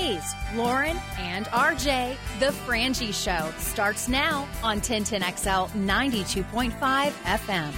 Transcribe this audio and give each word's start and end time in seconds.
Hayes, 0.00 0.34
Lauren, 0.54 0.96
and 1.18 1.44
RJ. 1.48 2.16
The 2.38 2.46
Frangie 2.64 3.12
Show 3.12 3.52
starts 3.58 4.08
now 4.08 4.48
on 4.62 4.80
1010XL 4.80 5.68
92.5 5.68 6.72
FM. 7.10 7.70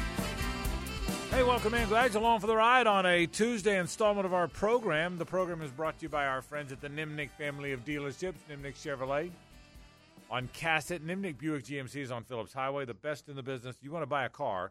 Hey, 1.33 1.42
welcome 1.42 1.74
in. 1.74 1.88
Glad 1.88 2.12
you're 2.12 2.23
along 2.23 2.38
for 2.38 2.47
the 2.47 2.55
ride 2.55 2.87
on 2.87 3.06
a 3.06 3.27
Tuesday 3.27 3.77
installment 3.77 4.24
of 4.24 4.33
our 4.33 4.47
program. 4.47 5.19
The 5.19 5.24
program 5.24 5.62
is 5.62 5.73
brought 5.73 5.98
to 5.98 6.05
you 6.05 6.09
by 6.09 6.27
our 6.27 6.42
friends 6.42 6.70
at 6.70 6.80
the 6.80 6.88
Nimnicht 6.88 7.30
family 7.30 7.73
of 7.73 7.84
dealerships, 7.84 8.34
Nimnicht 8.48 8.77
Chevrolet. 8.77 9.33
On 10.30 10.48
Cassat, 10.55 11.00
Nimnicht 11.00 11.39
Buick 11.39 11.64
GMC 11.64 11.97
is 11.97 12.12
on 12.12 12.23
Phillips 12.23 12.52
Highway, 12.52 12.84
the 12.84 12.95
best 12.95 13.28
in 13.28 13.34
the 13.34 13.42
business. 13.42 13.75
You 13.83 13.91
want 13.91 14.05
to 14.05 14.06
buy 14.06 14.27
a 14.27 14.28
car, 14.28 14.70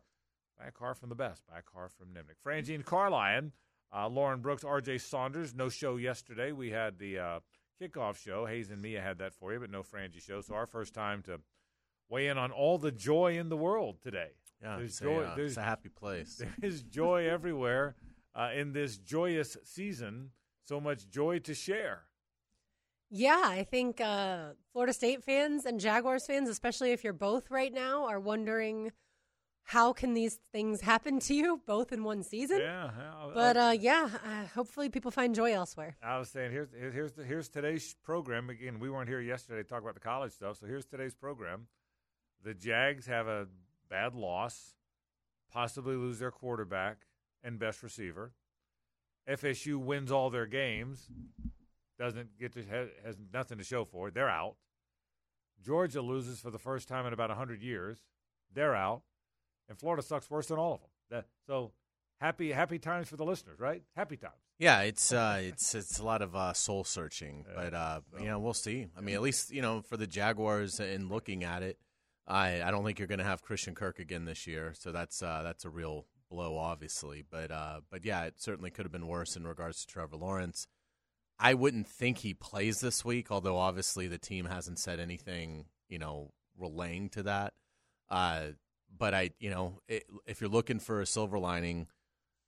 buy 0.57 0.67
a 0.67 0.71
car 0.71 0.95
from 0.95 1.09
the 1.09 1.15
best. 1.15 1.41
Buy 1.51 1.59
a 1.59 1.61
car 1.61 1.89
from 1.89 2.13
Nimnicht. 2.13 2.39
Frangine 2.45 2.85
Carlion, 2.85 3.51
uh, 3.95 4.07
Lauren 4.07 4.39
Brooks, 4.41 4.63
RJ 4.63 5.01
Saunders. 5.01 5.53
No 5.53 5.69
show 5.69 5.97
yesterday. 5.97 6.51
We 6.51 6.69
had 6.71 6.97
the 6.97 7.19
uh, 7.19 7.39
kickoff 7.81 8.17
show. 8.21 8.45
Hayes 8.45 8.69
and 8.69 8.81
Mia 8.81 9.01
had 9.01 9.17
that 9.19 9.33
for 9.33 9.53
you, 9.53 9.59
but 9.59 9.69
no 9.69 9.83
Frangie 9.83 10.21
show. 10.21 10.41
So 10.41 10.53
our 10.55 10.65
first 10.67 10.93
time 10.93 11.21
to 11.23 11.39
weigh 12.09 12.27
in 12.27 12.37
on 12.37 12.51
all 12.51 12.77
the 12.77 12.91
joy 12.91 13.37
in 13.37 13.49
the 13.49 13.57
world 13.57 14.01
today. 14.01 14.31
Yeah, 14.61 14.77
There's 14.77 14.91
it's, 14.91 14.99
joy- 14.99 15.21
a, 15.23 15.27
uh, 15.27 15.35
there's- 15.35 15.51
it's 15.51 15.57
a 15.57 15.63
happy 15.63 15.89
place. 15.89 16.35
There 16.39 16.53
is 16.61 16.83
joy 16.83 17.27
everywhere 17.27 17.95
uh, 18.35 18.49
in 18.55 18.73
this 18.73 18.97
joyous 18.97 19.57
season. 19.63 20.31
So 20.63 20.79
much 20.79 21.09
joy 21.09 21.39
to 21.39 21.53
share. 21.53 22.03
Yeah, 23.09 23.41
I 23.43 23.63
think 23.63 23.99
uh, 23.99 24.51
Florida 24.71 24.93
State 24.93 25.23
fans 25.23 25.65
and 25.65 25.79
Jaguars 25.81 26.25
fans, 26.27 26.47
especially 26.47 26.91
if 26.91 27.03
you're 27.03 27.11
both 27.11 27.51
right 27.51 27.73
now, 27.73 28.05
are 28.07 28.19
wondering 28.21 28.91
how 29.71 29.93
can 29.93 30.13
these 30.13 30.37
things 30.51 30.81
happen 30.81 31.17
to 31.17 31.33
you 31.33 31.61
both 31.65 31.93
in 31.93 32.03
one 32.03 32.23
season. 32.23 32.59
Yeah, 32.59 32.89
yeah, 32.97 33.29
But 33.33 33.55
uh, 33.55 33.73
yeah, 33.79 34.09
uh, 34.25 34.45
hopefully 34.53 34.89
people 34.89 35.11
find 35.11 35.33
joy 35.33 35.53
elsewhere. 35.53 35.95
I 36.03 36.17
was 36.19 36.27
saying 36.27 36.51
here's 36.51 36.73
here's 36.77 36.93
here's, 36.93 37.11
the, 37.13 37.23
here's 37.23 37.47
today's 37.47 37.95
program. 38.03 38.49
Again, 38.49 38.79
we 38.79 38.89
weren't 38.89 39.07
here 39.07 39.21
yesterday 39.21 39.63
to 39.63 39.69
talk 39.69 39.81
about 39.81 39.93
the 39.93 40.01
college 40.01 40.33
stuff, 40.33 40.57
so 40.59 40.65
here's 40.65 40.85
today's 40.85 41.15
program. 41.15 41.67
The 42.43 42.53
Jags 42.53 43.05
have 43.05 43.27
a 43.27 43.47
bad 43.89 44.13
loss, 44.13 44.75
possibly 45.53 45.95
lose 45.95 46.19
their 46.19 46.31
quarterback 46.31 47.05
and 47.41 47.57
best 47.57 47.81
receiver. 47.81 48.33
FSU 49.29 49.77
wins 49.77 50.11
all 50.11 50.29
their 50.29 50.47
games, 50.47 51.07
doesn't 51.97 52.37
get 52.37 52.51
to 52.55 52.63
has, 52.65 52.89
has 53.05 53.15
nothing 53.33 53.57
to 53.57 53.63
show 53.63 53.85
for 53.85 54.09
it. 54.09 54.15
They're 54.15 54.29
out. 54.29 54.55
Georgia 55.63 56.01
loses 56.01 56.41
for 56.41 56.51
the 56.51 56.59
first 56.59 56.89
time 56.89 57.05
in 57.05 57.13
about 57.13 57.31
hundred 57.31 57.61
years. 57.61 57.99
They're 58.53 58.75
out, 58.75 59.03
and 59.71 59.79
Florida 59.79 60.03
sucks 60.03 60.29
worse 60.29 60.47
than 60.47 60.57
all 60.59 60.73
of 60.75 60.81
them. 60.81 60.89
That, 61.09 61.25
so 61.47 61.71
happy 62.19 62.51
happy 62.51 62.77
times 62.77 63.07
for 63.07 63.15
the 63.15 63.23
listeners, 63.25 63.59
right? 63.59 63.81
Happy 63.95 64.17
times. 64.17 64.35
Yeah, 64.59 64.81
it's 64.81 65.11
uh, 65.11 65.39
it's 65.41 65.73
it's 65.73 65.97
a 65.97 66.03
lot 66.03 66.21
of 66.21 66.35
uh, 66.35 66.51
soul 66.53 66.83
searching, 66.83 67.45
Yeah, 67.47 67.53
but 67.55 67.73
uh, 67.73 68.01
so- 68.11 68.19
you 68.19 68.25
know 68.29 68.39
we'll 68.39 68.53
see. 68.53 68.87
I 68.97 69.01
mean, 69.01 69.15
at 69.15 69.21
least 69.21 69.51
you 69.51 69.61
know 69.61 69.81
for 69.81 69.95
the 69.97 70.07
Jaguars 70.07 70.79
and 70.79 71.09
looking 71.09 71.43
at 71.45 71.63
it, 71.63 71.79
I 72.27 72.61
I 72.61 72.69
don't 72.69 72.83
think 72.85 72.99
you're 72.99 73.07
going 73.07 73.19
to 73.19 73.25
have 73.25 73.41
Christian 73.41 73.73
Kirk 73.73 73.97
again 73.99 74.25
this 74.25 74.45
year, 74.45 74.73
so 74.77 74.91
that's 74.91 75.23
uh, 75.23 75.41
that's 75.43 75.65
a 75.65 75.69
real 75.69 76.05
blow, 76.29 76.57
obviously. 76.57 77.23
But 77.29 77.49
uh, 77.49 77.79
but 77.89 78.05
yeah, 78.05 78.25
it 78.25 78.35
certainly 78.37 78.69
could 78.71 78.85
have 78.85 78.91
been 78.91 79.07
worse 79.07 79.35
in 79.35 79.47
regards 79.47 79.81
to 79.81 79.87
Trevor 79.87 80.17
Lawrence. 80.17 80.67
I 81.39 81.55
wouldn't 81.55 81.87
think 81.87 82.19
he 82.19 82.35
plays 82.35 82.81
this 82.81 83.03
week, 83.03 83.31
although 83.31 83.57
obviously 83.57 84.07
the 84.07 84.19
team 84.19 84.45
hasn't 84.45 84.77
said 84.77 84.99
anything, 84.99 85.65
you 85.89 85.97
know, 85.97 86.33
relaying 86.59 87.09
to 87.09 87.23
that. 87.23 87.53
Uh, 88.11 88.49
but 88.95 89.13
I, 89.13 89.31
you 89.39 89.49
know, 89.49 89.81
it, 89.87 90.05
if 90.25 90.41
you're 90.41 90.49
looking 90.49 90.79
for 90.79 91.01
a 91.01 91.05
silver 91.05 91.39
lining, 91.39 91.87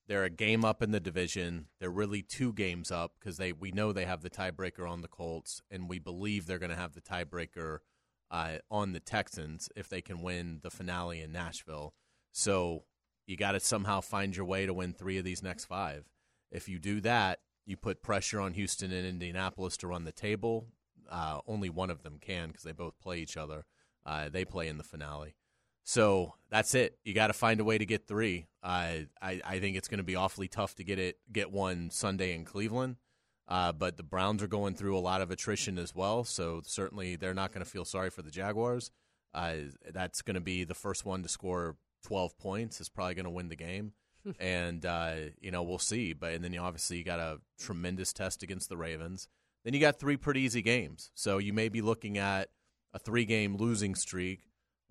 they're 0.08 0.26
a 0.26 0.30
game 0.30 0.66
up 0.66 0.82
in 0.82 0.92
the 0.92 1.00
division. 1.00 1.68
They're 1.80 1.90
really 1.90 2.22
two 2.22 2.54
games 2.54 2.92
up 2.92 3.14
because 3.20 3.38
they 3.38 3.54
we 3.54 3.72
know 3.72 3.92
they 3.92 4.06
have 4.06 4.22
the 4.22 4.30
tiebreaker 4.30 4.90
on 4.90 5.02
the 5.02 5.08
Colts, 5.08 5.62
and 5.72 5.90
we 5.90 6.00
believe 6.00 6.46
they're 6.46 6.60
going 6.60 6.70
to 6.70 6.76
have 6.76 6.94
the 6.94 7.02
tiebreaker 7.02 7.80
uh, 8.30 8.58
on 8.70 8.92
the 8.94 9.00
Texans 9.00 9.70
if 9.76 9.88
they 9.88 10.02
can 10.02 10.22
win 10.22 10.60
the 10.62 10.72
finale 10.72 11.22
in 11.22 11.32
Nashville. 11.32 11.94
So 12.32 12.84
you 13.26 13.38
got 13.38 13.54
to 13.54 13.60
somehow 13.60 14.02
find 14.02 14.36
your 14.36 14.46
way 14.46 14.66
to 14.66 14.74
win 14.74 14.94
three 14.94 15.18
of 15.18 15.24
these 15.24 15.44
next 15.44 15.66
five. 15.66 16.10
If 16.52 16.68
you 16.68 16.80
do 16.80 17.00
that, 17.02 17.40
you 17.66 17.78
put 17.78 18.04
pressure 18.04 18.42
on 18.42 18.54
Houston 18.54 18.92
and 18.92 19.08
Indianapolis 19.08 19.78
to 19.78 19.88
run 19.88 20.04
the 20.04 20.12
table. 20.12 20.68
Uh, 21.10 21.40
only 21.48 21.70
one 21.70 21.90
of 21.90 22.04
them 22.04 22.18
can 22.20 22.50
because 22.50 22.64
they 22.64 22.72
both 22.72 23.00
play 23.00 23.20
each 23.20 23.38
other. 23.38 23.66
Uh, 24.06 24.28
they 24.30 24.44
play 24.44 24.68
in 24.68 24.78
the 24.78 24.84
finale. 24.84 25.36
So 25.84 26.36
that's 26.50 26.76
it. 26.76 26.98
You 27.04 27.14
got 27.14 27.28
to 27.28 27.34
find 27.34 27.60
a 27.60 27.64
way 27.64 27.78
to 27.78 27.86
get 27.86 28.08
three. 28.08 28.48
Uh, 28.64 29.06
I 29.22 29.42
I 29.44 29.60
think 29.60 29.76
it's 29.76 29.88
going 29.88 29.98
to 29.98 30.04
be 30.04 30.16
awfully 30.16 30.48
tough 30.48 30.76
to 30.76 30.84
get 30.84 31.00
it 31.00 31.18
get 31.32 31.52
one 31.52 31.90
Sunday 31.90 32.34
in 32.34 32.46
Cleveland. 32.46 32.98
Uh, 33.48 33.74
but 33.74 33.98
the 33.98 34.04
Browns 34.04 34.42
are 34.42 34.48
going 34.48 34.74
through 34.74 34.98
a 34.98 35.00
lot 35.00 35.22
of 35.22 35.30
attrition 35.30 35.78
as 35.78 35.94
well, 35.94 36.24
so 36.24 36.62
certainly 36.66 37.18
they're 37.18 37.34
not 37.34 37.52
going 37.52 37.64
to 37.64 37.70
feel 37.70 37.84
sorry 37.84 38.10
for 38.10 38.22
the 38.22 38.32
Jaguars. 38.32 38.90
Uh, 39.34 39.56
that's 39.92 40.22
going 40.22 40.36
to 40.36 40.42
be 40.42 40.64
the 40.64 40.74
first 40.74 41.06
one 41.06 41.22
to 41.24 41.28
score 41.28 41.76
12 42.06 42.38
points. 42.38 42.80
Is 42.80 42.88
probably 42.88 43.16
going 43.16 43.26
to 43.26 43.30
win 43.30 43.50
the 43.50 43.58
game, 43.58 43.92
and 44.40 44.86
uh, 44.86 45.16
you 45.42 45.52
know 45.52 45.64
we'll 45.64 45.80
see. 45.80 46.14
But 46.14 46.34
and 46.34 46.44
then 46.44 46.54
you 46.54 46.62
obviously 46.62 46.98
you 46.98 47.04
got 47.04 47.20
a 47.20 47.40
tremendous 47.60 48.14
test 48.14 48.44
against 48.44 48.70
the 48.70 48.78
Ravens. 48.78 49.28
Then 49.66 49.74
you 49.74 49.80
got 49.80 50.00
three 50.00 50.18
pretty 50.18 50.42
easy 50.42 50.62
games, 50.62 51.12
so 51.14 51.38
you 51.38 51.52
may 51.52 51.68
be 51.68 51.82
looking 51.82 52.18
at 52.18 52.50
a 52.94 53.00
three-game 53.00 53.58
losing 53.58 53.96
streak 53.96 54.42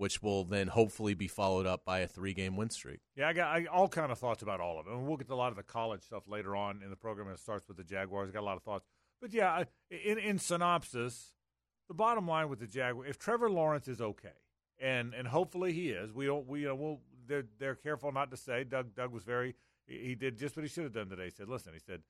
which 0.02 0.20
will 0.20 0.42
then 0.42 0.66
hopefully 0.66 1.14
be 1.14 1.28
followed 1.28 1.64
up 1.64 1.84
by 1.84 2.00
a 2.00 2.08
three-game 2.08 2.56
win 2.56 2.68
streak. 2.70 2.98
Yeah, 3.14 3.28
I 3.28 3.32
got 3.32 3.56
I, 3.56 3.66
all 3.66 3.88
kind 3.88 4.10
of 4.10 4.18
thoughts 4.18 4.42
about 4.42 4.60
all 4.60 4.80
of 4.80 4.88
it. 4.88 4.92
And 4.92 5.06
we'll 5.06 5.16
get 5.16 5.28
to 5.28 5.34
a 5.34 5.36
lot 5.36 5.52
of 5.52 5.56
the 5.56 5.62
college 5.62 6.02
stuff 6.02 6.26
later 6.26 6.56
on 6.56 6.82
in 6.82 6.90
the 6.90 6.96
program. 6.96 7.28
It 7.28 7.38
starts 7.38 7.68
with 7.68 7.76
the 7.76 7.84
Jaguars. 7.84 8.28
I 8.28 8.32
got 8.32 8.40
a 8.40 8.50
lot 8.52 8.56
of 8.56 8.64
thoughts, 8.64 8.84
but 9.20 9.32
yeah, 9.32 9.50
I- 9.52 9.66
in 9.94 10.18
in 10.18 10.38
synopsis, 10.40 11.34
the 11.86 11.94
bottom 11.94 12.26
line 12.26 12.48
with 12.48 12.58
the 12.58 12.66
Jaguars, 12.66 13.08
if 13.10 13.16
Trevor 13.18 13.48
Lawrence 13.48 13.86
is 13.86 14.00
okay, 14.00 14.38
and 14.80 15.14
and 15.14 15.28
hopefully 15.28 15.72
he 15.72 15.90
is, 15.90 16.12
we 16.12 16.26
don't 16.26 16.48
we 16.48 16.66
uh, 16.66 16.74
will 16.74 17.00
they're 17.28 17.46
they're 17.60 17.76
careful 17.76 18.10
not 18.10 18.32
to 18.32 18.36
say. 18.36 18.64
Doug 18.64 18.94
Doug 18.96 19.12
was 19.12 19.22
very 19.22 19.54
he 19.86 19.98
he 19.98 20.14
did 20.16 20.36
just 20.36 20.56
what 20.56 20.64
he 20.64 20.68
should 20.68 20.82
have 20.84 20.92
done 20.92 21.08
today. 21.08 21.24
He 21.26 21.30
said, 21.30 21.48
listen, 21.48 21.72
he 21.74 21.78
said, 21.78 22.00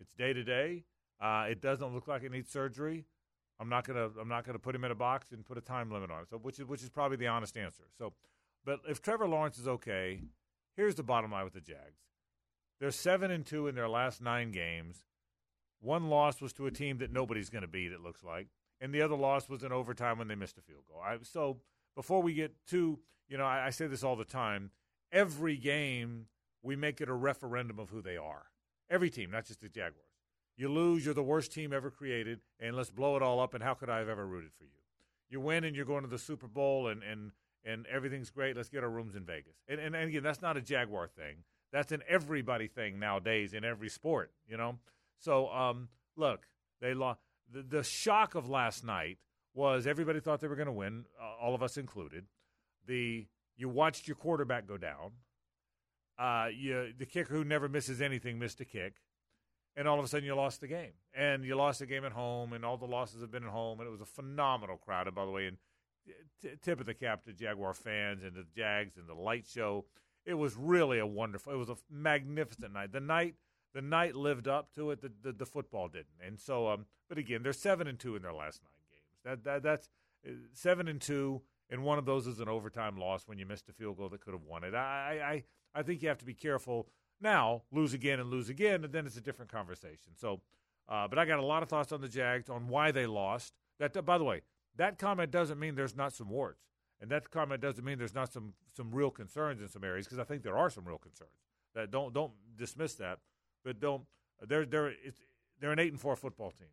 it's 0.00 0.14
day 0.14 0.32
to 0.32 0.42
day. 0.42 0.84
Uh, 1.20 1.46
It 1.50 1.60
doesn't 1.60 1.94
look 1.94 2.08
like 2.08 2.22
it 2.22 2.32
needs 2.32 2.50
surgery. 2.50 3.04
I'm 3.60 3.68
not 3.68 3.86
gonna 3.86 4.10
I'm 4.20 4.28
not 4.28 4.44
gonna 4.44 4.58
put 4.58 4.74
him 4.74 4.84
in 4.84 4.90
a 4.90 4.96
box 4.96 5.32
and 5.32 5.44
put 5.44 5.58
a 5.58 5.60
time 5.60 5.90
limit 5.90 6.10
on 6.10 6.22
it. 6.22 6.28
So 6.30 6.38
which 6.38 6.58
is 6.58 6.64
which 6.64 6.82
is 6.82 6.88
probably 6.88 7.16
the 7.16 7.28
honest 7.28 7.56
answer. 7.56 7.84
So, 7.98 8.12
but 8.64 8.80
if 8.88 9.00
Trevor 9.00 9.28
Lawrence 9.28 9.58
is 9.58 9.68
okay, 9.68 10.22
here's 10.76 10.94
the 10.94 11.02
bottom 11.02 11.30
line 11.32 11.44
with 11.44 11.54
the 11.54 11.60
Jags. 11.60 12.00
They're 12.80 12.90
seven 12.90 13.30
and 13.30 13.46
two 13.46 13.68
in 13.68 13.74
their 13.74 13.88
last 13.88 14.20
nine 14.20 14.50
games. 14.50 15.04
One 15.80 16.08
loss 16.08 16.40
was 16.40 16.52
to 16.54 16.66
a 16.66 16.70
team 16.70 16.98
that 16.98 17.12
nobody's 17.12 17.50
going 17.50 17.62
to 17.62 17.68
beat. 17.68 17.92
It 17.92 18.00
looks 18.00 18.24
like, 18.24 18.48
and 18.80 18.92
the 18.92 19.02
other 19.02 19.14
loss 19.14 19.48
was 19.48 19.62
in 19.62 19.70
overtime 19.70 20.18
when 20.18 20.28
they 20.28 20.34
missed 20.34 20.58
a 20.58 20.62
field 20.62 20.82
goal. 20.88 21.00
I, 21.04 21.18
so 21.22 21.58
before 21.94 22.22
we 22.22 22.34
get 22.34 22.54
to, 22.68 22.98
you 23.28 23.38
know, 23.38 23.44
I, 23.44 23.66
I 23.66 23.70
say 23.70 23.86
this 23.86 24.02
all 24.02 24.16
the 24.16 24.24
time. 24.24 24.70
Every 25.12 25.56
game 25.56 26.26
we 26.62 26.74
make 26.74 27.00
it 27.00 27.08
a 27.08 27.14
referendum 27.14 27.78
of 27.78 27.90
who 27.90 28.02
they 28.02 28.16
are. 28.16 28.46
Every 28.90 29.10
team, 29.10 29.30
not 29.30 29.44
just 29.46 29.60
the 29.60 29.68
Jaguars. 29.68 30.13
You 30.56 30.68
lose, 30.68 31.04
you're 31.04 31.14
the 31.14 31.22
worst 31.22 31.52
team 31.52 31.72
ever 31.72 31.90
created, 31.90 32.40
and 32.60 32.76
let's 32.76 32.90
blow 32.90 33.16
it 33.16 33.22
all 33.22 33.40
up. 33.40 33.54
And 33.54 33.62
how 33.62 33.74
could 33.74 33.90
I 33.90 33.98
have 33.98 34.08
ever 34.08 34.24
rooted 34.24 34.52
for 34.56 34.64
you? 34.64 34.70
You 35.28 35.40
win, 35.40 35.64
and 35.64 35.74
you're 35.74 35.84
going 35.84 36.02
to 36.02 36.08
the 36.08 36.18
Super 36.18 36.46
Bowl, 36.46 36.88
and 36.88 37.02
and 37.02 37.32
and 37.64 37.86
everything's 37.86 38.30
great. 38.30 38.56
Let's 38.56 38.68
get 38.68 38.84
our 38.84 38.90
rooms 38.90 39.16
in 39.16 39.24
Vegas. 39.24 39.56
And 39.68 39.80
and, 39.80 39.96
and 39.96 40.08
again, 40.08 40.22
that's 40.22 40.42
not 40.42 40.56
a 40.56 40.60
Jaguar 40.60 41.08
thing. 41.08 41.38
That's 41.72 41.90
an 41.90 42.02
everybody 42.08 42.68
thing 42.68 43.00
nowadays 43.00 43.52
in 43.52 43.64
every 43.64 43.88
sport. 43.88 44.30
You 44.46 44.56
know. 44.56 44.78
So 45.18 45.48
um, 45.48 45.88
look, 46.16 46.46
they 46.80 46.94
lost. 46.94 47.18
The, 47.52 47.62
the 47.62 47.82
shock 47.82 48.36
of 48.36 48.48
last 48.48 48.84
night 48.84 49.18
was 49.54 49.86
everybody 49.86 50.20
thought 50.20 50.40
they 50.40 50.48
were 50.48 50.56
going 50.56 50.66
to 50.66 50.72
win, 50.72 51.04
uh, 51.20 51.44
all 51.44 51.54
of 51.54 51.62
us 51.62 51.76
included. 51.76 52.26
The 52.86 53.26
you 53.56 53.68
watched 53.68 54.06
your 54.06 54.16
quarterback 54.16 54.66
go 54.66 54.76
down. 54.76 55.12
Uh, 56.16 56.46
you 56.56 56.92
the 56.96 57.06
kicker 57.06 57.34
who 57.34 57.44
never 57.44 57.68
misses 57.68 58.00
anything 58.00 58.38
missed 58.38 58.60
a 58.60 58.64
kick 58.64 58.94
and 59.76 59.88
all 59.88 59.98
of 59.98 60.04
a 60.04 60.08
sudden 60.08 60.24
you 60.24 60.34
lost 60.34 60.60
the 60.60 60.68
game. 60.68 60.92
And 61.14 61.44
you 61.44 61.56
lost 61.56 61.80
the 61.80 61.86
game 61.86 62.04
at 62.04 62.12
home, 62.12 62.52
and 62.52 62.64
all 62.64 62.76
the 62.76 62.86
losses 62.86 63.20
have 63.20 63.30
been 63.30 63.44
at 63.44 63.50
home, 63.50 63.80
and 63.80 63.88
it 63.88 63.92
was 63.92 64.00
a 64.00 64.06
phenomenal 64.06 64.76
crowd. 64.76 65.06
And 65.06 65.14
by 65.16 65.24
the 65.24 65.30
way, 65.30 65.46
and 65.46 65.58
t- 66.42 66.50
tip 66.62 66.80
of 66.80 66.86
the 66.86 66.94
cap 66.94 67.24
to 67.24 67.32
Jaguar 67.32 67.74
fans 67.74 68.22
and 68.22 68.34
the 68.34 68.46
Jags 68.56 68.96
and 68.96 69.08
the 69.08 69.14
light 69.14 69.46
show. 69.46 69.84
It 70.24 70.34
was 70.34 70.56
really 70.56 70.98
a 70.98 71.06
wonderful. 71.06 71.52
It 71.52 71.56
was 71.56 71.68
a 71.68 71.76
magnificent 71.90 72.72
night. 72.72 72.92
The 72.92 73.00
night, 73.00 73.34
the 73.74 73.82
night 73.82 74.14
lived 74.14 74.48
up 74.48 74.74
to 74.74 74.90
it. 74.90 75.02
The 75.02 75.12
the, 75.22 75.32
the 75.32 75.46
football 75.46 75.88
didn't. 75.88 76.06
And 76.24 76.40
so, 76.40 76.68
um, 76.68 76.86
but 77.08 77.18
again, 77.18 77.42
they're 77.42 77.52
seven 77.52 77.86
and 77.86 77.98
two 77.98 78.16
in 78.16 78.22
their 78.22 78.32
last 78.32 78.62
nine 78.62 78.72
games. 78.90 79.20
That 79.24 79.44
that 79.44 79.62
that's 79.62 79.88
uh, 80.26 80.32
seven 80.52 80.88
and 80.88 81.00
two, 81.00 81.42
and 81.68 81.84
one 81.84 81.98
of 81.98 82.06
those 82.06 82.26
is 82.26 82.40
an 82.40 82.48
overtime 82.48 82.96
loss 82.96 83.28
when 83.28 83.38
you 83.38 83.44
missed 83.44 83.68
a 83.68 83.72
field 83.72 83.98
goal 83.98 84.08
that 84.08 84.20
could 84.20 84.34
have 84.34 84.44
won 84.44 84.64
it. 84.64 84.74
I 84.74 85.44
I 85.74 85.78
I 85.78 85.82
think 85.82 86.02
you 86.02 86.08
have 86.08 86.18
to 86.18 86.24
be 86.24 86.34
careful 86.34 86.88
now, 87.20 87.62
lose 87.72 87.94
again 87.94 88.20
and 88.20 88.30
lose 88.30 88.48
again, 88.48 88.84
and 88.84 88.92
then 88.92 89.06
it's 89.06 89.16
a 89.16 89.20
different 89.20 89.50
conversation. 89.50 90.12
So, 90.16 90.40
uh, 90.88 91.08
but 91.08 91.18
I 91.18 91.24
got 91.24 91.38
a 91.38 91.44
lot 91.44 91.62
of 91.62 91.68
thoughts 91.68 91.92
on 91.92 92.00
the 92.00 92.08
Jags 92.08 92.50
on 92.50 92.68
why 92.68 92.90
they 92.92 93.06
lost. 93.06 93.54
That, 93.78 94.04
by 94.04 94.18
the 94.18 94.24
way, 94.24 94.42
that 94.76 94.98
comment 94.98 95.30
doesn't 95.30 95.58
mean 95.58 95.74
there's 95.74 95.96
not 95.96 96.12
some 96.12 96.28
warts, 96.28 96.62
and 97.00 97.10
that 97.10 97.30
comment 97.30 97.60
doesn't 97.60 97.84
mean 97.84 97.98
there's 97.98 98.14
not 98.14 98.32
some 98.32 98.54
some 98.76 98.90
real 98.92 99.10
concerns 99.10 99.60
in 99.60 99.68
some 99.68 99.84
areas 99.84 100.06
because 100.06 100.18
I 100.18 100.24
think 100.24 100.42
there 100.42 100.56
are 100.56 100.70
some 100.70 100.84
real 100.84 100.98
concerns. 100.98 101.30
That 101.74 101.90
don't 101.90 102.12
don't 102.12 102.32
dismiss 102.56 102.94
that, 102.94 103.18
but 103.64 103.80
don't 103.80 104.02
they're 104.46 104.66
they're 104.66 104.92
they're 105.60 105.72
an 105.72 105.78
eight 105.78 105.92
and 105.92 106.00
four 106.00 106.16
football 106.16 106.50
team, 106.50 106.68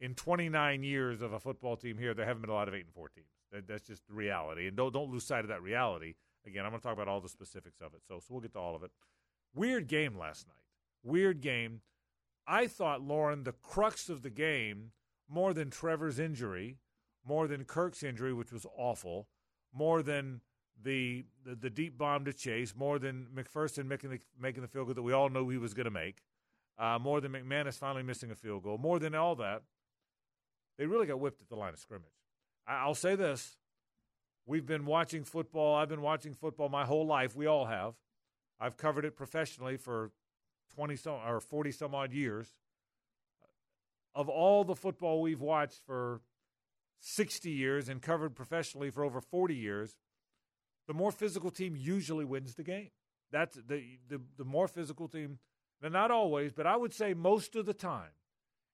in 0.00 0.14
29 0.14 0.82
years 0.82 1.22
of 1.22 1.32
a 1.32 1.40
football 1.40 1.76
team 1.76 1.98
here, 1.98 2.14
there 2.14 2.26
haven't 2.26 2.42
been 2.42 2.50
a 2.50 2.54
lot 2.54 2.68
of 2.68 2.74
eight 2.74 2.84
and 2.84 2.94
four 2.94 3.08
teams. 3.08 3.26
That, 3.52 3.66
that's 3.66 3.86
just 3.86 4.06
the 4.08 4.14
reality, 4.14 4.66
and 4.66 4.76
don't 4.76 4.92
don't 4.92 5.10
lose 5.10 5.24
sight 5.24 5.40
of 5.44 5.48
that 5.48 5.62
reality. 5.62 6.14
Again, 6.46 6.64
I'm 6.64 6.70
going 6.70 6.80
to 6.80 6.86
talk 6.86 6.94
about 6.94 7.08
all 7.08 7.20
the 7.20 7.28
specifics 7.28 7.80
of 7.80 7.94
it, 7.94 8.00
so 8.06 8.18
so 8.18 8.26
we'll 8.30 8.40
get 8.40 8.52
to 8.52 8.58
all 8.58 8.76
of 8.76 8.82
it. 8.82 8.90
Weird 9.56 9.88
game 9.88 10.18
last 10.18 10.46
night. 10.46 10.54
Weird 11.02 11.40
game. 11.40 11.80
I 12.46 12.66
thought 12.66 13.00
Lauren, 13.00 13.44
the 13.44 13.52
crux 13.52 14.10
of 14.10 14.22
the 14.22 14.30
game, 14.30 14.92
more 15.28 15.54
than 15.54 15.70
Trevor's 15.70 16.18
injury, 16.18 16.76
more 17.26 17.48
than 17.48 17.64
Kirk's 17.64 18.02
injury, 18.02 18.32
which 18.34 18.52
was 18.52 18.66
awful, 18.76 19.28
more 19.72 20.02
than 20.02 20.42
the 20.80 21.24
the, 21.44 21.56
the 21.56 21.70
deep 21.70 21.96
bomb 21.96 22.26
to 22.26 22.34
Chase, 22.34 22.74
more 22.76 22.98
than 22.98 23.28
McPherson 23.34 23.86
making 23.86 24.10
the, 24.10 24.20
making 24.38 24.60
the 24.60 24.68
field 24.68 24.86
goal 24.86 24.94
that 24.94 25.02
we 25.02 25.14
all 25.14 25.30
knew 25.30 25.48
he 25.48 25.58
was 25.58 25.72
going 25.74 25.86
to 25.86 25.90
make, 25.90 26.18
uh, 26.78 26.98
more 27.00 27.20
than 27.20 27.32
McManus 27.32 27.78
finally 27.78 28.02
missing 28.02 28.30
a 28.30 28.36
field 28.36 28.62
goal, 28.62 28.76
more 28.76 28.98
than 28.98 29.14
all 29.14 29.34
that, 29.36 29.62
they 30.78 30.84
really 30.84 31.06
got 31.06 31.18
whipped 31.18 31.40
at 31.40 31.48
the 31.48 31.56
line 31.56 31.72
of 31.72 31.78
scrimmage. 31.78 32.12
I, 32.66 32.74
I'll 32.74 32.94
say 32.94 33.16
this: 33.16 33.56
we've 34.44 34.66
been 34.66 34.84
watching 34.84 35.24
football. 35.24 35.74
I've 35.74 35.88
been 35.88 36.02
watching 36.02 36.34
football 36.34 36.68
my 36.68 36.84
whole 36.84 37.06
life. 37.06 37.34
We 37.34 37.46
all 37.46 37.64
have. 37.64 37.94
I've 38.60 38.76
covered 38.76 39.04
it 39.04 39.16
professionally 39.16 39.76
for 39.76 40.10
twenty 40.74 40.96
some 40.96 41.20
or 41.26 41.40
forty 41.40 41.72
some 41.72 41.94
odd 41.94 42.12
years. 42.12 42.54
Of 44.14 44.28
all 44.28 44.64
the 44.64 44.74
football 44.74 45.20
we've 45.20 45.42
watched 45.42 45.82
for 45.84 46.22
60 46.98 47.50
years 47.50 47.88
and 47.88 48.00
covered 48.00 48.34
professionally 48.34 48.90
for 48.90 49.04
over 49.04 49.20
40 49.20 49.54
years, 49.54 49.96
the 50.86 50.94
more 50.94 51.12
physical 51.12 51.50
team 51.50 51.76
usually 51.76 52.24
wins 52.24 52.54
the 52.54 52.62
game. 52.62 52.90
That's 53.30 53.56
the 53.56 53.98
the, 54.08 54.20
the 54.36 54.44
more 54.44 54.68
physical 54.68 55.08
team. 55.08 55.38
Now, 55.82 55.88
not 55.88 56.10
always, 56.10 56.52
but 56.52 56.66
I 56.66 56.76
would 56.76 56.94
say 56.94 57.12
most 57.12 57.56
of 57.56 57.66
the 57.66 57.74
time. 57.74 58.10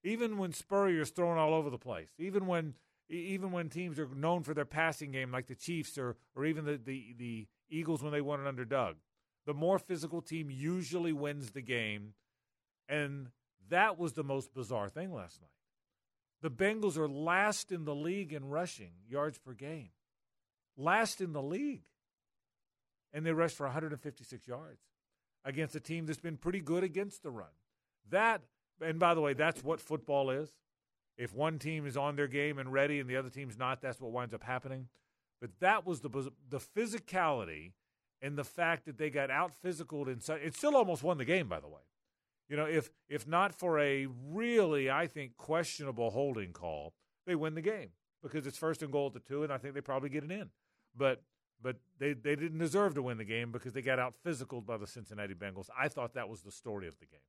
Even 0.05 0.37
when 0.37 0.53
Spurrier's 0.53 1.11
thrown 1.11 1.39
all 1.39 1.55
over 1.55 1.71
the 1.71 1.79
place, 1.79 2.11
even 2.19 2.47
when 2.47 2.75
even 3.09 3.53
when 3.53 3.69
teams 3.69 3.99
are 3.99 4.09
known 4.09 4.43
for 4.43 4.53
their 4.53 4.65
passing 4.65 5.13
game, 5.13 5.31
like 5.31 5.47
the 5.47 5.55
Chiefs 5.55 5.97
or 5.97 6.17
or 6.35 6.45
even 6.45 6.65
the 6.65 6.77
the, 6.77 7.15
the 7.17 7.47
Eagles 7.71 8.03
when 8.03 8.13
they 8.13 8.21
won 8.21 8.41
an 8.41 8.47
under 8.47 8.65
Doug, 8.65 8.97
the 9.47 9.55
more 9.55 9.79
physical 9.79 10.23
team 10.23 10.51
usually 10.51 11.13
wins 11.13 11.51
the 11.51 11.63
game, 11.63 12.15
and 12.89 13.29
that 13.69 13.99
was 13.99 14.13
the 14.13 14.25
most 14.25 14.55
bizarre 14.55 14.89
thing 14.89 15.13
last 15.13 15.41
night. 15.41 15.51
The 16.43 16.51
Bengals 16.51 16.97
are 16.97 17.09
last 17.09 17.71
in 17.71 17.85
the 17.85 17.95
league 17.95 18.33
in 18.33 18.49
rushing 18.49 18.93
yards 19.09 19.39
per 19.39 19.53
game, 19.53 19.91
last 20.77 21.21
in 21.21 21.33
the 21.33 21.43
league 21.43 21.85
and 23.13 23.27
they 23.27 23.33
rushed 23.33 23.57
for 23.57 23.67
156 23.67 24.47
yards 24.49 24.81
against 25.45 25.75
a 25.75 25.81
team 25.81 26.07
that's 26.07 26.21
been 26.21 26.37
pretty 26.37 26.61
good 26.61 26.85
against 26.85 27.23
the 27.23 27.31
run. 27.31 27.49
That, 28.11 28.43
and 28.81 28.99
by 28.99 29.15
the 29.15 29.21
way, 29.21 29.35
that's 29.35 29.63
what 29.63 29.81
football 29.81 30.31
is. 30.31 30.49
If 31.19 31.35
one 31.35 31.59
team 31.59 31.87
is 31.87 31.97
on 31.97 32.17
their 32.17 32.27
game 32.27 32.59
and 32.59 32.73
ready 32.73 32.99
and 32.99 33.09
the 33.09 33.17
other 33.17 33.29
team's 33.29 33.59
not, 33.59 33.83
that's 33.83 34.01
what 34.01 34.13
winds 34.13 34.33
up 34.33 34.43
happening. 34.43 34.89
But 35.41 35.51
that 35.61 35.87
was 35.87 36.01
the 36.01 36.33
the 36.49 36.61
physicality 36.61 37.73
and 38.23 38.39
the 38.39 38.45
fact 38.45 38.87
that 38.87 38.97
they 38.97 39.11
got 39.11 39.31
out 39.31 39.53
physicaled 39.63 40.07
and 40.07 40.43
it 40.43 40.55
still 40.55 40.77
almost 40.77 41.03
won 41.03 41.19
the 41.19 41.25
game. 41.25 41.49
By 41.49 41.61
the 41.61 41.69
way, 41.69 41.83
you 42.49 42.57
know 42.57 42.65
if 42.65 42.91
if 43.09 43.27
not 43.27 43.55
for 43.55 43.79
a 43.79 44.07
really 44.31 44.91
I 44.91 45.07
think 45.07 45.37
questionable 45.37 46.11
holding 46.11 46.53
call, 46.53 46.95
they 47.27 47.35
win 47.35 47.55
the 47.55 47.63
game 47.63 47.91
because 48.23 48.47
it's 48.47 48.57
first 48.57 48.83
and 48.83 48.93
goal 48.93 49.09
at 49.09 49.15
the 49.15 49.21
two, 49.21 49.43
and 49.43 49.53
I 49.53 49.59
think 49.59 49.75
they 49.75 49.81
probably 49.81 50.09
get 50.09 50.25
it 50.25 50.31
in. 50.31 50.51
But 50.97 51.23
but 51.63 51.77
they, 51.99 52.13
they 52.13 52.35
didn't 52.35 52.59
deserve 52.59 52.95
to 52.95 53.03
win 53.03 53.19
the 53.19 53.25
game 53.25 53.53
because 53.53 53.73
they 53.73 53.83
got 53.83 53.99
out 53.99 54.15
physical 54.15 54.61
by 54.61 54.77
the 54.77 54.87
Cincinnati 54.87 55.35
Bengals. 55.35 55.69
I 55.79 55.89
thought 55.89 56.15
that 56.15 56.29
was 56.29 56.43
the 56.43 56.51
story 56.51 56.89
of 56.89 56.99
the 56.99 57.07
game. 57.07 57.21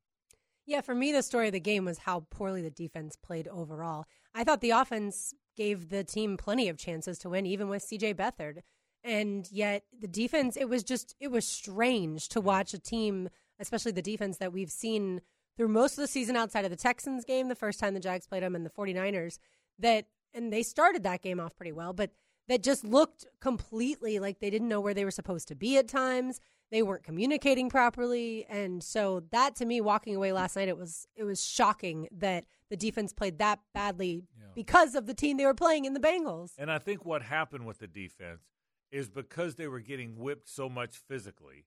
Yeah, 0.65 0.81
for 0.81 0.95
me, 0.95 1.11
the 1.11 1.21
story 1.21 1.47
of 1.47 1.53
the 1.53 1.59
game 1.59 1.85
was 1.85 1.99
how 1.99 2.25
poorly 2.29 2.61
the 2.61 2.71
defense 2.71 3.15
played 3.15 3.47
overall. 3.47 4.05
I 4.33 4.43
thought 4.43 4.61
the 4.61 4.71
offense 4.71 5.33
gave 5.55 5.89
the 5.89 6.03
team 6.03 6.37
plenty 6.37 6.69
of 6.69 6.77
chances 6.77 7.19
to 7.19 7.29
win, 7.29 7.45
even 7.45 7.67
with 7.69 7.85
CJ 7.85 8.15
Beathard. 8.15 8.61
And 9.03 9.49
yet, 9.51 9.83
the 9.97 10.07
defense, 10.07 10.55
it 10.55 10.69
was 10.69 10.83
just, 10.83 11.15
it 11.19 11.29
was 11.29 11.45
strange 11.45 12.29
to 12.29 12.41
watch 12.41 12.73
a 12.73 12.79
team, 12.79 13.29
especially 13.59 13.91
the 13.91 14.01
defense 14.01 14.37
that 14.37 14.53
we've 14.53 14.71
seen 14.71 15.21
through 15.57 15.67
most 15.67 15.93
of 15.93 16.01
the 16.01 16.07
season 16.07 16.35
outside 16.35 16.65
of 16.65 16.71
the 16.71 16.77
Texans 16.77 17.25
game, 17.25 17.49
the 17.49 17.55
first 17.55 17.79
time 17.79 17.93
the 17.93 17.99
Jags 17.99 18.27
played 18.27 18.43
them, 18.43 18.55
and 18.55 18.65
the 18.65 18.69
49ers, 18.69 19.37
that, 19.79 20.05
and 20.33 20.51
they 20.51 20.63
started 20.63 21.03
that 21.03 21.21
game 21.21 21.39
off 21.39 21.55
pretty 21.55 21.71
well, 21.71 21.93
but 21.93 22.11
that 22.47 22.63
just 22.63 22.83
looked 22.83 23.25
completely 23.39 24.19
like 24.19 24.39
they 24.39 24.49
didn't 24.49 24.67
know 24.67 24.81
where 24.81 24.93
they 24.93 25.05
were 25.05 25.11
supposed 25.11 25.47
to 25.49 25.55
be 25.55 25.77
at 25.77 25.87
times. 25.87 26.39
They 26.71 26.81
weren't 26.81 27.03
communicating 27.03 27.69
properly, 27.69 28.45
and 28.49 28.83
so 28.83 29.23
that 29.31 29.55
to 29.57 29.65
me, 29.65 29.79
walking 29.79 30.15
away 30.15 30.33
last 30.33 30.55
night, 30.55 30.67
it 30.67 30.77
was 30.77 31.07
it 31.15 31.23
was 31.23 31.45
shocking 31.45 32.07
that 32.11 32.45
the 32.69 32.75
defense 32.75 33.13
played 33.13 33.37
that 33.37 33.59
badly 33.75 34.23
yeah. 34.35 34.47
because 34.55 34.95
of 34.95 35.05
the 35.05 35.13
team 35.13 35.37
they 35.37 35.45
were 35.45 35.53
playing 35.53 35.85
in 35.85 35.93
the 35.93 35.99
Bengals. 35.99 36.53
And 36.57 36.71
I 36.71 36.79
think 36.79 37.05
what 37.05 37.21
happened 37.21 37.67
with 37.67 37.77
the 37.77 37.85
defense 37.85 38.41
is 38.93 39.09
because 39.09 39.55
they 39.55 39.67
were 39.67 39.81
getting 39.81 40.17
whipped 40.17 40.47
so 40.47 40.69
much 40.69 40.97
physically, 40.97 41.65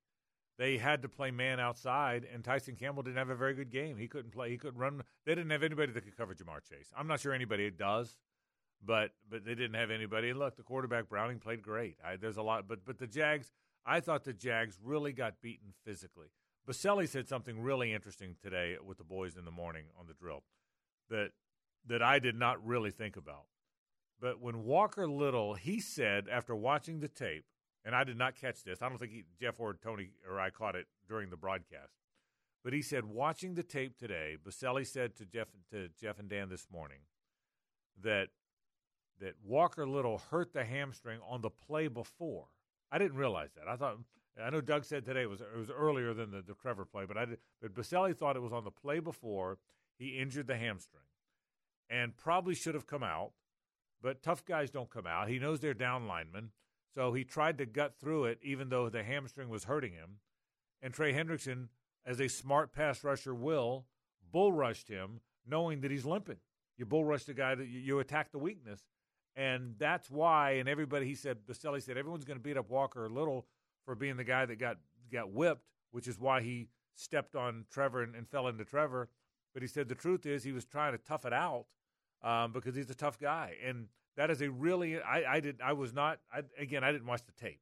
they 0.59 0.79
had 0.79 1.03
to 1.03 1.09
play 1.09 1.31
man 1.31 1.61
outside, 1.61 2.27
and 2.33 2.43
Tyson 2.43 2.77
Campbell 2.77 3.03
didn't 3.03 3.19
have 3.19 3.29
a 3.29 3.37
very 3.37 3.53
good 3.53 3.71
game. 3.71 3.99
He 3.99 4.09
couldn't 4.09 4.31
play. 4.31 4.49
He 4.49 4.57
couldn't 4.57 4.79
run. 4.79 5.03
They 5.27 5.35
didn't 5.35 5.51
have 5.51 5.63
anybody 5.63 5.93
that 5.93 6.01
could 6.03 6.17
cover 6.17 6.35
Ja'Marr 6.35 6.65
Chase. 6.67 6.91
I'm 6.97 7.07
not 7.07 7.21
sure 7.21 7.35
anybody 7.35 7.71
does 7.71 8.17
but 8.85 9.13
but 9.29 9.45
they 9.45 9.55
didn't 9.55 9.75
have 9.75 9.91
anybody. 9.91 10.31
And 10.31 10.39
look, 10.39 10.57
the 10.57 10.63
quarterback 10.63 11.09
Browning 11.09 11.39
played 11.39 11.63
great. 11.63 11.97
I, 12.05 12.17
there's 12.17 12.37
a 12.37 12.43
lot, 12.43 12.69
but 12.69 12.85
but 12.85 12.99
the 12.99 13.07
Jags, 13.07 13.53
I 13.85 14.01
thought 14.01 14.25
the 14.25 14.33
Jags 14.33 14.79
really 14.83 15.13
got 15.13 15.41
beaten 15.41 15.73
physically. 15.85 16.29
Boselli 16.69 17.09
said 17.09 17.29
something 17.29 17.61
really 17.61 17.93
interesting 17.93 18.37
today 18.43 18.77
with 18.85 18.99
the 18.99 19.05
boys 19.05 19.37
in 19.37 19.45
the 19.45 19.51
morning 19.51 19.85
on 19.99 20.07
the 20.07 20.15
drill 20.15 20.43
that 21.11 21.31
that 21.87 22.03
I 22.03 22.19
did 22.19 22.37
not 22.37 22.65
really 22.65 22.91
think 22.91 23.17
about. 23.17 23.47
But 24.21 24.41
when 24.41 24.65
Walker 24.65 25.09
Little, 25.09 25.55
he 25.55 25.81
said 25.81 26.27
after 26.31 26.55
watching 26.55 27.01
the 27.01 27.09
tape, 27.09 27.45
and 27.85 27.95
I 27.95 28.03
did 28.03 28.17
not 28.17 28.35
catch 28.35 28.65
this. 28.65 28.83
I 28.83 28.89
don't 28.89 28.99
think 28.99 29.13
he, 29.13 29.25
Jeff 29.41 29.61
or 29.61 29.75
Tony 29.75 30.11
or 30.29 30.41
I 30.41 30.51
caught 30.51 30.75
it 30.75 30.87
during 31.09 31.31
the 31.31 31.37
broadcast. 31.37 31.93
But 32.65 32.73
he 32.73 32.83
said 32.83 33.05
watching 33.05 33.55
the 33.55 33.63
tape 33.63 33.97
today, 33.97 34.37
Boselli 34.43 34.85
said 34.85 35.15
to 35.17 35.25
Jeff 35.25 35.49
to 35.71 35.89
Jeff 36.01 36.19
and 36.19 36.29
Dan 36.29 36.49
this 36.49 36.67
morning 36.73 36.99
that 38.03 38.29
that 39.21 39.35
Walker 39.45 39.87
Little 39.87 40.21
hurt 40.31 40.53
the 40.53 40.65
hamstring 40.65 41.21
on 41.27 41.41
the 41.41 41.51
play 41.51 41.89
before. 41.89 42.47
I 42.91 42.99
didn't 42.99 43.17
realize 43.17 43.51
that. 43.55 43.69
I 43.69 43.77
thought 43.77 43.99
I 44.43 44.51
know 44.51 44.61
Doug 44.61 44.85
said 44.85 45.05
today 45.05 45.23
it 45.23 45.31
was 45.31 45.41
it 45.41 45.57
was 45.57 45.71
earlier 45.71 46.13
than 46.13 46.31
the, 46.31 46.43
the 46.43 46.55
Trevor 46.55 46.85
play, 46.85 47.05
but 47.07 47.17
I 47.17 47.25
did, 47.25 47.39
but 47.63 47.73
Boselli 47.73 48.17
thought 48.17 48.37
it 48.37 48.43
was 48.43 48.53
on 48.53 48.65
the 48.65 48.71
play 48.71 48.99
before 48.99 49.59
he 49.99 50.19
injured 50.19 50.47
the 50.47 50.57
hamstring, 50.57 51.05
and 51.89 52.17
probably 52.17 52.55
should 52.55 52.75
have 52.75 52.87
come 52.87 53.03
out. 53.03 53.31
But 54.03 54.23
tough 54.23 54.45
guys 54.45 54.71
don't 54.71 54.91
come 54.91 55.07
out. 55.07 55.29
He 55.29 55.39
knows 55.39 55.61
they're 55.61 55.75
down 55.75 56.07
linemen, 56.07 56.51
so 56.95 57.13
he 57.13 57.25
tried 57.25 57.59
to 57.59 57.67
gut 57.67 57.95
through 57.99 58.27
it, 58.27 58.39
even 58.43 58.69
though 58.69 58.89
the 58.89 59.03
hamstring 59.03 59.49
was 59.49 59.65
hurting 59.65 59.93
him. 59.93 60.19
And 60.83 60.93
Trey 60.93 61.13
Hendrickson, 61.13 61.69
as 62.05 62.21
a 62.21 62.29
smart 62.29 62.73
pass 62.73 63.03
rusher, 63.03 63.35
will 63.35 63.87
bull 64.31 64.53
rushed 64.53 64.89
him, 64.89 65.21
knowing 65.47 65.81
that 65.81 65.91
he's 65.91 66.05
limping. 66.05 66.37
You 66.77 66.85
bull 66.85 67.05
rush 67.05 67.25
the 67.25 67.35
guy 67.35 67.55
that 67.55 67.67
you, 67.67 67.99
attack 68.01 68.33
the 68.33 68.39
weakness, 68.39 68.81
and 69.35 69.75
that's 69.79 70.11
why, 70.11 70.53
and 70.53 70.69
everybody, 70.69 71.07
he 71.07 71.15
said, 71.15 71.39
Boselli 71.47 71.83
said, 71.83 71.97
everyone's 71.97 72.25
going 72.25 72.39
to 72.39 72.43
beat 72.43 72.57
up 72.57 72.71
Walker 72.71 73.07
a 73.07 73.09
Little 73.09 73.47
for 73.85 73.95
being 73.95 74.17
the 74.17 74.25
guy 74.25 74.47
that 74.47 74.59
got, 74.59 74.77
got 75.13 75.31
whipped, 75.31 75.65
which 75.91 76.07
is 76.07 76.19
why 76.19 76.43
he 76.43 76.69
stepped 76.95 77.37
on 77.37 77.65
Trevor 77.71 78.03
and, 78.03 78.15
and 78.15 78.29
fell 78.29 78.49
into 78.49 78.65
Trevor. 78.65 79.09
But 79.55 79.63
he 79.63 79.69
said 79.69 79.89
the 79.89 79.95
truth 79.95 80.27
is 80.27 80.45
he 80.45 80.53
was 80.53 80.65
trying 80.65 80.93
to 80.93 80.99
tough 80.99 81.25
it 81.25 81.33
out 81.33 81.67
um, 82.23 82.53
because 82.53 82.75
he's 82.75 82.91
a 82.91 82.95
tough 82.95 83.19
guy. 83.19 83.55
And 83.65 83.89
that 84.17 84.31
is 84.31 84.41
a 84.41 84.51
really, 84.51 85.01
I, 85.01 85.35
I 85.37 85.41
did, 85.41 85.61
I 85.63 85.73
was 85.73 85.93
not, 85.93 86.19
I, 86.33 86.43
again, 86.59 86.85
I 86.85 86.93
didn't 86.93 87.07
watch 87.07 87.23
the 87.25 87.33
tape, 87.33 87.61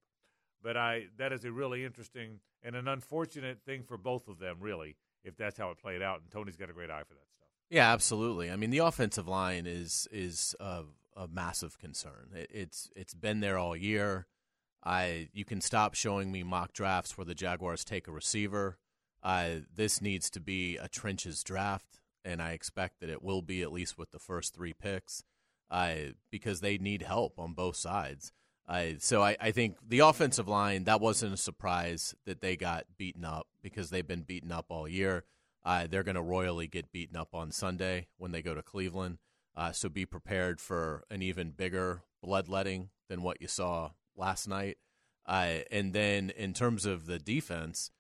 but 0.63 0.77
I, 0.77 1.07
that 1.19 1.33
is 1.33 1.45
a 1.45 1.53
really 1.53 1.85
interesting 1.85 2.41
and 2.63 2.77
an 2.77 2.89
unfortunate 2.89 3.59
thing 3.67 3.83
for 3.83 3.97
both 3.97 4.29
of 4.29 4.39
them, 4.39 4.57
really, 4.61 4.97
if 5.25 5.37
that's 5.37 5.59
how 5.59 5.71
it 5.71 5.79
played 5.79 6.03
out. 6.03 6.21
And 6.21 6.31
Tony's 6.31 6.57
got 6.57 6.71
a 6.71 6.73
great 6.73 6.91
eye 6.91 7.03
for 7.07 7.15
that 7.15 7.29
stuff. 7.31 7.49
Yeah, 7.71 7.93
absolutely. 7.93 8.51
I 8.51 8.57
mean, 8.57 8.71
the 8.71 8.79
offensive 8.79 9.29
line 9.29 9.67
is, 9.67 10.09
is, 10.11 10.55
uh, 10.61 10.83
a 11.17 11.29
massive 11.29 11.79
concern. 11.79 12.31
It, 12.35 12.51
it's 12.53 12.91
it's 12.97 13.15
been 13.15 13.41
there 13.41 13.59
all 13.59 13.77
year. 13.77 14.27
I 14.85 15.29
you 15.33 15.45
can 15.45 15.61
stop 15.61 15.95
showing 15.95 16.31
me 16.31 16.43
mock 16.43 16.73
drafts 16.73 17.17
where 17.17 17.25
the 17.25 17.35
Jaguars 17.35 17.85
take 17.85 18.09
a 18.09 18.13
receiver. 18.13 18.79
Uh, 19.23 19.61
this 19.75 20.03
needs 20.03 20.29
to 20.31 20.41
be 20.41 20.77
a 20.77 20.89
trenches 20.89 21.43
draft, 21.43 22.01
and 22.25 22.41
I 22.41 22.53
expect 22.53 23.01
that 23.01 23.11
it 23.11 23.23
will 23.23 23.43
be 23.43 23.63
at 23.63 23.73
least 23.73 23.99
with 23.99 24.11
the 24.11 24.19
first 24.19 24.55
three 24.55 24.73
picks, 24.73 25.25
uh, 25.71 25.95
because 26.31 26.61
they 26.61 26.79
need 26.79 27.03
help 27.03 27.39
on 27.39 27.53
both 27.53 27.77
sides. 27.77 28.33
Uh, 28.67 28.93
so 28.99 29.23
I, 29.23 29.37
I 29.41 29.51
think 29.51 29.77
the 29.87 29.99
offensive 30.01 30.49
line 30.49 30.85
that 30.85 31.01
wasn't 31.01 31.35
a 31.35 31.39
surprise 31.39 32.15
that 32.25 32.41
they 32.41 32.57
got 32.57 32.87
beaten 32.97 33.25
up 33.25 33.47
because 33.63 33.91
they've 33.91 34.07
been 34.07 34.23
beaten 34.23 34.51
up 34.51 34.67
all 34.71 34.89
year. 34.89 35.25
Uh, 35.65 35.87
they're 35.89 36.03
going 36.03 36.15
to 36.15 36.23
royally 36.23 36.67
get 36.67 36.93
beaten 36.93 37.17
up 37.17 37.35
on 37.35 37.51
Sunday 37.51 38.07
when 38.17 38.33
they 38.33 38.43
go 38.43 38.55
to 38.55 38.63
Cleveland. 38.63 39.19
Uh, 39.57 39.73
so 39.73 39.89
be 39.89 40.07
prepared 40.07 40.61
for 40.61 41.05
an 41.11 41.23
even 41.23 41.51
bigger 41.51 42.03
bloodletting 42.23 42.89
than 43.09 43.23
what 43.23 43.41
you 43.41 43.49
saw 43.49 43.91
last 44.17 44.49
night. 44.49 44.79
And 45.27 45.93
then 45.93 46.31
in 46.31 46.53
terms 46.53 46.87
of 46.87 47.07
the 47.07 47.19
defense, 47.19 47.91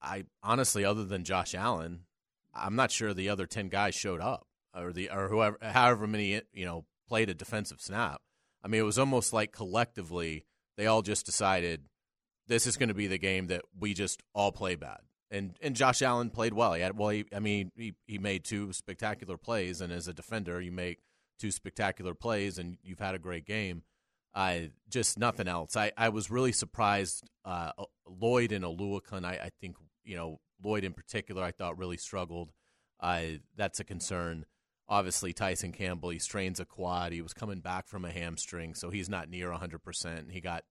I 0.00 0.24
honestly, 0.42 0.84
other 0.84 1.04
than 1.04 1.24
Josh 1.24 1.54
Allen, 1.54 2.04
I'm 2.54 2.76
not 2.76 2.90
sure 2.90 3.14
the 3.14 3.28
other 3.28 3.46
10 3.46 3.68
guys 3.68 3.94
showed 3.94 4.20
up. 4.20 4.46
or 4.74 4.92
the 4.92 5.10
or 5.10 5.28
whoever 5.28 5.58
however 5.60 6.06
many 6.06 6.40
you 6.52 6.64
know 6.64 6.84
played 7.08 7.28
a 7.28 7.34
defensive 7.34 7.80
snap. 7.80 8.20
I 8.62 8.68
mean, 8.68 8.80
it 8.80 8.84
was 8.84 8.98
almost 8.98 9.32
like 9.32 9.52
collectively 9.52 10.46
they 10.76 10.86
all 10.86 11.02
just 11.02 11.26
decided 11.26 11.84
this 12.46 12.66
is 12.66 12.76
going 12.76 12.88
to 12.88 12.94
be 12.94 13.06
the 13.06 13.18
game 13.18 13.48
that 13.48 13.62
we 13.78 13.94
just 13.94 14.22
all 14.34 14.52
play 14.52 14.74
bad. 14.74 15.00
And 15.30 15.56
and 15.62 15.74
Josh 15.76 16.02
Allen 16.02 16.30
played 16.30 16.54
well. 16.54 16.74
He 16.74 16.82
had 16.82 16.96
well, 16.96 17.10
he, 17.10 17.24
I 17.34 17.38
mean, 17.38 17.70
he 17.76 17.94
he 18.06 18.18
made 18.18 18.44
two 18.44 18.72
spectacular 18.72 19.36
plays, 19.36 19.80
and 19.80 19.92
as 19.92 20.08
a 20.08 20.12
defender, 20.12 20.60
you 20.60 20.72
make 20.72 21.00
two 21.38 21.50
spectacular 21.50 22.14
plays, 22.14 22.58
and 22.58 22.76
you've 22.82 22.98
had 22.98 23.14
a 23.14 23.18
great 23.18 23.46
game. 23.46 23.82
I 24.34 24.70
just 24.88 25.18
nothing 25.18 25.48
else. 25.48 25.76
I, 25.76 25.92
I 25.96 26.08
was 26.10 26.30
really 26.30 26.52
surprised. 26.52 27.24
Uh, 27.44 27.72
Lloyd 28.06 28.52
and 28.52 28.64
Oluokun, 28.64 29.24
I, 29.24 29.32
I 29.32 29.50
think 29.60 29.76
you 30.04 30.16
know 30.16 30.40
Lloyd 30.62 30.84
in 30.84 30.92
particular, 30.92 31.42
I 31.42 31.50
thought 31.50 31.78
really 31.78 31.96
struggled. 31.96 32.52
Uh, 33.00 33.22
that's 33.56 33.80
a 33.80 33.84
concern. 33.84 34.46
Obviously, 34.88 35.32
Tyson 35.32 35.72
Campbell, 35.72 36.10
he 36.10 36.18
strains 36.18 36.60
a 36.60 36.64
quad. 36.64 37.12
He 37.12 37.22
was 37.22 37.34
coming 37.34 37.60
back 37.60 37.88
from 37.88 38.04
a 38.04 38.10
hamstring, 38.10 38.74
so 38.74 38.90
he's 38.90 39.08
not 39.08 39.28
near 39.28 39.50
100%. 39.50 40.30
He 40.30 40.40
got, 40.40 40.64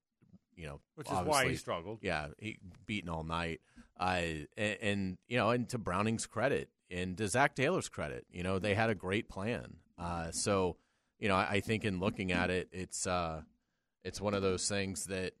you 0.54 0.66
know, 0.66 0.80
which 0.94 1.08
is 1.08 1.18
why 1.24 1.48
he 1.48 1.56
struggled. 1.56 1.98
Yeah, 2.02 2.28
he 2.38 2.58
beaten 2.86 3.10
all 3.10 3.24
night. 3.24 3.60
Uh, 3.98 4.20
and, 4.56 4.76
and, 4.80 5.18
you 5.28 5.36
know, 5.36 5.50
and 5.50 5.68
to 5.70 5.78
Browning's 5.78 6.26
credit 6.26 6.70
and 6.90 7.16
to 7.18 7.28
Zac 7.28 7.54
Taylor's 7.54 7.88
credit, 7.88 8.26
you 8.30 8.42
know, 8.42 8.58
they 8.58 8.74
had 8.74 8.90
a 8.90 8.94
great 8.94 9.28
plan. 9.28 9.76
Uh, 9.98 10.30
so, 10.30 10.76
you 11.18 11.28
know, 11.28 11.36
I, 11.36 11.48
I, 11.50 11.60
think 11.60 11.84
in 11.84 12.00
looking 12.00 12.32
at 12.32 12.50
it, 12.50 12.68
it's 12.72 13.06
uh, 13.06 13.42
it's 14.04 14.20
one 14.20 14.34
of 14.34 14.42
those 14.42 14.68
things 14.68 15.06
that 15.06 15.34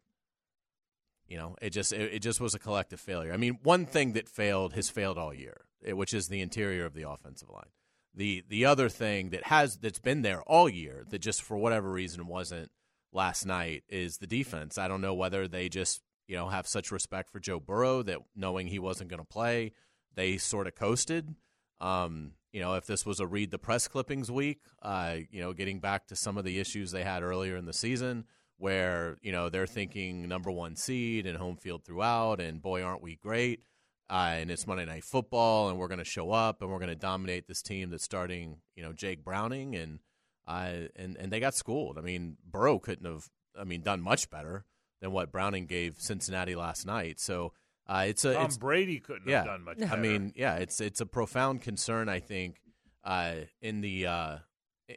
you 1.32 1.38
know 1.38 1.56
it 1.62 1.70
just 1.70 1.94
it, 1.94 2.12
it, 2.12 2.18
just 2.18 2.42
was 2.42 2.54
a 2.54 2.58
collective 2.58 3.00
failure. 3.00 3.32
I 3.32 3.38
mean, 3.38 3.58
one 3.62 3.86
thing 3.86 4.12
that 4.12 4.28
failed 4.28 4.74
has 4.74 4.90
failed 4.90 5.16
all 5.16 5.32
year, 5.32 5.62
which 5.82 6.12
is 6.12 6.28
the 6.28 6.42
interior 6.42 6.84
of 6.84 6.92
the 6.92 7.08
offensive 7.08 7.48
line. 7.48 7.70
The 8.14 8.44
the 8.50 8.66
other 8.66 8.90
thing 8.90 9.30
that 9.30 9.44
has 9.44 9.78
that's 9.78 9.98
been 9.98 10.20
there 10.20 10.42
all 10.42 10.68
year 10.68 11.06
that 11.08 11.20
just 11.20 11.40
for 11.40 11.56
whatever 11.56 11.90
reason 11.90 12.26
wasn't 12.26 12.70
last 13.14 13.46
night 13.46 13.82
is 13.88 14.18
the 14.18 14.26
defense. 14.26 14.76
I 14.76 14.88
don't 14.88 15.00
know 15.00 15.14
whether 15.14 15.48
they 15.48 15.70
just 15.70 16.02
you 16.28 16.36
know 16.36 16.48
have 16.48 16.66
such 16.66 16.92
respect 16.92 17.30
for 17.30 17.40
Joe 17.40 17.58
Burrow 17.58 18.02
that 18.02 18.18
knowing 18.36 18.66
he 18.66 18.78
wasn't 18.78 19.08
going 19.08 19.22
to 19.22 19.26
play, 19.26 19.72
they 20.14 20.36
sort 20.36 20.66
of 20.66 20.74
coasted. 20.74 21.34
Um, 21.80 22.32
you 22.52 22.60
know, 22.60 22.74
if 22.74 22.84
this 22.84 23.06
was 23.06 23.20
a 23.20 23.26
read 23.26 23.50
the 23.50 23.58
press 23.58 23.88
clippings 23.88 24.30
week, 24.30 24.60
uh, 24.82 25.16
you 25.30 25.40
know, 25.40 25.54
getting 25.54 25.80
back 25.80 26.08
to 26.08 26.14
some 26.14 26.36
of 26.36 26.44
the 26.44 26.60
issues 26.60 26.90
they 26.90 27.04
had 27.04 27.22
earlier 27.22 27.56
in 27.56 27.64
the 27.64 27.72
season, 27.72 28.26
where 28.62 29.16
you 29.22 29.32
know 29.32 29.48
they're 29.48 29.66
thinking 29.66 30.28
number 30.28 30.48
one 30.48 30.76
seed 30.76 31.26
and 31.26 31.36
home 31.36 31.56
field 31.56 31.84
throughout, 31.84 32.40
and 32.40 32.62
boy, 32.62 32.80
aren't 32.80 33.02
we 33.02 33.16
great? 33.16 33.64
Uh, 34.08 34.34
and 34.36 34.52
it's 34.52 34.68
Monday 34.68 34.84
Night 34.84 35.02
Football, 35.02 35.68
and 35.68 35.78
we're 35.78 35.88
going 35.88 35.98
to 35.98 36.04
show 36.04 36.30
up 36.30 36.62
and 36.62 36.70
we're 36.70 36.78
going 36.78 36.88
to 36.88 36.94
dominate 36.94 37.48
this 37.48 37.60
team 37.60 37.90
that's 37.90 38.04
starting, 38.04 38.58
you 38.76 38.82
know, 38.84 38.92
Jake 38.92 39.24
Browning, 39.24 39.74
and 39.74 39.98
uh, 40.46 40.88
and 40.94 41.16
and 41.16 41.32
they 41.32 41.40
got 41.40 41.56
schooled. 41.56 41.98
I 41.98 42.02
mean, 42.02 42.36
Burrow 42.48 42.78
couldn't 42.78 43.04
have, 43.04 43.30
I 43.58 43.64
mean, 43.64 43.82
done 43.82 44.00
much 44.00 44.30
better 44.30 44.64
than 45.00 45.10
what 45.10 45.32
Browning 45.32 45.66
gave 45.66 45.96
Cincinnati 45.98 46.54
last 46.54 46.86
night. 46.86 47.18
So 47.18 47.52
uh, 47.88 48.04
it's 48.06 48.24
a 48.24 48.34
Tom 48.34 48.46
it's, 48.46 48.58
Brady 48.58 49.00
couldn't 49.00 49.28
yeah, 49.28 49.38
have 49.38 49.46
done 49.46 49.64
much. 49.64 49.78
Better. 49.78 49.92
I 49.92 49.96
mean, 49.96 50.34
yeah, 50.36 50.54
it's 50.56 50.80
it's 50.80 51.00
a 51.00 51.06
profound 51.06 51.62
concern. 51.62 52.08
I 52.08 52.20
think 52.20 52.60
uh, 53.02 53.34
in 53.60 53.80
the 53.80 54.06
uh, 54.06 54.36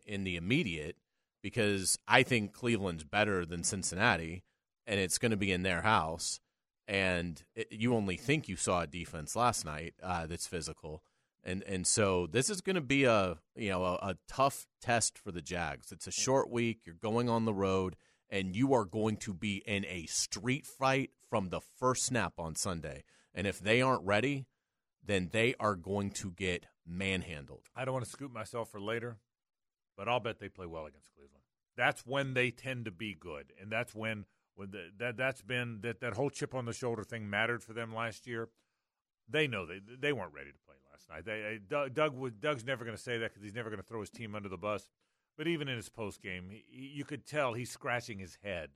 in 0.05 0.24
the 0.24 0.36
immediate 0.36 0.98
because 1.45 1.99
I 2.07 2.23
think 2.23 2.53
Cleveland's 2.53 3.03
better 3.03 3.45
than 3.45 3.63
Cincinnati, 3.63 4.41
and 4.87 4.99
it's 4.99 5.19
going 5.19 5.29
to 5.29 5.37
be 5.37 5.51
in 5.51 5.61
their 5.61 5.83
house. 5.83 6.39
And 6.87 7.39
it, 7.53 7.67
you 7.69 7.93
only 7.93 8.17
think 8.17 8.49
you 8.49 8.55
saw 8.55 8.81
a 8.81 8.87
defense 8.87 9.35
last 9.35 9.63
night 9.63 9.93
uh, 10.01 10.25
that's 10.25 10.47
physical, 10.47 11.03
and 11.43 11.61
and 11.65 11.85
so 11.85 12.25
this 12.25 12.49
is 12.49 12.61
going 12.61 12.77
to 12.77 12.81
be 12.81 13.03
a 13.03 13.37
you 13.55 13.69
know 13.69 13.83
a, 13.83 13.93
a 13.93 14.17
tough 14.27 14.65
test 14.81 15.19
for 15.19 15.31
the 15.31 15.41
Jags. 15.43 15.91
It's 15.91 16.07
a 16.07 16.11
short 16.11 16.49
week. 16.49 16.79
You're 16.83 16.95
going 16.95 17.29
on 17.29 17.45
the 17.45 17.53
road, 17.53 17.95
and 18.27 18.55
you 18.55 18.73
are 18.73 18.85
going 18.85 19.17
to 19.17 19.31
be 19.31 19.61
in 19.67 19.85
a 19.85 20.07
street 20.07 20.65
fight 20.65 21.11
from 21.29 21.49
the 21.49 21.61
first 21.61 22.07
snap 22.07 22.33
on 22.39 22.55
Sunday. 22.55 23.03
And 23.35 23.45
if 23.45 23.59
they 23.59 23.83
aren't 23.83 24.03
ready, 24.03 24.47
then 25.05 25.29
they 25.31 25.53
are 25.59 25.75
going 25.75 26.09
to 26.13 26.31
get 26.31 26.65
manhandled. 26.87 27.65
I 27.75 27.85
don't 27.85 27.93
want 27.93 28.05
to 28.05 28.11
scoop 28.11 28.31
myself 28.31 28.71
for 28.71 28.81
later, 28.81 29.17
but 29.95 30.07
I'll 30.07 30.19
bet 30.19 30.39
they 30.39 30.49
play 30.49 30.65
well 30.65 30.87
against 30.87 31.13
Cleveland. 31.13 31.35
That's 31.77 32.05
when 32.05 32.34
they 32.34 32.51
tend 32.51 32.86
to 32.86 32.91
be 32.91 33.13
good, 33.13 33.53
and 33.60 33.72
that's 33.72 33.94
when 33.94 34.25
when 34.55 34.72
the, 34.72 34.91
that 34.98 35.17
that's 35.17 35.41
been 35.41 35.79
that 35.82 36.00
that 36.00 36.13
whole 36.13 36.29
chip 36.29 36.55
on 36.55 36.65
the 36.65 36.74
shoulder 36.74 37.03
thing 37.03 37.29
mattered 37.29 37.63
for 37.63 37.74
them 37.74 37.94
last 37.94 38.27
year. 38.27 38.50
They 39.27 39.48
know 39.48 39.65
they 39.65 39.79
they 40.00 40.13
weren't 40.13 40.34
ready 40.34 40.51
to 40.51 40.58
play 40.65 40.75
last 40.91 41.10
night. 41.10 41.25
They, 41.25 41.60
Doug, 41.67 41.94
Doug 41.94 42.15
was, 42.15 42.34
Doug's 42.34 42.65
never 42.65 42.86
going 42.86 42.96
to 42.96 43.01
say 43.01 43.17
that 43.17 43.32
because 43.32 43.44
he's 43.44 43.55
never 43.55 43.70
going 43.70 43.82
to 43.82 43.88
throw 43.88 44.00
his 44.00 44.10
team 44.10 44.36
under 44.36 44.50
the 44.50 44.58
bus. 44.58 44.88
But 45.38 45.48
even 45.48 45.67
in 45.67 45.75
his 45.75 45.89
post 45.89 46.22
game, 46.22 46.50
you 46.70 47.03
could 47.03 47.25
tell 47.25 47.53
he's 47.53 47.72
scratching 47.72 48.20
his 48.20 48.38
head. 48.41 48.70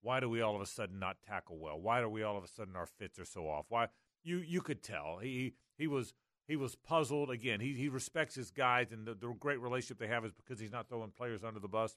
Why 0.00 0.20
do 0.20 0.28
we 0.28 0.40
all 0.40 0.56
of 0.56 0.62
a 0.62 0.66
sudden 0.66 0.98
not 0.98 1.18
tackle 1.26 1.58
well? 1.58 1.78
Why 1.78 2.00
do 2.00 2.08
we 2.08 2.22
all 2.22 2.36
of 2.36 2.44
a 2.44 2.48
sudden 2.48 2.74
our 2.74 2.86
fits 2.86 3.18
are 3.18 3.24
so 3.24 3.48
off? 3.48 3.66
Why 3.68 3.88
you 4.24 4.38
you 4.38 4.60
could 4.62 4.82
tell 4.82 5.18
he 5.22 5.54
he 5.76 5.86
was 5.86 6.14
he 6.48 6.56
was 6.56 6.74
puzzled. 6.74 7.30
Again, 7.30 7.60
he 7.60 7.74
he 7.74 7.88
respects 7.88 8.34
his 8.34 8.50
guys 8.50 8.90
and 8.90 9.06
the, 9.06 9.14
the 9.14 9.32
great 9.38 9.60
relationship 9.60 9.98
they 9.98 10.08
have 10.08 10.24
is 10.24 10.32
because 10.32 10.58
he's 10.58 10.72
not 10.72 10.88
throwing 10.88 11.10
players 11.10 11.44
under 11.44 11.60
the 11.60 11.68
bus 11.68 11.96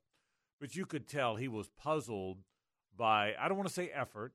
but 0.60 0.76
you 0.76 0.86
could 0.86 1.08
tell 1.08 1.36
he 1.36 1.48
was 1.48 1.70
puzzled 1.70 2.40
by 2.96 3.34
I 3.40 3.48
don't 3.48 3.58
want 3.58 3.68
to 3.68 3.74
say 3.74 3.90
effort, 3.94 4.34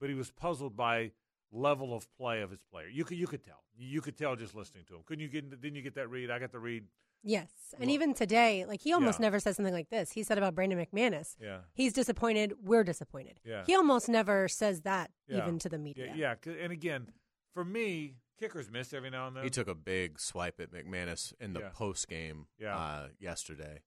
but 0.00 0.08
he 0.08 0.14
was 0.14 0.30
puzzled 0.30 0.76
by 0.76 1.12
level 1.52 1.94
of 1.94 2.06
play 2.16 2.42
of 2.42 2.50
his 2.50 2.62
player. 2.62 2.88
You 2.88 3.04
could 3.04 3.18
you 3.18 3.26
could 3.26 3.44
tell. 3.44 3.64
You 3.76 4.00
could 4.00 4.16
tell 4.16 4.36
just 4.36 4.54
listening 4.54 4.84
to 4.88 4.94
him. 4.94 5.00
Couldn't 5.04 5.22
you 5.22 5.28
get 5.28 5.50
didn't 5.60 5.76
you 5.76 5.82
get 5.82 5.94
that 5.94 6.08
read? 6.08 6.30
I 6.30 6.38
got 6.38 6.52
the 6.52 6.58
read. 6.58 6.84
Yes. 7.22 7.48
And 7.74 7.86
well, 7.86 7.90
even 7.90 8.14
today, 8.14 8.64
like 8.66 8.80
he 8.80 8.92
almost 8.92 9.18
yeah. 9.18 9.26
never 9.26 9.40
says 9.40 9.56
something 9.56 9.74
like 9.74 9.90
this. 9.90 10.12
He 10.12 10.22
said 10.22 10.38
about 10.38 10.54
Brandon 10.54 10.78
McManus. 10.78 11.36
Yeah. 11.40 11.58
He's 11.74 11.92
disappointed, 11.92 12.54
we're 12.62 12.84
disappointed. 12.84 13.40
Yeah. 13.44 13.62
He 13.66 13.74
almost 13.74 14.08
never 14.08 14.48
says 14.48 14.82
that 14.82 15.10
yeah. 15.28 15.38
even 15.38 15.58
to 15.58 15.68
the 15.68 15.78
media. 15.78 16.12
Yeah, 16.16 16.34
yeah. 16.46 16.52
and 16.62 16.72
again, 16.72 17.08
for 17.52 17.64
me, 17.64 18.16
kickers 18.38 18.70
miss 18.70 18.94
every 18.94 19.10
now 19.10 19.26
and 19.26 19.36
then. 19.36 19.44
He 19.44 19.50
took 19.50 19.68
a 19.68 19.74
big 19.74 20.18
swipe 20.18 20.60
at 20.60 20.72
McManus 20.72 21.34
in 21.40 21.52
the 21.52 21.60
post 21.74 22.08
game 22.08 22.46
uh, 22.66 23.08
yesterday. 23.18 23.80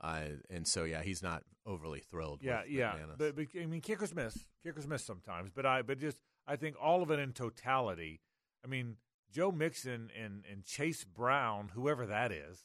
Uh, 0.00 0.22
and 0.50 0.66
so 0.66 0.84
yeah, 0.84 1.02
he's 1.02 1.22
not 1.22 1.42
overly 1.64 2.00
thrilled. 2.00 2.40
Yeah, 2.42 2.62
yeah. 2.68 2.94
But, 3.16 3.36
but, 3.36 3.46
I 3.60 3.66
mean, 3.66 3.80
kickers 3.80 4.14
miss, 4.14 4.44
kickers 4.62 4.86
miss 4.86 5.04
sometimes. 5.04 5.50
But 5.54 5.66
I, 5.66 5.82
but 5.82 5.98
just 5.98 6.18
I 6.46 6.56
think 6.56 6.76
all 6.80 7.02
of 7.02 7.10
it 7.10 7.18
in 7.18 7.32
totality. 7.32 8.20
I 8.64 8.68
mean, 8.68 8.96
Joe 9.32 9.50
Mixon 9.50 10.10
and 10.20 10.44
and 10.50 10.64
Chase 10.64 11.04
Brown, 11.04 11.70
whoever 11.74 12.06
that 12.06 12.32
is, 12.32 12.64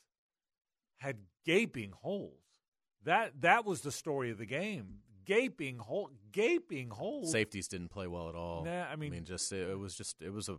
had 0.97 1.17
gaping 1.45 1.91
holes. 1.91 2.37
That 3.03 3.41
that 3.41 3.65
was 3.65 3.81
the 3.81 3.91
story 3.91 4.31
of 4.31 4.37
the 4.37 4.45
game. 4.45 4.99
Gaping 5.23 5.77
hole, 5.77 6.09
gaping 6.31 6.89
holes. 6.89 7.31
Safeties 7.31 7.67
didn't 7.67 7.89
play 7.89 8.07
well 8.07 8.27
at 8.27 8.35
all. 8.35 8.65
Nah, 8.65 8.85
I 8.85 8.95
mean, 8.95 9.13
I 9.13 9.15
mean, 9.15 9.25
just 9.25 9.51
it, 9.51 9.69
it 9.69 9.79
was 9.79 9.95
just 9.95 10.21
it 10.21 10.33
was 10.33 10.49
a 10.49 10.57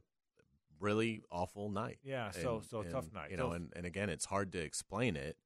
really 0.80 1.22
awful 1.30 1.68
night. 1.68 1.98
Yeah, 2.02 2.30
so 2.30 2.56
and, 2.56 2.64
so 2.64 2.80
and, 2.80 2.90
tough 2.90 3.12
night. 3.12 3.30
You 3.30 3.36
know, 3.36 3.52
and, 3.52 3.72
and 3.74 3.84
again, 3.84 4.08
it's 4.08 4.24
hard 4.24 4.52
to 4.52 4.58
explain 4.58 5.16
it 5.16 5.36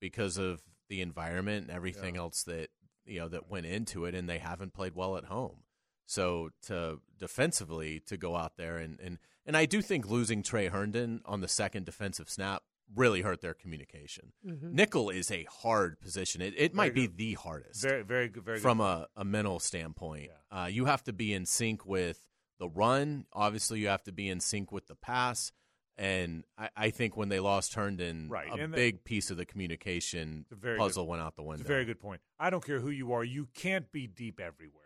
because 0.00 0.38
of 0.38 0.62
the 0.88 1.00
environment 1.00 1.68
and 1.68 1.76
everything 1.76 2.14
yeah. 2.14 2.22
else 2.22 2.42
that 2.44 2.68
you 3.04 3.20
know 3.20 3.28
that 3.28 3.50
went 3.50 3.66
into 3.66 4.04
it, 4.04 4.14
and 4.14 4.28
they 4.28 4.38
haven't 4.38 4.74
played 4.74 4.94
well 4.94 5.16
at 5.16 5.24
home. 5.24 5.62
So 6.06 6.50
to 6.66 6.98
defensively 7.18 8.00
to 8.06 8.16
go 8.16 8.36
out 8.36 8.56
there 8.56 8.76
and 8.78 8.98
and 9.00 9.18
and 9.46 9.56
I 9.56 9.66
do 9.66 9.80
think 9.82 10.08
losing 10.08 10.42
Tre 10.42 10.68
Herndon 10.68 11.22
on 11.24 11.40
the 11.40 11.48
second 11.48 11.86
defensive 11.86 12.28
snap 12.28 12.62
really 12.94 13.22
hurt 13.22 13.40
their 13.40 13.54
communication. 13.54 14.32
Mm-hmm. 14.46 14.74
Nickel 14.74 15.10
is 15.10 15.30
a 15.30 15.44
hard 15.44 16.00
position. 16.00 16.42
It, 16.42 16.54
it 16.56 16.74
might 16.74 16.94
good. 16.94 17.16
be 17.16 17.30
the 17.30 17.34
hardest. 17.34 17.82
Very, 17.82 18.02
very 18.02 18.28
good. 18.28 18.44
Very 18.44 18.58
from 18.58 18.80
a, 18.80 19.06
a 19.16 19.24
mental 19.24 19.60
standpoint. 19.60 20.30
Yeah. 20.30 20.62
Uh, 20.62 20.66
you 20.66 20.86
have 20.86 21.02
to 21.04 21.12
be 21.12 21.32
in 21.32 21.46
sync 21.46 21.86
with 21.86 22.18
the 22.58 22.68
run. 22.68 23.26
Obviously, 23.32 23.80
you 23.80 23.88
have 23.88 24.02
to 24.04 24.12
be 24.12 24.28
in 24.28 24.40
sync 24.40 24.72
with 24.72 24.86
the 24.86 24.96
pass. 24.96 25.52
And 25.98 26.44
I, 26.56 26.70
I 26.76 26.90
think 26.90 27.16
when 27.16 27.28
they 27.28 27.40
lost 27.40 27.74
Herndon, 27.74 28.28
right. 28.30 28.48
a 28.48 28.54
and 28.54 28.72
big 28.72 28.96
the, 28.96 29.02
piece 29.02 29.30
of 29.30 29.36
the 29.36 29.44
communication 29.44 30.46
puzzle 30.78 31.04
good, 31.04 31.10
went 31.10 31.22
out 31.22 31.36
the 31.36 31.42
window. 31.42 31.60
It's 31.60 31.68
a 31.68 31.72
very 31.72 31.84
good 31.84 32.00
point. 32.00 32.22
I 32.38 32.48
don't 32.48 32.64
care 32.64 32.80
who 32.80 32.90
you 32.90 33.12
are, 33.12 33.22
you 33.22 33.48
can't 33.54 33.90
be 33.92 34.06
deep 34.06 34.40
everywhere. 34.40 34.80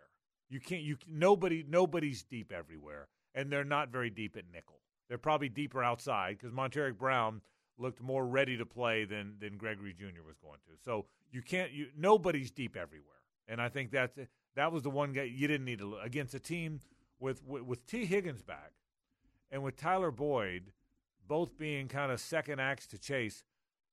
You 0.49 0.59
can't. 0.59 0.81
You 0.83 0.97
nobody. 1.07 1.65
Nobody's 1.67 2.23
deep 2.23 2.51
everywhere, 2.51 3.07
and 3.33 3.51
they're 3.51 3.63
not 3.63 3.89
very 3.89 4.09
deep 4.09 4.37
at 4.37 4.43
nickel. 4.51 4.79
They're 5.09 5.17
probably 5.17 5.49
deeper 5.49 5.83
outside 5.83 6.37
because 6.37 6.51
Montaric 6.51 6.97
Brown 6.97 7.41
looked 7.77 8.01
more 8.01 8.25
ready 8.25 8.57
to 8.57 8.65
play 8.65 9.05
than 9.05 9.35
than 9.39 9.57
Gregory 9.57 9.93
Junior 9.93 10.23
was 10.23 10.37
going 10.37 10.59
to. 10.65 10.71
So 10.83 11.05
you 11.31 11.41
can't. 11.41 11.71
You 11.71 11.87
nobody's 11.97 12.51
deep 12.51 12.77
everywhere, 12.77 13.23
and 13.47 13.59
I 13.59 13.69
think 13.69 13.91
that's 13.91 14.17
that 14.55 14.71
was 14.71 14.83
the 14.83 14.89
one 14.89 15.13
guy 15.13 15.23
you 15.23 15.47
didn't 15.47 15.65
need 15.65 15.79
to 15.79 15.85
look 15.85 16.05
against 16.05 16.35
a 16.35 16.39
team 16.39 16.79
with 17.19 17.43
with, 17.43 17.63
with 17.63 17.85
Tee 17.87 18.05
Higgins 18.05 18.43
back, 18.43 18.71
and 19.51 19.63
with 19.63 19.75
Tyler 19.75 20.11
Boyd 20.11 20.71
both 21.27 21.57
being 21.57 21.87
kind 21.87 22.11
of 22.11 22.19
second 22.19 22.59
acts 22.59 22.87
to 22.87 22.97
Chase, 22.97 23.43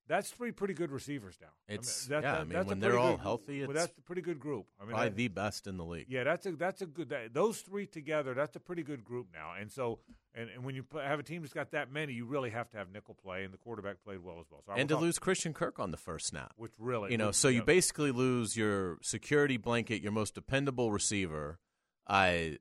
That's 0.09 0.31
three 0.31 0.51
pretty 0.51 0.75
good 0.75 0.91
receivers 0.91 1.39
now. 1.41 1.47
It's 1.69 2.09
I 2.11 2.15
mean, 2.15 2.23
that, 2.23 2.27
yeah. 2.27 2.33
that, 2.33 2.41
I 2.41 2.45
mean, 2.45 2.67
when 2.67 2.81
they're 2.81 2.99
all 2.99 3.13
good- 3.13 3.21
healthy, 3.23 3.65
well, 3.65 3.73
that's 3.73 3.97
a 3.97 4.03
pretty 4.03 4.21
good 4.21 4.41
group. 4.41 4.67
I 4.81 4.83
mean, 4.83 4.91
probably 4.91 5.09
that- 5.11 5.17
the 5.17 5.29
best 5.29 5.67
in 5.69 5.77
the 5.77 5.85
league. 5.85 6.07
yeah, 6.09 6.25
that's 6.25 6.45
a 6.45 6.53
that's 6.53 6.83
a 6.83 6.87
good. 6.87 7.11
That, 7.11 7.33
those 7.33 7.61
three 7.61 7.87
together, 7.87 8.35
that's 8.35 8.57
a 8.57 8.61
pretty 8.61 8.83
good 8.83 9.05
group 9.05 9.29
now. 9.33 9.53
And 9.59 9.71
so, 9.71 10.01
and, 10.35 10.51
and 10.51 10.65
when 10.65 10.75
you 10.75 10.85
have 10.93 11.21
a 11.21 11.23
team 11.23 11.43
that's 11.43 11.55
got 11.55 11.71
that 11.71 11.93
many, 11.93 12.15
you 12.15 12.27
really 12.27 12.51
have 12.51 12.69
to 12.71 12.77
have 12.79 12.91
nickel 12.91 13.15
play, 13.15 13.45
and 13.45 13.55
the 13.55 13.59
quarterback 13.59 14.03
played 14.03 14.19
well 14.25 14.41
as 14.41 14.47
well. 14.51 14.61
So 14.67 14.73
and 14.73 14.89
to 14.89 14.97
talk- 14.97 15.03
lose 15.03 15.21
Christian 15.21 15.55
Kirk 15.55 15.79
on 15.79 15.93
the 15.93 15.97
first 15.97 16.27
snap. 16.27 16.53
which 16.57 16.73
really, 16.79 17.13
you 17.13 17.17
know, 17.17 17.31
so 17.31 17.47
you 17.47 17.63
basically 17.63 18.11
lose 18.11 18.57
your 18.57 18.99
security 19.03 19.57
blanket, 19.57 20.03
your 20.03 20.13
most 20.13 20.35
dependable 20.35 20.91
receiver, 20.91 21.61
uh, 22.09 22.57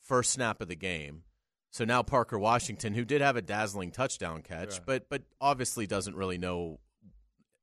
first 0.00 0.32
snap 0.32 0.60
of 0.60 0.66
the 0.66 0.74
game. 0.76 1.22
So 1.70 1.84
now 1.84 2.02
Parker 2.02 2.38
Washington, 2.38 2.94
who 2.94 3.04
did 3.04 3.20
have 3.20 3.36
a 3.36 3.42
dazzling 3.42 3.92
touchdown 3.92 4.42
catch, 4.42 4.74
Yeah. 4.76 4.84
but 4.86 5.08
but 5.08 5.22
obviously 5.40 5.86
doesn't 5.86 6.16
really 6.16 6.38
know 6.38 6.80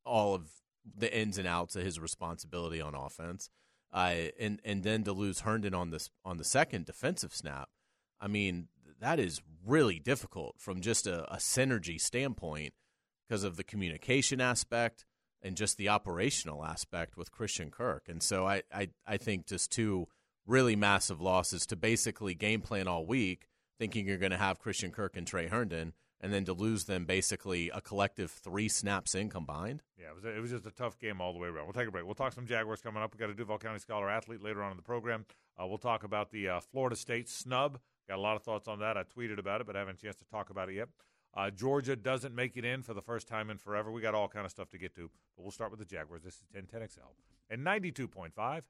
all 0.05 0.33
of 0.33 0.49
the 0.95 1.13
ins 1.15 1.37
and 1.37 1.47
outs 1.47 1.75
of 1.75 1.83
his 1.83 1.99
responsibility 1.99 2.79
on 2.79 2.95
offense, 2.95 3.49
uh, 3.93 4.13
and 4.39 4.61
and 4.63 4.83
then 4.83 5.03
to 5.03 5.11
lose 5.11 5.41
Herndon 5.41 5.73
on 5.73 5.89
this 5.91 6.09
on 6.23 6.37
the 6.37 6.45
second 6.45 6.85
defensive 6.85 7.35
snap, 7.35 7.69
I 8.21 8.27
mean 8.27 8.69
that 8.99 9.19
is 9.19 9.41
really 9.65 9.99
difficult 9.99 10.55
from 10.57 10.81
just 10.81 11.05
a, 11.05 11.31
a 11.31 11.37
synergy 11.37 11.99
standpoint 11.99 12.73
because 13.27 13.43
of 13.43 13.57
the 13.57 13.63
communication 13.63 14.39
aspect 14.41 15.05
and 15.41 15.55
just 15.55 15.77
the 15.77 15.89
operational 15.89 16.65
aspect 16.65 17.15
with 17.15 17.31
Christian 17.31 17.69
Kirk. 17.69 18.05
And 18.09 18.23
so 18.23 18.47
I, 18.47 18.63
I, 18.73 18.89
I 19.05 19.17
think 19.17 19.45
just 19.45 19.69
two 19.69 20.07
really 20.47 20.75
massive 20.75 21.21
losses 21.21 21.67
to 21.67 21.75
basically 21.75 22.33
game 22.33 22.61
plan 22.61 22.87
all 22.87 23.05
week, 23.05 23.47
thinking 23.77 24.07
you're 24.07 24.17
going 24.17 24.31
to 24.31 24.37
have 24.37 24.59
Christian 24.59 24.91
Kirk 24.91 25.15
and 25.15 25.25
Tre 25.25 25.47
Herndon, 25.47 25.93
and 26.19 26.33
then 26.33 26.45
to 26.45 26.53
lose 26.53 26.85
them 26.85 27.05
basically 27.05 27.69
a 27.73 27.81
collective 27.81 28.31
three 28.31 28.67
snaps 28.67 29.15
in 29.15 29.29
combined. 29.29 29.83
Yeah, 29.99 30.09
it 30.09 30.15
was, 30.15 30.25
it 30.25 30.41
was 30.41 30.51
just 30.51 30.65
a 30.65 30.71
tough 30.71 30.97
game 30.99 31.21
all 31.21 31.33
the 31.33 31.39
way 31.39 31.47
around. 31.47 31.65
We'll 31.65 31.73
take 31.73 31.87
a 31.87 31.91
break. 31.91 32.05
We'll 32.05 32.15
talk 32.15 32.33
some 32.33 32.47
Jaguars 32.47 32.81
coming 32.81 33.01
up. 33.01 33.13
We've 33.13 33.19
got 33.19 33.29
a 33.29 33.33
Duval 33.33 33.59
County 33.59 33.79
Scholar 33.79 34.09
athlete 34.09 34.41
later 34.41 34.63
on 34.63 34.71
in 34.71 34.77
the 34.77 34.83
program. 34.83 35.25
Uh, 35.61 35.67
we'll 35.67 35.77
talk 35.77 36.03
about 36.03 36.31
the 36.31 36.49
uh, 36.49 36.59
Florida 36.59 36.95
State 36.95 37.29
snub. 37.29 37.79
Got 38.07 38.17
a 38.17 38.21
lot 38.21 38.35
of 38.35 38.43
thoughts 38.43 38.67
on 38.67 38.79
that. 38.79 38.97
I 38.97 39.03
tweeted 39.03 39.37
about 39.37 39.61
it, 39.61 39.67
but 39.67 39.75
I 39.75 39.79
haven't 39.79 39.99
a 39.99 40.01
chance 40.01 40.15
to 40.17 40.25
talk 40.25 40.49
about 40.49 40.69
it 40.69 40.75
yet. 40.75 40.87
Uh, 41.35 41.51
Georgia 41.51 41.95
doesn't 41.95 42.33
make 42.33 42.57
it 42.57 42.65
in 42.65 42.81
for 42.81 42.93
the 42.93 43.01
first 43.01 43.27
time 43.27 43.49
in 43.49 43.57
forever. 43.57 43.91
We 43.91 44.01
got 44.01 44.15
all 44.15 44.27
kind 44.27 44.45
of 44.45 44.51
stuff 44.51 44.69
to 44.71 44.77
get 44.77 44.95
to, 44.95 45.11
but 45.35 45.43
we'll 45.43 45.51
start 45.51 45.71
with 45.71 45.79
the 45.79 45.85
Jaguars. 45.85 46.23
This 46.23 46.35
is 46.35 46.43
1010XL 46.55 47.13
and 47.49 47.65
92.5 47.65 48.31
FM. 48.33 48.63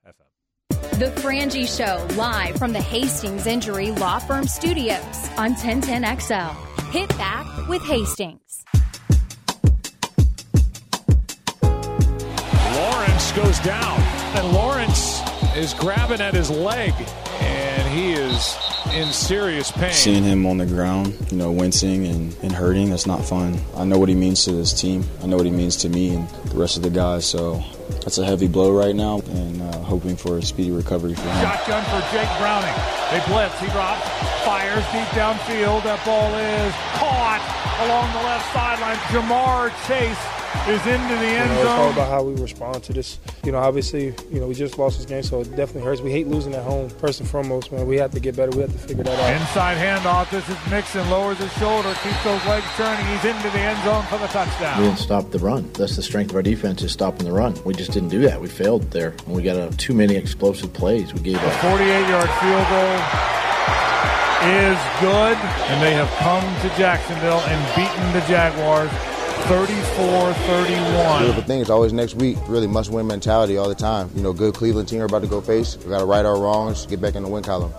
The 0.98 1.12
Frangie 1.22 1.68
Show, 1.68 2.06
live 2.16 2.56
from 2.56 2.74
the 2.74 2.82
Hastings 2.82 3.46
Injury 3.46 3.92
Law 3.92 4.20
Firm 4.20 4.48
Studios 4.48 5.30
on 5.38 5.54
1010XL. 5.56 6.56
Hit 6.92 7.10
back 7.10 7.68
with 7.68 7.82
Hastings. 7.84 8.64
Lawrence 12.74 13.32
goes 13.34 13.60
down, 13.60 14.00
and 14.36 14.52
Lawrence 14.52 15.22
is 15.56 15.74
grabbing 15.74 16.22
at 16.22 16.34
his 16.34 16.50
leg, 16.50 16.94
and 17.42 17.88
he 17.94 18.14
is 18.14 18.58
in 18.94 19.12
serious 19.12 19.72
pain. 19.72 19.92
Seeing 19.94 20.24
him 20.24 20.46
on 20.46 20.58
the 20.58 20.66
ground, 20.66 21.16
you 21.32 21.38
know, 21.38 21.52
wincing 21.52 22.06
and, 22.08 22.36
and 22.42 22.52
hurting, 22.52 22.90
that's 22.90 23.06
not 23.08 23.24
fun. 23.24 23.60
I 23.76 23.84
know 23.86 23.98
what 23.98 24.10
he 24.10 24.16
means 24.16 24.46
to 24.46 24.52
this 24.52 24.74
team. 24.74 25.04
I 25.24 25.28
know 25.28 25.38
what 25.38 25.46
he 25.46 25.52
means 25.52 25.76
to 25.78 25.90
me 25.90 26.16
and 26.16 26.28
the 26.30 26.58
rest 26.58 26.78
of 26.78 26.84
the 26.84 26.90
guys. 26.90 27.26
So 27.26 27.64
that's 28.02 28.18
a 28.18 28.26
heavy 28.26 28.48
blow 28.48 28.72
right 28.72 28.96
now, 28.96 29.20
and 29.20 29.62
uh, 29.62 29.80
hoping 29.80 30.16
for 30.16 30.38
a 30.38 30.42
speedy 30.42 30.72
recovery 30.72 31.14
for 31.14 31.22
him. 31.22 31.42
Shotgun 31.42 31.84
for 31.86 32.02
Jake 32.12 32.30
Browning. 32.40 32.76
They 33.12 33.22
blitz. 33.28 33.60
He 33.60 33.68
drops, 33.68 34.08
fires 34.44 34.84
deep 34.92 35.08
downfield. 35.16 35.84
That 35.84 36.04
ball 36.06 36.34
is 36.36 36.74
caught 37.00 37.44
along 37.88 38.12
the 38.14 38.24
left 38.24 38.52
sideline. 38.54 38.98
Ja'Marr 39.12 39.72
Chase 39.88 40.37
is 40.68 40.86
into 40.86 41.16
the 41.16 41.26
You 41.26 41.38
end 41.38 41.50
zone. 41.50 41.58
it's 41.60 41.66
all 41.70 41.84
zone. 41.86 41.94
about 41.94 42.10
how 42.10 42.24
we 42.24 42.40
respond 42.42 42.84
to 42.84 42.94
this. 42.94 43.20
You 43.44 43.52
know, 43.52 43.60
obviously, 43.60 44.14
you 44.32 44.40
know, 44.40 44.48
we 44.48 44.54
just 44.54 44.78
lost 44.78 44.98
this 44.98 45.06
game, 45.06 45.24
so 45.24 45.42
it 45.42 45.50
definitely 45.56 45.84
hurts. 45.84 46.02
We 46.02 46.12
hate 46.12 46.28
losing 46.28 46.54
at 46.54 46.64
home. 46.64 46.90
First 46.90 47.20
and 47.22 47.30
foremost, 47.30 47.72
man, 47.72 47.88
we 47.88 47.98
have 47.98 48.12
to 48.12 48.20
get 48.20 48.36
better. 48.36 48.52
We 48.52 48.62
have 48.62 48.72
to 48.74 48.78
figure 48.78 49.04
that 49.04 49.20
out. 49.20 49.42
Inside 49.42 49.78
handoff. 49.78 50.30
This 50.30 50.48
is 50.50 50.58
Mixon. 50.70 51.10
Lowers 51.10 51.38
his 51.38 51.52
shoulder. 51.54 51.94
Keeps 52.04 52.24
those 52.24 52.44
legs 52.46 52.66
turning. 52.76 53.06
He's 53.08 53.26
into 53.26 53.50
the 53.50 53.60
end 53.60 53.82
zone 53.84 54.04
for 54.08 54.18
the 54.18 54.28
touchdown. 54.28 54.80
We 54.82 54.88
didn't 54.88 55.00
stop 55.00 55.32
the 55.32 55.40
run. 55.40 55.72
That's 55.74 55.96
the 55.96 56.04
strength 56.04 56.32
of 56.32 56.36
our 56.36 56.42
defense 56.44 56.82
is 56.82 56.92
stopping 56.92 57.26
the 57.26 57.32
run. 57.32 57.56
We 57.64 57.74
just 57.74 57.92
didn't 57.92 58.10
do 58.10 58.20
that. 58.22 58.42
We 58.42 58.48
failed 58.50 58.90
there. 58.92 59.16
And 59.26 59.36
we 59.36 59.44
got 59.44 59.56
uh, 59.58 59.70
too 59.78 59.94
many 59.94 60.16
explosive 60.16 60.74
plays. 60.74 61.14
We 61.14 61.22
gave 61.22 61.36
A 61.38 61.48
up. 61.48 61.54
48-yard 61.54 62.30
field 62.42 62.68
goal 62.70 62.98
is 64.48 64.78
good, 65.02 65.36
and 65.68 65.82
they 65.82 65.94
have 65.94 66.08
come 66.20 66.44
to 66.62 66.78
Jacksonville 66.78 67.40
and 67.48 67.76
beaten 67.76 68.14
the 68.14 68.22
Jaguars 68.28 68.92
34-31. 69.46 71.20
Beautiful 71.20 71.44
thing 71.44 71.60
is 71.62 71.70
always 71.70 71.94
next 71.94 72.16
week. 72.16 72.38
Really 72.48 72.68
must 72.68 72.92
win 72.92 73.08
mentality 73.08 73.58
all 73.58 73.70
the 73.70 73.76
time. 73.76 74.10
You 74.16 74.22
know, 74.22 74.34
good 74.34 74.54
Cleveland 74.54 74.90
team 74.90 75.02
are 75.02 75.06
about 75.06 75.22
to 75.22 75.28
go 75.28 75.42
face. 75.42 75.78
We 75.78 75.90
got 75.90 76.00
to 76.00 76.06
right 76.06 76.26
our 76.26 76.40
wrongs, 76.40 76.86
get 76.86 77.02
back 77.02 77.16
in 77.16 77.24
the 77.24 77.30
win 77.30 77.44
column. 77.44 77.72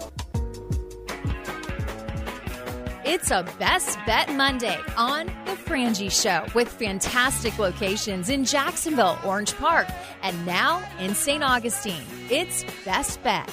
It's 3.05 3.31
a 3.31 3.43
Best 3.59 3.99
Bet 4.07 4.33
Monday 4.35 4.79
on 4.97 5.27
The 5.27 5.53
Frangie 5.53 6.11
Show 6.11 6.47
with 6.55 6.69
fantastic 6.69 7.59
locations 7.59 8.29
in 8.29 8.45
Jacksonville, 8.45 9.19
Orange 9.25 9.55
Park, 9.57 9.87
and 10.23 10.47
now 10.47 10.87
in 11.01 11.15
St. 11.15 11.43
Augustine. 11.43 12.05
It's 12.31 12.65
Best 12.85 13.23
Bet. 13.23 13.51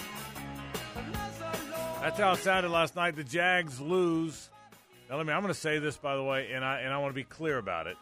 That's 2.01 2.19
how 2.19 2.33
it 2.33 2.39
sounded 2.39 2.69
last 2.69 2.95
night. 2.95 3.15
The 3.15 3.23
Jags 3.23 3.81
lose. 3.81 4.49
Now, 5.09 5.17
let 5.17 5.25
me. 5.27 5.33
I'm 5.33 5.41
going 5.41 5.53
to 5.53 5.59
say 5.59 5.77
this, 5.77 5.97
by 5.97 6.15
the 6.15 6.23
way, 6.23 6.51
and 6.51 6.65
I 6.65 6.79
and 6.79 6.91
I 6.93 6.97
want 6.97 7.11
to 7.11 7.15
be 7.15 7.23
clear 7.23 7.57
about 7.57 7.87
it. 7.87 7.97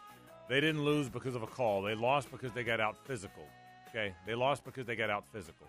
They 0.48 0.60
didn't 0.60 0.84
lose 0.84 1.08
because 1.08 1.34
of 1.34 1.42
a 1.42 1.46
call. 1.46 1.82
They 1.82 1.94
lost 1.94 2.30
because 2.30 2.52
they 2.52 2.64
got 2.64 2.80
out 2.80 2.96
physical. 3.04 3.44
Okay, 3.88 4.14
they 4.26 4.34
lost 4.34 4.64
because 4.64 4.86
they 4.86 4.96
got 4.96 5.10
out 5.10 5.24
physical, 5.32 5.66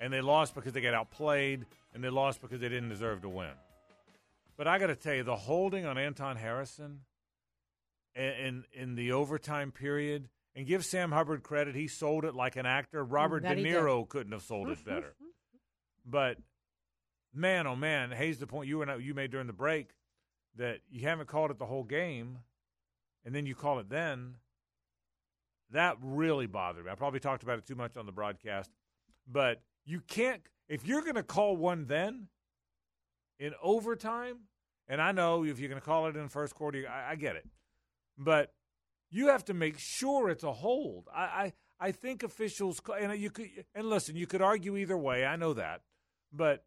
and 0.00 0.12
they 0.12 0.20
lost 0.20 0.54
because 0.54 0.74
they 0.74 0.80
got 0.80 0.94
outplayed, 0.94 1.64
and 1.94 2.04
they 2.04 2.10
lost 2.10 2.42
because 2.42 2.60
they 2.60 2.68
didn't 2.68 2.90
deserve 2.90 3.22
to 3.22 3.28
win. 3.28 3.52
But 4.56 4.68
I 4.68 4.78
got 4.78 4.88
to 4.88 4.96
tell 4.96 5.14
you, 5.14 5.22
the 5.22 5.34
holding 5.34 5.86
on 5.86 5.96
Anton 5.96 6.36
Harrison 6.36 7.00
in, 8.14 8.64
in 8.74 8.94
the 8.94 9.12
overtime 9.12 9.72
period, 9.72 10.28
and 10.54 10.66
give 10.66 10.84
Sam 10.84 11.10
Hubbard 11.10 11.42
credit, 11.42 11.74
he 11.74 11.88
sold 11.88 12.24
it 12.26 12.34
like 12.34 12.56
an 12.56 12.66
actor. 12.66 13.02
Robert 13.02 13.42
That 13.42 13.56
De. 13.56 13.64
Niro 13.64 14.06
couldn't 14.06 14.32
have 14.32 14.42
sold 14.42 14.68
it 14.68 14.84
better. 14.84 15.14
but 16.06 16.36
man, 17.34 17.66
oh 17.66 17.74
man, 17.74 18.10
Hayes, 18.10 18.38
the 18.38 18.46
point 18.46 18.68
you 18.68 18.82
and 18.82 18.90
I, 18.90 18.96
you 18.96 19.14
made 19.14 19.30
during 19.30 19.46
the 19.46 19.54
break 19.54 19.88
that 20.56 20.78
you 20.90 21.06
haven't 21.06 21.28
called 21.28 21.50
it 21.50 21.58
the 21.58 21.66
whole 21.66 21.84
game, 21.84 22.38
and 23.24 23.34
then 23.34 23.46
you 23.46 23.54
call 23.54 23.78
it 23.78 23.88
then. 23.88 24.34
That 25.70 25.96
really 26.02 26.46
bothered 26.46 26.84
me. 26.84 26.90
I 26.90 26.94
probably 26.94 27.20
talked 27.20 27.42
about 27.42 27.58
it 27.58 27.66
too 27.66 27.74
much 27.74 27.96
on 27.96 28.04
the 28.04 28.12
broadcast, 28.12 28.70
but 29.26 29.62
you 29.84 30.00
can't 30.00 30.42
if 30.68 30.86
you're 30.86 31.02
going 31.02 31.14
to 31.14 31.22
call 31.22 31.56
one 31.56 31.86
then 31.86 32.28
in 33.38 33.54
overtime. 33.62 34.40
And 34.88 35.00
I 35.00 35.12
know 35.12 35.44
if 35.44 35.58
you're 35.58 35.68
going 35.68 35.80
to 35.80 35.84
call 35.84 36.06
it 36.06 36.16
in 36.16 36.22
the 36.22 36.28
first 36.28 36.54
quarter, 36.54 36.84
I, 36.88 37.12
I 37.12 37.14
get 37.14 37.36
it, 37.36 37.46
but 38.18 38.52
you 39.10 39.28
have 39.28 39.44
to 39.46 39.54
make 39.54 39.78
sure 39.78 40.28
it's 40.28 40.44
a 40.44 40.52
hold. 40.52 41.08
I, 41.14 41.22
I, 41.22 41.52
I 41.78 41.92
think 41.92 42.22
officials 42.22 42.80
and 43.00 43.18
you 43.18 43.30
could 43.30 43.48
and 43.74 43.88
listen, 43.88 44.16
you 44.16 44.26
could 44.26 44.42
argue 44.42 44.76
either 44.76 44.98
way. 44.98 45.24
I 45.24 45.36
know 45.36 45.54
that, 45.54 45.82
but 46.32 46.64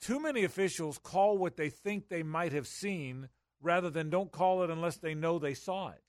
too 0.00 0.20
many 0.20 0.44
officials 0.44 0.98
call 0.98 1.38
what 1.38 1.56
they 1.56 1.68
think 1.68 2.08
they 2.08 2.22
might 2.22 2.52
have 2.52 2.66
seen 2.66 3.28
rather 3.60 3.90
than 3.90 4.10
don't 4.10 4.32
call 4.32 4.62
it 4.62 4.70
unless 4.70 4.96
they 4.96 5.14
know 5.14 5.38
they 5.38 5.54
saw 5.54 5.90
it. 5.90 6.02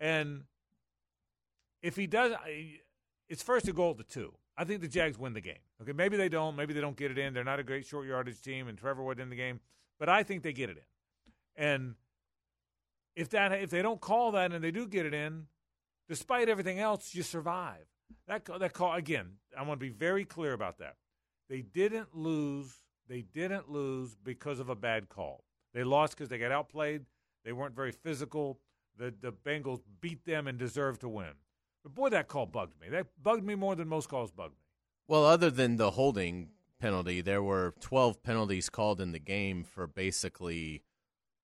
And 0.00 0.44
if 1.82 1.96
he 1.96 2.06
does, 2.06 2.32
it's 3.28 3.42
first 3.42 3.68
a 3.68 3.72
goal 3.72 3.94
to 3.94 4.04
two. 4.04 4.32
I 4.56 4.64
think 4.64 4.80
the 4.80 4.88
Jags 4.88 5.18
win 5.18 5.32
the 5.32 5.40
game. 5.40 5.54
Okay, 5.80 5.92
maybe 5.92 6.16
they 6.16 6.28
don't. 6.28 6.56
Maybe 6.56 6.74
they 6.74 6.80
don't 6.80 6.96
get 6.96 7.10
it 7.10 7.18
in. 7.18 7.34
They're 7.34 7.44
not 7.44 7.58
a 7.58 7.64
great 7.64 7.86
short 7.86 8.06
yardage 8.06 8.40
team, 8.42 8.68
and 8.68 8.76
Trevor 8.76 9.02
Wood 9.02 9.18
in 9.18 9.30
the 9.30 9.36
game. 9.36 9.60
But 9.98 10.08
I 10.08 10.22
think 10.22 10.42
they 10.42 10.52
get 10.52 10.70
it 10.70 10.76
in. 10.76 11.64
And 11.64 11.94
if 13.16 13.30
that 13.30 13.52
if 13.52 13.70
they 13.70 13.82
don't 13.82 14.00
call 14.00 14.32
that 14.32 14.52
and 14.52 14.62
they 14.62 14.70
do 14.70 14.86
get 14.86 15.06
it 15.06 15.14
in, 15.14 15.46
despite 16.08 16.48
everything 16.48 16.78
else, 16.78 17.14
you 17.14 17.22
survive. 17.22 17.86
That 18.26 18.44
that 18.44 18.72
call 18.72 18.94
again. 18.94 19.32
I 19.56 19.62
want 19.62 19.80
to 19.80 19.86
be 19.86 19.92
very 19.92 20.24
clear 20.24 20.52
about 20.52 20.78
that. 20.78 20.96
They 21.48 21.62
didn't 21.62 22.14
lose. 22.14 22.81
They 23.12 23.20
didn't 23.20 23.70
lose 23.70 24.16
because 24.24 24.58
of 24.58 24.70
a 24.70 24.74
bad 24.74 25.10
call. 25.10 25.44
They 25.74 25.84
lost 25.84 26.16
because 26.16 26.30
they 26.30 26.38
got 26.38 26.50
outplayed. 26.50 27.04
They 27.44 27.52
weren't 27.52 27.76
very 27.76 27.92
physical. 27.92 28.58
The 28.96 29.12
the 29.20 29.34
Bengals 29.34 29.82
beat 30.00 30.24
them 30.24 30.46
and 30.46 30.58
deserved 30.58 31.02
to 31.02 31.10
win. 31.10 31.34
But 31.82 31.94
boy, 31.94 32.08
that 32.08 32.28
call 32.28 32.46
bugged 32.46 32.80
me. 32.80 32.88
That 32.88 33.08
bugged 33.22 33.44
me 33.44 33.54
more 33.54 33.76
than 33.76 33.86
most 33.86 34.08
calls 34.08 34.30
bugged 34.30 34.54
me. 34.54 34.64
Well, 35.08 35.26
other 35.26 35.50
than 35.50 35.76
the 35.76 35.90
holding 35.90 36.52
penalty, 36.78 37.20
there 37.20 37.42
were 37.42 37.74
12 37.80 38.22
penalties 38.22 38.70
called 38.70 38.98
in 38.98 39.12
the 39.12 39.18
game 39.18 39.62
for 39.62 39.86
basically 39.86 40.82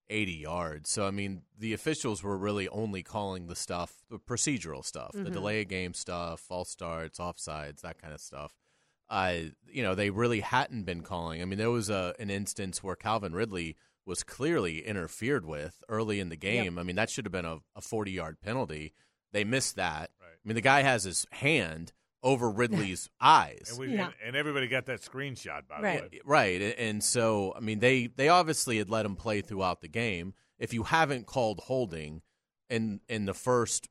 80 0.08 0.32
yards. 0.32 0.88
So, 0.88 1.06
I 1.06 1.10
mean, 1.10 1.42
the 1.58 1.74
officials 1.74 2.22
were 2.22 2.38
really 2.38 2.66
only 2.70 3.02
calling 3.02 3.46
the 3.46 3.54
stuff, 3.54 4.04
the 4.08 4.18
procedural 4.18 4.82
stuff, 4.82 5.12
the 5.12 5.24
Mhm. 5.24 5.32
delay 5.32 5.60
of 5.60 5.68
game 5.68 5.92
stuff, 5.92 6.40
false 6.40 6.70
starts, 6.70 7.18
offsides, 7.18 7.82
that 7.82 8.00
kind 8.00 8.14
of 8.14 8.22
stuff. 8.22 8.54
Uh, 9.10 9.34
you 9.70 9.82
know, 9.82 9.94
they 9.94 10.10
really 10.10 10.40
hadn't 10.40 10.84
been 10.84 11.02
calling. 11.02 11.42
I 11.42 11.44
mean, 11.44 11.58
there 11.58 11.70
was 11.70 11.90
a 11.90 12.14
an 12.18 12.30
instance 12.30 12.82
where 12.82 12.96
Calvin 12.96 13.34
Ridley 13.34 13.76
was 14.08 14.22
clearly 14.24 14.80
interfered 14.86 15.44
with 15.44 15.82
early 15.88 16.18
in 16.18 16.30
the 16.30 16.36
game. 16.36 16.74
Yep. 16.76 16.80
I 16.80 16.82
mean, 16.82 16.96
that 16.96 17.10
should 17.10 17.26
have 17.26 17.32
been 17.32 17.44
a, 17.44 17.58
a 17.76 17.82
40 17.82 18.10
yard 18.10 18.40
penalty. 18.40 18.94
They 19.32 19.44
missed 19.44 19.76
that. 19.76 20.10
Right. 20.20 20.30
I 20.32 20.48
mean, 20.48 20.54
the 20.54 20.62
guy 20.62 20.82
has 20.82 21.04
his 21.04 21.26
hand 21.30 21.92
over 22.22 22.50
Ridley's 22.50 23.10
eyes. 23.20 23.68
And, 23.70 23.78
we, 23.78 23.94
yeah. 23.94 24.06
and, 24.06 24.14
and, 24.28 24.36
everybody 24.36 24.66
got 24.66 24.86
that 24.86 25.02
screenshot, 25.02 25.68
by 25.68 25.80
right. 25.80 26.10
the 26.10 26.16
way. 26.16 26.22
Right. 26.24 26.74
And 26.78 27.04
so, 27.04 27.52
I 27.54 27.60
mean, 27.60 27.80
they, 27.80 28.06
they 28.06 28.30
obviously 28.30 28.78
had 28.78 28.88
let 28.88 29.04
him 29.04 29.14
play 29.14 29.42
throughout 29.42 29.82
the 29.82 29.88
game. 29.88 30.32
If 30.58 30.72
you 30.72 30.84
haven't 30.84 31.26
called 31.26 31.60
holding 31.66 32.22
in, 32.70 33.00
in 33.08 33.26
the 33.26 33.34
first 33.34 33.88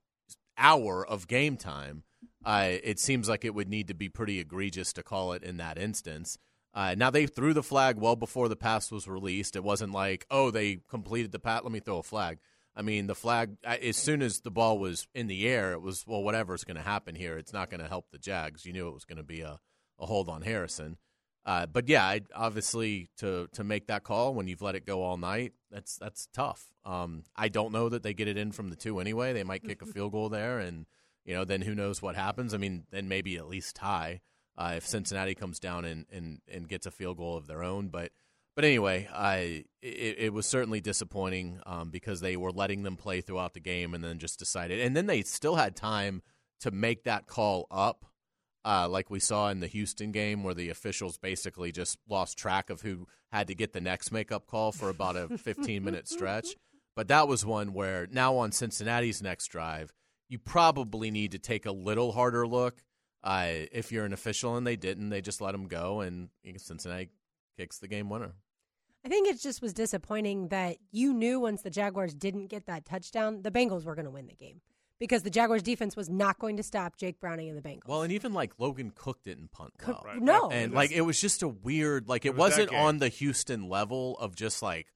hour 0.57 1.05
of 1.05 1.27
game 1.27 1.57
time, 1.57 2.03
uh, 2.47 2.77
it 2.81 2.97
seems 2.97 3.27
like 3.27 3.43
it 3.43 3.53
would 3.53 3.67
need 3.67 3.89
to 3.89 3.93
be 3.93 4.07
pretty 4.07 4.39
egregious 4.39 4.93
to 4.93 5.03
call 5.03 5.33
it 5.33 5.43
in 5.43 5.57
that 5.57 5.77
instance. 5.77 6.37
Uh, 6.73 6.95
now 6.97 7.09
they 7.09 7.27
threw 7.27 7.53
the 7.53 7.61
flag 7.61 7.97
well 7.97 8.15
before 8.15 8.47
the 8.47 8.55
pass 8.55 8.89
was 8.89 9.05
released. 9.05 9.57
It 9.57 9.65
wasn't 9.65 9.91
like, 9.91 10.25
oh, 10.31 10.49
they 10.49 10.79
completed 10.89 11.33
the 11.33 11.39
pat. 11.39 11.65
Let 11.65 11.73
me 11.73 11.81
throw 11.81 11.97
a 11.97 12.03
flag. 12.03 12.37
I 12.73 12.83
mean, 12.83 13.07
the 13.07 13.15
flag 13.15 13.57
as 13.65 13.97
soon 13.97 14.21
as 14.21 14.39
the 14.39 14.51
ball 14.51 14.79
was 14.79 15.09
in 15.13 15.27
the 15.27 15.45
air, 15.45 15.73
it 15.73 15.81
was 15.81 16.05
well, 16.07 16.23
whatever's 16.23 16.63
going 16.63 16.77
to 16.77 16.83
happen 16.83 17.15
here, 17.15 17.37
it's 17.37 17.51
not 17.51 17.69
going 17.69 17.81
to 17.81 17.89
help 17.89 18.11
the 18.11 18.17
Jags. 18.17 18.65
You 18.65 18.71
knew 18.71 18.87
it 18.87 18.93
was 18.93 19.03
going 19.03 19.17
to 19.17 19.23
be 19.23 19.41
a, 19.41 19.59
a 19.99 20.05
hold 20.05 20.29
on 20.29 20.41
Harrison. 20.41 20.97
Uh, 21.45 21.65
but 21.65 21.89
yeah, 21.89 22.05
I, 22.05 22.21
obviously 22.33 23.09
to 23.17 23.49
to 23.53 23.63
make 23.65 23.87
that 23.87 24.03
call 24.03 24.33
when 24.33 24.47
you've 24.47 24.61
let 24.61 24.75
it 24.75 24.85
go 24.85 25.01
all 25.01 25.17
night, 25.17 25.51
that's 25.69 25.97
that's 25.97 26.29
tough. 26.31 26.67
Um, 26.85 27.23
I 27.35 27.49
don't 27.49 27.73
know 27.73 27.89
that 27.89 28.03
they 28.03 28.13
get 28.13 28.29
it 28.29 28.37
in 28.37 28.53
from 28.53 28.69
the 28.69 28.77
two 28.77 28.99
anyway. 28.99 29.33
They 29.33 29.43
might 29.43 29.63
kick 29.63 29.81
a 29.81 29.85
field 29.85 30.13
goal 30.13 30.29
there, 30.29 30.59
and 30.59 30.85
you 31.27 31.35
know 31.35 31.45
then 31.45 31.61
who 31.61 31.75
knows 31.75 32.01
what 32.01 32.15
happens. 32.15 32.53
I 32.53 32.57
mean, 32.57 32.85
then 32.89 33.07
maybe 33.07 33.35
at 33.37 33.47
least 33.47 33.75
tie 33.75 34.21
uh, 34.57 34.73
if 34.77 34.87
Cincinnati 34.87 35.35
comes 35.35 35.59
down 35.59 35.85
and, 35.85 36.05
and, 36.11 36.41
and 36.51 36.67
gets 36.67 36.87
a 36.87 36.91
field 36.91 37.17
goal 37.17 37.37
of 37.37 37.45
their 37.45 37.61
own. 37.61 37.89
But 37.89 38.11
but 38.55 38.65
anyway, 38.65 39.07
I 39.13 39.65
it, 39.83 40.15
it 40.17 40.33
was 40.33 40.47
certainly 40.47 40.81
disappointing 40.81 41.59
um, 41.67 41.91
because 41.91 42.21
they 42.21 42.37
were 42.37 42.51
letting 42.51 42.81
them 42.81 42.95
play 42.95 43.21
throughout 43.21 43.53
the 43.53 43.59
game 43.59 43.93
and 43.93 44.03
then 44.03 44.17
just 44.17 44.39
decided, 44.39 44.79
and 44.79 44.95
then 44.95 45.05
they 45.05 45.21
still 45.21 45.57
had 45.57 45.75
time 45.75 46.23
to 46.61 46.71
make 46.71 47.03
that 47.03 47.27
call 47.27 47.67
up. 47.69 48.05
Uh, 48.65 48.85
like 48.89 49.09
we 49.09 49.19
saw 49.19 49.47
in 49.47 49.61
the 49.61 49.67
Houston 49.67 50.11
game, 50.11 50.43
where 50.43 50.53
the 50.53 50.69
officials 50.69 51.17
basically 51.17 51.71
just 51.71 51.97
lost 52.09 52.37
track 52.37 52.69
of 52.69 52.81
who 52.81 53.07
had 53.31 53.47
to 53.47 53.55
get 53.55 53.71
the 53.71 53.79
next 53.79 54.11
makeup 54.11 54.45
call 54.45 54.73
for 54.73 54.89
about 54.89 55.15
a 55.15 55.37
15 55.37 55.83
minute 55.83 56.07
stretch. 56.07 56.47
But 56.93 57.07
that 57.09 57.27
was 57.27 57.45
one 57.45 57.73
where 57.73 58.07
now 58.11 58.35
on 58.37 58.51
Cincinnati's 58.51 59.21
next 59.21 59.47
drive, 59.47 59.93
you 60.29 60.39
probably 60.39 61.11
need 61.11 61.31
to 61.31 61.39
take 61.39 61.65
a 61.65 61.71
little 61.71 62.11
harder 62.11 62.47
look 62.47 62.83
uh, 63.23 63.47
if 63.71 63.91
you're 63.91 64.05
an 64.05 64.13
official 64.13 64.55
and 64.55 64.65
they 64.65 64.75
didn't, 64.75 65.09
they 65.09 65.21
just 65.21 65.41
let 65.41 65.53
him 65.53 65.67
go, 65.67 66.01
and 66.01 66.29
Cincinnati 66.57 67.09
kicks 67.57 67.79
the 67.79 67.87
game 67.87 68.09
winner. 68.09 68.33
I 69.05 69.09
think 69.09 69.27
it 69.27 69.39
just 69.39 69.61
was 69.61 69.73
disappointing 69.73 70.49
that 70.49 70.77
you 70.91 71.13
knew 71.13 71.39
once 71.39 71.61
the 71.61 71.69
Jaguars 71.69 72.13
didn't 72.13 72.47
get 72.47 72.65
that 72.65 72.85
touchdown, 72.85 73.41
the 73.41 73.51
Bengals 73.51 73.85
were 73.85 73.95
going 73.95 74.05
to 74.05 74.11
win 74.11 74.27
the 74.27 74.35
game 74.35 74.61
because 74.99 75.23
the 75.23 75.29
Jaguars 75.29 75.63
defense 75.63 75.95
was 75.95 76.09
not 76.09 76.39
going 76.39 76.57
to 76.57 76.63
stop 76.63 76.97
Jake 76.97 77.19
Browning 77.19 77.49
and 77.49 77.57
the 77.57 77.61
Bengals. 77.61 77.87
Well, 77.87 78.03
and 78.03 78.11
even 78.11 78.33
like 78.33 78.53
Logan 78.57 78.91
Cooke 78.93 79.23
didn't 79.23 79.51
punt 79.51 79.73
well. 79.85 80.03
Right. 80.05 80.21
No, 80.21 80.49
and 80.49 80.73
like 80.73 80.91
it 80.91 81.01
was 81.01 81.19
just 81.19 81.41
a 81.43 81.47
weird, 81.47 82.07
like 82.07 82.25
it, 82.25 82.29
it 82.29 82.35
was 82.35 82.57
not 82.57 82.73
on 82.73 82.97
the 82.97 83.09
Houston 83.09 83.69
level 83.69 84.17
of 84.19 84.35
just 84.35 84.61
like, 84.61 84.87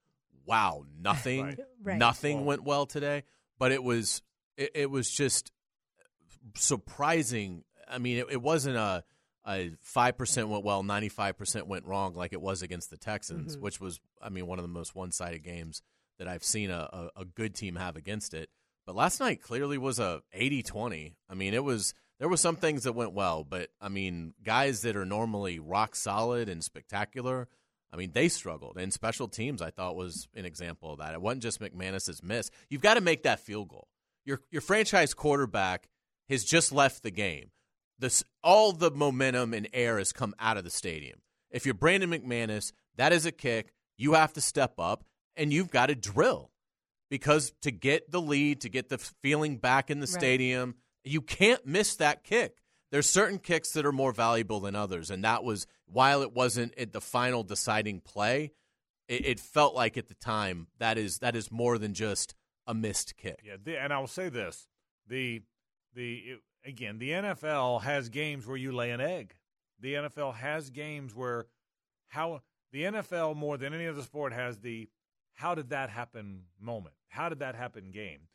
wow, 0.45 0.83
nothing, 0.99 1.43
right. 1.43 1.59
Right. 1.83 1.97
nothing 1.97 2.37
well, 2.37 2.45
went 2.45 2.63
well 2.63 2.85
today. 2.85 3.23
But 3.57 3.71
it 3.71 3.83
was, 3.83 4.21
it, 4.61 4.71
it 4.73 4.91
was 4.91 5.09
just 5.09 5.51
surprising 6.55 7.63
I 7.91 7.97
mean, 7.97 8.17
it, 8.17 8.27
it 8.31 8.41
wasn't 8.41 8.77
a 8.77 9.03
a 9.45 9.71
five 9.81 10.17
percent 10.17 10.49
went 10.49 10.63
well, 10.63 10.83
ninety 10.83 11.09
five 11.09 11.37
percent 11.37 11.67
went 11.67 11.85
wrong, 11.85 12.15
like 12.15 12.33
it 12.33 12.41
was 12.41 12.61
against 12.61 12.89
the 12.89 12.97
Texans, 12.97 13.53
mm-hmm. 13.53 13.63
which 13.63 13.79
was, 13.79 13.99
I 14.21 14.29
mean, 14.29 14.47
one 14.47 14.59
of 14.59 14.63
the 14.63 14.69
most 14.69 14.95
one 14.95 15.11
sided 15.11 15.43
games 15.43 15.81
that 16.19 16.27
I've 16.27 16.43
seen 16.43 16.69
a, 16.69 17.09
a, 17.15 17.21
a, 17.21 17.25
good 17.25 17.55
team 17.55 17.75
have 17.75 17.95
against 17.95 18.35
it. 18.35 18.49
But 18.85 18.95
last 18.95 19.19
night 19.19 19.41
clearly 19.41 19.79
was 19.79 19.97
a 19.97 20.21
80-20. 20.37 21.13
I 21.27 21.33
mean, 21.33 21.55
it 21.55 21.63
was 21.63 21.95
there 22.19 22.29
were 22.29 22.37
some 22.37 22.55
things 22.55 22.83
that 22.83 22.93
went 22.93 23.13
well, 23.13 23.43
but 23.43 23.69
I 23.81 23.89
mean, 23.89 24.35
guys 24.43 24.81
that 24.81 24.95
are 24.95 25.05
normally 25.05 25.59
rock 25.59 25.95
solid 25.95 26.47
and 26.47 26.63
spectacular. 26.63 27.47
I 27.93 27.97
mean, 27.97 28.11
they 28.13 28.29
struggled. 28.29 28.77
And 28.77 28.93
special 28.93 29.27
teams, 29.27 29.61
I 29.61 29.69
thought, 29.69 29.97
was 29.97 30.29
an 30.33 30.45
example 30.45 30.93
of 30.93 30.99
that. 30.99 31.13
It 31.13 31.21
wasn't 31.21 31.43
just 31.43 31.59
McManus's 31.59 32.23
miss. 32.23 32.49
You've 32.69 32.81
got 32.81 32.93
to 32.93 33.01
make 33.01 33.23
that 33.23 33.41
field 33.41 33.67
goal. 33.67 33.89
Your 34.25 34.41
your 34.51 34.61
franchise 34.61 35.13
quarterback 35.13 35.89
has 36.29 36.43
just 36.43 36.71
left 36.71 37.03
the 37.03 37.11
game 37.11 37.51
this 38.01 38.23
all 38.43 38.73
the 38.73 38.91
momentum 38.91 39.53
and 39.53 39.69
air 39.71 39.97
has 39.97 40.11
come 40.11 40.35
out 40.39 40.57
of 40.57 40.63
the 40.65 40.69
stadium. 40.69 41.19
If 41.51 41.65
you're 41.65 41.75
Brandon 41.75 42.09
McManus, 42.09 42.73
that 42.97 43.13
is 43.13 43.25
a 43.25 43.31
kick. 43.31 43.73
You 43.97 44.13
have 44.13 44.33
to 44.33 44.41
step 44.41 44.73
up 44.79 45.05
and 45.35 45.53
you've 45.53 45.71
got 45.71 45.85
to 45.87 45.95
drill 45.95 46.51
because 47.09 47.53
to 47.61 47.71
get 47.71 48.11
the 48.11 48.21
lead, 48.21 48.61
to 48.61 48.69
get 48.69 48.89
the 48.89 48.97
feeling 48.97 49.57
back 49.57 49.89
in 49.89 49.99
the 49.99 50.07
right. 50.07 50.19
stadium, 50.19 50.75
you 51.03 51.21
can't 51.21 51.65
miss 51.65 51.95
that 51.97 52.23
kick. 52.23 52.57
There's 52.91 53.09
certain 53.09 53.39
kicks 53.39 53.71
that 53.73 53.85
are 53.85 53.93
more 53.93 54.11
valuable 54.11 54.59
than 54.59 54.75
others, 54.75 55.11
and 55.11 55.23
that 55.23 55.45
was 55.45 55.65
while 55.85 56.23
it 56.23 56.33
wasn't 56.33 56.77
at 56.77 56.91
the 56.91 56.99
final 56.99 57.43
deciding 57.43 58.01
play. 58.01 58.51
It, 59.07 59.25
it 59.25 59.39
felt 59.39 59.75
like 59.75 59.97
at 59.97 60.09
the 60.09 60.15
time 60.15 60.67
that 60.79 60.97
is 60.97 61.19
that 61.19 61.35
is 61.35 61.51
more 61.51 61.77
than 61.77 61.93
just 61.93 62.35
a 62.67 62.73
missed 62.73 63.17
kick. 63.17 63.39
Yeah, 63.43 63.57
the, 63.61 63.81
and 63.81 63.91
I 63.93 63.99
will 63.99 64.07
say 64.07 64.29
this: 64.29 64.67
the 65.07 65.41
the 65.93 66.37
again, 66.65 66.99
the 66.99 67.11
NFL 67.11 67.81
has 67.81 68.09
games 68.09 68.45
where 68.45 68.57
you 68.57 68.71
lay 68.71 68.91
an 68.91 69.01
egg. 69.01 69.35
The 69.79 69.95
NFL 69.95 70.35
has 70.35 70.69
games 70.69 71.15
where 71.15 71.45
how 72.07 72.41
the 72.71 72.83
NFL 72.83 73.35
more 73.35 73.57
than 73.57 73.73
any 73.73 73.87
other 73.87 74.01
sport 74.01 74.33
has 74.33 74.59
the 74.59 74.89
how 75.33 75.55
did 75.55 75.69
that 75.69 75.89
happen 75.89 76.43
moment. 76.59 76.95
How 77.09 77.29
did 77.29 77.39
that 77.39 77.55
happen 77.55 77.91
game? 77.91 78.27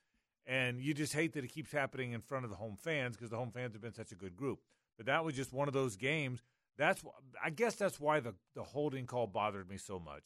And 0.46 0.80
you 0.80 0.94
just 0.94 1.12
hate 1.12 1.32
that 1.34 1.44
it 1.44 1.48
keeps 1.48 1.72
happening 1.72 2.12
in 2.12 2.20
front 2.20 2.44
of 2.44 2.50
the 2.50 2.56
home 2.56 2.76
fans 2.76 3.16
because 3.16 3.30
the 3.30 3.36
home 3.36 3.50
fans 3.50 3.74
have 3.74 3.82
been 3.82 3.94
such 3.94 4.12
a 4.12 4.16
good 4.16 4.36
group. 4.36 4.60
But 4.96 5.06
that 5.06 5.24
was 5.24 5.34
just 5.34 5.52
one 5.52 5.68
of 5.68 5.74
those 5.74 5.96
games. 5.96 6.42
That's 6.78 7.02
I 7.42 7.50
guess 7.50 7.74
that's 7.76 8.00
why 8.00 8.20
the 8.20 8.34
the 8.54 8.62
holding 8.62 9.06
call 9.06 9.26
bothered 9.26 9.68
me 9.68 9.76
so 9.76 9.98
much 9.98 10.22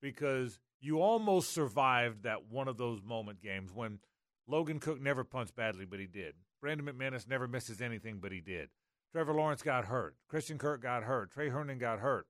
because 0.00 0.58
you 0.80 1.00
almost 1.00 1.52
survived 1.52 2.22
that 2.22 2.46
one 2.48 2.68
of 2.68 2.76
those 2.76 3.02
moment 3.02 3.42
games 3.42 3.70
when 3.72 3.98
Logan 4.46 4.80
Cooke 4.80 5.00
never 5.00 5.24
punts 5.24 5.52
badly, 5.52 5.84
but 5.84 6.00
he 6.00 6.06
did. 6.06 6.34
Brandon 6.60 6.86
McManus 6.86 7.28
never 7.28 7.46
misses 7.46 7.80
anything, 7.80 8.18
but 8.20 8.32
he 8.32 8.40
did. 8.40 8.68
Trevor 9.12 9.34
Lawrence 9.34 9.62
got 9.62 9.86
hurt. 9.86 10.16
Christian 10.28 10.58
Kirk 10.58 10.82
got 10.82 11.02
hurt. 11.02 11.30
Tre 11.30 11.48
Herndon 11.48 11.78
got 11.78 11.98
hurt. 11.98 12.26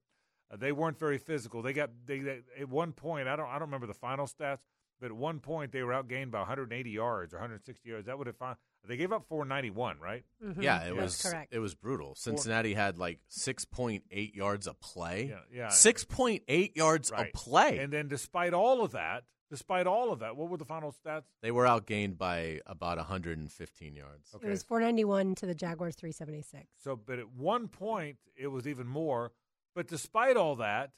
Uh, 0.50 0.56
they 0.56 0.72
weren't 0.72 0.98
very 0.98 1.18
physical. 1.18 1.62
They 1.62 1.72
got 1.72 1.90
they, 2.06 2.20
they, 2.20 2.40
at 2.58 2.68
one 2.68 2.92
point. 2.92 3.28
I 3.28 3.36
don't 3.36 3.48
I 3.48 3.54
don't 3.54 3.68
remember 3.68 3.86
the 3.86 3.94
final 3.94 4.26
stats, 4.26 4.60
but 5.00 5.06
at 5.06 5.12
one 5.12 5.40
point 5.40 5.72
they 5.72 5.82
were 5.82 5.92
outgained 5.92 6.30
by 6.30 6.38
180 6.38 6.90
yards 6.90 7.34
or 7.34 7.38
160 7.38 7.88
yards. 7.88 8.06
That 8.06 8.18
would 8.18 8.26
have 8.26 8.38
they 8.86 8.96
gave 8.96 9.12
up 9.12 9.26
491, 9.28 9.98
right? 10.00 10.24
Mm-hmm. 10.44 10.62
Yeah, 10.62 10.86
it 10.86 10.96
was 10.96 11.20
correct. 11.20 11.52
It 11.52 11.58
was 11.58 11.74
brutal. 11.74 12.14
Cincinnati 12.14 12.74
had 12.74 12.98
like 12.98 13.20
6.8 13.30 14.34
yards 14.34 14.66
a 14.66 14.74
play. 14.74 15.30
Yeah, 15.30 15.40
yeah. 15.52 15.68
6.8 15.68 16.76
yards 16.76 17.10
right. 17.10 17.28
a 17.28 17.36
play. 17.36 17.78
And 17.78 17.92
then 17.92 18.08
despite 18.08 18.54
all 18.54 18.82
of 18.82 18.92
that, 18.92 19.24
Despite 19.50 19.88
all 19.88 20.12
of 20.12 20.20
that, 20.20 20.36
what 20.36 20.48
were 20.48 20.56
the 20.56 20.64
final 20.64 20.92
stats? 20.92 21.24
They 21.42 21.50
were 21.50 21.64
outgained 21.64 22.16
by 22.16 22.60
about 22.66 22.98
115 22.98 23.96
yards. 23.96 24.28
Okay. 24.36 24.46
It 24.46 24.50
was 24.50 24.62
491 24.62 25.34
to 25.36 25.46
the 25.46 25.56
Jaguars 25.56 25.96
376. 25.96 26.66
So, 26.78 26.94
but 26.94 27.18
at 27.18 27.32
one 27.32 27.66
point 27.66 28.18
it 28.36 28.46
was 28.46 28.68
even 28.68 28.86
more. 28.86 29.32
But 29.74 29.88
despite 29.88 30.36
all 30.36 30.54
that, 30.56 30.92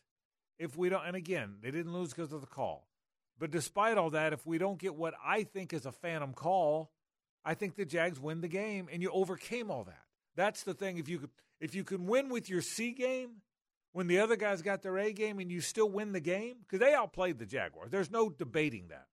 if 0.59 0.77
we 0.77 0.90
don't, 0.90 1.05
and 1.07 1.16
again, 1.16 1.57
they 1.62 1.71
didn't 1.71 1.95
lose 1.95 2.11
because 2.11 2.31
of 2.31 2.42
the 2.42 2.47
call. 2.47 2.88
But 3.38 3.51
despite 3.51 3.97
all 3.97 4.11
that, 4.11 4.35
if 4.35 4.47
we 4.47 4.59
don't 4.59 4.79
get 4.79 4.95
what 4.95 5.14
I 5.25 5.45
think 5.45 5.73
is 5.73 5.87
a 5.87 5.92
phantom 5.92 6.35
call, 6.35 6.90
I 7.44 7.55
think 7.55 7.76
the 7.76 7.85
Jags 7.85 8.20
win 8.20 8.40
the 8.40 8.48
game, 8.48 8.88
and 8.92 9.02
you 9.02 9.11
overcame 9.11 9.70
all 9.70 9.85
that. 9.85 10.05
That's 10.37 10.62
the 10.62 10.74
thing. 10.74 10.98
If 10.98 11.09
you 11.09 11.28
if 11.61 11.74
you 11.74 11.85
can 11.85 12.07
win 12.07 12.28
with 12.28 12.48
your 12.48 12.62
C 12.62 12.92
game, 12.92 13.42
when 13.92 14.07
the 14.07 14.18
other 14.18 14.37
guys 14.37 14.62
got 14.62 14.83
their 14.83 14.98
A 14.98 15.12
game 15.12 15.38
and 15.38 15.50
you 15.50 15.61
still 15.61 15.88
win 15.88 16.12
the 16.12 16.20
game? 16.20 16.57
Because 16.62 16.81
they 16.81 16.94
outplayed 16.94 17.38
the 17.38 17.46
Jaguars. 17.46 17.90
There's 17.90 18.11
no 18.11 18.31
debating 18.31 18.88
that. 18.88 19.07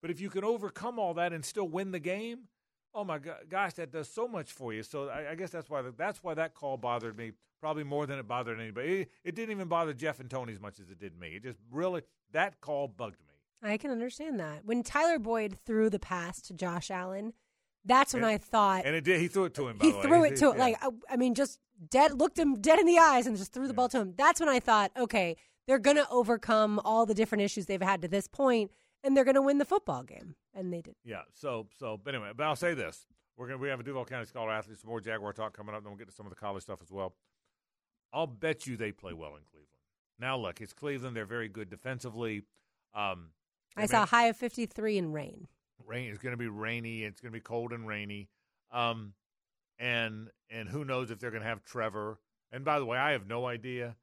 But 0.00 0.10
if 0.10 0.20
you 0.20 0.30
can 0.30 0.44
overcome 0.44 0.98
all 0.98 1.14
that 1.14 1.32
and 1.32 1.44
still 1.44 1.68
win 1.68 1.90
the 1.90 1.98
game, 1.98 2.48
oh 2.94 3.04
my 3.04 3.18
gosh, 3.18 3.74
that 3.74 3.92
does 3.92 4.08
so 4.08 4.26
much 4.26 4.52
for 4.52 4.72
you. 4.72 4.82
So 4.82 5.08
I, 5.08 5.32
I 5.32 5.34
guess 5.34 5.50
that's 5.50 5.68
why 5.68 5.82
that's 5.96 6.22
why 6.22 6.34
that 6.34 6.54
call 6.54 6.76
bothered 6.76 7.16
me 7.16 7.32
probably 7.60 7.84
more 7.84 8.06
than 8.06 8.18
it 8.18 8.26
bothered 8.26 8.58
anybody. 8.58 9.02
It, 9.02 9.10
it, 9.24 9.34
didn't 9.34 9.50
even 9.50 9.68
bother 9.68 9.92
Jeff 9.92 10.18
and 10.18 10.30
Tony 10.30 10.54
as 10.54 10.60
much 10.60 10.80
as 10.80 10.88
it 10.90 10.98
did 10.98 11.18
me. 11.18 11.36
It 11.36 11.42
just 11.42 11.58
really 11.70 12.02
that 12.32 12.60
call 12.60 12.88
bugged 12.88 13.20
me. 13.20 13.34
I 13.62 13.76
can 13.76 13.90
understand 13.90 14.40
that 14.40 14.64
when 14.64 14.82
Tyler 14.82 15.18
Boyd 15.18 15.58
threw 15.66 15.90
the 15.90 15.98
pass 15.98 16.40
to 16.42 16.54
Josh 16.54 16.90
Allen. 16.90 17.34
That's 17.84 18.12
when 18.12 18.24
and, 18.24 18.32
I 18.32 18.38
thought, 18.38 18.84
and 18.84 18.94
it 18.94 19.04
did. 19.04 19.20
He 19.20 19.28
threw 19.28 19.44
it 19.44 19.54
to 19.54 19.68
him. 19.68 19.78
he 19.80 19.92
threw 19.92 20.24
it 20.24 20.36
to 20.36 20.52
him. 20.52 20.58
Like 20.58 20.76
I, 20.82 20.88
I 21.08 21.16
mean, 21.16 21.34
just 21.34 21.58
dead 21.88 22.18
looked 22.18 22.38
him 22.38 22.60
dead 22.60 22.78
in 22.78 22.86
the 22.86 22.98
eyes 22.98 23.26
and 23.26 23.36
just 23.36 23.52
threw 23.52 23.66
the 23.66 23.74
ball 23.74 23.88
to 23.88 23.98
him. 23.98 24.14
That's 24.16 24.40
when 24.40 24.48
I 24.48 24.60
thought, 24.60 24.90
okay, 24.96 25.36
they're 25.66 25.78
going 25.78 25.96
to 25.96 26.08
overcome 26.10 26.80
all 26.84 27.06
the 27.06 27.14
different 27.14 27.42
issues 27.42 27.66
they've 27.66 27.80
had 27.80 28.02
to 28.02 28.08
this 28.08 28.26
point 28.26 28.70
and 29.02 29.16
they're 29.16 29.24
going 29.24 29.36
to 29.36 29.42
win 29.42 29.58
the 29.58 29.64
football 29.64 30.02
game. 30.02 30.34
And 30.54 30.72
they 30.72 30.80
did. 30.80 30.96
Yeah. 31.04 31.22
So, 31.32 31.68
so, 31.78 31.98
but 32.02 32.14
anyway, 32.14 32.32
but 32.36 32.44
I'll 32.44 32.56
say 32.56 32.74
this. 32.74 33.06
We're 33.36 33.46
going 33.46 33.58
to, 33.58 33.62
we 33.62 33.68
have 33.68 33.80
a 33.80 33.82
Duval 33.82 34.04
County 34.04 34.26
Scholar 34.26 34.50
athlete, 34.50 34.78
some 34.78 34.90
more 34.90 35.00
Jaguar 35.00 35.32
talk 35.32 35.56
coming 35.56 35.74
up, 35.74 35.82
then 35.82 35.92
we'll 35.92 35.98
get 35.98 36.08
to 36.08 36.14
some 36.14 36.26
of 36.26 36.30
the 36.30 36.36
college 36.36 36.62
stuff 36.62 36.80
as 36.82 36.90
well. 36.90 37.14
I'll 38.12 38.26
bet 38.26 38.66
you 38.66 38.76
they 38.76 38.92
play 38.92 39.12
well 39.12 39.36
in 39.36 39.42
Cleveland. 39.50 39.68
Now, 40.18 40.36
look, 40.36 40.60
it's 40.60 40.72
Cleveland. 40.72 41.16
They're 41.16 41.24
very 41.24 41.48
good 41.48 41.70
defensively. 41.70 42.42
Um, 42.94 43.28
I 43.76 43.86
saw 43.86 44.02
a 44.02 44.06
high 44.06 44.26
of 44.26 44.36
53 44.36 44.98
in 44.98 45.12
rain. 45.12 45.46
Rain. 45.86 46.10
It's 46.10 46.18
going 46.22 46.32
to 46.32 46.36
be 46.38 46.48
rainy. 46.48 47.04
It's 47.04 47.20
going 47.20 47.32
to 47.32 47.36
be 47.36 47.42
cold 47.42 47.72
and 47.72 47.86
rainy. 47.86 48.28
Um, 48.72 49.14
and 49.78 50.28
and 50.50 50.68
who 50.68 50.84
knows 50.84 51.10
if 51.10 51.18
they're 51.18 51.30
going 51.30 51.42
to 51.42 51.48
have 51.48 51.62
Trevor. 51.64 52.18
And 52.52 52.64
by 52.64 52.78
the 52.78 52.84
way, 52.84 52.98
I 52.98 53.12
have 53.12 53.26
no 53.26 53.46
idea. 53.46 53.96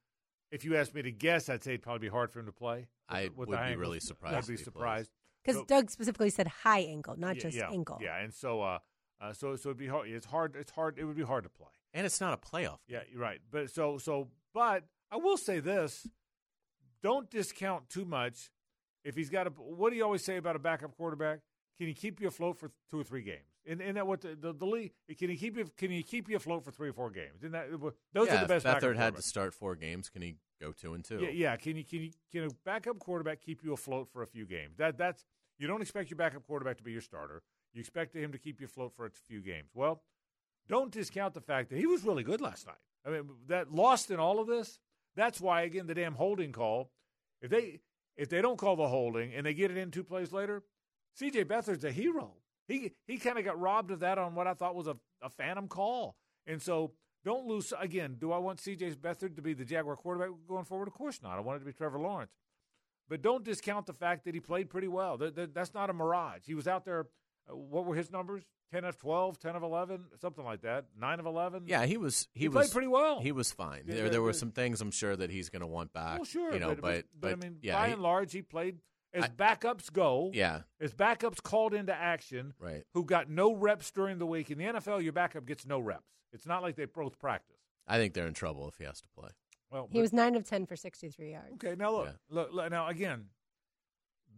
If 0.51 0.63
you 0.63 0.77
asked 0.77 0.95
me 0.95 1.01
to 1.01 1.11
guess, 1.11 1.49
I'd 1.49 1.63
say 1.63 1.71
it'd 1.71 1.81
probably 1.81 2.07
be 2.07 2.11
hard 2.11 2.31
for 2.31 2.39
him 2.39 2.45
to 2.45 2.51
play. 2.53 2.87
I 3.09 3.23
with 3.35 3.49
would 3.49 3.49
be 3.51 3.55
ankles. 3.57 3.77
really 3.79 3.99
surprised 3.99 4.35
I'd 4.35 4.47
be 4.47 4.57
surprised 4.61 5.11
Because 5.43 5.59
So- 5.61 5.65
Doug 5.65 5.89
specifically 5.89 6.29
said 6.29 6.47
high 6.47 6.79
ankle, 6.79 7.15
not 7.17 7.35
Yeah, 7.35 7.41
just 7.41 7.57
yeah, 7.57 7.69
ankle. 7.69 7.99
Yeah, 8.01 8.17
and 8.17 8.33
so 8.33 8.61
uh, 8.61 8.79
uh, 9.21 9.33
so 9.33 9.55
so 9.55 9.69
it'd 9.69 9.77
be 9.77 9.87
hard. 9.87 10.09
It's 10.09 10.25
hard. 10.25 10.55
It's 10.55 10.71
hard. 10.71 10.97
It 10.97 11.03
would 11.05 11.15
be 11.17 11.23
hard 11.23 11.43
to 11.43 11.49
play. 11.49 11.67
And 11.93 12.05
it's 12.05 12.19
not 12.21 12.33
a 12.33 12.37
playoff. 12.37 12.79
Yeah, 12.87 13.01
you're 13.11 13.21
right. 13.21 13.39
But 13.51 13.69
so 13.71 13.97
so 13.97 14.29
but 14.53 14.83
I 15.11 15.17
will 15.17 15.37
say 15.37 15.59
this: 15.59 16.07
don't 17.03 17.29
discount 17.29 17.89
too 17.89 18.05
much. 18.05 18.51
If 19.03 19.15
he's 19.15 19.29
got 19.29 19.47
a, 19.47 19.51
what 19.51 19.91
do 19.91 19.95
you 19.95 20.03
always 20.03 20.23
say 20.25 20.35
about 20.37 20.55
a 20.55 20.59
backup 20.59 20.95
quarterback? 20.97 21.39
Can 21.77 21.87
he 21.87 21.93
keep 21.93 22.19
you 22.19 22.27
afloat 22.27 22.57
for 22.57 22.71
two 22.89 22.99
or 22.99 23.03
three 23.03 23.21
games? 23.21 23.45
And 23.67 23.81
and 23.81 23.97
that 23.97 24.07
what 24.07 24.21
the, 24.21 24.35
the, 24.35 24.53
the 24.53 24.65
league 24.65 24.93
can 25.17 25.29
he 25.29 25.35
keep 25.35 25.57
you 25.57 25.69
can 25.77 25.91
he 25.91 26.01
keep 26.01 26.29
you 26.29 26.37
afloat 26.37 26.63
for 26.63 26.71
three 26.71 26.89
or 26.89 26.93
four 26.93 27.11
games? 27.11 27.39
Isn't 27.41 27.51
that 27.51 27.69
those 28.13 28.27
yeah, 28.27 28.37
are 28.37 28.41
the 28.41 28.47
best. 28.47 28.65
If 28.65 28.75
Beathard 28.75 28.97
had 28.97 29.15
to 29.15 29.21
start 29.21 29.53
four 29.53 29.75
games, 29.75 30.09
can 30.09 30.21
he 30.21 30.37
go 30.59 30.71
two 30.71 30.93
and 30.93 31.03
two? 31.03 31.19
Yeah, 31.19 31.29
yeah. 31.29 31.55
Can 31.57 31.75
you 31.77 31.83
can 31.83 32.01
you 32.01 32.11
can 32.31 32.45
a 32.45 32.49
backup 32.65 32.97
quarterback 32.97 33.41
keep 33.41 33.63
you 33.63 33.73
afloat 33.73 34.07
for 34.11 34.23
a 34.23 34.27
few 34.27 34.45
games? 34.45 34.77
That 34.77 34.97
that's 34.97 35.25
you 35.59 35.67
don't 35.67 35.81
expect 35.81 36.09
your 36.09 36.17
backup 36.17 36.47
quarterback 36.47 36.77
to 36.77 36.83
be 36.83 36.91
your 36.91 37.01
starter. 37.01 37.43
You 37.73 37.81
expect 37.81 38.15
him 38.15 38.31
to 38.31 38.39
keep 38.39 38.59
you 38.59 38.65
afloat 38.65 38.93
for 38.95 39.05
a 39.05 39.11
few 39.11 39.41
games. 39.41 39.69
Well, 39.75 40.01
don't 40.67 40.91
discount 40.91 41.33
the 41.33 41.41
fact 41.41 41.69
that 41.69 41.77
he 41.77 41.85
was 41.85 42.03
really 42.03 42.23
good 42.23 42.41
last 42.41 42.65
night. 42.65 42.75
I 43.05 43.09
mean, 43.09 43.29
that 43.47 43.71
lost 43.71 44.09
in 44.09 44.19
all 44.19 44.39
of 44.39 44.47
this. 44.47 44.79
That's 45.15 45.39
why 45.39 45.61
again 45.61 45.85
the 45.87 45.93
damn 45.95 46.15
holding 46.15 46.51
call. 46.51 46.91
If 47.41 47.51
they 47.51 47.81
if 48.15 48.29
they 48.29 48.41
don't 48.41 48.57
call 48.57 48.75
the 48.75 48.87
holding 48.87 49.33
and 49.33 49.45
they 49.45 49.53
get 49.53 49.71
it 49.71 49.77
in 49.77 49.91
two 49.91 50.03
plays 50.03 50.31
later, 50.31 50.63
C.J. 51.17 51.45
Beathard's 51.45 51.83
a 51.83 51.91
hero. 51.91 52.33
He 52.67 52.91
he 53.05 53.17
kind 53.17 53.37
of 53.39 53.45
got 53.45 53.59
robbed 53.59 53.91
of 53.91 53.99
that 54.01 54.17
on 54.17 54.35
what 54.35 54.47
I 54.47 54.53
thought 54.53 54.75
was 54.75 54.87
a, 54.87 54.97
a 55.21 55.29
phantom 55.29 55.67
call. 55.67 56.15
And 56.45 56.61
so 56.61 56.91
don't 57.25 57.45
lose 57.47 57.73
again. 57.79 58.17
Do 58.19 58.31
I 58.31 58.37
want 58.37 58.59
C.J. 58.59 58.91
Beathard 58.95 59.35
to 59.35 59.41
be 59.41 59.53
the 59.53 59.65
Jaguar 59.65 59.95
quarterback 59.95 60.29
going 60.47 60.65
forward? 60.65 60.87
Of 60.87 60.93
course 60.93 61.21
not. 61.23 61.37
I 61.37 61.41
want 61.41 61.57
it 61.57 61.59
to 61.59 61.65
be 61.65 61.73
Trevor 61.73 61.99
Lawrence. 61.99 62.31
But 63.09 63.21
don't 63.21 63.43
discount 63.43 63.85
the 63.85 63.93
fact 63.93 64.25
that 64.25 64.33
he 64.33 64.41
played 64.41 64.69
pretty 64.69 64.89
well. 64.89 65.17
That, 65.17 65.35
that- 65.35 65.53
that's 65.53 65.73
not 65.73 65.89
a 65.89 65.93
mirage. 65.93 66.41
He 66.45 66.53
was 66.55 66.67
out 66.67 66.83
there. 66.85 67.07
Uh, 67.49 67.55
what 67.55 67.85
were 67.85 67.95
his 67.95 68.11
numbers? 68.11 68.43
10 68.73 68.83
of 68.83 68.97
12, 68.97 69.39
10 69.39 69.55
of 69.55 69.63
11, 69.63 70.03
something 70.19 70.43
like 70.43 70.59
that. 70.63 70.87
9 70.99 71.21
of 71.21 71.25
11? 71.25 71.63
Yeah, 71.67 71.85
he 71.85 71.95
was. 71.95 72.27
He, 72.33 72.41
He 72.41 72.47
was 72.49 72.67
played 72.67 72.73
pretty 72.73 72.87
well. 72.89 73.21
He 73.21 73.31
was 73.31 73.49
fine. 73.49 73.83
Yeah, 73.87 73.95
there, 73.95 74.09
there 74.09 74.21
were 74.21 74.33
some 74.33 74.51
things 74.51 74.81
I'm 74.81 74.91
sure 74.91 75.15
that 75.15 75.29
he's 75.29 75.47
going 75.49 75.61
to 75.61 75.67
want 75.67 75.93
back. 75.93 76.17
Well, 76.17 76.25
sure. 76.25 76.53
you 76.53 76.59
know, 76.59 76.75
but 76.75 77.05
but, 77.17 77.31
I 77.31 77.35
mean, 77.35 77.59
yeah, 77.61 77.79
by 77.79 77.87
he- 77.87 77.93
and 77.93 78.01
large, 78.01 78.33
he 78.33 78.41
played 78.41 78.79
as 79.17 79.25
I- 79.25 79.29
backups 79.29 79.91
go. 79.91 80.31
yeah, 80.33 80.61
As 80.79 80.93
backups 80.93 81.41
called 81.41 81.73
into 81.73 81.93
action, 81.93 82.53
right. 82.59 82.83
who 82.93 83.03
got 83.03 83.29
no 83.29 83.53
reps 83.53 83.91
during 83.91 84.17
the 84.19 84.25
week. 84.25 84.49
In 84.51 84.57
the 84.57 84.65
NFL, 84.65 85.01
your 85.03 85.13
backup 85.13 85.45
gets 85.45 85.65
no 85.65 85.79
reps. 85.79 86.11
It's 86.33 86.45
not 86.45 86.61
like 86.61 86.75
they 86.75 86.85
both 86.85 87.17
practice. 87.19 87.57
I 87.87 87.97
think 87.97 88.13
they're 88.13 88.27
in 88.27 88.33
trouble 88.33 88.67
if 88.67 88.75
he 88.77 88.83
has 88.83 89.01
to 89.01 89.07
play. 89.17 89.29
Well, 89.71 89.87
He 89.91 89.99
but- 89.99 90.01
was 90.03 90.13
9 90.13 90.35
of 90.35 90.45
10 90.45 90.65
for 90.65 90.75
63 90.75 91.31
yards. 91.31 91.53
Okay, 91.53 91.75
now 91.75 91.91
look, 91.91 92.05
Yeah. 92.07 92.11
look, 92.29 92.53
look, 92.53 92.71
now 92.71 92.87
again, 92.87 93.29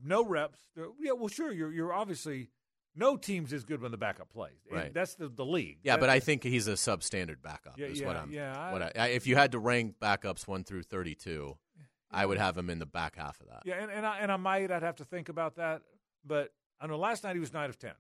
no 0.04 0.24
reps. 0.26 0.60
Yeah, 1.00 1.12
well, 1.14 1.28
sure, 1.28 1.52
you're 1.52 1.72
you're 1.72 1.94
obviously 1.94 2.50
no 2.96 3.18
team's 3.18 3.54
as 3.54 3.64
good 3.66 3.82
when 3.82 3.92
the 3.92 3.98
backup 3.98 4.30
plays. 4.30 4.60
Right. 4.72 4.94
That's 4.94 5.16
the 5.16 5.28
the 5.30 5.46
league. 5.46 5.80
Yeah, 5.84 5.96
That- 5.96 6.00
but 6.02 6.10
I 6.10 6.20
think 6.20 6.44
he's 6.44 6.68
a 6.68 6.74
substandard 6.74 7.42
backup. 7.42 7.78
Yeah, 7.78 7.88
is 7.88 8.00
yeah, 8.02 8.08
what 8.08 8.16
I'm. 8.16 8.32
yeah, 8.32 8.58
I- 8.60 8.72
what 8.72 8.82
I, 8.82 8.92
I, 8.96 9.08
if 9.10 9.28
you 9.28 9.36
had 9.36 9.52
to 9.52 9.60
rank 9.60 9.96
backups 10.02 10.48
one 10.48 10.64
through 10.64 10.84
thirty-two, 10.84 11.58
I 12.12 12.26
would 12.26 12.38
have 12.38 12.58
him 12.58 12.70
in 12.70 12.80
the 12.80 12.86
back 12.86 13.16
half 13.16 13.40
of 13.42 13.48
that. 13.48 13.64
yeah, 13.66 13.76
and 13.76 13.92
and 13.92 14.06
I, 14.06 14.20
and 14.20 14.32
I 14.32 14.38
might 14.38 14.72
I'd 14.72 14.84
have 14.84 14.98
to 14.98 15.06
think 15.06 15.30
about 15.30 15.56
that. 15.56 15.82
But 16.26 16.52
I 16.80 16.88
know 16.88 16.98
last 16.98 17.24
night 17.24 17.36
he 17.36 17.40
was 17.40 17.54
nine 17.54 17.70
of 17.70 17.78
ten. 17.78 17.94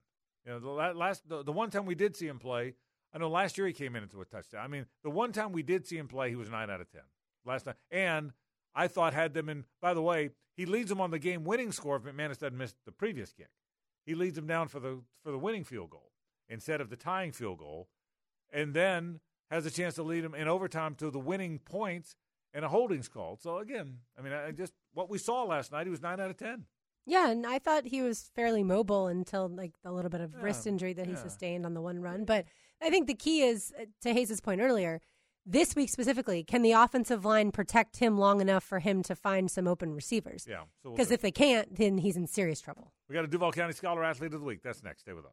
You 0.46 0.54
know, 0.54 0.60
the 0.60 0.70
last 0.70 1.28
the, 1.28 1.44
the 1.44 1.52
one 1.52 1.70
time 1.70 1.86
we 1.86 1.96
did 1.96 2.16
see 2.16 2.28
him 2.28 2.40
play, 2.40 2.76
I 3.14 3.18
know 3.18 3.30
last 3.30 3.58
year 3.58 3.68
he 3.68 3.74
came 3.74 3.96
in 3.96 4.04
into 4.04 4.22
a 4.22 4.26
touchdown. 4.26 4.64
I 4.64 4.68
mean, 4.68 4.86
the 5.04 5.10
one 5.10 5.32
time 5.32 5.52
we 5.52 5.64
did 5.64 5.86
see 5.86 5.98
him 5.98 6.08
play, 6.08 6.30
he 6.30 6.36
was 6.36 6.50
nine 6.50 6.70
out 6.70 6.82
of 6.82 6.92
ten 6.92 7.04
last 7.46 7.66
night, 7.66 7.76
and 7.92 8.32
I 8.74 8.88
thought 8.88 9.14
had 9.14 9.34
them 9.34 9.50
in. 9.50 9.66
By 9.82 9.94
the 9.94 10.02
way, 10.02 10.32
he 10.56 10.66
leads 10.66 10.90
them 10.90 11.02
on 11.02 11.12
the 11.12 11.20
game-winning 11.20 11.72
score 11.72 11.98
if 11.98 12.04
McManus 12.04 12.40
doesn't 12.40 12.58
miss 12.58 12.76
the 12.86 12.92
previous 12.92 13.32
kick. 13.32 13.50
He 14.06 14.16
leads 14.16 14.36
them 14.36 14.48
down 14.48 14.68
for 14.68 14.80
the 14.80 15.02
for 15.24 15.32
the 15.32 15.38
winning 15.38 15.64
field 15.64 15.92
goal 15.92 16.12
instead 16.48 16.82
of 16.82 16.90
the 16.90 16.96
tying 16.96 17.32
field 17.32 17.60
goal, 17.60 17.90
and 18.52 18.74
then 18.74 19.20
has 19.52 19.66
a 19.66 19.72
chance 19.72 19.96
to 19.96 20.04
lead 20.04 20.24
them 20.24 20.36
in 20.36 20.48
overtime 20.48 20.96
to 20.96 21.12
the 21.12 21.20
winning 21.20 21.60
points 21.60 22.16
and 22.54 22.66
a 22.66 22.70
holding's 22.70 23.08
called. 23.08 23.42
So 23.42 23.58
again, 23.60 23.98
I 24.18 24.22
mean, 24.22 24.34
I 24.34 24.52
just 24.52 24.74
what 24.94 25.10
we 25.10 25.18
saw 25.18 25.44
last 25.44 25.72
night, 25.72 25.86
he 25.88 25.92
was 25.92 26.02
nine 26.02 26.20
out 26.20 26.30
of 26.30 26.38
ten. 26.38 26.66
Yeah, 27.06 27.30
and 27.32 27.46
I 27.48 27.58
thought 27.60 27.86
he 27.88 28.02
was 28.02 28.30
fairly 28.36 28.64
mobile 28.64 29.08
until 29.08 29.48
like 29.50 29.72
the 29.84 29.92
little 29.92 30.10
bit 30.12 30.22
of 30.22 30.34
Yeah, 30.34 30.42
wrist 30.44 30.68
injury 30.68 30.94
that 30.94 31.08
he 31.08 31.14
yeah. 31.14 31.22
sustained 31.24 31.66
on 31.66 31.74
the 31.74 31.82
one 31.82 32.02
run. 32.02 32.24
But 32.26 32.46
I 32.82 32.90
think 32.90 33.08
the 33.08 33.16
key 33.16 33.42
is 33.42 33.74
uh, 33.80 33.86
to 34.02 34.14
Hayes' 34.14 34.40
point 34.42 34.62
earlier. 34.62 35.02
This 35.46 35.76
week 35.76 35.90
specifically, 35.90 36.44
can 36.44 36.62
the 36.62 36.74
offensive 36.74 37.26
line 37.26 37.52
protect 37.52 37.98
him 37.98 38.20
long 38.20 38.40
enough 38.42 38.64
for 38.64 38.78
him 38.80 39.02
to 39.04 39.16
find 39.16 39.50
some 39.50 39.68
open 39.68 39.96
receivers? 39.96 40.46
Yeah, 40.48 40.64
so 40.84 40.90
we'll 40.90 40.94
Because 40.94 41.10
if 41.12 41.22
they 41.22 41.32
can't, 41.32 41.76
then 41.76 41.98
he's 41.98 42.16
in 42.18 42.28
serious 42.28 42.62
trouble. 42.62 42.94
we 43.08 43.16
got 43.16 43.24
a 43.24 43.28
Duval 43.28 43.54
County 43.54 43.74
Scholar 43.74 44.04
Athlete 44.04 44.34
of 44.34 44.42
the 44.42 44.46
Week. 44.46 44.62
That's 44.62 44.84
next. 44.84 45.02
Stay 45.02 45.14
with 45.14 45.26
us. 45.26 45.32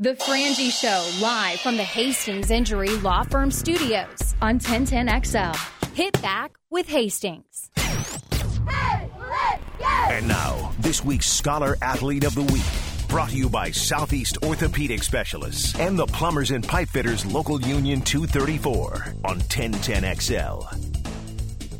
The 0.00 0.10
Frangie 0.14 0.70
Show, 0.70 1.10
live 1.20 1.58
from 1.58 1.76
the 1.76 1.82
Hastings 1.82 2.52
Injury 2.52 2.90
Law 2.98 3.24
Firm 3.24 3.50
Studios 3.50 4.36
on 4.40 4.60
1010XL. 4.60 5.56
Hit 5.92 6.22
back 6.22 6.56
with 6.70 6.86
Hastings. 6.86 7.68
And 10.08 10.28
now, 10.28 10.72
this 10.78 11.04
week's 11.04 11.26
Scholar 11.26 11.76
Athlete 11.82 12.22
of 12.22 12.36
the 12.36 12.44
Week. 12.44 13.08
Brought 13.08 13.30
to 13.30 13.36
you 13.36 13.48
by 13.48 13.72
Southeast 13.72 14.38
Orthopedic 14.44 15.02
Specialists 15.02 15.76
and 15.80 15.98
the 15.98 16.06
Plumbers 16.06 16.52
and 16.52 16.64
Pipe 16.64 16.90
Fitters 16.90 17.26
Local 17.26 17.60
Union 17.62 18.00
234 18.00 19.14
on 19.24 19.40
1010XL. 19.40 20.97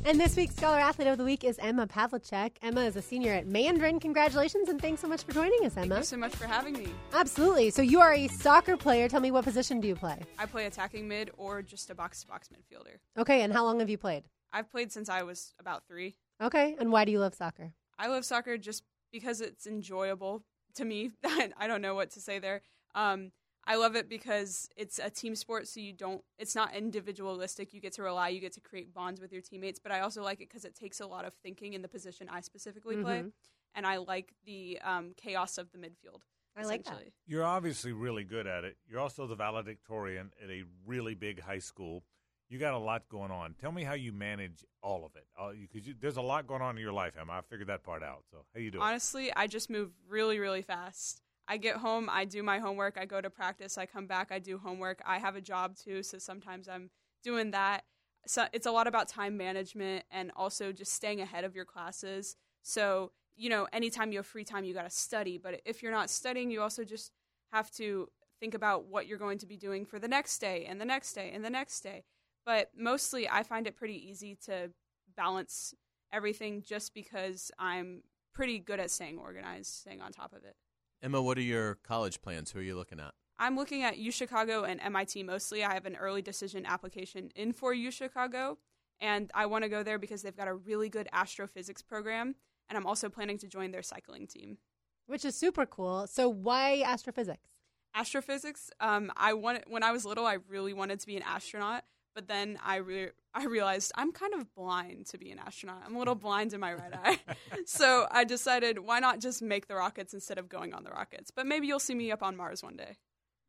And 0.08 0.18
this 0.18 0.36
week's 0.36 0.56
Scholar 0.56 0.78
Athlete 0.78 1.08
of 1.08 1.18
the 1.18 1.24
Week 1.24 1.44
is 1.44 1.58
Emma 1.58 1.86
Pavlicek. 1.86 2.52
Emma 2.62 2.80
is 2.80 2.96
a 2.96 3.02
senior 3.02 3.34
at 3.34 3.46
Mandarin. 3.46 4.00
Congratulations 4.00 4.70
and 4.70 4.80
thanks 4.80 5.02
so 5.02 5.06
much 5.06 5.22
for 5.22 5.32
joining 5.32 5.66
us, 5.66 5.74
Thank 5.74 5.88
Emma. 5.88 5.98
you 5.98 6.02
so 6.02 6.16
much 6.16 6.34
for 6.34 6.46
having 6.46 6.72
me. 6.72 6.88
Absolutely. 7.12 7.68
So 7.68 7.82
you 7.82 8.00
are 8.00 8.14
a 8.14 8.26
soccer 8.28 8.78
player. 8.78 9.06
Tell 9.10 9.20
me 9.20 9.30
what 9.30 9.44
position 9.44 9.82
do 9.82 9.86
you 9.86 9.94
play? 9.94 10.18
I 10.38 10.46
play 10.46 10.64
attacking 10.64 11.08
mid 11.08 11.30
or 11.36 11.60
just 11.60 11.90
a 11.90 11.94
box 11.94 12.22
to 12.22 12.26
box 12.26 12.48
midfielder. 12.48 12.96
Okay, 13.18 13.42
and 13.42 13.52
how 13.52 13.66
long 13.66 13.80
have 13.80 13.90
you 13.90 13.98
played? 13.98 14.24
I've 14.50 14.70
played 14.70 14.92
since 14.92 15.10
I 15.10 15.24
was 15.24 15.52
about 15.60 15.82
three. 15.86 16.16
Okay, 16.40 16.74
and 16.80 16.90
why 16.90 17.04
do 17.04 17.12
you 17.12 17.18
love 17.18 17.34
soccer? 17.34 17.74
I 17.98 18.06
love 18.06 18.24
soccer 18.24 18.56
just 18.56 18.84
because 19.12 19.42
it's 19.42 19.66
enjoyable 19.66 20.42
to 20.76 20.86
me. 20.86 21.10
I 21.22 21.66
don't 21.66 21.82
know 21.82 21.94
what 21.94 22.12
to 22.12 22.20
say 22.22 22.38
there. 22.38 22.62
Um, 22.94 23.30
I 23.68 23.76
love 23.76 23.94
it 23.96 24.08
because 24.08 24.68
it's 24.76 24.98
a 24.98 25.10
team 25.10 25.36
sport, 25.36 25.68
so 25.68 25.78
you 25.78 25.92
don't. 25.92 26.24
It's 26.38 26.54
not 26.56 26.74
individualistic. 26.74 27.74
You 27.74 27.80
get 27.80 27.92
to 27.94 28.02
rely. 28.02 28.30
You 28.30 28.40
get 28.40 28.54
to 28.54 28.60
create 28.60 28.92
bonds 28.94 29.20
with 29.20 29.32
your 29.32 29.42
teammates. 29.42 29.78
But 29.78 29.92
I 29.92 30.00
also 30.00 30.22
like 30.22 30.40
it 30.40 30.48
because 30.48 30.64
it 30.64 30.74
takes 30.74 31.00
a 31.00 31.06
lot 31.06 31.24
of 31.24 31.34
thinking 31.42 31.74
in 31.74 31.82
the 31.82 31.88
position 31.88 32.28
I 32.30 32.40
specifically 32.40 32.96
play, 32.96 33.20
Mhm. 33.20 33.32
and 33.74 33.86
I 33.86 33.98
like 33.98 34.34
the 34.44 34.78
um, 34.82 35.12
chaos 35.16 35.58
of 35.58 35.70
the 35.70 35.78
midfield. 35.78 36.22
I 36.56 36.64
like 36.64 36.82
that. 36.84 37.12
You're 37.26 37.44
obviously 37.44 37.92
really 37.92 38.24
good 38.24 38.46
at 38.48 38.64
it. 38.64 38.78
You're 38.88 38.98
also 39.00 39.26
the 39.28 39.36
valedictorian 39.36 40.32
at 40.42 40.50
a 40.50 40.64
really 40.86 41.14
big 41.14 41.40
high 41.40 41.60
school. 41.60 42.02
You 42.48 42.58
got 42.58 42.72
a 42.72 42.78
lot 42.78 43.06
going 43.10 43.30
on. 43.30 43.54
Tell 43.60 43.70
me 43.70 43.84
how 43.84 43.92
you 43.92 44.10
manage 44.12 44.64
all 44.82 45.04
of 45.04 45.12
it, 45.14 45.26
because 45.60 45.86
you, 45.86 45.94
there's 46.00 46.16
a 46.16 46.22
lot 46.22 46.46
going 46.46 46.62
on 46.62 46.76
in 46.76 46.82
your 46.82 46.94
life, 46.94 47.14
Emma. 47.20 47.34
I 47.34 47.40
figured 47.42 47.68
that 47.68 47.84
part 47.84 48.02
out. 48.02 48.24
So 48.30 48.38
how 48.54 48.60
you 48.60 48.70
doing? 48.70 48.82
Honestly, 48.82 49.30
I 49.36 49.46
just 49.46 49.68
move 49.68 49.92
really, 50.08 50.38
really 50.38 50.62
fast. 50.62 51.20
I 51.48 51.56
get 51.56 51.76
home, 51.76 52.10
I 52.12 52.26
do 52.26 52.42
my 52.42 52.58
homework, 52.58 52.98
I 53.00 53.06
go 53.06 53.20
to 53.22 53.30
practice, 53.30 53.78
I 53.78 53.86
come 53.86 54.06
back, 54.06 54.28
I 54.30 54.38
do 54.38 54.58
homework. 54.58 55.00
I 55.06 55.18
have 55.18 55.34
a 55.34 55.40
job 55.40 55.76
too, 55.76 56.02
so 56.02 56.18
sometimes 56.18 56.68
I'm 56.68 56.90
doing 57.24 57.52
that. 57.52 57.84
So 58.26 58.44
it's 58.52 58.66
a 58.66 58.70
lot 58.70 58.86
about 58.86 59.08
time 59.08 59.38
management 59.38 60.04
and 60.10 60.30
also 60.36 60.72
just 60.72 60.92
staying 60.92 61.22
ahead 61.22 61.44
of 61.44 61.56
your 61.56 61.64
classes. 61.64 62.36
So, 62.62 63.12
you 63.34 63.48
know, 63.48 63.66
anytime 63.72 64.12
you 64.12 64.18
have 64.18 64.26
free 64.26 64.44
time, 64.44 64.64
you 64.64 64.74
got 64.74 64.82
to 64.82 64.90
study. 64.90 65.38
But 65.38 65.62
if 65.64 65.82
you're 65.82 65.92
not 65.92 66.10
studying, 66.10 66.50
you 66.50 66.60
also 66.60 66.84
just 66.84 67.12
have 67.50 67.70
to 67.72 68.08
think 68.40 68.52
about 68.52 68.86
what 68.86 69.06
you're 69.06 69.18
going 69.18 69.38
to 69.38 69.46
be 69.46 69.56
doing 69.56 69.86
for 69.86 69.98
the 69.98 70.08
next 70.08 70.38
day 70.38 70.66
and 70.68 70.78
the 70.78 70.84
next 70.84 71.14
day 71.14 71.30
and 71.32 71.42
the 71.42 71.50
next 71.50 71.80
day. 71.80 72.04
But 72.44 72.70
mostly, 72.76 73.26
I 73.28 73.42
find 73.42 73.66
it 73.66 73.76
pretty 73.76 74.10
easy 74.10 74.36
to 74.44 74.70
balance 75.16 75.72
everything 76.12 76.62
just 76.62 76.92
because 76.92 77.50
I'm 77.58 78.02
pretty 78.34 78.58
good 78.58 78.80
at 78.80 78.90
staying 78.90 79.18
organized, 79.18 79.72
staying 79.72 80.02
on 80.02 80.12
top 80.12 80.34
of 80.34 80.44
it. 80.44 80.56
Emma, 81.02 81.22
what 81.22 81.38
are 81.38 81.42
your 81.42 81.76
college 81.76 82.20
plans? 82.20 82.50
Who 82.50 82.58
are 82.58 82.62
you 82.62 82.76
looking 82.76 82.98
at? 82.98 83.12
I'm 83.38 83.56
looking 83.56 83.84
at 83.84 83.98
U 83.98 84.10
Chicago 84.10 84.64
and 84.64 84.80
MIT 84.80 85.22
mostly. 85.22 85.62
I 85.62 85.74
have 85.74 85.86
an 85.86 85.96
early 85.96 86.22
decision 86.22 86.66
application 86.66 87.30
in 87.36 87.52
for 87.52 87.72
U 87.72 87.90
Chicago, 87.90 88.58
and 89.00 89.30
I 89.32 89.46
want 89.46 89.62
to 89.62 89.68
go 89.68 89.84
there 89.84 89.98
because 89.98 90.22
they've 90.22 90.36
got 90.36 90.48
a 90.48 90.54
really 90.54 90.88
good 90.88 91.08
astrophysics 91.12 91.82
program, 91.82 92.34
and 92.68 92.76
I'm 92.76 92.86
also 92.86 93.08
planning 93.08 93.38
to 93.38 93.46
join 93.46 93.70
their 93.70 93.82
cycling 93.82 94.26
team. 94.26 94.58
Which 95.06 95.24
is 95.24 95.36
super 95.36 95.66
cool. 95.66 96.06
So 96.08 96.28
why 96.28 96.82
astrophysics? 96.84 97.48
Astrophysics, 97.94 98.70
um, 98.80 99.10
I 99.16 99.32
wanted 99.34 99.64
when 99.68 99.82
I 99.82 99.92
was 99.92 100.04
little, 100.04 100.26
I 100.26 100.38
really 100.48 100.72
wanted 100.72 101.00
to 101.00 101.06
be 101.06 101.16
an 101.16 101.22
astronaut, 101.22 101.84
But 102.18 102.26
then 102.26 102.58
I 102.64 102.78
re- 102.78 103.12
I 103.32 103.44
realized 103.44 103.92
I'm 103.94 104.10
kind 104.10 104.34
of 104.34 104.52
blind 104.56 105.06
to 105.10 105.18
be 105.18 105.30
an 105.30 105.38
astronaut. 105.38 105.84
I'm 105.86 105.94
a 105.94 106.00
little 106.00 106.16
blind 106.16 106.52
in 106.52 106.58
my 106.58 106.74
right 106.74 106.92
eye. 106.92 107.18
so 107.64 108.08
I 108.10 108.24
decided 108.24 108.80
why 108.80 108.98
not 108.98 109.20
just 109.20 109.40
make 109.40 109.68
the 109.68 109.76
rockets 109.76 110.14
instead 110.14 110.36
of 110.36 110.48
going 110.48 110.74
on 110.74 110.82
the 110.82 110.90
rockets. 110.90 111.30
But 111.30 111.46
maybe 111.46 111.68
you'll 111.68 111.78
see 111.78 111.94
me 111.94 112.10
up 112.10 112.24
on 112.24 112.36
Mars 112.36 112.60
one 112.60 112.76
day. 112.76 112.96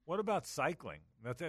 What 0.05 0.19
about 0.19 0.45
cycling? 0.45 0.99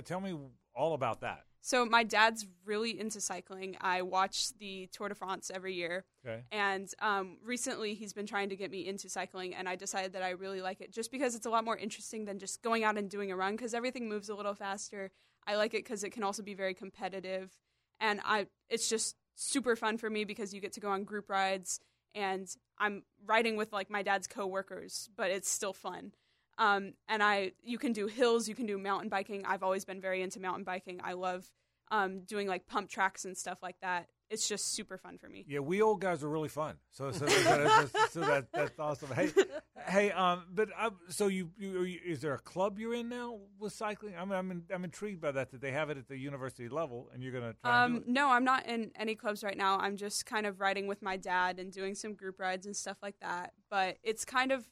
Tell 0.06 0.22
me 0.22 0.35
all 0.74 0.94
about 0.94 1.20
that. 1.20 1.44
So 1.61 1.85
my 1.85 2.04
dad's 2.04 2.46
really 2.64 2.98
into 2.98 3.20
cycling. 3.20 3.76
I 3.83 4.00
watch 4.00 4.56
the 4.59 4.88
Tour 4.90 5.11
de 5.11 5.14
France 5.14 5.50
every 5.54 5.74
year. 5.74 6.06
Okay. 6.26 6.40
And 6.52 6.88
um, 7.00 7.37
recently 7.44 7.92
he's 7.92 8.14
been 8.14 8.26
trying 8.26 8.48
to 8.48 8.56
get 8.56 8.70
me 8.70 8.87
into 8.87 9.11
cycling, 9.11 9.54
and 9.54 9.68
I 9.68 9.76
decided 9.76 10.14
that 10.14 10.22
I 10.22 10.30
really 10.30 10.62
like 10.62 10.80
it 10.80 10.90
just 10.90 11.12
because 11.12 11.35
it's 11.35 11.44
a 11.44 11.50
lot 11.50 11.66
more 11.66 11.76
interesting 11.76 12.24
than 12.24 12.38
just 12.38 12.62
going 12.62 12.83
out 12.83 12.96
and 12.96 13.11
doing 13.11 13.30
a 13.30 13.37
run 13.37 13.56
because 13.56 13.74
everything 13.74 14.09
moves 14.09 14.30
a 14.30 14.35
little 14.35 14.54
faster. 14.54 15.11
I 15.50 15.56
like 15.56 15.74
it 15.74 15.84
because 15.84 16.04
it 16.04 16.10
can 16.10 16.22
also 16.22 16.42
be 16.42 16.54
very 16.54 16.74
competitive, 16.74 17.50
and 17.98 18.20
I 18.24 18.46
it's 18.68 18.88
just 18.88 19.16
super 19.34 19.74
fun 19.74 19.98
for 19.98 20.08
me 20.08 20.24
because 20.24 20.54
you 20.54 20.60
get 20.60 20.74
to 20.74 20.80
go 20.80 20.90
on 20.90 21.02
group 21.02 21.28
rides, 21.28 21.80
and 22.14 22.46
I'm 22.78 23.02
riding 23.26 23.56
with 23.56 23.72
like 23.72 23.90
my 23.90 24.02
dad's 24.02 24.28
coworkers, 24.28 25.08
but 25.16 25.30
it's 25.30 25.50
still 25.50 25.72
fun. 25.72 26.12
Um, 26.56 26.92
and 27.08 27.22
I, 27.22 27.52
you 27.62 27.78
can 27.78 27.92
do 27.92 28.06
hills, 28.06 28.48
you 28.48 28.54
can 28.54 28.66
do 28.66 28.78
mountain 28.78 29.08
biking. 29.08 29.44
I've 29.44 29.62
always 29.62 29.84
been 29.84 30.00
very 30.00 30.22
into 30.22 30.40
mountain 30.40 30.62
biking. 30.62 31.00
I 31.02 31.14
love 31.14 31.50
um, 31.90 32.20
doing 32.20 32.46
like 32.46 32.66
pump 32.66 32.88
tracks 32.88 33.24
and 33.24 33.37
stuff 33.37 33.59
like 33.62 33.76
that. 33.83 34.09
It's 34.29 34.48
just 34.48 34.74
super 34.74 34.96
fun 34.96 35.18
for 35.18 35.29
me. 35.29 35.44
Yeah, 35.48 35.59
we 35.59 35.83
old 35.83 36.00
guys 36.00 36.22
are 36.22 36.29
really 36.29 36.48
fun. 36.48 36.76
So, 36.92 37.11
so, 37.11 37.26
that, 37.26 37.90
so 38.12 38.20
that, 38.20 38.46
that's 38.53 38.79
awesome. 38.79 39.09
Hey, 39.12 39.31
hey, 39.88 40.12
um, 40.12 40.44
but 40.55 40.68
I, 40.79 40.90
so 41.09 41.26
you, 41.26 41.50
you, 41.59 41.83
you, 41.83 41.98
is 42.07 42.20
there 42.20 42.35
a 42.35 42.38
club 42.38 42.79
you're 42.79 42.94
in 42.94 43.09
now 43.09 43.40
with 43.59 43.72
cycling? 43.72 44.14
I 44.16 44.24
mean, 44.24 44.35
I'm, 44.35 44.50
in, 44.53 44.62
I'm 44.72 44.85
intrigued 44.85 45.20
by 45.20 45.33
that 45.33 45.50
that 45.50 45.61
they 45.61 45.72
have 45.72 45.90
it 45.90 45.98
at 45.98 46.07
the 46.07 46.16
university 46.16 46.68
level, 46.68 47.09
and 47.12 47.24
you're 47.24 47.33
going 47.33 47.53
to 47.53 47.59
try. 47.61 47.85
Um, 47.85 48.05
no, 48.07 48.29
I'm 48.29 48.44
not 48.44 48.66
in 48.66 48.92
any 48.94 49.16
clubs 49.16 49.42
right 49.42 49.57
now. 49.57 49.81
I'm 49.81 49.96
just 49.96 50.26
kind 50.26 50.46
of 50.46 50.61
riding 50.61 50.87
with 50.87 51.03
my 51.03 51.16
dad 51.16 51.59
and 51.59 51.72
doing 51.72 51.96
some 51.96 52.14
group 52.14 52.38
rides 52.38 52.66
and 52.66 52.76
stuff 52.76 52.98
like 53.03 53.16
that. 53.20 53.53
But 53.68 53.96
it's 54.05 54.24
kind 54.24 54.53
of 54.53 54.64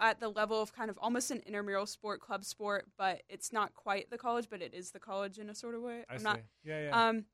at 0.00 0.20
the 0.20 0.28
level 0.28 0.60
of 0.60 0.72
kind 0.74 0.90
of 0.90 0.98
almost 0.98 1.30
an 1.30 1.42
intramural 1.46 1.86
sport, 1.86 2.20
club 2.20 2.44
sport, 2.44 2.86
but 2.98 3.22
it's 3.28 3.52
not 3.52 3.74
quite 3.74 4.10
the 4.10 4.18
college, 4.18 4.48
but 4.50 4.62
it 4.62 4.74
is 4.74 4.90
the 4.90 5.00
college 5.00 5.38
in 5.38 5.48
a 5.50 5.54
sort 5.54 5.74
of 5.74 5.82
way. 5.82 6.04
I 6.08 6.14
I'm 6.14 6.18
see. 6.18 6.24
not. 6.24 6.40
yeah, 6.64 6.82
yeah. 6.84 7.08
Um, 7.08 7.24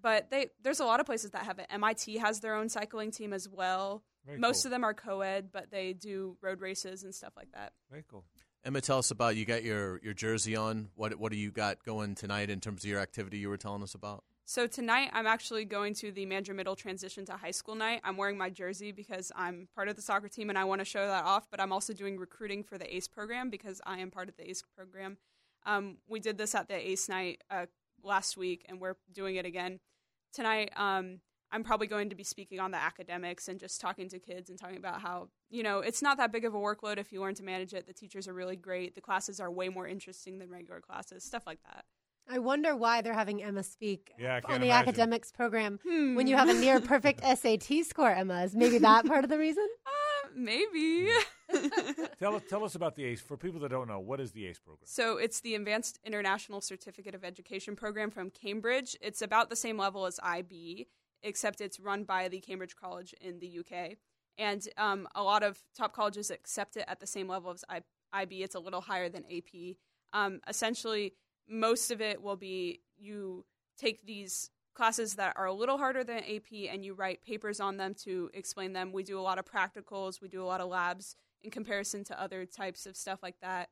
but 0.00 0.30
they 0.30 0.46
there's 0.62 0.80
a 0.80 0.84
lot 0.84 1.00
of 1.00 1.06
places 1.06 1.30
that 1.32 1.44
have 1.44 1.58
it. 1.58 1.66
MIT 1.70 2.18
has 2.18 2.40
their 2.40 2.54
own 2.54 2.68
cycling 2.68 3.10
team 3.10 3.32
as 3.32 3.48
well. 3.48 4.02
Very 4.26 4.38
Most 4.38 4.62
cool. 4.62 4.68
of 4.68 4.70
them 4.72 4.84
are 4.84 4.94
co-ed, 4.94 5.48
but 5.52 5.70
they 5.70 5.92
do 5.94 6.36
road 6.42 6.60
races 6.60 7.04
and 7.04 7.14
stuff 7.14 7.32
like 7.36 7.50
that. 7.52 7.72
Very 7.90 8.04
cool. 8.08 8.24
Emma, 8.62 8.80
tell 8.82 8.98
us 8.98 9.10
about 9.10 9.36
you 9.36 9.46
got 9.46 9.64
your, 9.64 9.98
your 10.02 10.12
jersey 10.12 10.54
on. 10.54 10.90
What 10.94 11.14
what 11.18 11.32
do 11.32 11.38
you 11.38 11.50
got 11.50 11.82
going 11.82 12.14
tonight 12.14 12.50
in 12.50 12.60
terms 12.60 12.84
of 12.84 12.90
your 12.90 13.00
activity 13.00 13.38
you 13.38 13.48
were 13.48 13.56
telling 13.56 13.82
us 13.82 13.94
about? 13.94 14.22
So 14.50 14.66
tonight 14.66 15.10
I'm 15.12 15.28
actually 15.28 15.64
going 15.64 15.94
to 15.94 16.10
the 16.10 16.26
Mandarin 16.26 16.56
Middle 16.56 16.74
transition 16.74 17.24
to 17.26 17.34
high 17.34 17.52
school 17.52 17.76
night. 17.76 18.00
I'm 18.02 18.16
wearing 18.16 18.36
my 18.36 18.50
jersey 18.50 18.90
because 18.90 19.30
I'm 19.36 19.68
part 19.76 19.86
of 19.86 19.94
the 19.94 20.02
soccer 20.02 20.26
team 20.26 20.48
and 20.48 20.58
I 20.58 20.64
want 20.64 20.80
to 20.80 20.84
show 20.84 21.06
that 21.06 21.24
off. 21.24 21.46
But 21.48 21.60
I'm 21.60 21.70
also 21.72 21.92
doing 21.92 22.18
recruiting 22.18 22.64
for 22.64 22.76
the 22.76 22.84
AICE 22.84 23.06
program 23.12 23.48
because 23.48 23.80
I 23.86 24.00
am 24.00 24.10
part 24.10 24.28
of 24.28 24.36
the 24.36 24.42
AICE 24.42 24.64
program. 24.76 25.18
Um, 25.66 25.98
we 26.08 26.18
did 26.18 26.36
this 26.36 26.56
at 26.56 26.66
the 26.66 26.74
AICE 26.74 27.08
night 27.08 27.44
uh, 27.48 27.66
last 28.02 28.36
week, 28.36 28.66
and 28.68 28.80
we're 28.80 28.96
doing 29.12 29.36
it 29.36 29.46
again 29.46 29.78
tonight. 30.32 30.72
Um, 30.74 31.20
I'm 31.52 31.62
probably 31.62 31.86
going 31.86 32.08
to 32.08 32.16
be 32.16 32.24
speaking 32.24 32.58
on 32.58 32.72
the 32.72 32.82
academics 32.82 33.46
and 33.46 33.60
just 33.60 33.80
talking 33.80 34.08
to 34.08 34.18
kids 34.18 34.50
and 34.50 34.58
talking 34.58 34.78
about 34.78 35.00
how 35.00 35.28
you 35.48 35.62
know 35.62 35.78
it's 35.78 36.02
not 36.02 36.16
that 36.16 36.32
big 36.32 36.44
of 36.44 36.54
a 36.54 36.58
workload 36.58 36.98
if 36.98 37.12
you 37.12 37.20
learn 37.20 37.36
to 37.36 37.44
manage 37.44 37.72
it. 37.72 37.86
The 37.86 37.94
teachers 37.94 38.26
are 38.26 38.34
really 38.34 38.56
great. 38.56 38.96
The 38.96 39.00
classes 39.00 39.38
are 39.38 39.48
way 39.48 39.68
more 39.68 39.86
interesting 39.86 40.40
than 40.40 40.50
regular 40.50 40.80
classes. 40.80 41.22
Stuff 41.22 41.44
like 41.46 41.60
that. 41.62 41.84
I 42.28 42.38
wonder 42.38 42.76
why 42.76 43.02
they're 43.02 43.12
having 43.14 43.42
Emma 43.42 43.62
speak 43.62 44.12
Yeah, 44.18 44.40
on 44.44 44.60
the 44.60 44.66
imagine. 44.66 44.88
academics 44.88 45.32
program 45.32 45.80
Hmm. 45.82 46.14
when 46.14 46.26
you 46.26 46.36
have 46.36 46.48
a 46.48 46.54
near 46.54 46.80
perfect 46.80 47.20
SAT 47.24 47.84
score, 47.84 48.10
Emma. 48.10 48.42
Is 48.44 48.54
maybe 48.54 48.78
that 48.78 49.04
part 49.06 49.24
of 49.24 49.30
the 49.30 49.38
reason? 49.38 49.66
Uh, 49.86 50.28
maybe. 50.36 51.08
tell 52.20 52.36
us 52.36 52.42
tell 52.48 52.62
us 52.62 52.74
about 52.76 52.94
the 52.94 53.02
AICE 53.02 53.20
for 53.20 53.36
people 53.36 53.58
that 53.60 53.70
don't 53.70 53.88
know. 53.88 53.98
What 53.98 54.20
is 54.20 54.30
the 54.30 54.44
AICE 54.44 54.60
program? 54.62 54.82
So 54.84 55.16
it's 55.16 55.40
the 55.40 55.54
Advanced 55.56 55.98
International 56.04 56.60
Certificate 56.60 57.14
of 57.16 57.24
Education 57.24 57.74
program 57.74 58.10
from 58.12 58.30
Cambridge. 58.30 58.96
It's 59.00 59.22
about 59.22 59.50
the 59.50 59.56
same 59.56 59.76
level 59.76 60.06
as 60.06 60.20
IB, 60.22 60.86
except 61.24 61.60
it's 61.60 61.80
run 61.80 62.04
by 62.04 62.28
the 62.28 62.38
Cambridge 62.40 62.76
College 62.76 63.12
in 63.20 63.40
the 63.40 63.58
UK. 63.60 63.96
And 64.38 64.66
um, 64.76 65.08
a 65.16 65.22
lot 65.24 65.42
of 65.42 65.58
top 65.76 65.94
colleges 65.94 66.30
accept 66.30 66.76
it 66.76 66.84
at 66.86 67.00
the 67.00 67.06
same 67.08 67.26
level 67.26 67.50
as 67.50 67.64
IB. 68.12 68.42
It's 68.44 68.54
a 68.54 68.60
little 68.60 68.82
higher 68.82 69.08
than 69.08 69.24
AP. 69.24 69.76
Um, 70.12 70.40
essentially, 70.46 71.14
most 71.50 71.90
of 71.90 72.00
it 72.00 72.22
will 72.22 72.36
be 72.36 72.80
you 72.96 73.44
take 73.76 74.06
these 74.06 74.50
classes 74.74 75.14
that 75.14 75.34
are 75.36 75.46
a 75.46 75.52
little 75.52 75.76
harder 75.76 76.04
than 76.04 76.18
AP 76.18 76.70
and 76.70 76.84
you 76.84 76.94
write 76.94 77.22
papers 77.22 77.60
on 77.60 77.76
them 77.76 77.94
to 77.94 78.30
explain 78.32 78.72
them. 78.72 78.92
We 78.92 79.02
do 79.02 79.18
a 79.18 79.20
lot 79.20 79.38
of 79.38 79.44
practicals, 79.44 80.20
we 80.22 80.28
do 80.28 80.42
a 80.42 80.46
lot 80.46 80.60
of 80.60 80.68
labs 80.68 81.16
in 81.42 81.50
comparison 81.50 82.04
to 82.04 82.20
other 82.20 82.46
types 82.46 82.86
of 82.86 82.96
stuff 82.96 83.22
like 83.22 83.36
that 83.42 83.68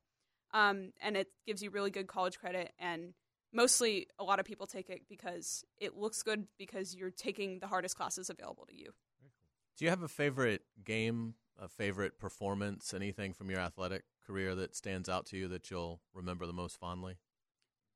um, 0.53 0.93
and 1.01 1.17
it 1.17 1.29
gives 1.47 1.63
you 1.63 1.71
really 1.71 1.91
good 1.91 2.07
college 2.07 2.39
credit. 2.39 2.73
And 2.79 3.15
mostly, 3.53 4.09
a 4.19 4.25
lot 4.25 4.41
of 4.41 4.47
people 4.47 4.67
take 4.67 4.91
it 4.91 5.03
because 5.09 5.65
it 5.79 5.97
looks 5.97 6.23
good 6.23 6.47
because 6.59 6.95
you're 6.95 7.11
taking 7.11 7.59
the 7.61 7.67
hardest 7.67 7.97
classes 7.97 8.31
available 8.31 8.67
to 8.67 8.75
you. 8.75 8.93
Do 9.77 9.85
you 9.85 9.91
have 9.91 10.03
a 10.03 10.09
favorite 10.09 10.63
game, 10.85 11.35
a 11.59 11.69
favorite 11.69 12.19
performance, 12.19 12.93
anything 12.95 13.33
from 13.33 13.51
your 13.51 13.61
athletic 13.61 14.05
career 14.27 14.55
that 14.57 14.75
stands 14.75 15.09
out 15.09 15.27
to 15.27 15.37
you 15.37 15.49
that 15.49 15.71
you'll 15.71 16.01
remember 16.15 16.47
the 16.47 16.53
most 16.53 16.79
fondly? 16.79 17.19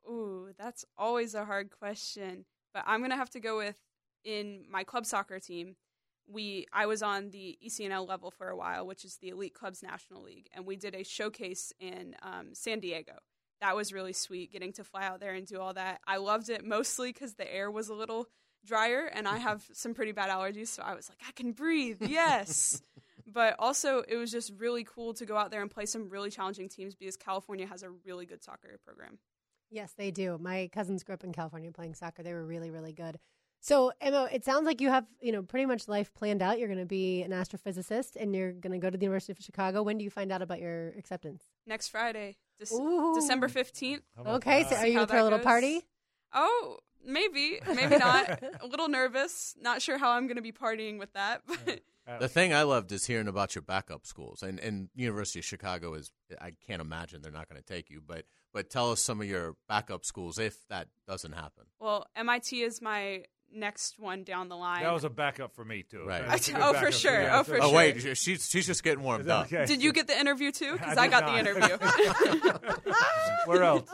Ooh, 0.09 0.51
that's 0.59 0.85
always 0.97 1.35
a 1.35 1.45
hard 1.45 1.71
question. 1.71 2.45
But 2.75 2.85
I'm 2.87 3.03
gonna 3.03 3.17
have 3.17 3.31
to 3.31 3.41
go 3.41 3.57
with 3.57 3.79
in 4.25 4.65
my 4.71 4.85
club 4.85 5.07
soccer 5.07 5.39
team. 5.39 5.77
We 6.27 6.67
I 6.73 6.87
was 6.87 7.03
on 7.03 7.31
the 7.31 7.59
ECNL 7.65 8.09
level 8.09 8.31
for 8.31 8.49
a 8.49 8.57
while, 8.57 8.87
which 8.87 9.05
is 9.05 9.17
the 9.17 9.31
Elite 9.31 9.55
Clubs 9.55 9.83
National 9.83 10.23
League, 10.23 10.49
and 10.55 10.67
we 10.67 10.77
did 10.77 10.95
a 10.95 11.05
showcase 11.05 11.73
in 11.81 12.15
um, 12.23 12.55
San 12.55 12.81
Diego. 12.81 13.15
That 13.61 13.77
was 13.77 13.93
really 13.93 14.13
sweet, 14.13 14.53
getting 14.53 14.73
to 14.75 14.85
fly 14.85 15.05
out 15.05 15.21
there 15.21 15.35
and 15.35 15.47
do 15.47 15.61
all 15.61 15.75
that. 15.75 16.01
I 16.07 16.17
loved 16.17 16.49
it 16.49 16.65
mostly 16.65 17.13
because 17.13 17.35
the 17.35 17.53
air 17.53 17.71
was 17.71 17.89
a 17.89 17.95
little 17.95 18.27
drier, 18.65 19.07
and 19.07 19.29
I 19.29 19.39
have 19.39 19.65
some 19.73 19.95
pretty 19.95 20.13
bad 20.13 20.31
allergies, 20.31 20.69
so 20.69 20.83
I 20.83 20.95
was 20.95 21.09
like, 21.09 21.19
I 21.29 21.33
can 21.33 21.53
breathe, 21.53 22.03
yes. 22.03 22.83
but 23.33 23.55
also, 23.59 24.03
it 24.09 24.17
was 24.17 24.31
just 24.33 24.53
really 24.59 24.85
cool 24.85 25.15
to 25.15 25.27
go 25.27 25.37
out 25.37 25.51
there 25.51 25.63
and 25.63 25.71
play 25.71 25.87
some 25.87 26.09
really 26.09 26.31
challenging 26.31 26.69
teams 26.69 26.95
because 26.95 27.17
California 27.17 27.67
has 27.67 27.83
a 27.83 27.91
really 28.05 28.27
good 28.27 28.43
soccer 28.43 28.79
program. 28.85 29.19
Yes, 29.73 29.95
they 29.97 30.11
do. 30.11 30.39
My 30.39 30.69
cousins 30.73 31.03
grew 31.03 31.15
up 31.15 31.25
in 31.25 31.33
California 31.33 31.73
playing 31.73 31.95
soccer. 31.95 32.23
They 32.23 32.35
were 32.35 32.45
really, 32.45 32.71
really 32.71 32.93
good. 32.93 33.19
So, 33.61 33.93
Emma, 34.01 34.29
it 34.33 34.45
sounds 34.45 34.67
like 34.67 34.81
you 34.81 34.89
have, 34.91 35.07
you 35.21 35.31
know, 35.33 35.43
pretty 35.43 35.67
much 35.67 35.87
life 35.89 36.13
planned 36.15 36.43
out. 36.43 36.59
You're 36.59 36.69
going 36.69 36.81
to 36.81 36.85
be 36.85 37.23
an 37.23 37.31
astrophysicist 37.31 38.17
and 38.21 38.35
you're 38.35 38.53
going 38.53 38.73
to 38.73 38.79
go 38.79 38.91
to 38.91 38.99
the 38.99 39.05
University 39.05 39.33
of 39.33 39.39
Chicago. 39.39 39.83
When 39.85 39.99
do 39.99 40.05
you 40.05 40.11
find 40.11 40.31
out 40.33 40.43
about 40.43 40.61
your 40.61 40.89
acceptance? 40.99 41.45
next 41.67 41.89
Friday, 41.89 42.37
Dec- 42.61 42.73
Ooh. 42.73 43.15
December 43.15 43.49
15th. 43.49 44.01
Okay, 44.27 44.65
so 44.69 44.77
are 44.77 44.87
you 44.87 44.95
How 44.95 44.99
going 44.99 45.07
to 45.07 45.13
throw 45.13 45.23
a 45.23 45.25
little 45.25 45.39
goes. 45.39 45.45
party? 45.45 45.81
Oh, 46.35 46.79
maybe, 47.07 47.61
maybe 47.73 47.97
not. 47.99 48.43
a 48.61 48.67
little 48.67 48.89
nervous. 48.89 49.55
Not 49.61 49.81
sure 49.81 49.97
how 49.97 50.11
I'm 50.11 50.27
going 50.27 50.37
to 50.37 50.43
be 50.43 50.53
partying 50.53 50.99
with 50.99 51.13
that, 51.13 51.43
but 51.47 51.81
The 52.19 52.29
thing 52.29 52.53
I 52.53 52.63
loved 52.65 52.91
is 52.93 53.07
hearing 53.07 53.29
about 53.29 53.55
your 53.55 53.63
backup 53.63 54.07
schools, 54.07 54.43
and 54.43 54.59
and 54.59 54.89
University 54.95 55.39
of 55.39 55.45
Chicago 55.45 55.95
is. 55.95 56.11
I 56.41 56.53
can't 56.67 56.81
imagine 56.83 57.23
they're 57.23 57.31
not 57.31 57.49
going 57.49 57.61
to 57.63 57.67
take 57.67 57.91
you, 57.91 58.01
but 58.07 58.25
but 58.53 58.69
tell 58.71 58.91
us 58.91 59.01
some 59.01 59.21
of 59.21 59.27
your 59.27 59.55
backup 59.69 60.05
schools 60.05 60.39
if 60.39 60.57
that 60.69 60.89
doesn't 61.07 61.33
happen. 61.33 61.65
well, 61.81 62.07
MIT 62.17 62.61
is 62.63 62.83
my 62.83 63.25
next 63.55 63.99
one 63.99 64.25
down 64.25 64.49
the 64.49 64.57
line. 64.57 64.83
That 64.83 64.93
was 64.95 65.05
a 65.05 65.11
backup 65.11 65.55
for 65.55 65.65
me 65.65 65.83
too. 65.85 66.05
Right. 66.07 66.27
That's 66.27 66.49
a 66.51 66.59
Oh, 66.65 66.73
for 66.73 66.91
sure. 66.91 67.23
you. 67.23 67.29
Oh, 67.29 67.43
for 67.45 67.55
sure. 67.57 67.65
oh 67.65 67.73
wait, 67.73 68.01
she's 68.17 68.49
she's 68.51 68.67
just 68.67 68.83
getting 68.83 69.03
warmed 69.05 69.29
up. 69.29 69.47
Okay. 69.47 69.67
Did 69.67 69.83
you 69.83 69.93
get 69.93 70.07
the 70.09 70.19
interview 70.19 70.51
too? 70.53 70.73
Because 70.73 70.97
I 70.99 71.03
I, 71.03 71.09
got 71.09 71.23
not. 71.25 71.33
the 71.33 71.39
interview. 71.39 71.79
Where 73.47 73.63
else? 73.63 73.89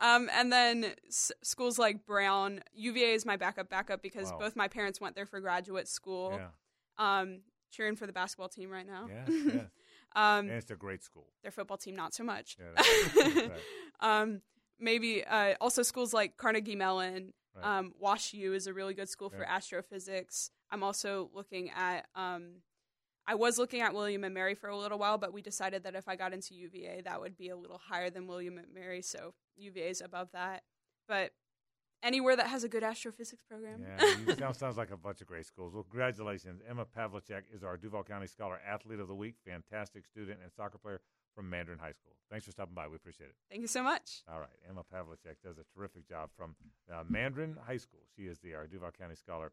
Um, 0.00 0.28
and 0.34 0.52
then 0.52 0.86
s- 1.08 1.32
schools 1.42 1.78
like 1.78 2.04
Brown, 2.04 2.60
UVA 2.74 3.12
is 3.14 3.24
my 3.24 3.36
backup 3.36 3.70
backup 3.70 4.02
because 4.02 4.30
Wow. 4.32 4.38
both 4.40 4.56
my 4.56 4.68
parents 4.68 5.00
went 5.00 5.14
there 5.14 5.26
for 5.26 5.40
graduate 5.40 5.88
school. 5.88 6.32
Yeah. 6.38 6.48
Um, 7.20 7.40
cheering 7.74 7.96
for 7.96 8.06
the 8.06 8.12
basketball 8.12 8.48
team 8.48 8.70
right 8.70 8.86
now. 8.86 9.06
Yeah, 9.08 9.24
yeah. 9.54 9.60
um, 10.38 10.48
And 10.48 10.50
it's 10.52 10.70
a 10.70 10.76
great 10.76 11.02
school. 11.02 11.26
their 11.42 11.50
football 11.50 11.76
team 11.76 11.96
not 11.96 12.14
so 12.14 12.24
much. 12.24 12.56
Yeah, 12.58 12.66
that's- 12.76 13.12
that's 13.34 13.48
right. 13.48 13.60
um, 14.22 14.40
maybe 14.78 15.24
uh, 15.24 15.54
also 15.60 15.82
schools 15.82 16.12
like 16.14 16.36
Carnegie 16.36 16.76
Mellon, 16.76 17.32
Right. 17.56 17.78
um, 17.78 17.92
Wash 18.00 18.32
U 18.34 18.52
is 18.52 18.66
a 18.66 18.74
really 18.74 18.94
good 18.94 19.08
school 19.08 19.30
for 19.30 19.44
astrophysics. 19.44 20.50
I'm 20.72 20.82
also 20.82 21.30
looking 21.32 21.70
at. 21.70 22.06
Um, 22.16 22.62
I 23.28 23.36
was 23.36 23.58
looking 23.58 23.80
at 23.80 23.94
William 23.94 24.22
and 24.24 24.34
Mary 24.34 24.54
for 24.56 24.68
a 24.68 24.76
little 24.76 24.98
while, 24.98 25.16
but 25.18 25.32
we 25.32 25.40
decided 25.40 25.84
that 25.84 25.94
if 25.94 26.08
I 26.08 26.16
got 26.16 26.34
into 26.34 26.54
UVA, 26.54 27.02
that 27.04 27.20
would 27.20 27.36
be 27.38 27.48
a 27.50 27.56
little 27.56 27.78
higher 27.82 28.10
than 28.10 28.26
William 28.26 28.58
and 28.58 28.66
Mary, 28.74 29.00
so 29.02 29.34
UVA 29.56 29.88
is 29.88 30.00
above 30.02 30.28
that. 30.32 30.62
But 31.08 31.30
anywhere 32.04 32.36
that 32.36 32.46
has 32.46 32.62
a 32.62 32.68
good 32.68 32.84
astrophysics 32.84 33.42
program. 33.42 33.82
Yeah, 33.82 34.14
you 34.26 34.34
sound, 34.36 34.56
sounds 34.56 34.76
like 34.76 34.90
a 34.90 34.96
bunch 34.96 35.20
of 35.20 35.26
great 35.26 35.46
schools. 35.46 35.74
Well, 35.74 35.82
congratulations. 35.82 36.60
Emma 36.68 36.84
Pavlicek 36.84 37.42
is 37.52 37.64
our 37.64 37.76
Duval 37.76 38.04
County 38.04 38.26
Scholar 38.26 38.60
Athlete 38.66 39.00
of 39.00 39.08
the 39.08 39.14
Week. 39.14 39.34
Fantastic 39.44 40.06
student 40.06 40.38
and 40.42 40.52
soccer 40.52 40.78
player 40.78 41.00
from 41.34 41.50
Mandarin 41.50 41.78
High 41.78 41.92
School. 41.92 42.12
Thanks 42.30 42.44
for 42.44 42.52
stopping 42.52 42.74
by. 42.74 42.86
We 42.86 42.96
appreciate 42.96 43.28
it. 43.28 43.36
Thank 43.50 43.62
you 43.62 43.68
so 43.68 43.82
much. 43.82 44.22
All 44.32 44.38
right. 44.38 44.48
Emma 44.68 44.82
Pavlicek 44.82 45.36
does 45.42 45.58
a 45.58 45.64
terrific 45.74 46.08
job 46.08 46.30
from 46.36 46.54
uh, 46.92 47.02
Mandarin 47.08 47.56
High 47.66 47.78
School. 47.78 48.00
She 48.16 48.22
is 48.22 48.38
the 48.38 48.54
our 48.54 48.66
Duval 48.66 48.90
County 48.92 49.16
Scholar 49.16 49.52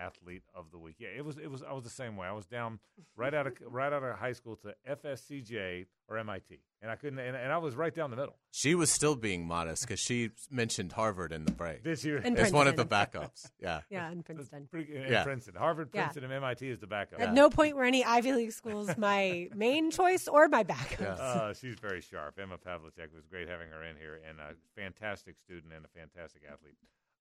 athlete 0.00 0.42
of 0.54 0.70
the 0.70 0.78
week. 0.78 0.96
Yeah, 0.98 1.08
it 1.16 1.24
was 1.24 1.36
it 1.38 1.50
was 1.50 1.62
I 1.62 1.72
was 1.72 1.84
the 1.84 1.90
same 1.90 2.16
way. 2.16 2.26
I 2.26 2.32
was 2.32 2.46
down 2.46 2.78
right 3.16 3.34
out 3.34 3.46
of 3.46 3.54
right 3.66 3.92
out 3.92 4.02
of 4.02 4.16
high 4.16 4.32
school 4.32 4.56
to 4.56 4.74
FSCJ 4.88 5.86
or 6.08 6.18
MIT, 6.18 6.58
and 6.82 6.90
I 6.90 6.96
couldn't. 6.96 7.18
And, 7.18 7.36
and 7.36 7.52
I 7.52 7.58
was 7.58 7.76
right 7.76 7.94
down 7.94 8.10
the 8.10 8.16
middle. 8.16 8.34
She 8.50 8.74
was 8.74 8.90
still 8.90 9.14
being 9.14 9.46
modest 9.46 9.82
because 9.82 10.00
she 10.00 10.30
mentioned 10.50 10.92
Harvard 10.92 11.32
in 11.32 11.44
the 11.44 11.52
break. 11.52 11.84
This 11.84 12.04
year, 12.04 12.20
And 12.24 12.36
as 12.36 12.52
one 12.52 12.66
of 12.66 12.76
the 12.76 12.84
backups. 12.84 13.48
Yeah, 13.60 13.82
Yeah, 13.90 14.10
in 14.10 14.22
Princeton. 14.24 14.66
Pretty, 14.70 14.96
and 14.96 15.08
Yeah. 15.10 15.22
Princeton, 15.22 15.54
Harvard, 15.54 15.90
Yeah. 15.94 16.04
Princeton, 16.06 16.24
and 16.24 16.32
MIT 16.32 16.68
is 16.68 16.80
the 16.80 16.86
backup. 16.88 17.20
At 17.20 17.32
no 17.32 17.48
point 17.50 17.76
were 17.76 17.84
any 17.84 18.04
Ivy 18.04 18.32
League 18.32 18.52
schools 18.52 18.90
my 18.96 19.48
main 19.54 19.90
choice 19.90 20.26
or 20.26 20.48
my 20.48 20.62
backup. 20.64 21.18
Uh, 21.20 21.54
she's 21.54 21.76
very 21.76 22.00
sharp. 22.00 22.38
Emma 22.42 22.58
Pavlicek 22.58 23.04
it 23.04 23.14
was 23.14 23.26
great 23.26 23.48
having 23.48 23.68
her 23.68 23.82
in 23.84 23.96
here, 23.96 24.20
and 24.28 24.38
a 24.40 24.54
fantastic 24.74 25.38
student 25.38 25.72
and 25.72 25.84
a 25.84 25.88
fantastic 25.88 26.42
athlete 26.50 26.74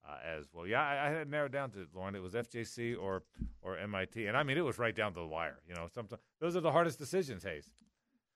uh, 0.07 0.17
as 0.37 0.45
well. 0.53 0.65
Yeah, 0.67 0.81
I, 0.81 1.07
I 1.07 1.09
had 1.11 1.29
narrowed 1.29 1.51
down 1.51 1.71
to 1.71 1.85
Lauren. 1.95 2.15
It 2.15 2.21
was 2.21 2.33
FJC 2.33 2.95
or 2.99 3.23
or 3.61 3.77
MIT, 3.77 4.25
and 4.27 4.35
I 4.37 4.43
mean 4.43 4.57
it 4.57 4.65
was 4.65 4.77
right 4.79 4.95
down 4.95 5.13
to 5.13 5.19
the 5.19 5.27
wire. 5.27 5.59
You 5.67 5.75
know, 5.75 5.87
sometimes 5.93 6.21
those 6.39 6.55
are 6.55 6.61
the 6.61 6.71
hardest 6.71 6.99
decisions, 6.99 7.43
Hayes. 7.43 7.69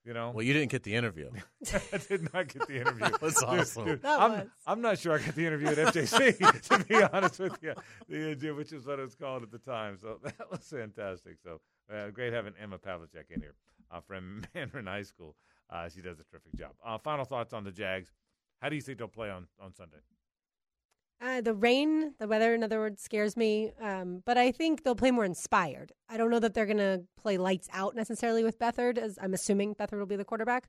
You 0.05 0.13
know, 0.13 0.31
Well, 0.31 0.43
you 0.43 0.51
didn't 0.51 0.69
get 0.69 0.83
the 0.83 0.95
interview. 0.95 1.29
I 1.93 1.97
did 1.97 2.33
not 2.33 2.49
get 2.49 2.67
the 2.67 2.81
interview. 2.81 3.07
That's 3.21 3.41
awesome. 3.41 3.85
dude, 3.85 4.01
That 4.01 4.19
I'm, 4.19 4.31
was. 4.31 4.47
I'm 4.67 4.81
not 4.81 4.99
sure 4.99 5.13
I 5.13 5.19
got 5.19 5.33
the 5.33 5.45
interview 5.47 5.67
at 5.69 5.77
FJC, 5.77 6.61
to 6.79 6.85
be 6.85 7.01
honest 7.03 7.39
with 7.39 7.57
you, 7.61 7.73
the, 8.35 8.51
which 8.51 8.73
is 8.73 8.85
what 8.85 8.99
it 8.99 9.03
was 9.03 9.15
called 9.15 9.43
at 9.43 9.51
the 9.51 9.59
time. 9.59 9.97
So 9.97 10.19
that 10.23 10.51
was 10.51 10.59
fantastic. 10.59 11.37
So 11.41 11.61
uh, 11.89 12.09
great 12.09 12.33
having 12.33 12.51
Emma 12.61 12.79
Pavlicek 12.79 13.31
in 13.33 13.39
here 13.39 13.55
uh, 13.91 14.01
from 14.01 14.43
Mandarin 14.53 14.87
High 14.87 15.03
School. 15.03 15.37
Uh, 15.69 15.87
she 15.87 16.01
does 16.01 16.19
a 16.19 16.23
terrific 16.25 16.53
job. 16.55 16.71
Uh, 16.85 16.97
final 16.97 17.23
thoughts 17.23 17.53
on 17.53 17.63
the 17.63 17.71
Jags. 17.71 18.11
How 18.61 18.67
do 18.67 18.75
you 18.75 18.81
think 18.81 18.97
they'll 18.97 19.07
play 19.07 19.29
on, 19.29 19.47
on 19.57 19.73
Sunday? 19.73 19.97
Uh, 21.23 21.39
the 21.39 21.53
rain, 21.53 22.13
the 22.19 22.27
weather, 22.27 22.53
in 22.53 22.63
other 22.63 22.79
words, 22.79 23.01
scares 23.01 23.37
me. 23.37 23.71
Um, 23.81 24.23
but 24.25 24.37
I 24.37 24.51
think 24.51 24.83
they'll 24.83 24.93
play 24.93 25.11
more 25.11 25.23
inspired. 25.23 25.93
I 26.09 26.17
don't 26.17 26.29
know 26.29 26.39
that 26.39 26.53
they're 26.53 26.65
going 26.65 26.77
to 26.79 27.03
play 27.15 27.37
lights 27.37 27.69
out 27.71 27.95
necessarily 27.95 28.43
with 28.43 28.59
Beathard, 28.59 28.97
as 28.97 29.17
I'm 29.21 29.33
assuming 29.33 29.73
Beathard 29.73 29.99
will 29.99 30.05
be 30.05 30.17
the 30.17 30.25
quarterback, 30.25 30.67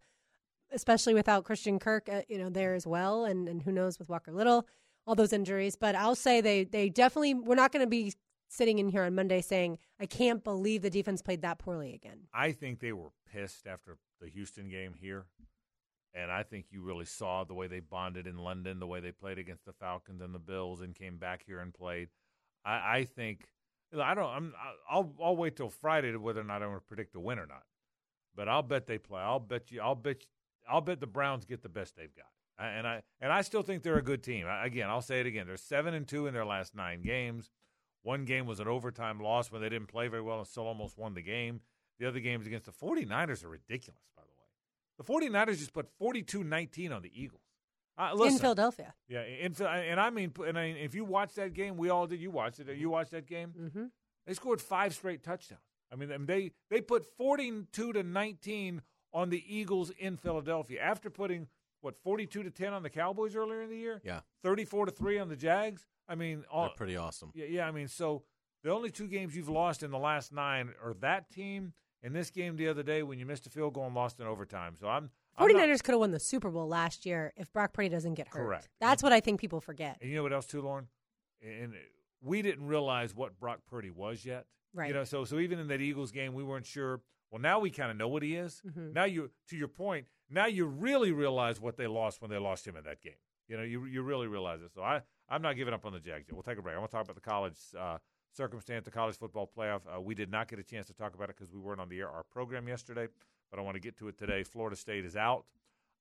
especially 0.71 1.13
without 1.13 1.45
Christian 1.45 1.81
Kirk, 1.81 2.09
uh, 2.09 2.23
you 2.29 2.39
know, 2.39 2.51
there 2.51 2.75
as 2.75 2.87
well, 2.87 3.25
and 3.25 3.49
and 3.49 3.63
who 3.63 3.73
knows 3.73 3.99
with 3.99 4.09
Walker 4.09 4.31
Little, 4.31 4.69
all 5.09 5.17
those 5.17 5.33
injuries. 5.33 5.75
But 5.75 5.97
I'll 5.97 6.15
say 6.15 6.41
they 6.41 6.63
they 6.63 6.89
definitely 6.89 7.35
we're 7.35 7.57
not 7.57 7.73
going 7.73 7.85
to 7.85 7.91
be 7.91 8.13
sitting 8.49 8.79
in 8.79 8.89
here 8.89 9.03
on 9.03 9.17
Monday 9.17 9.41
saying 9.41 9.79
I 10.01 10.07
can't 10.07 10.45
believe 10.45 10.83
the 10.83 10.91
defense 10.91 11.21
played 11.21 11.43
that 11.43 11.59
poorly 11.59 11.95
again. 11.95 12.29
I 12.33 12.53
think 12.53 12.79
they 12.79 12.93
were 12.93 13.11
pissed 13.33 13.67
after 13.67 13.99
the 14.21 14.29
Houston 14.29 14.69
game 14.69 14.95
here. 14.95 15.27
And 16.15 16.31
I 16.31 16.45
think 16.45 16.67
you 16.71 16.81
really 16.81 17.07
saw 17.07 17.43
the 17.43 17.55
way 17.55 17.67
they 17.67 17.81
bonded 17.81 18.27
in 18.27 18.39
London, 18.39 18.79
the 18.79 18.87
way 18.87 19.01
they 19.01 19.11
played 19.11 19.39
against 19.39 19.65
the 19.65 19.73
Falcons 19.73 20.21
and 20.21 20.35
the 20.35 20.39
Bills, 20.39 20.81
and 20.81 20.95
came 20.95 21.17
back 21.17 21.43
here 21.45 21.59
and 21.59 21.75
played. 21.75 22.09
I, 22.65 22.99
I 22.99 23.05
think 23.05 23.49
I 24.01 24.15
don't. 24.15 24.31
I'm. 24.31 24.55
I'll. 24.91 25.13
I'll 25.23 25.37
wait 25.37 25.57
till 25.57 25.71
Friday 25.71 26.13
to 26.13 26.19
whether 26.19 26.41
or 26.41 26.45
not 26.45 26.63
I'm 26.63 26.69
going 26.69 26.81
to 26.81 26.87
predict 26.87 27.15
a 27.17 27.21
win 27.21 27.39
or 27.39 27.47
not. 27.47 27.65
But 28.35 28.49
I'll 28.49 28.63
bet 28.63 28.87
they 28.87 28.99
play. 28.99 29.21
I'll 29.21 29.41
bet 29.41 29.71
you. 29.71 29.81
I'll 29.81 29.95
bet. 29.95 30.25
I'll 30.69 30.81
bet 30.81 31.01
the 31.01 31.07
Browns 31.07 31.45
get 31.45 31.63
the 31.63 31.69
best 31.69 31.97
they've 31.97 32.15
got. 32.15 32.27
And 32.59 32.87
I 32.87 33.03
and 33.21 33.33
I 33.33 33.43
still 33.43 33.63
think 33.63 33.83
they're 33.83 33.99
a 33.99 34.03
good 34.03 34.23
team. 34.23 34.47
Again, 34.47 34.89
I'll 34.89 35.03
say 35.03 35.21
it 35.21 35.27
again. 35.27 35.47
They're 35.47 35.57
seven 35.57 35.95
and 35.95 36.07
two 36.07 36.27
in 36.27 36.35
their 36.35 36.45
last 36.45 36.75
nine 36.75 37.03
games. 37.03 37.51
One 38.03 38.25
game 38.25 38.47
was 38.47 38.61
an 38.61 38.69
overtime 38.69 39.19
loss 39.21 39.51
when 39.51 39.63
they 39.63 39.69
didn't 39.69 39.89
play 39.89 40.09
very 40.09 40.23
well 40.23 40.39
and 40.39 40.47
still 40.47 40.67
almost 40.67 40.99
won 40.99 41.15
the 41.15 41.23
game. 41.23 41.61
The 41.99 42.07
other 42.07 42.21
games 42.21 42.47
against 42.47 42.67
the 42.67 42.73
49ers 42.73 43.45
are 43.45 43.49
ridiculous, 43.49 44.03
by 44.15 44.23
the 44.23 44.33
way. 44.33 44.34
The 44.99 45.05
49ers 45.05 45.59
just 45.59 45.73
put 45.73 45.89
42-19 46.01 46.95
on 46.95 47.03
the 47.03 47.11
Eagles. 47.15 47.41
Uh, 47.97 48.13
listen, 48.15 48.35
in 48.35 48.41
Philadelphia. 48.41 48.95
Yeah, 49.09 49.23
in, 49.23 49.55
Phil- 49.55 49.69
and 49.69 50.01
I 50.01 50.11
mean, 50.11 50.33
and 50.47 50.59
I, 50.59 50.65
if 50.65 50.95
you 50.95 51.05
watch 51.05 51.35
that 51.35 51.55
game, 51.55 51.77
we 51.77 51.91
all 51.91 52.07
did. 52.07 52.21
You 52.21 52.31
watched 52.31 52.59
it. 52.61 52.77
You 52.77 52.91
watched 52.91 53.13
that 53.13 53.27
game. 53.27 53.53
Mm-hmm. 53.59 53.85
They 54.27 54.35
scored 54.35 54.61
five 54.61 54.95
straight 54.95 55.23
touchdowns. 55.23 55.61
I 55.93 55.97
mean, 55.97 56.11
I 56.11 56.17
mean, 56.19 56.27
they 56.27 56.51
they 56.71 56.81
put 56.81 57.05
42 57.17 57.93
to 57.93 58.03
19 58.03 58.83
on 59.13 59.31
the 59.31 59.45
Eagles 59.47 59.91
in 59.91 60.17
Philadelphia 60.17 60.81
after 60.81 61.09
putting 61.09 61.47
what 61.83 61.97
42 62.03 62.43
to 62.43 62.51
10 62.51 62.73
on 62.73 62.83
the 62.83 62.91
Cowboys 62.91 63.37
earlier 63.37 63.63
in 63.63 63.71
the 63.71 63.77
year. 63.77 64.01
Yeah. 64.05 64.21
34 64.43 64.87
to 64.87 64.93
three 64.93 65.19
on 65.19 65.29
the 65.29 65.37
Jags. 65.37 65.87
I 66.09 66.17
mean, 66.17 66.45
all, 66.51 66.65
They're 66.67 66.77
pretty 66.77 66.97
awesome. 66.97 67.31
yeah, 67.35 67.47
yeah. 67.47 67.69
I 67.69 67.71
mean, 67.71 67.87
so 67.89 68.25
the 68.65 68.71
only 68.71 68.91
two 68.91 69.07
games 69.07 69.37
you've 69.37 69.49
lost 69.49 69.83
in 69.83 69.91
the 69.93 69.99
last 69.99 70.33
nine 70.33 70.71
are 70.83 70.95
that 70.95 71.31
team 71.31 71.75
and 72.05 72.15
this 72.15 72.31
game 72.31 72.55
the 72.57 72.69
other 72.69 72.85
day 72.85 73.03
when 73.03 73.19
you 73.19 73.27
missed 73.27 73.47
a 73.47 73.51
field 73.51 73.75
goal 73.75 73.87
and 73.87 73.95
lost 73.95 74.21
in 74.21 74.27
overtime. 74.27 74.77
So 74.79 74.87
I'm. 74.87 75.11
I'm 75.37 75.49
49ers 75.49 75.69
not- 75.69 75.83
could 75.85 75.93
have 75.95 75.99
won 76.01 76.13
the 76.13 76.21
Super 76.21 76.49
Bowl 76.51 76.69
last 76.69 77.05
year 77.05 77.33
if 77.37 77.53
Brock 77.53 77.73
Purdy 77.73 77.89
doesn't 77.89 78.15
get 78.15 78.29
hurt. 78.29 78.45
Correct. 78.45 78.69
That's 78.81 79.03
what 79.03 79.13
I 79.13 79.19
think 79.19 79.41
people 79.41 79.61
forget. 79.61 79.99
And 80.01 80.09
you 80.09 80.15
know 80.17 80.23
what 80.23 80.33
else 80.33 80.47
too, 80.47 80.63
Lauren? 80.63 80.87
And 81.43 81.73
we 82.23 82.41
didn't 82.43 82.67
realize 82.69 83.13
what 83.15 83.41
Brock 83.41 83.61
Purdy 83.69 83.91
was 83.91 84.25
yet. 84.25 84.47
Right. 84.73 84.89
You 84.89 84.95
know, 84.95 85.03
so 85.05 85.25
so 85.25 85.39
even 85.41 85.59
in 85.59 85.67
that 85.69 85.81
Eagles 85.81 86.13
game, 86.13 86.35
we 86.35 86.45
weren't 86.45 86.67
sure. 86.67 87.01
Well, 87.31 87.41
now 87.43 87.59
we 87.59 87.71
kind 87.71 87.91
of 87.91 87.97
know 87.97 88.07
what 88.09 88.23
he 88.23 88.37
is. 88.37 88.63
Mhm. 88.65 88.93
Now 88.93 89.05
you, 89.05 89.31
to 89.49 89.57
your 89.57 89.67
point, 89.69 90.07
now 90.31 90.47
you 90.47 90.67
really 90.67 91.11
realize 91.11 91.61
what 91.61 91.77
they 91.77 91.87
lost 91.89 92.23
when 92.23 92.31
they 92.31 92.39
lost 92.39 92.65
him 92.67 92.77
in 92.77 92.85
that 92.85 93.01
game. 93.03 93.19
You 93.49 93.57
know, 93.57 93.63
you 93.65 93.85
you 93.87 94.03
really 94.03 94.27
realize 94.29 94.63
it. 94.63 94.73
So 94.73 94.83
I 94.83 95.03
I'm 95.29 95.43
not 95.43 95.57
giving 95.57 95.75
up 95.75 95.85
on 95.85 95.93
the 95.93 96.01
Jags 96.01 96.27
yet. 96.29 96.35
We'll 96.35 96.43
take 96.45 96.59
a 96.59 96.63
break. 96.63 96.77
I 96.77 96.79
want 96.79 96.91
to 96.91 96.97
talk 96.97 97.05
about 97.05 97.17
the 97.17 97.21
college 97.23 97.59
uh, 97.79 97.99
circumstance, 98.37 98.85
the 98.85 98.91
college 98.91 99.17
football 99.17 99.51
playoff. 99.57 99.81
Uh, 99.87 100.01
we 100.01 100.15
did 100.15 100.31
not 100.31 100.49
get 100.49 100.59
a 100.59 100.63
chance 100.63 100.87
to 100.89 100.95
talk 100.95 101.15
about 101.15 101.31
it 101.31 101.37
because 101.37 101.53
we 101.53 101.59
weren't 101.59 101.81
on 101.81 101.89
the 101.89 102.01
air 102.01 102.09
our 102.09 102.25
program 102.25 102.69
yesterday, 102.69 103.09
but 103.51 103.59
I 103.59 103.63
want 103.63 103.77
to 103.77 103.81
get 103.81 103.97
to 103.99 104.09
it 104.09 104.19
today. 104.19 104.43
Florida 104.43 104.77
State 104.77 105.05
is 105.05 105.17
out. 105.17 105.45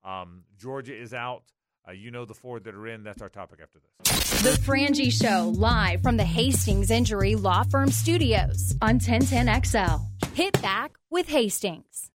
Um, 0.04 0.44
Georgia 0.58 0.94
is 0.94 1.14
out. 1.14 1.44
Uh, 1.86 1.92
you 1.92 2.10
know 2.10 2.24
the 2.24 2.34
four 2.34 2.60
that 2.60 2.74
are 2.74 2.86
in. 2.86 3.02
That's 3.02 3.20
our 3.20 3.28
topic 3.28 3.60
after 3.62 3.78
this. 3.78 4.42
The 4.42 4.58
Frangie 4.62 5.12
Show, 5.12 5.50
live 5.50 6.02
from 6.02 6.16
the 6.16 6.24
Hastings 6.24 6.90
Injury 6.90 7.34
Law 7.34 7.62
Firm 7.64 7.90
Studios 7.90 8.74
on 8.80 8.98
1010XL. 8.98 10.00
Hit 10.34 10.60
back 10.62 10.92
with 11.10 11.28
Hastings. 11.28 12.10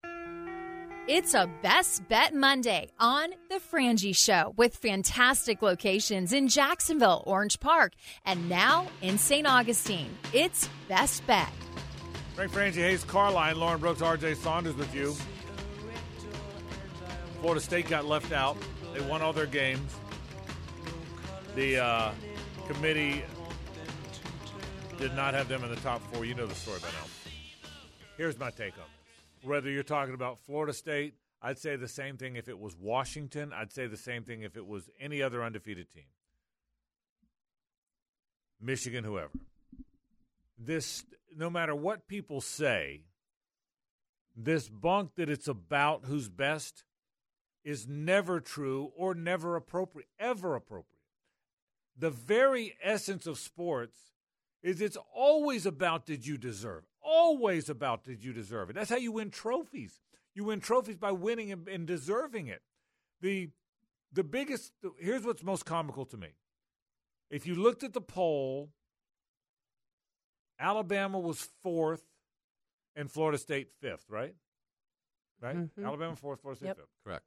It's 1.12 1.34
a 1.34 1.50
Best 1.64 2.08
Bet 2.08 2.36
Monday 2.36 2.88
on 3.00 3.32
The 3.50 3.56
Frangie 3.56 4.16
Show 4.16 4.54
with 4.58 4.76
fantastic 4.76 5.64
locations 5.64 6.34
in 6.34 6.48
Jacksonville, 6.48 7.24
Orange 7.26 7.60
Park, 7.60 7.94
and 8.28 8.48
now 8.48 8.86
in 9.02 9.18
St. 9.18 9.48
Augustine. 9.48 10.16
It's 10.34 10.70
Best 10.88 11.26
Bet. 11.26 11.50
Frank 12.36 12.52
Frangie, 12.52 12.76
Hayes 12.76 13.04
Carlyon, 13.06 13.58
Lauren 13.58 13.80
Brooks, 13.80 14.02
RJ 14.02 14.36
Saunders 14.36 14.76
with 14.76 14.94
you. 14.94 15.16
Florida 17.42 17.60
State 17.60 17.90
got 17.90 18.06
left 18.06 18.32
out. 18.32 18.56
They 18.94 19.02
won 19.02 19.24
all 19.24 19.34
their 19.34 19.48
games. 19.48 19.96
The 21.56 21.84
uh, 21.84 22.12
committee 22.68 23.24
did 25.00 25.16
not 25.16 25.34
have 25.34 25.48
them 25.48 25.64
in 25.64 25.72
the 25.72 25.78
top 25.78 26.04
four. 26.14 26.24
You 26.24 26.36
know 26.36 26.46
the 26.46 26.54
story 26.54 26.78
by 26.80 26.90
now. 26.90 27.08
Here's 28.16 28.38
my 28.38 28.52
take 28.52 28.78
on. 28.78 28.89
Whether 29.44 29.70
you're 29.70 29.84
talking 29.84 30.14
about 30.14 30.40
Florida 30.40 30.74
State, 30.74 31.16
I'd 31.42 31.58
say 31.58 31.76
the 31.76 31.88
same 31.88 32.18
thing 32.18 32.36
if 32.36 32.50
it 32.50 32.60
was 32.60 32.76
Washington. 32.76 33.54
I'd 33.54 33.72
say 33.72 33.88
the 33.88 33.98
same 33.98 34.24
thing 34.24 34.42
if 34.42 34.58
it 34.58 34.66
was 34.66 34.90
any 35.00 35.22
other 35.22 35.44
undefeated 35.44 35.90
team. 35.90 36.04
Michigan, 38.62 39.04
whoever. 39.04 39.32
This, 40.58 41.06
no 41.36 41.50
matter 41.50 41.74
what 41.74 42.08
people 42.08 42.42
say, 42.42 43.04
this 44.36 44.68
bunk 44.68 45.16
that 45.16 45.30
it's 45.30 45.48
about 45.48 46.06
who's 46.06 46.28
best 46.28 46.84
is 47.64 47.88
never 47.88 48.40
true 48.40 48.92
or 48.96 49.14
never 49.14 49.56
appropriate, 49.56 50.08
ever 50.20 50.56
appropriate. 50.56 51.00
The 51.98 52.10
very 52.10 52.76
essence 52.82 53.28
of 53.28 53.38
sports 53.38 53.98
is 54.62 54.82
it's 54.82 54.98
always 55.14 55.66
about 55.66 56.06
did 56.06 56.26
you 56.26 56.38
deserve, 56.38 56.84
always 57.10 57.70
about 57.70 58.04
did 58.04 58.24
you 58.24 58.34
deserve 58.34 58.70
it. 58.70 58.74
That's 58.74 58.90
how 58.90 58.98
you 58.98 59.12
win 59.12 59.32
trophies. 59.32 60.00
You 60.36 60.44
win 60.46 60.60
trophies 60.60 60.98
by 60.98 61.12
winning 61.12 61.52
and, 61.52 61.68
and 61.68 61.88
deserving 61.88 62.48
it. 62.48 62.62
The 63.22 63.50
the 64.12 64.24
biggest 64.24 64.72
here's 65.00 65.24
what's 65.24 65.44
most 65.44 65.66
comical 65.66 66.06
to 66.06 66.18
me. 66.18 66.30
If 67.30 67.46
you 67.46 67.56
looked 67.56 67.84
at 67.84 67.94
the 67.94 68.02
poll, 68.02 68.70
Alabama 70.60 71.20
was 71.20 71.50
fourth 71.64 72.04
and 72.96 73.10
Florida 73.12 73.38
State 73.38 73.70
fifth, 73.80 74.06
right? 74.10 74.36
Right? 75.42 75.56
Mhm. 75.56 75.86
Alabama 75.86 76.16
fourth, 76.16 76.42
Florida 76.42 76.58
State 76.60 76.68
Yep. 76.68 76.78
fifth. 76.78 77.04
Correct. 77.04 77.26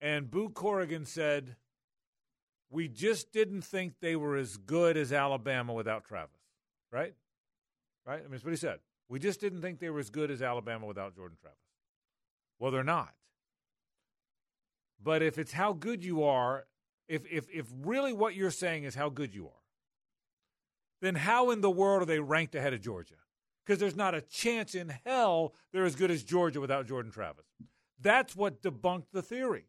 And 0.00 0.30
Boo 0.30 0.48
Corrigan 0.50 1.04
said, 1.04 1.56
We 2.70 2.88
just 2.88 3.30
didn't 3.32 3.62
think 3.62 4.00
they 4.00 4.16
were 4.16 4.36
as 4.36 4.56
good 4.56 4.96
as 4.96 5.12
Alabama 5.12 5.72
without 5.74 6.04
Travis. 6.04 6.40
Right? 6.90 7.14
Right? 8.04 8.18
I 8.18 8.22
mean, 8.22 8.32
that's 8.32 8.44
what 8.44 8.50
he 8.50 8.56
said. 8.56 8.80
We 9.08 9.18
just 9.18 9.40
didn't 9.40 9.60
think 9.60 9.78
they 9.78 9.90
were 9.90 10.00
as 10.00 10.10
good 10.10 10.30
as 10.30 10.42
Alabama 10.42 10.86
without 10.86 11.14
Jordan 11.14 11.36
Travis. 11.40 11.58
Well, 12.58 12.70
they're 12.70 12.82
not. 12.82 13.14
But 15.02 15.22
if 15.22 15.38
it's 15.38 15.52
how 15.52 15.74
good 15.74 16.02
you 16.02 16.24
are, 16.24 16.64
if 17.08 17.26
if 17.30 17.46
if 17.52 17.66
really 17.82 18.12
what 18.12 18.34
you're 18.34 18.50
saying 18.50 18.84
is 18.84 18.94
how 18.94 19.10
good 19.10 19.34
you 19.34 19.46
are, 19.46 19.62
then 21.02 21.14
how 21.14 21.50
in 21.50 21.60
the 21.60 21.70
world 21.70 22.02
are 22.02 22.06
they 22.06 22.20
ranked 22.20 22.54
ahead 22.54 22.72
of 22.72 22.80
Georgia? 22.80 23.16
Because 23.64 23.78
there's 23.78 23.96
not 23.96 24.14
a 24.14 24.22
chance 24.22 24.74
in 24.74 24.94
hell 25.04 25.54
they're 25.72 25.84
as 25.84 25.96
good 25.96 26.10
as 26.10 26.22
Georgia 26.22 26.60
without 26.60 26.86
Jordan 26.86 27.12
Travis. 27.12 27.44
That's 28.00 28.34
what 28.34 28.62
debunked 28.62 29.10
the 29.12 29.22
theory. 29.22 29.66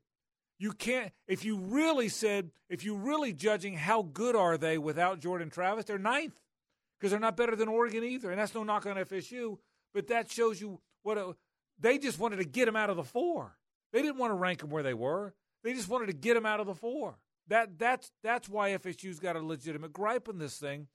You 0.57 0.71
can't 0.71 1.11
if 1.27 1.43
you 1.43 1.57
really 1.57 2.07
said 2.07 2.51
if 2.69 2.85
you 2.85 2.95
really 2.95 3.33
judging 3.33 3.73
how 3.73 4.03
good 4.03 4.37
are 4.37 4.57
they 4.57 4.77
without 4.77 5.19
Jordan 5.19 5.49
Travis, 5.49 5.85
they're 5.85 5.97
ninth 5.97 6.39
because 7.05 7.11
they're 7.11 7.19
not 7.19 7.37
better 7.37 7.55
than 7.55 7.67
Oregon 7.67 8.03
either, 8.03 8.31
and 8.31 8.39
that's 8.39 8.55
no 8.55 8.63
knock 8.63 8.87
on 8.87 8.95
FSU. 8.95 9.59
But 9.93 10.07
that 10.07 10.31
shows 10.31 10.59
you 10.59 10.79
what 11.03 11.19
a, 11.19 11.35
they 11.79 11.99
just 11.99 12.17
wanted 12.17 12.37
to 12.37 12.45
get 12.45 12.65
them 12.65 12.75
out 12.75 12.89
of 12.89 12.97
the 12.97 13.03
four. 13.03 13.55
They 13.93 14.01
didn't 14.01 14.17
want 14.17 14.31
to 14.31 14.35
rank 14.35 14.61
them 14.61 14.71
where 14.71 14.81
they 14.81 14.95
were. 14.95 15.35
They 15.63 15.75
just 15.75 15.87
wanted 15.87 16.07
to 16.07 16.13
get 16.13 16.33
them 16.33 16.47
out 16.47 16.59
of 16.59 16.65
the 16.65 16.73
four. 16.73 17.19
That 17.47 17.77
that's 17.77 18.11
that's 18.23 18.49
why 18.49 18.71
FSU's 18.71 19.19
got 19.19 19.35
a 19.35 19.39
legitimate 19.39 19.93
gripe 19.93 20.27
in 20.27 20.39
this 20.39 20.57
thing. 20.57 20.87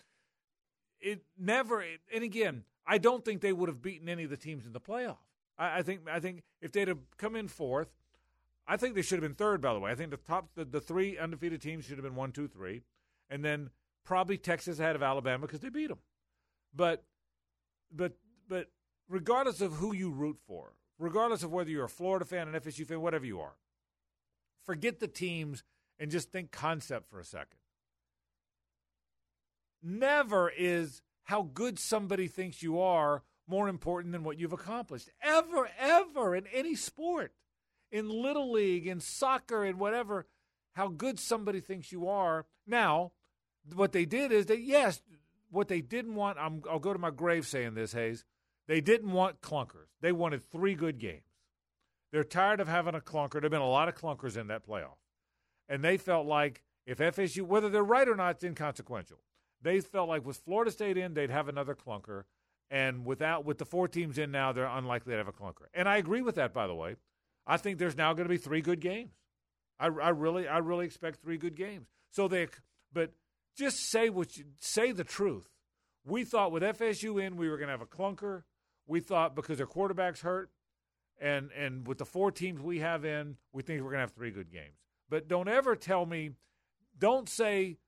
It 1.00 1.22
never, 1.38 1.84
and 2.12 2.24
again, 2.24 2.64
I 2.84 2.98
don't 2.98 3.24
think 3.24 3.40
they 3.40 3.52
would 3.52 3.68
have 3.68 3.80
beaten 3.80 4.08
any 4.08 4.24
of 4.24 4.30
the 4.30 4.36
teams 4.36 4.66
in 4.66 4.72
the 4.72 4.80
playoff. 4.80 5.18
I, 5.56 5.78
I 5.78 5.82
think 5.82 6.08
I 6.10 6.18
think 6.18 6.42
if 6.60 6.72
they'd 6.72 6.88
have 6.88 6.98
come 7.18 7.36
in 7.36 7.46
fourth, 7.46 7.92
I 8.66 8.76
think 8.76 8.96
they 8.96 9.02
should 9.02 9.22
have 9.22 9.30
been 9.30 9.36
third. 9.36 9.60
By 9.60 9.74
the 9.74 9.78
way, 9.78 9.92
I 9.92 9.94
think 9.94 10.10
the 10.10 10.16
top 10.16 10.48
the, 10.56 10.64
the 10.64 10.80
three 10.80 11.16
undefeated 11.16 11.62
teams 11.62 11.84
should 11.84 11.98
have 11.98 12.04
been 12.04 12.16
one, 12.16 12.32
two, 12.32 12.48
three, 12.48 12.82
and 13.30 13.44
then 13.44 13.70
probably 14.04 14.38
Texas 14.38 14.78
ahead 14.78 14.96
of 14.96 15.02
Alabama 15.02 15.46
because 15.46 15.60
they 15.60 15.68
beat 15.68 15.88
them. 15.88 15.98
But 16.74 17.04
but 17.92 18.14
but 18.48 18.68
regardless 19.08 19.60
of 19.60 19.74
who 19.74 19.94
you 19.94 20.10
root 20.10 20.38
for, 20.46 20.74
regardless 20.98 21.42
of 21.42 21.52
whether 21.52 21.70
you're 21.70 21.84
a 21.84 21.88
Florida 21.88 22.24
fan, 22.24 22.48
an 22.48 22.60
FSU 22.60 22.86
fan, 22.86 23.00
whatever 23.00 23.26
you 23.26 23.40
are, 23.40 23.56
forget 24.64 25.00
the 25.00 25.08
teams 25.08 25.64
and 25.98 26.10
just 26.10 26.30
think 26.30 26.50
concept 26.50 27.10
for 27.10 27.20
a 27.20 27.24
second. 27.24 27.58
Never 29.82 30.50
is 30.50 31.02
how 31.24 31.42
good 31.42 31.78
somebody 31.78 32.28
thinks 32.28 32.62
you 32.62 32.80
are 32.80 33.22
more 33.46 33.68
important 33.68 34.12
than 34.12 34.22
what 34.22 34.38
you've 34.38 34.52
accomplished. 34.52 35.10
Ever, 35.22 35.68
ever 35.78 36.34
in 36.34 36.46
any 36.52 36.74
sport, 36.74 37.32
in 37.90 38.08
Little 38.08 38.52
League, 38.52 38.86
in 38.86 39.00
soccer, 39.00 39.64
in 39.64 39.78
whatever, 39.78 40.26
how 40.74 40.88
good 40.88 41.18
somebody 41.18 41.60
thinks 41.60 41.92
you 41.92 42.08
are. 42.08 42.46
Now, 42.66 43.12
what 43.74 43.92
they 43.92 44.04
did 44.04 44.32
is 44.32 44.46
that 44.46 44.60
yes, 44.60 45.00
what 45.50 45.68
they 45.68 45.80
didn't 45.80 46.14
want, 46.14 46.38
i 46.38 46.48
will 46.48 46.78
go 46.78 46.92
to 46.92 46.98
my 46.98 47.10
grave 47.10 47.46
saying 47.46 47.74
this, 47.74 47.92
Hayes. 47.92 48.24
They 48.68 48.80
didn't 48.80 49.10
want 49.10 49.40
clunkers. 49.40 49.88
They 50.00 50.12
wanted 50.12 50.48
three 50.50 50.74
good 50.74 50.98
games. 50.98 51.24
They're 52.12 52.24
tired 52.24 52.60
of 52.60 52.68
having 52.68 52.94
a 52.94 53.00
clunker. 53.00 53.32
There 53.34 53.42
have 53.42 53.50
been 53.50 53.60
a 53.60 53.68
lot 53.68 53.88
of 53.88 53.94
clunkers 53.94 54.36
in 54.36 54.48
that 54.48 54.66
playoff. 54.66 54.98
And 55.68 55.82
they 55.82 55.96
felt 55.96 56.26
like 56.26 56.62
if 56.86 56.98
FSU, 56.98 57.42
whether 57.42 57.68
they're 57.68 57.82
right 57.82 58.08
or 58.08 58.16
not, 58.16 58.36
it's 58.36 58.44
inconsequential. 58.44 59.18
They 59.62 59.80
felt 59.80 60.08
like 60.08 60.24
with 60.24 60.38
Florida 60.38 60.70
State 60.70 60.96
in, 60.96 61.14
they'd 61.14 61.30
have 61.30 61.48
another 61.48 61.74
clunker. 61.74 62.24
And 62.70 63.04
without 63.04 63.44
with 63.44 63.58
the 63.58 63.64
four 63.64 63.88
teams 63.88 64.18
in 64.18 64.30
now, 64.30 64.52
they're 64.52 64.66
unlikely 64.66 65.12
to 65.12 65.18
have 65.18 65.28
a 65.28 65.32
clunker. 65.32 65.66
And 65.74 65.88
I 65.88 65.96
agree 65.96 66.22
with 66.22 66.36
that, 66.36 66.52
by 66.52 66.66
the 66.66 66.74
way. 66.74 66.96
I 67.46 67.56
think 67.56 67.78
there's 67.78 67.96
now 67.96 68.12
going 68.12 68.26
to 68.26 68.32
be 68.32 68.38
three 68.38 68.60
good 68.60 68.80
games. 68.80 69.12
I, 69.78 69.86
I 69.86 70.10
really, 70.10 70.46
I 70.46 70.58
really 70.58 70.86
expect 70.86 71.22
three 71.22 71.38
good 71.38 71.56
games. 71.56 71.88
So 72.10 72.28
they, 72.28 72.48
but 72.92 73.12
just 73.56 73.90
say 73.90 74.10
what 74.10 74.36
you 74.36 74.44
say 74.58 74.92
the 74.92 75.04
truth. 75.04 75.48
We 76.04 76.24
thought 76.24 76.52
with 76.52 76.62
FSU 76.62 77.22
in, 77.22 77.36
we 77.36 77.48
were 77.48 77.56
going 77.56 77.68
to 77.68 77.72
have 77.72 77.82
a 77.82 77.86
clunker. 77.86 78.44
We 78.86 79.00
thought 79.00 79.36
because 79.36 79.58
their 79.58 79.66
quarterback's 79.66 80.22
hurt, 80.22 80.50
and 81.20 81.50
and 81.52 81.86
with 81.86 81.98
the 81.98 82.06
four 82.06 82.32
teams 82.32 82.60
we 82.60 82.80
have 82.80 83.04
in, 83.04 83.36
we 83.52 83.62
think 83.62 83.80
we're 83.80 83.90
going 83.90 83.98
to 83.98 84.00
have 84.00 84.12
three 84.12 84.30
good 84.30 84.50
games. 84.50 84.78
But 85.08 85.28
don't 85.28 85.48
ever 85.48 85.76
tell 85.76 86.06
me, 86.06 86.30
don't 86.98 87.28
say, 87.28 87.78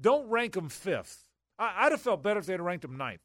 don't 0.00 0.28
rank 0.28 0.54
them 0.54 0.68
fifth. 0.68 1.28
I, 1.58 1.84
would 1.84 1.92
have 1.92 2.00
felt 2.00 2.22
better 2.22 2.38
if 2.38 2.46
they'd 2.46 2.60
ranked 2.60 2.82
them 2.82 2.96
ninth, 2.96 3.20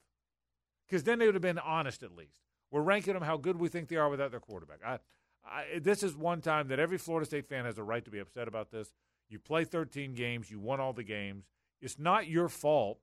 because 0.87 1.03
then 1.03 1.19
they 1.19 1.25
would 1.25 1.35
have 1.35 1.41
been 1.41 1.59
honest 1.59 2.01
at 2.03 2.15
least. 2.15 2.41
We're 2.71 2.81
ranking 2.81 3.13
them 3.13 3.21
how 3.21 3.37
good 3.37 3.59
we 3.59 3.69
think 3.69 3.87
they 3.87 3.97
are 3.97 4.09
without 4.09 4.31
their 4.31 4.39
quarterback. 4.39 4.79
I, 4.83 4.97
I, 5.45 5.79
this 5.79 6.01
is 6.01 6.15
one 6.15 6.41
time 6.41 6.69
that 6.69 6.79
every 6.79 6.97
Florida 6.97 7.25
State 7.27 7.47
fan 7.47 7.65
has 7.65 7.77
a 7.77 7.83
right 7.83 8.03
to 8.03 8.09
be 8.09 8.17
upset 8.17 8.47
about 8.47 8.71
this. 8.71 8.91
You 9.33 9.39
play 9.39 9.65
13 9.65 10.13
games, 10.13 10.51
you 10.51 10.59
won 10.59 10.79
all 10.79 10.93
the 10.93 11.03
games. 11.03 11.45
It's 11.81 11.97
not 11.97 12.27
your 12.27 12.47
fault 12.47 12.99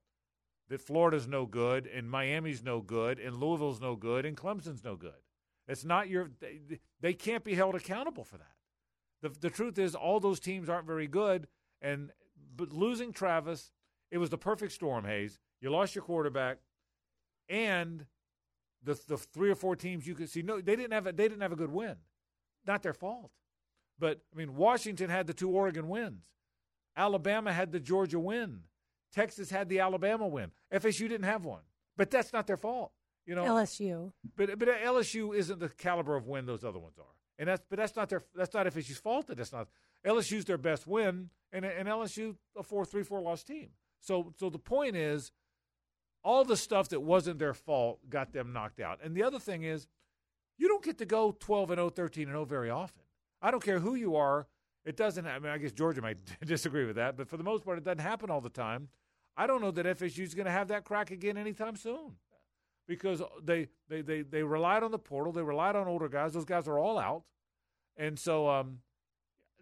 that 0.69 0.81
Florida's 0.81 1.27
no 1.27 1.45
good 1.45 1.89
and 1.89 2.09
Miami's 2.09 2.63
no 2.63 2.81
good 2.81 3.19
and 3.19 3.37
Louisville's 3.37 3.81
no 3.81 3.97
good 3.97 4.25
and 4.25 4.37
Clemson's 4.37 4.85
no 4.85 4.95
good. 4.95 5.13
It's 5.67 5.85
not 5.85 6.09
your 6.09 6.31
they, 6.41 6.79
they 7.01 7.13
can't 7.13 7.43
be 7.43 7.55
held 7.55 7.75
accountable 7.75 8.23
for 8.23 8.39
that. 8.39 8.55
The 9.23 9.29
the 9.41 9.51
truth 9.51 9.77
is 9.77 9.97
all 9.97 10.21
those 10.21 10.39
teams 10.39 10.69
aren't 10.69 10.87
very 10.87 11.09
good 11.09 11.49
and 11.83 12.13
but 12.57 12.73
losing 12.73 13.13
Travis, 13.13 13.73
it 14.13 14.19
was 14.19 14.31
the 14.31 14.39
perfect 14.39 14.73
storm, 14.73 15.05
Hays. 15.05 15.41
You 15.61 15.71
lost 15.71 15.97
your 15.97 16.05
quarterback 16.05 16.59
and 17.49 18.07
the 18.85 18.99
the 19.09 19.19
three 19.19 19.51
or 19.51 19.57
four 19.57 19.75
teams 19.75 20.07
you 20.07 20.15
could 20.15 20.31
see 20.31 20.43
no 20.43 20.61
they 20.61 20.77
didn't 20.77 20.93
have 20.93 21.09
a, 21.09 21.13
they 21.13 21.25
didn't 21.25 21.43
have 21.43 21.53
a 21.53 21.57
good 21.57 21.73
win. 21.73 21.97
Not 22.65 22.85
their 22.85 22.95
fault. 22.95 23.33
But 24.01 24.21
I 24.35 24.39
mean 24.39 24.57
Washington 24.57 25.11
had 25.11 25.29
the 25.29 25.35
two 25.35 25.51
Oregon 25.51 25.89
wins. 25.89 26.25
Alabama 26.97 27.53
had 27.53 27.71
the 27.71 27.79
Georgia 27.79 28.19
win. 28.19 28.63
Texas 29.13 29.51
had 29.51 29.69
the 29.69 29.79
Alabama 29.81 30.27
win. 30.27 30.51
FSU 30.73 31.01
didn't 31.09 31.25
have 31.25 31.45
one. 31.45 31.63
But 31.97 32.11
that's 32.11 32.33
not 32.33 32.47
their 32.47 32.57
fault. 32.57 32.93
You 33.27 33.35
know, 33.35 33.45
LSU. 33.45 34.13
But 34.37 34.59
but 34.59 34.69
LSU 34.69 35.37
isn't 35.37 35.61
the 35.61 35.69
caliber 35.69 36.17
of 36.17 36.27
win 36.27 36.47
those 36.47 36.65
other 36.65 36.79
ones 36.79 36.99
are, 36.99 37.15
and 37.39 37.49
that's 37.49 37.63
but 37.69 37.79
that's 37.79 37.95
not 37.95 38.09
their 38.09 38.25
that's 38.35 38.55
not 38.55 38.67
FSU's 38.67 38.99
fault. 38.99 39.27
That 39.27 39.37
that's 39.37 39.53
not 39.53 39.69
LSU's 40.05 40.47
their 40.47 40.59
best 40.59 40.87
win, 40.87 41.31
and 41.53 41.65
and 41.65 41.87
LSU 41.87 42.37
a 42.57 42.63
four 42.63 42.85
three 42.85 43.03
four 43.03 43.21
loss 43.21 43.45
team. 43.45 43.69
So 44.01 44.33
so 44.39 44.49
the 44.49 44.59
point 44.59 44.97
is, 44.97 45.31
all 46.25 46.45
the 46.45 46.57
stuff 46.57 46.89
that 46.89 47.01
wasn't 47.01 47.39
their 47.39 47.55
fault 47.55 48.01
got 48.09 48.33
them 48.33 48.53
knocked 48.53 48.81
out. 48.81 48.99
And 49.05 49.15
the 49.15 49.23
other 49.23 49.39
thing 49.39 49.63
is, 49.63 49.87
you 50.57 50.67
don't 50.67 50.83
get 50.83 50.99
to 50.99 51.07
go 51.07 51.37
twelve 51.39 51.71
and 51.71 51.79
0, 51.79 51.91
13 51.91 52.25
and 52.25 52.33
0 52.33 52.47
very 52.47 52.71
often. 52.71 53.03
I 53.43 53.51
don't 53.51 53.63
care 53.63 53.79
who 53.79 53.95
you 53.95 54.17
are. 54.17 54.47
It 54.85 54.97
doesn't. 54.97 55.27
I 55.27 55.39
mean, 55.39 55.53
I 55.53 55.59
guess 55.59 55.73
Georgia 55.73 56.01
might 56.03 56.19
disagree 56.45 56.87
with 56.87 56.97
that, 56.97 57.17
but 57.17 57.29
for 57.29 57.37
the 57.37 57.45
most 57.45 57.65
part, 57.65 57.79
it 57.79 57.85
doesn't 57.85 58.01
happen 58.01 58.31
all 58.31 58.41
the 58.41 58.51
time. 58.51 58.89
I 59.37 59.47
don't 59.47 59.61
know 59.61 59.71
that 59.71 59.87
FSU 59.87 60.21
is 60.21 60.35
going 60.35 60.47
to 60.47 60.53
have 60.53 60.69
that 60.69 60.85
crack 60.85 61.11
again 61.11 61.37
anytime 61.37 61.77
soon 61.77 62.17
because 62.87 63.23
they, 63.43 63.69
they, 63.89 64.03
they, 64.03 64.23
they 64.23 64.43
relied 64.43 64.83
on 64.83 64.91
the 64.91 64.99
portal. 64.99 65.33
They 65.33 65.43
relied 65.43 65.77
on 65.77 65.87
older 65.87 66.09
guys. 66.09 66.33
Those 66.33 66.45
guys 66.45 66.67
are 66.67 66.79
all 66.79 66.99
out. 66.99 67.23
And 67.97 68.19
so 68.19 68.49
um, 68.49 68.79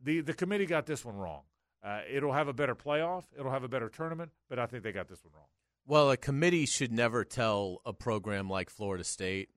the, 0.03 0.21
the 0.21 0.35
committee 0.35 0.67
got 0.67 0.87
this 0.87 1.05
one 1.05 1.17
wrong. 1.17 1.43
Uh, 1.85 2.01
it'll 2.11 2.33
have 2.33 2.49
a 2.49 2.53
better 2.53 2.75
playoff, 2.75 3.25
it'll 3.39 3.53
have 3.53 3.63
a 3.63 3.69
better 3.69 3.89
tournament, 3.89 4.33
but 4.49 4.59
I 4.59 4.67
think 4.67 4.83
they 4.83 4.91
got 4.91 5.09
this 5.09 5.25
one 5.25 5.33
wrong. 5.35 5.47
Well, 5.87 6.11
a 6.11 6.17
committee 6.17 6.67
should 6.67 6.93
never 6.93 7.25
tell 7.25 7.81
a 7.87 7.93
program 7.93 8.51
like 8.51 8.69
Florida 8.69 9.05
State, 9.05 9.49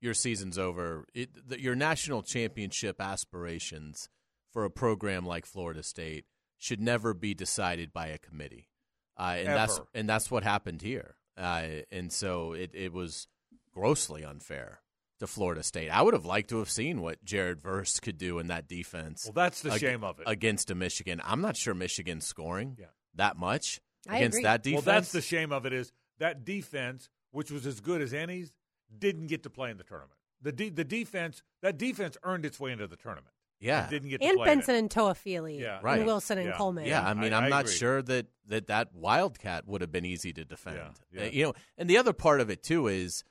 your 0.00 0.14
season's 0.14 0.58
over. 0.58 1.04
It, 1.14 1.48
the, 1.48 1.60
your 1.60 1.74
national 1.74 2.22
championship 2.22 3.00
aspirations 3.00 4.08
for 4.52 4.64
a 4.64 4.70
program 4.70 5.26
like 5.26 5.46
Florida 5.46 5.82
State 5.82 6.24
should 6.58 6.80
never 6.80 7.14
be 7.14 7.34
decided 7.34 7.92
by 7.92 8.08
a 8.08 8.18
committee. 8.18 8.68
Uh, 9.18 9.34
and 9.38 9.48
Ever. 9.48 9.56
that's 9.56 9.80
and 9.94 10.08
that's 10.08 10.30
what 10.30 10.42
happened 10.42 10.82
here. 10.82 11.16
Uh, 11.36 11.82
and 11.90 12.12
so 12.12 12.52
it, 12.52 12.70
it 12.74 12.92
was 12.92 13.28
grossly 13.72 14.24
unfair 14.24 14.80
to 15.20 15.26
Florida 15.26 15.62
State. 15.62 15.90
I 15.90 16.02
would 16.02 16.14
have 16.14 16.24
liked 16.24 16.50
to 16.50 16.58
have 16.58 16.70
seen 16.70 17.00
what 17.02 17.22
Jared 17.24 17.60
Verse 17.60 18.00
could 18.00 18.18
do 18.18 18.38
in 18.38 18.48
that 18.48 18.66
defense. 18.66 19.26
Well, 19.26 19.44
that's 19.44 19.62
the 19.62 19.72
ag- 19.72 19.80
shame 19.80 20.04
of 20.04 20.18
it 20.20 20.24
against 20.26 20.70
a 20.70 20.74
Michigan. 20.74 21.20
I'm 21.24 21.40
not 21.40 21.56
sure 21.56 21.74
Michigan's 21.74 22.26
scoring 22.26 22.76
yeah. 22.78 22.86
that 23.14 23.36
much 23.36 23.80
I 24.08 24.18
against 24.18 24.38
agree. 24.38 24.42
that 24.44 24.62
defense. 24.62 24.86
Well, 24.86 24.94
that's 24.94 25.12
the 25.12 25.20
shame 25.20 25.52
of 25.52 25.66
it 25.66 25.72
is 25.72 25.92
that 26.18 26.44
defense, 26.44 27.08
which 27.30 27.50
was 27.50 27.66
as 27.66 27.80
good 27.80 28.00
as 28.00 28.14
any's, 28.14 28.52
didn't 28.98 29.26
get 29.28 29.42
to 29.44 29.50
play 29.50 29.70
in 29.70 29.76
the 29.76 29.84
tournament. 29.84 30.14
The 30.42 30.52
de- 30.52 30.70
the 30.70 30.84
defense 30.84 31.42
that 31.62 31.78
defense 31.78 32.16
earned 32.24 32.44
its 32.46 32.58
way 32.58 32.72
into 32.72 32.86
the 32.86 32.96
tournament. 32.96 33.34
Yeah, 33.60 33.86
It 33.86 33.90
didn't 33.90 34.08
get 34.08 34.22
And 34.22 34.30
to 34.30 34.36
play 34.38 34.46
Benson 34.46 34.74
in 34.74 34.76
it. 34.76 34.78
and 34.78 34.90
Toafili. 34.90 35.60
Yeah. 35.60 35.80
Right. 35.82 35.98
And 35.98 36.06
Wilson 36.06 36.38
and 36.38 36.48
Yeah. 36.48 36.56
Coleman. 36.56 36.86
Yeah, 36.86 37.06
I 37.06 37.12
mean, 37.12 37.34
I- 37.34 37.40
I, 37.40 37.40
I 37.42 37.44
am 37.44 37.50
not 37.50 37.64
agree. 37.66 37.74
sure 37.74 38.00
that, 38.00 38.26
that 38.46 38.68
that 38.68 38.94
Wildcat 38.94 39.66
would 39.68 39.82
have 39.82 39.92
been 39.92 40.06
easy 40.06 40.32
to 40.32 40.46
defend. 40.46 40.76
Yeah, 41.12 41.20
yeah. 41.20 41.26
Uh, 41.26 41.30
you 41.30 41.42
know, 41.44 41.54
and 41.76 41.90
the 41.90 41.98
other 41.98 42.14
part 42.14 42.40
of 42.40 42.48
it 42.48 42.62
too 42.62 42.86
is 42.86 43.22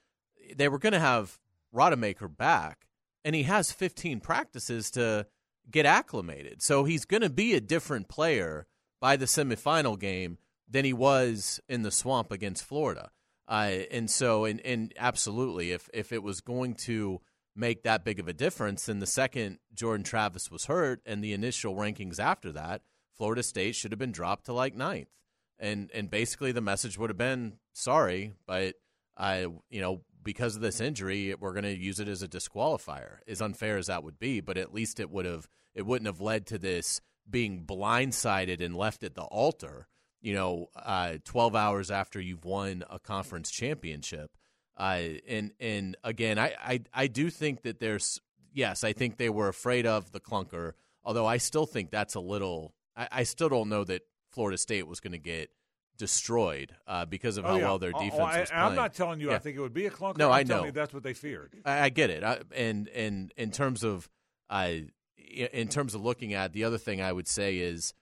they 0.56 0.68
were 0.68 0.78
going 0.78 0.94
to 0.94 1.00
have 1.00 1.40
Rodemaker 1.74 2.36
back, 2.36 2.86
and 3.26 3.36
he 3.36 3.44
has 3.44 3.72
15 3.72 4.20
practices 4.20 4.92
to 4.92 5.26
get 5.72 5.88
acclimated. 5.88 6.62
So 6.62 6.84
he's 6.84 7.06
going 7.06 7.22
to 7.22 7.30
be 7.30 7.56
a 7.56 7.62
different 7.62 8.08
player 8.08 8.68
by 9.02 9.16
the 9.16 9.26
semifinal 9.26 9.98
game 10.00 10.38
than 10.70 10.86
he 10.86 10.94
was 10.94 11.60
in 11.68 11.82
the 11.82 11.92
swamp 11.92 12.32
against 12.32 12.64
Florida. 12.64 13.10
Uh, 13.50 13.82
and 13.90 14.10
so, 14.10 14.46
and, 14.46 14.62
and 14.62 14.94
absolutely, 14.98 15.72
if 15.72 15.90
if 15.92 16.14
it 16.14 16.22
was 16.22 16.40
going 16.40 16.76
to 16.76 17.20
make 17.56 17.82
that 17.84 18.06
big 18.06 18.20
of 18.20 18.28
a 18.28 18.34
difference, 18.34 18.86
then 18.86 19.00
the 19.00 19.08
second 19.08 19.58
Jordan 19.74 20.04
Travis 20.04 20.52
was 20.52 20.66
hurt, 20.66 21.02
and 21.06 21.24
the 21.24 21.34
initial 21.34 21.76
rankings 21.76 22.20
after 22.20 22.52
that, 22.52 22.84
Florida 23.18 23.42
State 23.42 23.76
should 23.76 23.92
have 23.92 24.00
been 24.00 24.12
dropped 24.12 24.46
to 24.46 24.54
like 24.54 24.76
ninth, 24.76 25.10
and 25.58 25.90
and 25.96 26.12
basically 26.12 26.52
the 26.52 26.62
message 26.62 26.98
would 27.00 27.10
have 27.10 27.18
been 27.18 27.54
sorry, 27.74 28.34
but 28.46 28.76
I 29.18 29.48
you 29.70 29.82
know 29.82 30.04
because 30.24 30.56
of 30.56 30.62
this 30.62 30.80
injury, 30.80 31.34
we're 31.40 31.54
going 31.54 31.64
to 31.64 31.76
use 31.76 32.00
it 32.00 32.08
as 32.08 32.22
a 32.22 32.28
disqualifier. 32.28 33.18
As 33.28 33.42
unfair 33.42 33.78
as 33.78 33.88
that 33.88 34.04
would 34.04 34.20
be, 34.20 34.42
but 34.42 34.58
at 34.58 34.74
least 34.74 35.00
it 35.00 35.10
would 35.10 35.26
have 35.26 35.48
it 35.74 35.88
wouldn't 35.88 36.08
have 36.08 36.22
led 36.22 36.46
to 36.48 36.60
this 36.60 37.02
being 37.28 37.66
blindsided 37.66 38.64
and 38.64 38.76
left 38.76 39.04
at 39.04 39.16
the 39.16 39.24
altar. 39.24 39.88
You 40.22 40.34
know, 40.34 40.70
uh, 40.76 41.18
twelve 41.24 41.56
hours 41.56 41.90
after 41.92 42.20
you've 42.20 42.44
won 42.46 42.84
a 42.90 43.00
conference 43.00 43.50
championship, 43.52 44.32
uh, 44.78 45.00
and 45.28 45.52
and 45.60 45.96
again, 46.04 46.38
I, 46.38 46.54
I 46.62 46.82
I 46.94 47.08
do 47.08 47.30
think 47.30 47.62
that 47.62 47.80
there's 47.80 48.20
yes, 48.54 48.84
I 48.84 48.92
think 48.94 49.18
they 49.18 49.30
were 49.30 49.48
afraid 49.48 49.86
of 49.86 50.12
the 50.12 50.20
clunker. 50.20 50.74
Although 51.06 51.26
I 51.26 51.38
still 51.38 51.66
think 51.66 51.90
that's 51.90 52.16
a 52.16 52.20
little. 52.20 52.74
I, 52.98 53.08
I 53.12 53.24
still 53.24 53.48
don't 53.48 53.70
know 53.70 53.86
that 53.86 54.02
Florida 54.32 54.58
State 54.58 54.88
was 54.88 55.00
going 55.00 55.14
to 55.14 55.18
get 55.20 55.52
destroyed 55.98 56.76
uh, 56.88 57.06
because 57.06 57.38
of 57.38 57.46
Oh, 57.46 57.50
how 57.50 57.56
yeah. 57.58 57.64
well 57.66 57.80
their 57.80 57.92
Oh, 57.96 58.00
defense 58.04 58.20
oh, 58.22 58.24
I, 58.26 58.40
was 58.42 58.52
I'm 58.54 58.76
not 58.76 58.94
telling 58.94 59.20
you 59.20 59.32
I 59.32 59.40
think 59.40 59.58
it 59.58 59.62
would 59.62 59.74
be 59.74 59.86
a 59.86 59.92
clunker. 59.92 60.18
No, 60.18 60.32
I'm 60.32 60.40
I 60.40 60.44
know. 60.44 60.66
you 60.66 60.72
that's 60.72 60.94
what 60.94 61.04
they 61.04 61.14
feared. 61.14 61.54
I, 61.66 61.82
I 61.86 61.90
get 61.90 62.10
it, 62.10 62.24
I, 62.24 62.40
and 62.56 62.88
and 62.90 63.34
in 63.38 63.52
terms 63.52 63.84
of, 63.84 64.10
uh, 64.50 64.72
in 65.18 65.68
terms 65.68 65.96
of 65.96 66.02
looking 66.02 66.34
at 66.34 66.54
the 66.54 66.64
other 66.64 66.78
thing, 66.78 67.02
I 67.02 67.12
would 67.12 67.28
say 67.28 67.58
is 67.58 67.94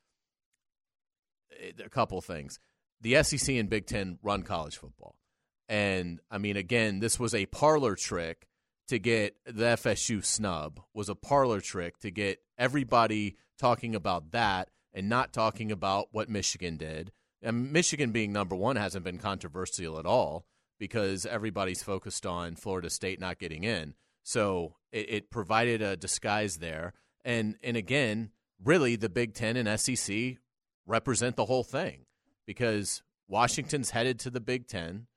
a 1.84 1.90
couple 1.90 2.22
things. 2.22 2.60
The 3.02 3.22
SEC 3.24 3.56
and 3.56 3.70
Big 3.70 3.86
Ten 3.86 4.18
run 4.24 4.44
college 4.44 4.78
football, 4.78 5.16
and 5.70 6.20
I 6.32 6.38
mean, 6.38 6.58
again, 6.58 7.00
this 7.00 7.20
was 7.20 7.36
a 7.36 7.46
parlor 7.48 7.96
trick 7.96 8.48
to 8.88 9.00
get 9.00 9.36
the 9.46 9.76
FSU 9.76 10.24
snub. 10.24 10.80
Was 10.94 11.10
a 11.10 11.16
parlor 11.16 11.62
trick 11.62 12.00
to 12.00 12.12
get 12.12 12.40
everybody 12.58 13.38
talking 13.60 13.96
about 13.96 14.32
that 14.32 14.70
and 14.94 15.10
not 15.10 15.34
talking 15.34 15.72
about 15.72 16.08
what 16.12 16.30
Michigan 16.30 16.78
did. 16.78 17.12
And 17.42 17.72
Michigan 17.72 18.12
being 18.12 18.34
number 18.34 18.56
one 18.56 18.78
hasn't 18.78 19.06
been 19.06 19.20
controversial 19.20 20.00
at 20.00 20.06
all 20.06 20.46
because 20.80 21.26
everybody's 21.26 21.84
focused 21.84 22.26
on 22.26 22.56
Florida 22.56 22.90
State 22.90 23.20
not 23.20 23.40
getting 23.40 23.64
in. 23.64 23.94
So 24.24 24.76
it, 24.92 25.10
it 25.10 25.30
provided 25.30 25.82
a 25.82 25.98
disguise 25.98 26.58
there. 26.58 26.94
And 27.24 27.56
and 27.64 27.78
again, 27.78 28.32
really 28.64 28.96
the 28.96 29.10
Big 29.10 29.34
Ten 29.34 29.58
and 29.58 29.80
SEC 29.80 30.38
represent 30.88 31.36
the 31.36 31.46
whole 31.46 31.64
thing 31.64 32.06
because 32.48 33.04
Washington's 33.28 33.92
headed 33.92 34.20
to 34.20 34.30
the 34.30 34.40
Big 34.40 34.68
Ten 34.68 35.08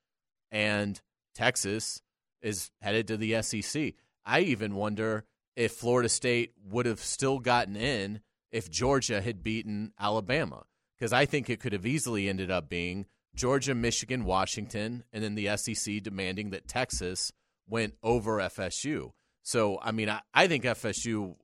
and 0.51 1.01
Texas 1.35 2.03
is 2.43 2.71
headed 2.83 3.07
to 3.09 3.17
the 3.17 3.41
SEC. 3.43 3.95
I 4.27 4.41
even 4.41 4.75
wonder 4.75 5.25
if 5.57 5.73
Florida 5.73 6.09
State 6.09 6.53
would 6.71 6.87
have 6.87 7.01
still 7.01 7.39
gotten 7.39 7.77
in 7.77 8.21
if 8.51 8.71
Georgia 8.71 9.21
had 9.21 9.43
beaten 9.43 9.93
Alabama 9.99 10.65
because 10.99 11.13
I 11.13 11.25
think 11.25 11.49
it 11.49 11.61
could 11.61 11.73
have 11.73 11.87
easily 11.87 12.29
ended 12.29 12.51
up 12.51 12.69
being 12.69 13.07
Georgia, 13.35 13.75
Michigan, 13.75 14.25
Washington, 14.25 15.05
and 15.13 15.23
then 15.23 15.35
the 15.35 15.57
SEC 15.57 16.03
demanding 16.03 16.51
that 16.51 16.67
Texas 16.67 17.33
went 17.69 17.95
over 18.03 18.39
FSU. 18.39 19.13
So, 19.43 19.79
I 19.81 19.93
mean, 19.93 20.11
I, 20.11 20.21
I 20.35 20.49
think 20.49 20.65
FSU, 20.65 21.37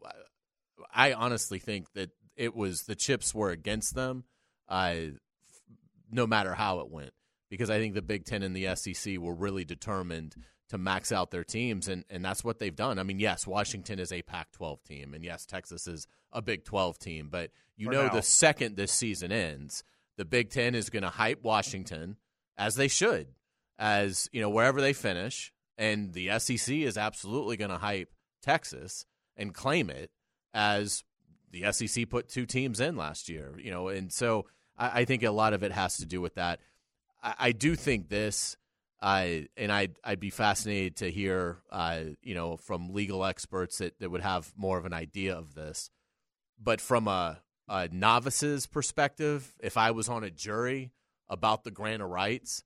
I 0.93 1.13
honestly 1.13 1.59
think 1.59 1.93
that 1.95 2.11
it 2.37 2.55
was 2.55 2.83
the 2.83 2.95
chips 2.95 3.35
were 3.35 3.51
against 3.51 3.95
them, 3.95 4.25
uh, 4.69 4.95
no 6.11 6.27
matter 6.27 6.55
how 6.55 6.81
it 6.81 6.91
went, 6.91 7.13
because 7.51 7.71
I 7.71 7.79
think 7.79 7.95
the 7.95 8.03
Big 8.03 8.25
Ten 8.25 8.43
and 8.43 8.55
the 8.55 8.75
SEC 8.77 9.19
were 9.19 9.35
really 9.35 9.65
determined 9.65 10.37
to 10.69 10.79
max 10.79 11.13
out 11.13 11.31
their 11.31 11.45
teams, 11.45 11.89
and, 11.89 12.05
and 12.11 12.25
that's 12.25 12.43
what 12.43 12.59
they've 12.59 12.75
done. 12.75 12.99
I 12.99 13.05
mean, 13.05 13.21
yes, 13.21 13.47
Washington 13.47 13.99
is 13.99 14.11
a 14.13 14.23
Pac 14.23 14.51
12 14.53 14.83
team, 14.83 15.15
and 15.15 15.25
yes, 15.25 15.47
Texas 15.47 15.87
is 15.87 16.07
a 16.33 16.43
Big 16.43 16.65
12 16.65 16.99
team, 16.99 17.29
but 17.31 17.51
you 17.77 17.87
For 17.87 17.93
know 17.93 18.07
now. 18.07 18.13
the 18.13 18.23
second 18.23 18.77
this 18.77 18.93
season 18.93 19.31
ends, 19.31 19.85
the 20.17 20.25
Big 20.25 20.51
Ten 20.51 20.75
is 20.75 20.91
going 20.91 21.05
to 21.05 21.09
hype 21.09 21.43
Washington 21.43 22.17
as 22.59 22.75
they 22.75 22.89
should, 22.89 23.29
as 23.79 24.29
you 24.33 24.41
know 24.41 24.51
wherever 24.51 24.81
they 24.81 24.93
finish, 24.93 25.53
and 25.79 26.13
the 26.13 26.37
SEC 26.39 26.75
is 26.75 26.97
absolutely 26.99 27.57
going 27.57 27.71
to 27.71 27.79
hype 27.79 28.13
Texas 28.43 29.07
and 29.37 29.55
claim 29.55 29.91
it 29.91 30.11
as 30.53 31.05
the 31.61 31.73
SEC 31.73 32.09
put 32.09 32.29
two 32.29 32.47
teams 32.47 32.81
in 32.81 32.97
last 32.97 33.29
year. 33.29 33.55
You 33.59 33.71
know, 33.71 33.89
and 33.89 34.13
so 34.13 34.47
I, 34.77 35.01
I 35.01 35.05
think 35.05 35.23
a 35.23 35.31
lot 35.31 35.53
of 35.53 35.63
it 35.63 35.73
has 35.73 35.99
to 35.99 36.07
do 36.07 36.21
with 36.21 36.35
that. 36.35 36.61
I, 37.23 37.35
I 37.39 37.53
do 37.53 37.75
think 37.75 38.09
this. 38.09 38.57
I 39.01 39.49
and 39.57 39.71
I'd 39.71 39.95
I'd 40.03 40.21
be 40.21 40.31
fascinated 40.31 40.97
to 40.97 41.11
hear, 41.11 41.59
uh, 41.71 42.01
you 42.23 42.35
know, 42.35 42.57
from 42.57 42.95
legal 42.95 43.25
experts 43.25 43.79
that, 43.79 43.99
that 44.01 44.11
would 44.11 44.23
have 44.23 44.53
more 44.57 44.79
of 44.79 44.87
an 44.87 44.95
idea 44.95 45.37
of 45.37 45.55
this. 45.55 45.91
But 46.59 46.81
from 46.81 47.07
a, 47.07 47.41
a 47.69 47.89
novice's 47.93 48.67
perspective, 48.67 49.55
if 49.61 49.77
I 49.77 49.91
was 49.91 50.09
on 50.09 50.25
a 50.25 50.31
jury 50.31 50.93
about 51.29 51.65
the 51.65 51.71
grant 51.71 52.01
of 52.01 52.09
rights, 52.09 52.65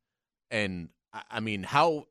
and 0.53 0.91
I, 1.12 1.22
I 1.32 1.41
mean, 1.41 1.64
how 1.64 2.07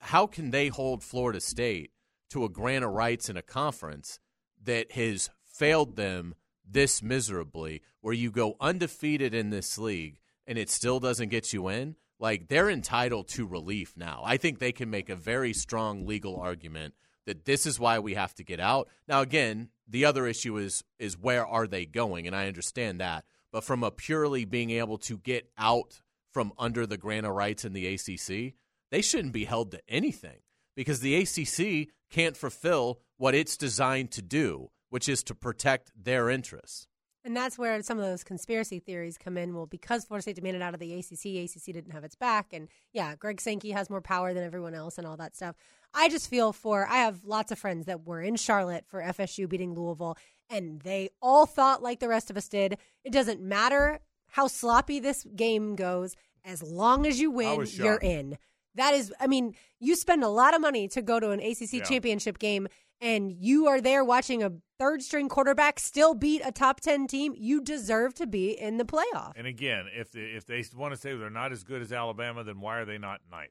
how 0.00 0.26
can 0.26 0.50
they 0.50 0.68
hold 0.68 1.04
Florida 1.04 1.40
State 1.40 1.90
to 2.30 2.44
a 2.44 2.48
grant 2.48 2.84
of 2.84 2.92
rights 2.92 3.28
in 3.28 3.36
a 3.36 3.42
conference 3.42 4.18
that 4.62 4.92
has 4.92 5.30
failed 5.60 5.94
them 5.96 6.34
this 6.66 7.02
miserably, 7.02 7.82
where 8.00 8.14
you 8.14 8.30
go 8.30 8.56
undefeated 8.60 9.34
in 9.34 9.50
this 9.50 9.76
league 9.76 10.18
and 10.46 10.56
it 10.56 10.70
still 10.70 10.98
doesn't 10.98 11.28
get 11.28 11.52
you 11.52 11.68
in? 11.68 11.96
Like 12.18 12.48
they're 12.48 12.70
entitled 12.70 13.28
to 13.28 13.46
relief 13.46 13.94
now. 13.94 14.22
I 14.24 14.38
think 14.38 14.58
they 14.58 14.72
can 14.72 14.88
make 14.88 15.10
a 15.10 15.16
very 15.16 15.52
strong 15.52 16.06
legal 16.06 16.36
argument 16.36 16.94
that 17.26 17.44
this 17.44 17.66
is 17.66 17.78
why 17.78 17.98
we 17.98 18.14
have 18.14 18.34
to 18.36 18.42
get 18.42 18.58
out. 18.58 18.88
Now 19.06 19.20
again, 19.20 19.68
the 19.86 20.06
other 20.06 20.26
issue 20.26 20.56
is 20.56 20.82
is 20.98 21.18
where 21.18 21.46
are 21.46 21.66
they 21.66 21.84
going 21.84 22.26
and 22.26 22.34
I 22.34 22.46
understand 22.46 22.98
that. 23.00 23.26
But 23.52 23.64
from 23.64 23.84
a 23.84 23.90
purely 23.90 24.46
being 24.46 24.70
able 24.70 24.96
to 24.98 25.18
get 25.18 25.50
out 25.58 26.00
from 26.32 26.54
under 26.56 26.86
the 26.86 26.96
grant 26.96 27.26
of 27.26 27.34
rights 27.34 27.66
in 27.66 27.74
the 27.74 27.86
ACC, 27.86 28.54
they 28.90 29.02
shouldn't 29.02 29.34
be 29.34 29.44
held 29.44 29.72
to 29.72 29.82
anything 29.88 30.38
because 30.74 31.00
the 31.00 31.16
ACC 31.16 31.88
can't 32.10 32.36
fulfill 32.36 33.00
what 33.18 33.34
it's 33.34 33.58
designed 33.58 34.10
to 34.12 34.22
do, 34.22 34.70
which 34.90 35.08
is 35.08 35.22
to 35.24 35.34
protect 35.34 35.90
their 35.96 36.28
interests. 36.28 36.86
And 37.22 37.36
that's 37.36 37.58
where 37.58 37.82
some 37.82 37.98
of 37.98 38.04
those 38.04 38.24
conspiracy 38.24 38.78
theories 38.78 39.18
come 39.18 39.36
in. 39.36 39.54
Well, 39.54 39.66
because 39.66 40.06
Florida 40.06 40.22
State 40.22 40.36
demanded 40.36 40.62
out 40.62 40.72
of 40.72 40.80
the 40.80 40.94
ACC, 40.94 41.44
ACC 41.44 41.74
didn't 41.74 41.90
have 41.90 42.02
its 42.04 42.14
back. 42.14 42.46
And 42.52 42.68
yeah, 42.94 43.14
Greg 43.14 43.40
Sankey 43.42 43.72
has 43.72 43.90
more 43.90 44.00
power 44.00 44.32
than 44.32 44.42
everyone 44.42 44.74
else 44.74 44.96
and 44.96 45.06
all 45.06 45.18
that 45.18 45.36
stuff. 45.36 45.54
I 45.92 46.08
just 46.08 46.30
feel 46.30 46.52
for, 46.54 46.86
I 46.86 46.96
have 46.98 47.22
lots 47.24 47.52
of 47.52 47.58
friends 47.58 47.84
that 47.86 48.06
were 48.06 48.22
in 48.22 48.36
Charlotte 48.36 48.84
for 48.88 49.02
FSU 49.02 49.48
beating 49.48 49.74
Louisville, 49.74 50.16
and 50.48 50.80
they 50.80 51.10
all 51.20 51.44
thought 51.44 51.82
like 51.82 52.00
the 52.00 52.08
rest 52.08 52.30
of 52.30 52.36
us 52.38 52.48
did. 52.48 52.78
It 53.04 53.12
doesn't 53.12 53.42
matter 53.42 54.00
how 54.28 54.46
sloppy 54.46 54.98
this 54.98 55.26
game 55.36 55.76
goes, 55.76 56.16
as 56.44 56.62
long 56.62 57.04
as 57.06 57.20
you 57.20 57.30
win, 57.30 57.66
you're 57.72 57.96
in. 57.96 58.38
That 58.76 58.94
is, 58.94 59.12
I 59.20 59.26
mean, 59.26 59.56
you 59.78 59.94
spend 59.96 60.22
a 60.24 60.28
lot 60.28 60.54
of 60.54 60.60
money 60.62 60.88
to 60.88 61.02
go 61.02 61.20
to 61.20 61.32
an 61.32 61.40
ACC 61.40 61.72
Yeah. 61.74 61.84
championship 61.84 62.38
game, 62.38 62.68
and 63.00 63.32
you 63.32 63.66
are 63.68 63.80
there 63.80 64.04
watching 64.04 64.42
a 64.42 64.52
third 64.78 65.02
string 65.02 65.28
quarterback 65.28 65.78
still 65.78 66.14
beat 66.14 66.42
a 66.44 66.52
top 66.52 66.80
10 66.80 67.06
team. 67.06 67.34
You 67.36 67.60
deserve 67.62 68.14
to 68.14 68.26
be 68.26 68.50
in 68.50 68.78
the 68.78 68.84
playoff. 68.84 69.32
And 69.36 69.46
again, 69.46 69.86
if 69.94 70.12
they, 70.12 70.20
if 70.20 70.46
they 70.46 70.64
want 70.76 70.94
to 70.94 71.00
say 71.00 71.16
they're 71.16 71.30
not 71.30 71.52
as 71.52 71.62
good 71.62 71.82
as 71.82 71.92
Alabama, 71.92 72.44
then 72.44 72.60
why 72.60 72.78
are 72.78 72.84
they 72.84 72.98
not 72.98 73.20
ninth? 73.30 73.50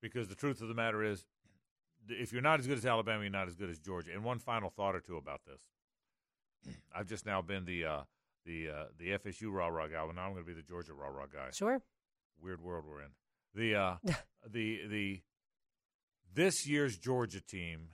Because 0.00 0.28
the 0.28 0.34
truth 0.34 0.60
of 0.60 0.68
the 0.68 0.74
matter 0.74 1.02
is, 1.02 1.24
if 2.08 2.32
you're 2.32 2.42
not 2.42 2.58
as 2.58 2.66
good 2.66 2.78
as 2.78 2.84
Alabama, 2.84 3.22
you're 3.22 3.30
not 3.30 3.46
as 3.46 3.54
good 3.54 3.70
as 3.70 3.78
Georgia. 3.78 4.10
And 4.12 4.24
one 4.24 4.38
final 4.38 4.70
thought 4.70 4.96
or 4.96 5.00
two 5.00 5.16
about 5.16 5.42
this: 5.46 6.74
I've 6.94 7.06
just 7.06 7.24
now 7.24 7.40
been 7.42 7.64
the 7.64 7.84
uh, 7.84 8.00
the 8.44 8.68
uh, 8.68 8.84
the 8.98 9.10
FSU 9.10 9.52
rah 9.52 9.68
rah 9.68 9.86
guy. 9.86 10.02
Well, 10.02 10.12
now 10.12 10.26
I'm 10.26 10.32
going 10.32 10.44
to 10.44 10.48
be 10.48 10.54
the 10.54 10.66
Georgia 10.66 10.94
rah 10.94 11.06
rah 11.06 11.26
guy. 11.26 11.50
Sure. 11.52 11.80
Weird 12.42 12.60
world 12.60 12.84
we're 12.88 13.02
in. 13.02 13.10
The 13.54 13.76
uh, 13.76 13.96
the 14.50 14.80
the 14.88 15.22
this 16.34 16.66
year's 16.66 16.98
Georgia 16.98 17.40
team 17.40 17.90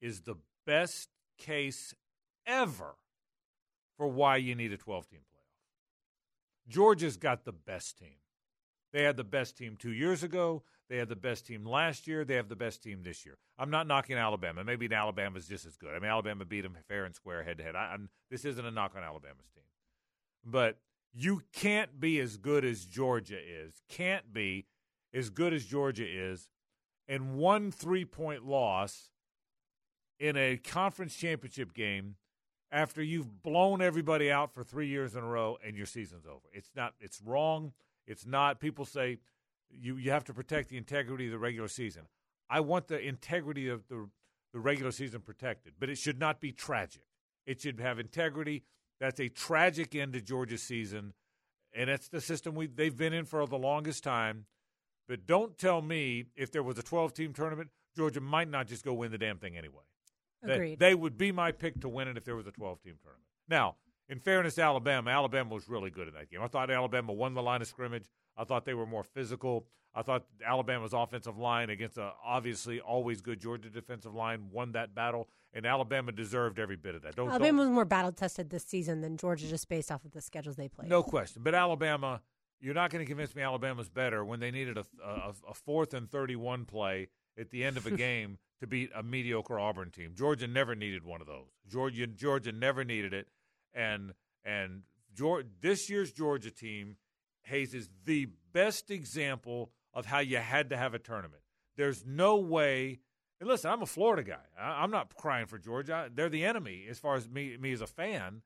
is 0.00 0.22
the 0.22 0.36
best 0.66 1.08
case 1.38 1.94
ever 2.46 2.96
for 3.96 4.06
why 4.06 4.36
you 4.36 4.54
need 4.54 4.72
a 4.72 4.76
12 4.76 5.08
team 5.08 5.20
playoff. 5.20 6.68
Georgia's 6.68 7.16
got 7.16 7.44
the 7.44 7.52
best 7.52 7.98
team. 7.98 8.16
They 8.92 9.02
had 9.02 9.16
the 9.16 9.24
best 9.24 9.56
team 9.56 9.76
two 9.78 9.92
years 9.92 10.22
ago. 10.22 10.62
They 10.88 10.98
had 10.98 11.08
the 11.08 11.16
best 11.16 11.46
team 11.46 11.64
last 11.66 12.06
year. 12.06 12.24
They 12.24 12.36
have 12.36 12.48
the 12.48 12.56
best 12.56 12.82
team 12.82 13.02
this 13.02 13.26
year. 13.26 13.36
I'm 13.58 13.70
not 13.70 13.86
knocking 13.86 14.16
Alabama. 14.16 14.62
Maybe 14.62 14.92
Alabama's 14.92 15.48
just 15.48 15.66
as 15.66 15.76
good. 15.76 15.90
I 15.94 15.98
mean, 15.98 16.10
Alabama 16.10 16.44
beat 16.44 16.62
them 16.62 16.76
fair 16.88 17.04
and 17.04 17.14
square 17.14 17.42
head 17.42 17.58
to 17.58 17.64
head. 17.64 17.74
This 18.30 18.44
isn't 18.44 18.64
a 18.64 18.70
knock 18.70 18.94
on 18.96 19.02
Alabama's 19.02 19.48
team. 19.54 19.64
But 20.44 20.78
you 21.12 21.42
can't 21.52 21.98
be 21.98 22.20
as 22.20 22.36
good 22.36 22.64
as 22.64 22.84
Georgia 22.84 23.38
is, 23.38 23.82
can't 23.88 24.32
be 24.32 24.66
as 25.12 25.30
good 25.30 25.52
as 25.52 25.64
Georgia 25.64 26.06
is, 26.06 26.48
and 27.08 27.36
one 27.36 27.72
three 27.72 28.04
point 28.04 28.46
loss 28.46 29.10
in 30.18 30.36
a 30.36 30.56
conference 30.56 31.14
championship 31.14 31.74
game 31.74 32.16
after 32.72 33.02
you've 33.02 33.42
blown 33.42 33.80
everybody 33.80 34.30
out 34.30 34.52
for 34.52 34.64
three 34.64 34.88
years 34.88 35.14
in 35.14 35.22
a 35.22 35.26
row 35.26 35.56
and 35.64 35.76
your 35.76 35.86
season's 35.86 36.26
over. 36.26 36.46
It's 36.52 36.70
not. 36.74 36.94
It's 37.00 37.20
wrong. 37.24 37.72
It's 38.06 38.26
not. 38.26 38.60
People 38.60 38.84
say 38.84 39.18
you 39.70 39.96
you 39.96 40.10
have 40.10 40.24
to 40.24 40.34
protect 40.34 40.68
the 40.68 40.76
integrity 40.76 41.26
of 41.26 41.32
the 41.32 41.38
regular 41.38 41.68
season. 41.68 42.02
I 42.48 42.60
want 42.60 42.88
the 42.88 43.00
integrity 43.00 43.68
of 43.68 43.88
the 43.88 44.08
the 44.52 44.60
regular 44.60 44.92
season 44.92 45.20
protected, 45.20 45.74
but 45.78 45.90
it 45.90 45.98
should 45.98 46.18
not 46.18 46.40
be 46.40 46.52
tragic. 46.52 47.02
It 47.46 47.60
should 47.60 47.80
have 47.80 47.98
integrity. 47.98 48.64
That's 49.00 49.20
a 49.20 49.28
tragic 49.28 49.94
end 49.94 50.14
to 50.14 50.20
Georgia's 50.20 50.62
season, 50.62 51.12
and 51.74 51.90
it's 51.90 52.08
the 52.08 52.20
system 52.20 52.54
we 52.54 52.66
they've 52.66 52.96
been 52.96 53.12
in 53.12 53.26
for 53.26 53.46
the 53.46 53.58
longest 53.58 54.02
time. 54.02 54.46
But 55.08 55.26
don't 55.26 55.56
tell 55.56 55.82
me 55.82 56.24
if 56.34 56.50
there 56.50 56.64
was 56.64 56.78
a 56.78 56.82
12 56.82 57.12
team 57.12 57.32
tournament, 57.32 57.70
Georgia 57.96 58.20
might 58.20 58.48
not 58.48 58.66
just 58.66 58.84
go 58.84 58.92
win 58.92 59.12
the 59.12 59.18
damn 59.18 59.38
thing 59.38 59.56
anyway. 59.56 59.84
They- 60.46 60.54
Agreed. 60.54 60.78
They, 60.78 60.94
would 60.94 61.18
be 61.18 61.32
my 61.32 61.52
pick 61.52 61.80
to 61.80 61.88
win 61.88 62.08
it 62.08 62.16
if 62.16 62.24
there 62.24 62.36
was 62.36 62.46
a 62.46 62.52
12 62.52 62.80
team 62.82 62.94
tournament. 63.02 63.24
Now, 63.48 63.76
in 64.08 64.18
fairness 64.20 64.54
to 64.54 64.62
Alabama, 64.62 65.10
Alabama 65.10 65.54
was 65.54 65.68
really 65.68 65.90
good 65.90 66.08
in 66.08 66.14
that 66.14 66.30
game. 66.30 66.40
I 66.42 66.46
thought 66.48 66.70
Alabama 66.70 67.12
won 67.12 67.34
the 67.34 67.42
line 67.42 67.60
of 67.62 67.68
scrimmage. 67.68 68.08
I 68.36 68.44
thought 68.44 68.64
they 68.64 68.74
were 68.74 68.86
more 68.86 69.02
physical. 69.04 69.66
I 69.94 70.02
thought 70.02 70.26
Alabama's 70.44 70.92
offensive 70.92 71.38
line 71.38 71.70
against 71.70 71.96
a 71.96 72.12
obviously 72.24 72.80
always 72.80 73.22
good 73.22 73.40
Georgia 73.40 73.70
defensive 73.70 74.14
line 74.14 74.50
won 74.52 74.72
that 74.72 74.94
battle, 74.94 75.28
and 75.54 75.64
Alabama 75.64 76.12
deserved 76.12 76.58
every 76.58 76.76
bit 76.76 76.94
of 76.94 77.02
that. 77.02 77.16
Don't, 77.16 77.30
Alabama 77.30 77.48
don't, 77.48 77.68
was 77.68 77.68
more 77.70 77.86
battle 77.86 78.12
tested 78.12 78.50
this 78.50 78.64
season 78.64 79.00
than 79.00 79.16
Georgia, 79.16 79.48
just 79.48 79.68
based 79.70 79.90
off 79.90 80.04
of 80.04 80.10
the 80.12 80.20
schedules 80.20 80.56
they 80.56 80.68
played. 80.68 80.90
no 80.90 81.02
question. 81.02 81.42
But 81.42 81.54
Alabama, 81.54 82.20
you're 82.60 82.74
not 82.74 82.90
going 82.90 83.02
to 83.02 83.08
convince 83.08 83.34
me 83.34 83.42
Alabama's 83.42 83.88
better 83.88 84.22
when 84.22 84.38
they 84.38 84.50
needed 84.50 84.76
a, 84.76 84.84
a, 85.02 85.32
a 85.48 85.54
fourth 85.54 85.94
and 85.94 86.10
31 86.10 86.66
play 86.66 87.08
at 87.38 87.50
the 87.50 87.64
end 87.64 87.76
of 87.76 87.86
a 87.86 87.90
game 87.96 88.38
to 88.60 88.66
beat 88.66 88.90
a 88.94 89.02
mediocre 89.02 89.58
Auburn 89.58 89.90
team. 89.90 90.12
Georgia 90.14 90.46
never 90.46 90.74
needed 90.74 91.04
one 91.04 91.20
of 91.20 91.26
those. 91.26 91.48
Georgia 91.68 92.06
Georgia 92.06 92.52
never 92.52 92.84
needed 92.84 93.12
it, 93.12 93.28
and 93.74 94.12
and 94.44 94.82
Georgia, 95.14 95.48
this 95.60 95.90
year's 95.90 96.12
Georgia 96.12 96.50
team, 96.50 96.96
Hayes 97.42 97.74
is 97.74 97.88
the 98.04 98.28
best 98.52 98.90
example 98.90 99.70
of 99.92 100.06
how 100.06 100.18
you 100.18 100.38
had 100.38 100.70
to 100.70 100.76
have 100.76 100.94
a 100.94 100.98
tournament. 100.98 101.42
There's 101.76 102.04
no 102.06 102.36
way. 102.36 103.00
And 103.40 103.48
listen, 103.48 103.70
I'm 103.70 103.82
a 103.82 103.86
Florida 103.86 104.22
guy. 104.22 104.44
I, 104.60 104.82
I'm 104.82 104.90
not 104.90 105.14
crying 105.14 105.46
for 105.46 105.58
Georgia. 105.58 106.10
They're 106.12 106.28
the 106.28 106.44
enemy 106.44 106.86
as 106.88 106.98
far 106.98 107.16
as 107.16 107.28
me 107.28 107.56
me 107.58 107.72
as 107.72 107.80
a 107.80 107.86
fan, 107.86 108.42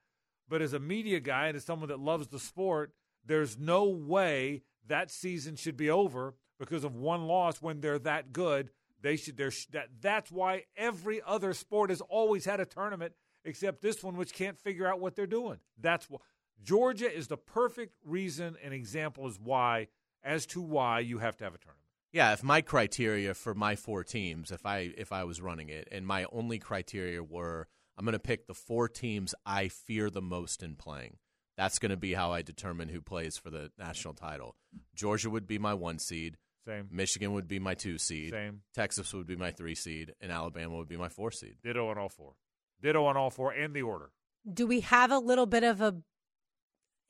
but 0.48 0.62
as 0.62 0.72
a 0.72 0.80
media 0.80 1.20
guy 1.20 1.48
and 1.48 1.56
as 1.56 1.64
someone 1.64 1.88
that 1.88 2.00
loves 2.00 2.28
the 2.28 2.38
sport, 2.38 2.92
there's 3.24 3.58
no 3.58 3.84
way 3.84 4.62
that 4.86 5.10
season 5.10 5.56
should 5.56 5.76
be 5.76 5.90
over 5.90 6.34
because 6.58 6.84
of 6.84 6.94
one 6.94 7.22
loss 7.22 7.62
when 7.62 7.80
they're 7.80 7.98
that 8.00 8.32
good. 8.32 8.70
They 9.02 9.16
should. 9.16 9.36
That, 9.36 9.88
that's 10.00 10.30
why 10.30 10.64
every 10.76 11.20
other 11.26 11.52
sport 11.54 11.90
has 11.90 12.00
always 12.00 12.44
had 12.44 12.60
a 12.60 12.66
tournament 12.66 13.14
except 13.44 13.80
this 13.80 14.02
one, 14.02 14.16
which 14.16 14.34
can't 14.34 14.58
figure 14.58 14.86
out 14.86 15.00
what 15.00 15.16
they're 15.16 15.26
doing. 15.26 15.58
That's 15.80 16.08
why 16.10 16.18
Georgia 16.62 17.12
is 17.12 17.28
the 17.28 17.36
perfect 17.36 17.94
reason 18.04 18.56
and 18.62 18.74
example 18.74 19.26
as 19.26 19.38
why 19.38 19.88
as 20.22 20.44
to 20.46 20.60
why 20.60 21.00
you 21.00 21.18
have 21.18 21.36
to 21.38 21.44
have 21.44 21.54
a 21.54 21.58
tournament. 21.58 21.86
Yeah, 22.12 22.32
if 22.32 22.42
my 22.42 22.60
criteria 22.60 23.34
for 23.34 23.54
my 23.54 23.76
four 23.76 24.04
teams, 24.04 24.50
if 24.50 24.66
I 24.66 24.92
if 24.96 25.12
I 25.12 25.24
was 25.24 25.40
running 25.40 25.68
it, 25.68 25.88
and 25.90 26.06
my 26.06 26.26
only 26.32 26.58
criteria 26.58 27.22
were 27.22 27.68
I'm 27.96 28.04
going 28.04 28.12
to 28.12 28.18
pick 28.18 28.46
the 28.46 28.54
four 28.54 28.88
teams 28.88 29.34
I 29.46 29.68
fear 29.68 30.10
the 30.10 30.22
most 30.22 30.62
in 30.62 30.74
playing. 30.74 31.18
That's 31.56 31.78
going 31.78 31.90
to 31.90 31.96
be 31.96 32.14
how 32.14 32.32
I 32.32 32.42
determine 32.42 32.88
who 32.88 33.02
plays 33.02 33.36
for 33.36 33.50
the 33.50 33.70
national 33.78 34.14
title. 34.14 34.56
Georgia 34.94 35.28
would 35.28 35.46
be 35.46 35.58
my 35.58 35.74
one 35.74 35.98
seed. 35.98 36.36
Same. 36.66 36.88
Michigan 36.90 37.32
would 37.32 37.48
be 37.48 37.58
my 37.58 37.74
two 37.74 37.96
seed. 37.98 38.30
Same. 38.32 38.62
Texas 38.74 39.12
would 39.14 39.26
be 39.26 39.36
my 39.36 39.50
three 39.50 39.74
seed, 39.74 40.14
and 40.20 40.30
Alabama 40.30 40.76
would 40.76 40.88
be 40.88 40.96
my 40.96 41.08
four 41.08 41.30
seed. 41.30 41.56
Ditto 41.62 41.88
on 41.88 41.98
all 41.98 42.08
four. 42.08 42.34
Ditto 42.82 43.04
on 43.06 43.16
all 43.16 43.30
four 43.30 43.52
and 43.52 43.74
the 43.74 43.82
order. 43.82 44.10
Do 44.52 44.66
we 44.66 44.80
have 44.80 45.10
a 45.10 45.18
little 45.18 45.46
bit 45.46 45.64
of 45.64 45.80
a 45.80 45.96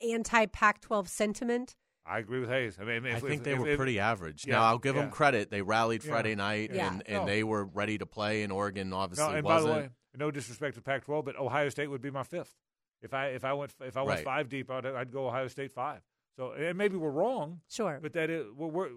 anti 0.03 0.46
Pac-12 0.46 1.09
sentiment? 1.09 1.76
I 2.07 2.18
agree 2.18 2.40
with 2.40 2.48
Hayes. 2.48 2.78
I 2.80 2.84
mean, 2.84 3.05
if, 3.05 3.16
I 3.16 3.20
think 3.20 3.32
if, 3.40 3.42
they 3.44 3.53
if, 3.53 3.59
were 3.59 3.68
if, 3.68 3.76
pretty 3.76 4.01
average. 4.01 4.44
Yeah, 4.46 4.55
now 4.55 4.62
I'll 4.64 4.78
give 4.78 4.96
yeah. 4.96 5.03
them 5.03 5.11
credit; 5.11 5.51
they 5.51 5.62
rallied 5.62 6.03
Yeah. 6.05 6.11
Friday 6.11 6.34
night, 6.34 6.70
Yeah. 6.72 6.88
and, 6.92 7.03
and 7.07 7.18
No. 7.20 7.26
they 7.26 7.44
were 7.44 7.64
ready 7.64 7.98
to 7.98 8.07
play. 8.07 8.42
And 8.42 8.53
Oregon 8.53 8.92
obviously 8.92 9.28
No, 9.28 9.34
and 9.36 9.44
wasn't. 9.44 9.68
by 9.72 9.74
the 9.74 9.80
way, 9.82 9.90
no 10.16 10.30
disrespect 10.30 10.76
to 10.76 10.82
Pac-12, 10.82 11.24
but 11.24 11.36
Ohio 11.38 11.68
State 11.68 11.88
would 11.88 12.01
be 12.01 12.11
my 12.11 12.22
fifth. 12.22 12.55
If 13.03 13.14
I 13.14 13.28
if 13.28 13.44
I 13.44 13.53
went 13.53 13.74
if 13.80 13.96
I 13.96 14.03
went 14.03 14.16
Right. 14.18 14.24
five 14.24 14.48
deep, 14.48 14.70
I'd, 14.70 14.86
I'd 14.86 15.12
go 15.12 15.28
Ohio 15.28 15.48
State 15.48 15.72
five. 15.72 16.01
So 16.41 16.53
and 16.53 16.78
maybe 16.78 16.97
we're 16.97 17.11
wrong, 17.11 17.61
Sure. 17.68 17.99
but 18.01 18.14
that 18.14 18.30
is 18.30 18.47
where, 18.57 18.68
where 18.70 18.88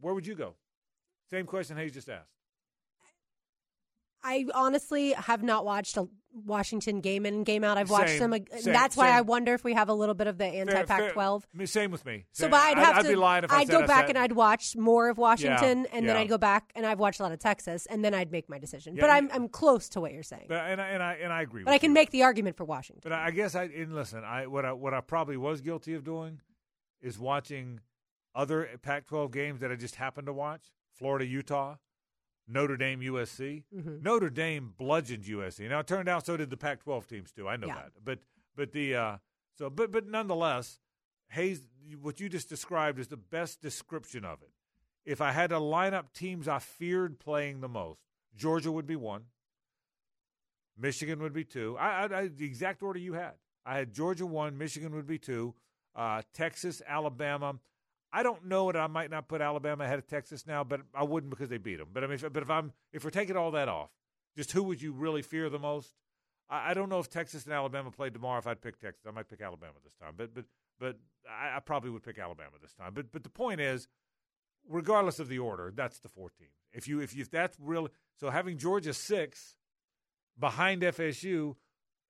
where 0.00 0.14
would 0.14 0.26
you 0.26 0.34
go? 0.34 0.54
Same 1.28 1.44
question 1.44 1.76
Hayes 1.76 1.92
just 1.92 2.08
asked. 2.08 2.30
I 4.24 4.46
honestly 4.54 5.12
have 5.12 5.42
not 5.42 5.66
watched 5.66 5.98
a 5.98 6.08
Washington 6.32 7.02
game 7.02 7.26
in 7.26 7.34
and 7.34 7.46
game 7.46 7.62
out. 7.64 7.76
I've 7.76 7.90
watched 7.90 8.18
Same, 8.18 8.30
them, 8.30 8.44
same, 8.58 8.72
that's 8.72 8.96
why 8.96 9.08
same. 9.08 9.16
I 9.16 9.20
wonder 9.20 9.52
if 9.52 9.62
we 9.62 9.74
have 9.74 9.90
a 9.90 9.94
little 9.94 10.14
bit 10.14 10.26
of 10.26 10.38
the 10.38 10.46
anti 10.46 10.82
Pac 10.84 11.12
12. 11.12 11.46
Same 11.66 11.90
with 11.90 12.06
me. 12.06 12.24
So, 12.32 12.48
but 12.48 12.60
I'd 12.60 12.78
have 12.78 12.96
I'd 12.96 13.02
to. 13.02 13.08
be 13.08 13.14
lying 13.14 13.44
if 13.44 13.52
I 13.52 13.58
I'd 13.58 13.68
go 13.68 13.86
back 13.86 14.08
and 14.08 14.16
I'd 14.16 14.32
watch 14.32 14.74
more 14.74 15.10
of 15.10 15.18
Washington, 15.18 15.86
and 15.92 16.08
then. 16.08 16.16
I'd 16.16 16.30
go 16.30 16.38
back 16.38 16.72
and 16.74 16.86
I've 16.86 16.98
watched 16.98 17.20
a 17.20 17.24
lot 17.24 17.32
of 17.32 17.38
Texas, 17.40 17.86
and 17.86 18.02
then 18.02 18.14
I'd 18.14 18.32
make 18.32 18.48
my 18.48 18.58
decision. 18.58 18.96
Yeah, 18.96 19.02
but 19.02 19.10
I'm 19.10 19.28
I'm 19.34 19.48
close 19.50 19.90
to 19.90 20.00
what 20.00 20.14
you're 20.14 20.22
saying. 20.22 20.46
But 20.48 20.62
and 20.62 20.80
I, 20.80 20.88
and 20.88 21.02
I 21.02 21.12
and 21.22 21.30
I 21.30 21.42
agree. 21.42 21.62
But 21.62 21.74
I 21.74 21.78
can 21.78 21.90
you. 21.90 21.94
make 21.94 22.10
the 22.10 22.22
argument 22.22 22.56
for 22.56 22.64
Washington. 22.64 23.02
But 23.04 23.12
I 23.12 23.26
I 23.26 23.30
guess 23.32 23.54
I 23.54 23.64
and 23.64 23.94
listen. 23.94 24.24
I 24.24 24.46
what 24.46 24.64
I 24.64 24.72
what 24.72 24.94
I 24.94 25.02
probably 25.02 25.36
was 25.36 25.60
guilty 25.60 25.92
of 25.92 26.04
doing 26.04 26.40
is 27.06 27.18
watching 27.18 27.80
other 28.34 28.68
Pac-12 28.82 29.30
games 29.32 29.60
that 29.60 29.70
I 29.72 29.76
just 29.76 29.94
happened 29.96 30.26
to 30.26 30.32
watch. 30.32 30.62
Florida, 30.92 31.24
Utah, 31.24 31.76
Notre 32.48 32.76
Dame, 32.76 33.00
USC. 33.00 33.64
Mhm. 33.74 34.02
Notre 34.02 34.30
Dame 34.30 34.74
bludgeoned 34.76 35.24
USC. 35.24 35.68
Now 35.68 35.80
it 35.80 35.86
turned 35.86 36.08
out 36.08 36.26
so 36.26 36.36
did 36.36 36.50
the 36.50 36.56
Pac-12 36.56 37.06
teams 37.06 37.32
too. 37.32 37.48
I 37.48 37.56
know 37.56 37.68
Yeah. 37.68 37.74
that. 37.74 37.92
But 38.04 38.18
but 38.54 38.72
the 38.72 38.94
uh, 38.94 39.18
so 39.54 39.70
but 39.70 39.90
but 39.90 40.06
nonetheless, 40.06 40.80
Hayes, 41.30 41.66
what 42.00 42.20
you 42.20 42.28
just 42.28 42.48
described 42.48 42.98
is 42.98 43.08
the 43.08 43.16
best 43.16 43.60
description 43.60 44.24
of 44.24 44.42
it. 44.42 44.50
If 45.04 45.20
I 45.20 45.32
had 45.32 45.50
to 45.50 45.58
line 45.58 45.94
up 45.94 46.12
teams 46.12 46.48
I 46.48 46.58
feared 46.58 47.18
playing 47.18 47.60
the 47.60 47.68
most, 47.68 48.00
Georgia 48.36 48.72
would 48.72 48.86
be 48.86 48.96
one. 48.96 49.26
Michigan 50.76 51.20
would 51.20 51.32
be 51.32 51.44
two. 51.44 51.76
I, 51.78 52.04
I, 52.06 52.18
I 52.20 52.28
the 52.28 52.44
exact 52.44 52.82
order 52.82 52.98
you 52.98 53.14
had. 53.14 53.34
I 53.64 53.78
had 53.78 53.92
Georgia 53.92 54.26
one, 54.26 54.56
Michigan 54.58 54.94
would 54.94 55.06
be 55.06 55.18
two, 55.18 55.54
uh, 55.96 56.22
Texas, 56.34 56.82
Alabama. 56.86 57.56
I 58.12 58.22
don't 58.22 58.46
know 58.46 58.70
that 58.70 58.78
I 58.78 58.86
might 58.86 59.10
not 59.10 59.28
put 59.28 59.40
Alabama 59.40 59.84
ahead 59.84 59.98
of 59.98 60.06
Texas 60.06 60.46
now, 60.46 60.62
but 60.62 60.82
I 60.94 61.02
wouldn't 61.02 61.30
because 61.30 61.48
they 61.48 61.58
beat 61.58 61.78
them. 61.78 61.88
But 61.92 62.04
I 62.04 62.06
mean, 62.06 62.14
if, 62.14 62.32
but 62.32 62.42
if 62.42 62.50
I'm 62.50 62.72
if 62.92 63.04
we're 63.04 63.10
taking 63.10 63.36
all 63.36 63.50
that 63.52 63.68
off, 63.68 63.90
just 64.36 64.52
who 64.52 64.62
would 64.64 64.80
you 64.80 64.92
really 64.92 65.22
fear 65.22 65.48
the 65.48 65.58
most? 65.58 65.92
I, 66.48 66.70
I 66.70 66.74
don't 66.74 66.88
know 66.88 67.00
if 67.00 67.08
Texas 67.08 67.44
and 67.44 67.52
Alabama 67.52 67.90
played 67.90 68.12
tomorrow. 68.12 68.38
If 68.38 68.46
I'd 68.46 68.60
pick 68.60 68.78
Texas, 68.78 69.04
I 69.06 69.10
might 69.10 69.28
pick 69.28 69.40
Alabama 69.40 69.74
this 69.82 69.94
time. 69.94 70.14
But 70.16 70.34
but 70.34 70.44
but 70.78 70.96
I, 71.28 71.56
I 71.56 71.60
probably 71.60 71.90
would 71.90 72.02
pick 72.02 72.18
Alabama 72.18 72.52
this 72.60 72.74
time. 72.74 72.92
But 72.94 73.10
but 73.10 73.22
the 73.22 73.30
point 73.30 73.60
is, 73.60 73.88
regardless 74.68 75.18
of 75.18 75.28
the 75.28 75.38
order, 75.38 75.72
that's 75.74 75.98
the 75.98 76.08
four 76.08 76.30
teams. 76.30 76.50
If 76.72 76.86
you 76.86 77.00
if 77.00 77.14
you 77.14 77.22
if 77.22 77.30
that's 77.30 77.56
really 77.60 77.90
so 78.18 78.30
having 78.30 78.58
Georgia 78.58 78.94
six 78.94 79.56
behind 80.38 80.82
FSU, 80.82 81.56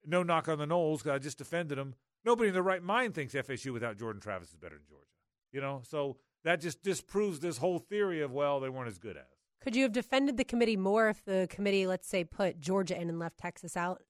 no 0.04 0.22
knock 0.22 0.48
on 0.48 0.58
the 0.58 0.66
Noles 0.66 0.98
because 0.98 1.12
I 1.12 1.18
just 1.18 1.38
defended 1.38 1.78
them. 1.78 1.94
Nobody 2.26 2.48
in 2.48 2.54
their 2.54 2.62
right 2.62 2.82
mind 2.82 3.14
thinks 3.14 3.34
FSU 3.34 3.72
without 3.72 3.96
Jordan 3.96 4.20
Travis 4.20 4.50
is 4.50 4.56
better 4.56 4.74
than 4.74 4.84
Georgia. 4.88 5.04
You 5.52 5.60
know, 5.60 5.80
so 5.88 6.16
that 6.44 6.60
just 6.60 6.82
disproves 6.82 7.38
this 7.40 7.56
whole 7.58 7.78
theory 7.78 8.20
of 8.20 8.32
well 8.32 8.58
they 8.60 8.68
weren't 8.68 8.88
as 8.88 8.98
good 8.98 9.16
as. 9.16 9.22
Could 9.62 9.76
you 9.76 9.84
have 9.84 9.92
defended 9.92 10.36
the 10.36 10.44
committee 10.44 10.76
more 10.76 11.08
if 11.08 11.24
the 11.24 11.46
committee, 11.48 11.86
let's 11.86 12.08
say, 12.08 12.24
put 12.24 12.60
Georgia 12.60 13.00
in 13.00 13.08
and 13.08 13.18
left 13.18 13.38
Texas 13.38 13.76
out? 13.76 14.02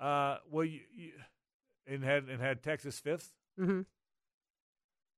Uh, 0.00 0.36
well, 0.50 0.64
you, 0.64 0.80
you 0.94 1.12
and 1.86 2.04
had 2.04 2.24
and 2.24 2.40
had 2.40 2.62
Texas 2.62 3.00
fifth. 3.00 3.32
hmm 3.58 3.80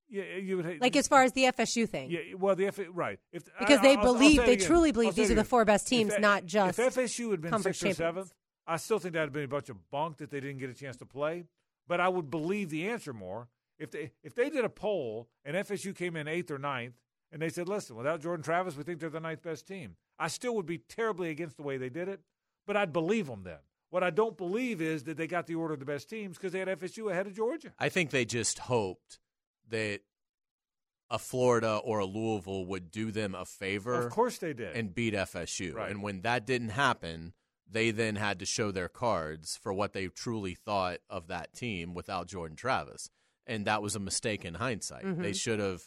Yeah, 0.09 0.23
you 0.41 0.57
would 0.57 0.81
Like 0.81 0.95
as 0.97 1.09
far 1.09 1.25
as 1.25 1.33
the 1.33 1.45
FSU 1.45 1.89
thing, 1.89 2.11
Yeah, 2.11 2.35
well, 2.39 2.55
the 2.55 2.67
F 2.69 2.79
right 2.93 3.19
if 3.33 3.45
because 3.59 3.81
I- 3.81 3.83
they 3.83 3.91
I'll- 3.97 3.99
I'll 3.99 4.13
believe, 4.15 4.45
they 4.45 4.53
again. 4.55 4.67
truly 4.67 4.89
I'll 4.91 4.93
believe 4.95 5.15
these 5.17 5.31
are 5.31 5.35
the 5.35 5.45
four 5.45 5.65
best 5.65 5.89
teams, 5.89 6.15
If, 6.15 6.21
not 6.21 6.45
just 6.47 6.79
if 6.79 6.95
FSU 6.95 7.31
had 7.33 7.41
been 7.41 7.59
sixth 7.61 7.85
or 7.85 7.93
seventh. 7.95 8.33
I 8.67 8.77
still 8.79 8.99
think 8.99 9.15
that'd 9.15 9.33
been 9.33 9.45
a 9.45 9.49
bunch 9.49 9.69
of 9.69 9.91
bunk 9.91 10.17
that 10.19 10.31
they 10.31 10.41
didn't 10.41 10.59
get 10.59 10.71
a 10.71 10.75
chance 10.75 10.97
to 10.99 11.07
play. 11.07 11.45
But 11.87 12.01
I 12.01 12.09
would 12.09 12.31
believe 12.31 12.71
the 12.71 12.89
answer 12.89 13.13
more 13.13 13.49
if 13.79 13.91
they 13.91 14.13
if 14.23 14.35
they 14.35 14.49
did 14.51 14.65
a 14.65 14.69
poll 14.71 15.29
and 15.45 15.57
FSU 15.57 15.95
came 15.95 16.17
in 16.17 16.27
eighth 16.29 16.51
or 16.51 16.59
ninth 16.59 16.95
and 17.33 17.43
they 17.43 17.49
said, 17.49 17.69
"Listen, 17.69 17.97
without 17.97 18.21
Jordan 18.21 18.43
Travis, 18.43 18.77
we 18.77 18.83
think 18.85 19.01
they're 19.01 19.11
the 19.11 19.21
ninth 19.21 19.43
best 19.43 19.67
team." 19.67 19.97
I 20.19 20.29
still 20.29 20.55
would 20.55 20.67
be 20.67 20.79
terribly 20.79 21.31
against 21.31 21.57
the 21.57 21.63
way 21.65 21.77
they 21.77 21.89
did 21.91 22.09
it, 22.09 22.21
but 22.67 22.77
I'd 22.77 22.93
believe 22.93 23.27
them 23.27 23.43
then. 23.43 23.59
What 23.91 24.03
I 24.05 24.11
don't 24.11 24.37
believe 24.37 24.81
is 24.81 25.05
that 25.05 25.17
they 25.17 25.27
got 25.27 25.47
the 25.47 25.55
order 25.57 25.75
of 25.75 25.81
the 25.81 25.87
best 25.87 26.09
teams 26.09 26.37
because 26.37 26.53
they 26.53 26.59
had 26.61 26.69
FSU 26.69 27.11
ahead 27.11 27.27
of 27.27 27.35
Georgia. 27.35 27.73
I 27.79 27.89
think 27.89 28.11
they 28.11 28.25
just 28.25 28.61
hoped 28.61 29.19
that 29.69 30.01
a 31.11 31.19
Florida 31.19 31.77
or 31.85 31.99
a 32.01 32.05
Louisville 32.07 32.65
would 32.67 32.91
do 32.91 33.11
them 33.13 33.35
a 33.35 33.45
favor 33.45 33.95
Of 34.07 34.11
course 34.11 34.39
they 34.39 34.53
did. 34.53 34.75
and 34.77 34.95
beat 34.95 35.15
FSU. 35.15 35.75
Right. 35.75 35.91
And 35.91 36.03
when 36.03 36.23
that 36.23 36.47
didn't 36.47 36.71
happen, 36.71 37.35
they 37.71 37.91
then 37.91 38.17
had 38.17 38.39
to 38.39 38.47
show 38.47 38.71
their 38.71 38.89
cards 38.89 39.57
for 39.63 39.73
what 39.73 39.93
they 39.93 40.07
truly 40.09 40.55
thought 40.55 40.99
of 41.09 41.29
that 41.29 41.53
team 41.55 41.95
without 41.95 42.29
Jordan 42.29 42.57
Travis. 42.57 43.11
And 43.47 43.67
that 43.67 43.83
was 43.83 43.95
a 43.97 44.01
mistake 44.01 44.45
in 44.45 44.55
hindsight. 44.55 45.05
Mhm. 45.05 45.23
They 45.23 45.33
should 45.33 45.59
have 45.61 45.83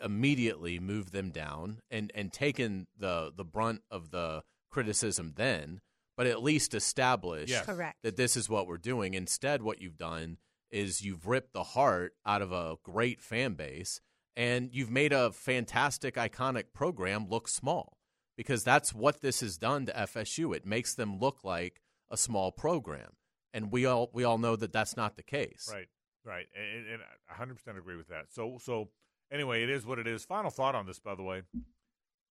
immediately 0.00 0.78
moved 0.78 1.12
them 1.12 1.30
down 1.30 1.80
and, 1.90 2.10
and 2.14 2.32
taken 2.32 2.86
the, 2.96 3.32
the 3.34 3.44
brunt 3.44 3.82
of 3.90 4.10
the 4.10 4.42
criticism 4.70 5.32
then, 5.36 5.80
but 6.16 6.26
at 6.26 6.42
least 6.42 6.74
established 6.74 7.50
Yes. 7.50 7.64
correct. 7.64 7.98
that 8.02 8.16
this 8.16 8.36
is 8.36 8.48
what 8.48 8.66
we're 8.66 8.76
doing. 8.78 9.14
Instead, 9.14 9.62
what 9.62 9.80
you've 9.80 9.96
done 9.98 10.38
is 10.70 11.02
you've 11.02 11.26
ripped 11.26 11.52
the 11.52 11.62
heart 11.62 12.14
out 12.26 12.42
of 12.42 12.50
a 12.52 12.76
great 12.82 13.20
fan 13.20 13.54
base 13.54 14.00
and 14.36 14.70
you've 14.72 14.90
made 14.90 15.12
a 15.12 15.30
fantastic, 15.30 16.16
iconic 16.16 16.64
program 16.72 17.28
look 17.28 17.46
small 17.46 17.98
because 18.36 18.64
that's 18.64 18.94
what 18.94 19.20
this 19.20 19.40
has 19.40 19.56
done 19.56 19.86
to 19.86 19.92
FSU. 19.92 20.54
It 20.54 20.66
makes 20.66 20.94
them 20.94 21.18
look 21.18 21.44
like 21.44 21.80
a 22.10 22.16
small 22.16 22.52
program. 22.52 23.12
And 23.52 23.70
we 23.70 23.86
all 23.86 24.10
we 24.12 24.24
all 24.24 24.38
know 24.38 24.56
that 24.56 24.72
that's 24.72 24.96
not 24.96 25.16
the 25.16 25.22
case. 25.22 25.70
Right, 25.72 25.86
right, 26.24 26.46
and, 26.56 26.88
and 26.88 27.02
I 27.28 27.32
100 27.32 27.54
percent 27.54 27.78
agree 27.78 27.96
with 27.96 28.08
that. 28.08 28.26
So, 28.30 28.58
so 28.60 28.88
anyway, 29.30 29.62
it 29.62 29.70
is 29.70 29.86
what 29.86 30.00
it 30.00 30.08
is. 30.08 30.24
Final 30.24 30.50
thought 30.50 30.74
on 30.74 30.86
this, 30.86 30.98
by 30.98 31.14
the 31.14 31.22
way, 31.22 31.42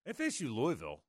FSU 0.07 0.53
Louisville 0.53 1.01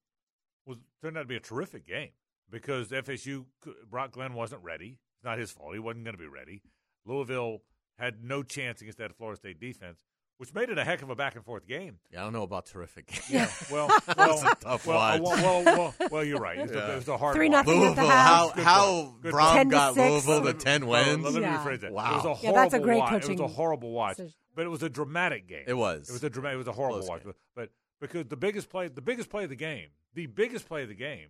was 0.67 0.79
turned 1.03 1.19
out 1.19 1.23
to 1.23 1.27
be 1.27 1.37
a 1.37 1.41
terrific 1.41 1.87
game 1.87 2.11
because 2.49 2.91
FSU 2.91 3.47
Brock 3.91 4.13
Glenn 4.13 4.35
wasn't 4.35 4.63
ready. 4.63 4.99
It's 5.17 5.25
not 5.25 5.39
his 5.39 5.51
fault; 5.51 5.75
he 5.75 5.81
wasn't 5.81 6.05
going 6.05 6.17
to 6.17 6.23
be 6.23 6.29
ready. 6.29 6.63
Louisville 7.05 7.63
had 7.99 8.23
no 8.23 8.45
chance 8.45 8.81
against 8.81 8.99
that 8.99 9.17
Florida 9.17 9.37
State 9.37 9.61
defense, 9.61 9.99
which 10.39 10.53
made 10.53 10.69
it 10.69 10.79
a 10.79 10.85
heck 10.85 11.03
of 11.03 11.11
a 11.11 11.15
back 11.17 11.35
and 11.37 11.45
forth 11.45 11.67
game. 11.67 11.99
Yeah, 12.13 12.21
I 12.21 12.25
don't 12.25 12.33
know 12.33 12.43
about 12.43 12.67
terrific. 12.67 13.07
Game. 13.07 13.21
Yeah, 13.31 13.49
well, 13.71 13.89
That 14.07 14.17
well, 14.17 14.29
was 14.35 14.43
a 14.43 14.55
tough 14.57 14.87
well, 14.87 14.97
watch. 14.97 15.21
well, 15.23 15.65
well, 15.65 15.95
well, 15.99 16.09
well, 16.11 16.25
you're 16.25 16.41
right. 16.41 16.59
It 16.59 16.63
was, 16.63 16.71
a, 16.73 16.93
it 16.93 16.97
was 16.97 17.09
a 17.09 17.17
hard 17.17 17.35
Three 17.37 17.49
watch. 17.49 17.67
nothing 17.67 17.75
at 17.75 17.81
the 17.81 17.87
Louisville, 18.03 18.07
half. 18.09 18.55
how 18.55 18.63
how 18.63 19.03
point. 19.05 19.23
Good 19.23 19.31
Brom 19.33 19.47
point. 19.47 19.57
10 19.59 19.67
to 19.67 19.71
got 19.71 19.95
six. 19.95 20.11
Louisville 20.27 20.43
to 20.45 20.53
ten 20.55 20.87
Well, 20.87 21.05
wins. 21.07 21.25
Let 21.25 21.35
me 21.35 21.41
Yeah. 21.41 21.65
rephrase 21.65 21.81
that. 21.81 21.93
Wow. 21.93 22.11
It 22.11 22.15
was 22.17 22.25
a 22.25 22.29
Yeah, 22.29 22.35
horrible 22.35 22.55
that's 22.55 22.75
a 22.75 22.79
great 22.81 22.99
watch. 22.99 23.25
It 23.25 23.29
was 23.31 23.41
a 23.41 23.47
horrible 23.49 23.91
watch, 23.93 24.21
but 24.55 24.65
it 24.65 24.69
was 24.69 24.83
a 24.83 24.89
dramatic 24.91 25.47
game. 25.49 25.65
It 25.67 25.75
was. 25.75 26.09
It 26.09 26.13
was 26.13 26.25
a 26.25 26.31
dramatic. 26.31 26.55
It 26.55 26.59
was 26.59 26.67
a 26.69 26.73
horrible 26.73 26.99
Close 26.99 27.09
watch. 27.09 27.23
game. 27.25 27.33
But 27.55 27.71
because 28.01 28.27
the 28.27 28.37
biggest 28.37 28.69
play, 28.71 28.89
the 28.89 29.01
biggest 29.03 29.31
play 29.31 29.45
of 29.45 29.51
the 29.51 29.57
game, 29.57 29.89
the 30.15 30.27
biggest 30.27 30.67
play 30.69 30.83
of 30.83 30.89
the 30.89 30.95
game 30.95 31.29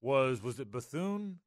was 0.00 0.42
was 0.42 0.60
it 0.60 0.70
Bethune 0.70 1.38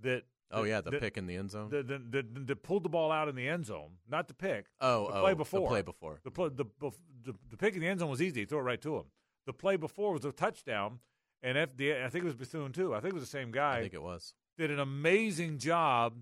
that. 0.00 0.24
Oh 0.50 0.62
yeah, 0.62 0.80
the 0.80 0.90
that, 0.90 1.00
pick 1.00 1.16
in 1.16 1.26
the 1.26 1.36
end 1.36 1.50
zone. 1.50 1.68
that, 1.70 1.86
that, 1.88 2.10
that, 2.12 2.46
that 2.46 2.62
pulled 2.62 2.82
the 2.82 2.88
ball 2.88 3.12
out 3.12 3.28
in 3.28 3.34
the 3.34 3.46
end 3.48 3.66
zone, 3.66 3.90
not 4.08 4.28
the 4.28 4.34
pick. 4.34 4.66
oh, 4.80 5.08
the 5.08 5.14
oh, 5.14 5.20
play 5.22 5.34
before. 5.34 5.60
The 5.60 5.66
play 5.66 5.82
before. 5.82 6.20
The, 6.24 6.30
play, 6.30 6.48
the, 6.48 6.64
the, 6.80 6.90
the, 7.24 7.34
the 7.50 7.56
pick 7.56 7.74
in 7.74 7.80
the 7.80 7.88
end 7.88 8.00
zone 8.00 8.08
was 8.08 8.22
easy. 8.22 8.40
He 8.40 8.46
threw 8.46 8.58
it 8.58 8.62
right 8.62 8.80
to 8.80 8.96
him. 8.96 9.04
The 9.46 9.52
play 9.52 9.76
before 9.76 10.12
was 10.12 10.24
a 10.24 10.32
touchdown, 10.32 11.00
and 11.42 11.58
F, 11.58 11.76
the, 11.76 12.02
I 12.02 12.08
think 12.08 12.24
it 12.24 12.26
was 12.26 12.34
Bethune 12.34 12.72
too. 12.72 12.94
I 12.94 13.00
think 13.00 13.12
it 13.12 13.14
was 13.14 13.24
the 13.24 13.28
same 13.28 13.50
guy 13.50 13.78
I 13.78 13.80
think 13.82 13.94
it 13.94 14.02
was. 14.02 14.34
did 14.56 14.70
an 14.70 14.80
amazing 14.80 15.58
job. 15.58 16.14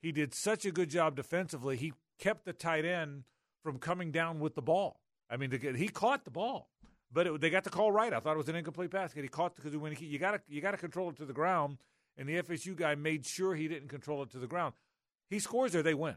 He 0.00 0.12
did 0.12 0.34
such 0.34 0.64
a 0.64 0.70
good 0.70 0.90
job 0.90 1.16
defensively. 1.16 1.76
He 1.76 1.92
kept 2.18 2.44
the 2.44 2.52
tight 2.52 2.84
end 2.84 3.24
from 3.62 3.78
coming 3.78 4.10
down 4.10 4.40
with 4.40 4.54
the 4.54 4.62
ball. 4.62 5.00
I 5.30 5.36
mean, 5.36 5.50
he 5.76 5.88
caught 5.88 6.24
the 6.24 6.30
ball, 6.30 6.70
but 7.10 7.26
it, 7.26 7.40
they 7.40 7.50
got 7.50 7.64
the 7.64 7.70
call 7.70 7.90
right. 7.90 8.12
I 8.12 8.20
thought 8.20 8.34
it 8.34 8.38
was 8.38 8.48
an 8.48 8.56
incomplete 8.56 8.90
pass. 8.90 9.12
He 9.12 9.26
caught 9.28 9.56
because 9.56 9.76
when 9.76 9.92
he, 9.92 10.06
you 10.06 10.18
got 10.18 10.32
to 10.32 10.40
you 10.48 10.60
got 10.60 10.72
to 10.72 10.76
control 10.76 11.10
it 11.10 11.16
to 11.16 11.24
the 11.24 11.32
ground, 11.32 11.78
and 12.16 12.28
the 12.28 12.42
FSU 12.42 12.76
guy 12.76 12.94
made 12.94 13.26
sure 13.26 13.54
he 13.54 13.68
didn't 13.68 13.88
control 13.88 14.22
it 14.22 14.30
to 14.30 14.38
the 14.38 14.46
ground. 14.46 14.74
He 15.28 15.38
scores 15.38 15.72
there, 15.72 15.82
they 15.82 15.94
win. 15.94 16.16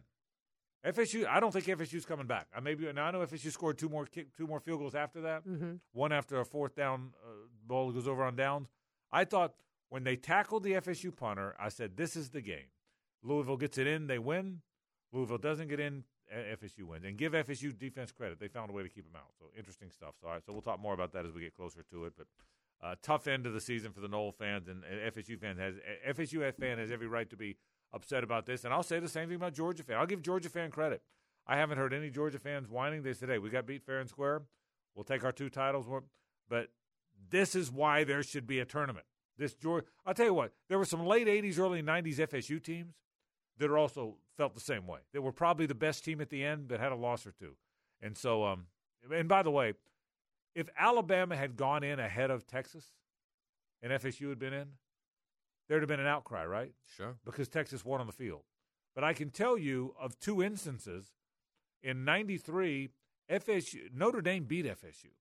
FSU, 0.86 1.26
I 1.28 1.39
don't 1.39 1.52
think 1.52 1.66
FSU's 1.66 2.06
coming 2.06 2.28
back. 2.28 2.48
I 2.56 2.60
maybe 2.60 2.91
now 2.93 3.06
I 3.06 3.12
know 3.12 3.20
FSU 3.26 3.52
scored 3.52 3.78
two 3.78 3.89
more 3.89 4.06
kick, 4.06 4.36
two 4.38 4.48
more 4.48 4.60
field 4.60 4.80
goals 4.80 4.95
after 4.95 5.22
that. 5.22 5.43
hmm 5.43 5.76
One 5.91 6.12
after 6.12 6.39
a 6.39 6.45
fourth 6.45 6.76
down 6.76 7.14
uh, 7.26 7.30
ball 7.66 7.91
goes 7.91 8.08
over 8.08 8.24
on 8.24 8.36
downs. 8.36 8.70
I 9.12 9.26
thought 9.26 9.56
when 9.89 10.04
they 10.04 10.16
tackled 10.16 10.64
the 10.64 10.74
FSU 10.74 11.16
punter, 11.16 11.56
I 11.60 11.70
said, 11.70 11.98
"This 11.98 12.16
is 12.16 12.30
the 12.30 12.41
game." 12.41 12.70
Louisville 13.24 13.58
gets 13.58 13.78
it 13.78 13.88
in, 13.88 14.08
they 14.08 14.20
win. 14.20 14.62
Louisville 15.12 15.39
doesn't 15.39 15.68
get 15.70 15.80
in, 15.80 16.04
FSU 16.32 16.84
wins. 16.84 17.04
And 17.06 17.18
give 17.18 17.34
FSU 17.34 17.78
defense 17.78 18.12
credit; 18.12 18.39
they 18.39 18.48
found 18.48 18.70
a 18.70 18.74
way 18.74 18.84
to 18.84 18.89
keep 18.89 19.06
them 19.06 19.16
out. 19.16 19.32
So 19.39 19.45
interesting 19.58 19.89
stuff. 19.89 20.14
So, 20.22 20.28
right, 20.28 20.45
so 20.45 20.54
we'll 20.54 20.62
talk 20.62 20.80
more 20.80 20.93
about 20.93 21.12
that 21.14 21.26
as 21.26 21.34
we 21.34 21.41
get 21.41 21.56
closer 21.56 21.84
to 21.89 22.06
it. 22.06 22.14
But 22.18 22.28
uh, 22.84 22.95
tough 23.01 23.28
end 23.28 23.45
of 23.45 23.53
the 23.53 23.61
season 23.61 23.91
for 23.91 24.01
the 24.01 24.07
Nole 24.07 24.32
fans 24.32 24.67
and, 24.67 24.84
FSU 24.84 25.39
fans 25.39 25.59
has 25.59 25.75
FSU 26.15 26.53
fan 26.55 26.78
has 26.78 26.91
every 26.91 27.07
right 27.07 27.30
to 27.30 27.38
be 27.38 27.57
upset 27.93 28.23
about 28.23 28.45
this. 28.45 28.63
And 28.63 28.73
I'll 28.73 28.84
say 28.84 28.99
the 28.99 29.09
same 29.09 29.28
thing 29.28 29.36
about 29.36 29.53
Georgia 29.53 29.84
fan. 29.84 29.97
I'll 29.97 30.05
give 30.05 30.21
Georgia 30.21 30.49
fan 30.49 30.71
credit. 30.71 31.01
I 31.47 31.57
haven't 31.57 31.78
heard 31.78 31.93
any 31.93 32.09
Georgia 32.09 32.39
fans 32.39 32.67
whining. 32.69 33.03
They 33.03 33.13
said, 33.13 33.30
"Hey, 33.30 33.39
we 33.39 33.49
got 33.49 33.65
beat 33.65 33.84
fair 33.84 33.99
and 33.99 34.09
square. 34.09 34.43
We'll 34.93 35.05
take 35.05 35.23
our 35.23 35.32
two 35.32 35.49
titles." 35.49 35.88
But 36.49 36.69
this 37.30 37.55
is 37.55 37.71
why 37.71 38.03
there 38.03 38.21
should 38.21 38.45
be 38.45 38.59
a 38.59 38.65
tournament. 38.65 39.05
This 39.38 39.53
Georgia, 39.53 39.88
I'll 40.05 40.13
tell 40.13 40.25
you 40.25 40.34
what. 40.34 40.53
There 40.67 40.78
were 40.78 40.86
some 40.86 41.05
late 41.05 41.28
'80s, 41.28 41.57
early 41.57 41.82
'90s 41.82 42.19
FSU 42.19 42.61
teams 42.61 42.95
that 43.57 43.69
are 43.69 43.78
also 43.78 44.17
felt 44.38 44.53
the 44.53 44.59
same 44.59 44.86
way. 44.86 44.99
They 45.13 45.19
were 45.19 45.32
probably 45.32 45.65
the 45.65 45.75
best 45.75 46.05
team 46.05 46.21
at 46.21 46.30
the 46.30 46.43
end, 46.43 46.67
but 46.67 46.80
had 46.80 46.91
a 46.91 46.95
loss 46.95 47.25
or 47.25 47.32
two. 47.32 47.55
And 48.01 48.17
so, 48.17 48.45
um, 48.45 48.67
and 49.11 49.28
by 49.28 49.41
the 49.41 49.51
way, 49.51 49.73
if 50.56 50.70
Alabama 50.78 51.36
had 51.36 51.56
gone 51.56 51.84
in 51.84 52.00
ahead 52.00 52.32
of 52.32 52.48
Texas, 52.48 52.86
and 53.82 53.91
FSU 53.91 54.30
had 54.30 54.39
been 54.39 54.54
in, 54.54 54.68
there'd 55.68 55.82
have 55.82 55.89
been 55.89 56.00
an 56.00 56.08
outcry, 56.08 56.45
right? 56.45 56.74
Sure. 56.95 57.16
because 57.26 57.48
Texas 57.48 57.86
won 57.86 58.02
on 58.02 58.08
the 58.08 58.14
field. 58.14 58.41
But 58.95 59.04
I 59.04 59.14
can 59.14 59.30
tell 59.30 59.58
you 59.58 59.93
of 60.00 60.20
two 60.20 60.41
instances 60.41 61.14
in 61.84 62.04
93, 62.04 62.89
FSU, 63.30 63.93
Notre 63.93 64.22
Dame 64.22 64.45
beat 64.45 64.66
FSU. 64.66 65.12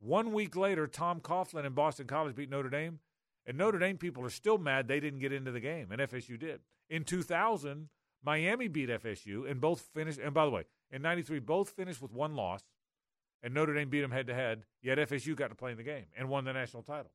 One 0.00 0.32
week 0.32 0.56
later, 0.56 0.86
Tom 0.86 1.20
Coughlin 1.20 1.66
and 1.66 1.74
Boston 1.74 2.06
College 2.06 2.34
beat 2.34 2.48
Notre 2.48 2.70
Dame, 2.70 3.00
and 3.44 3.58
Notre 3.58 3.78
Dame 3.78 3.98
people 3.98 4.24
are 4.24 4.30
still 4.30 4.56
mad 4.56 4.88
they 4.88 5.00
didn't 5.00 5.18
get 5.18 5.32
into 5.32 5.50
the 5.50 5.60
game, 5.60 5.90
and 5.90 6.00
FSU 6.00 6.38
did. 6.38 6.60
In 6.88 7.04
2000, 7.04 7.88
Miami 8.24 8.68
beat 8.68 8.88
FSU, 8.88 9.48
and 9.48 9.60
both 9.60 9.80
finished. 9.94 10.18
And 10.18 10.32
by 10.32 10.44
the 10.44 10.50
way, 10.50 10.64
in 10.90 11.02
93, 11.02 11.40
both 11.40 11.70
finished 11.70 12.00
with 12.00 12.12
one 12.12 12.34
loss, 12.34 12.62
and 13.42 13.54
Notre 13.54 13.74
Dame 13.74 13.88
beat 13.88 14.00
them 14.00 14.10
head 14.10 14.26
to 14.26 14.34
head, 14.34 14.64
yet 14.82 14.98
FSU 14.98 15.36
got 15.36 15.48
to 15.48 15.54
play 15.54 15.70
in 15.70 15.76
the 15.76 15.82
game 15.82 16.06
and 16.16 16.28
won 16.28 16.44
the 16.44 16.52
national 16.52 16.82
title. 16.82 17.12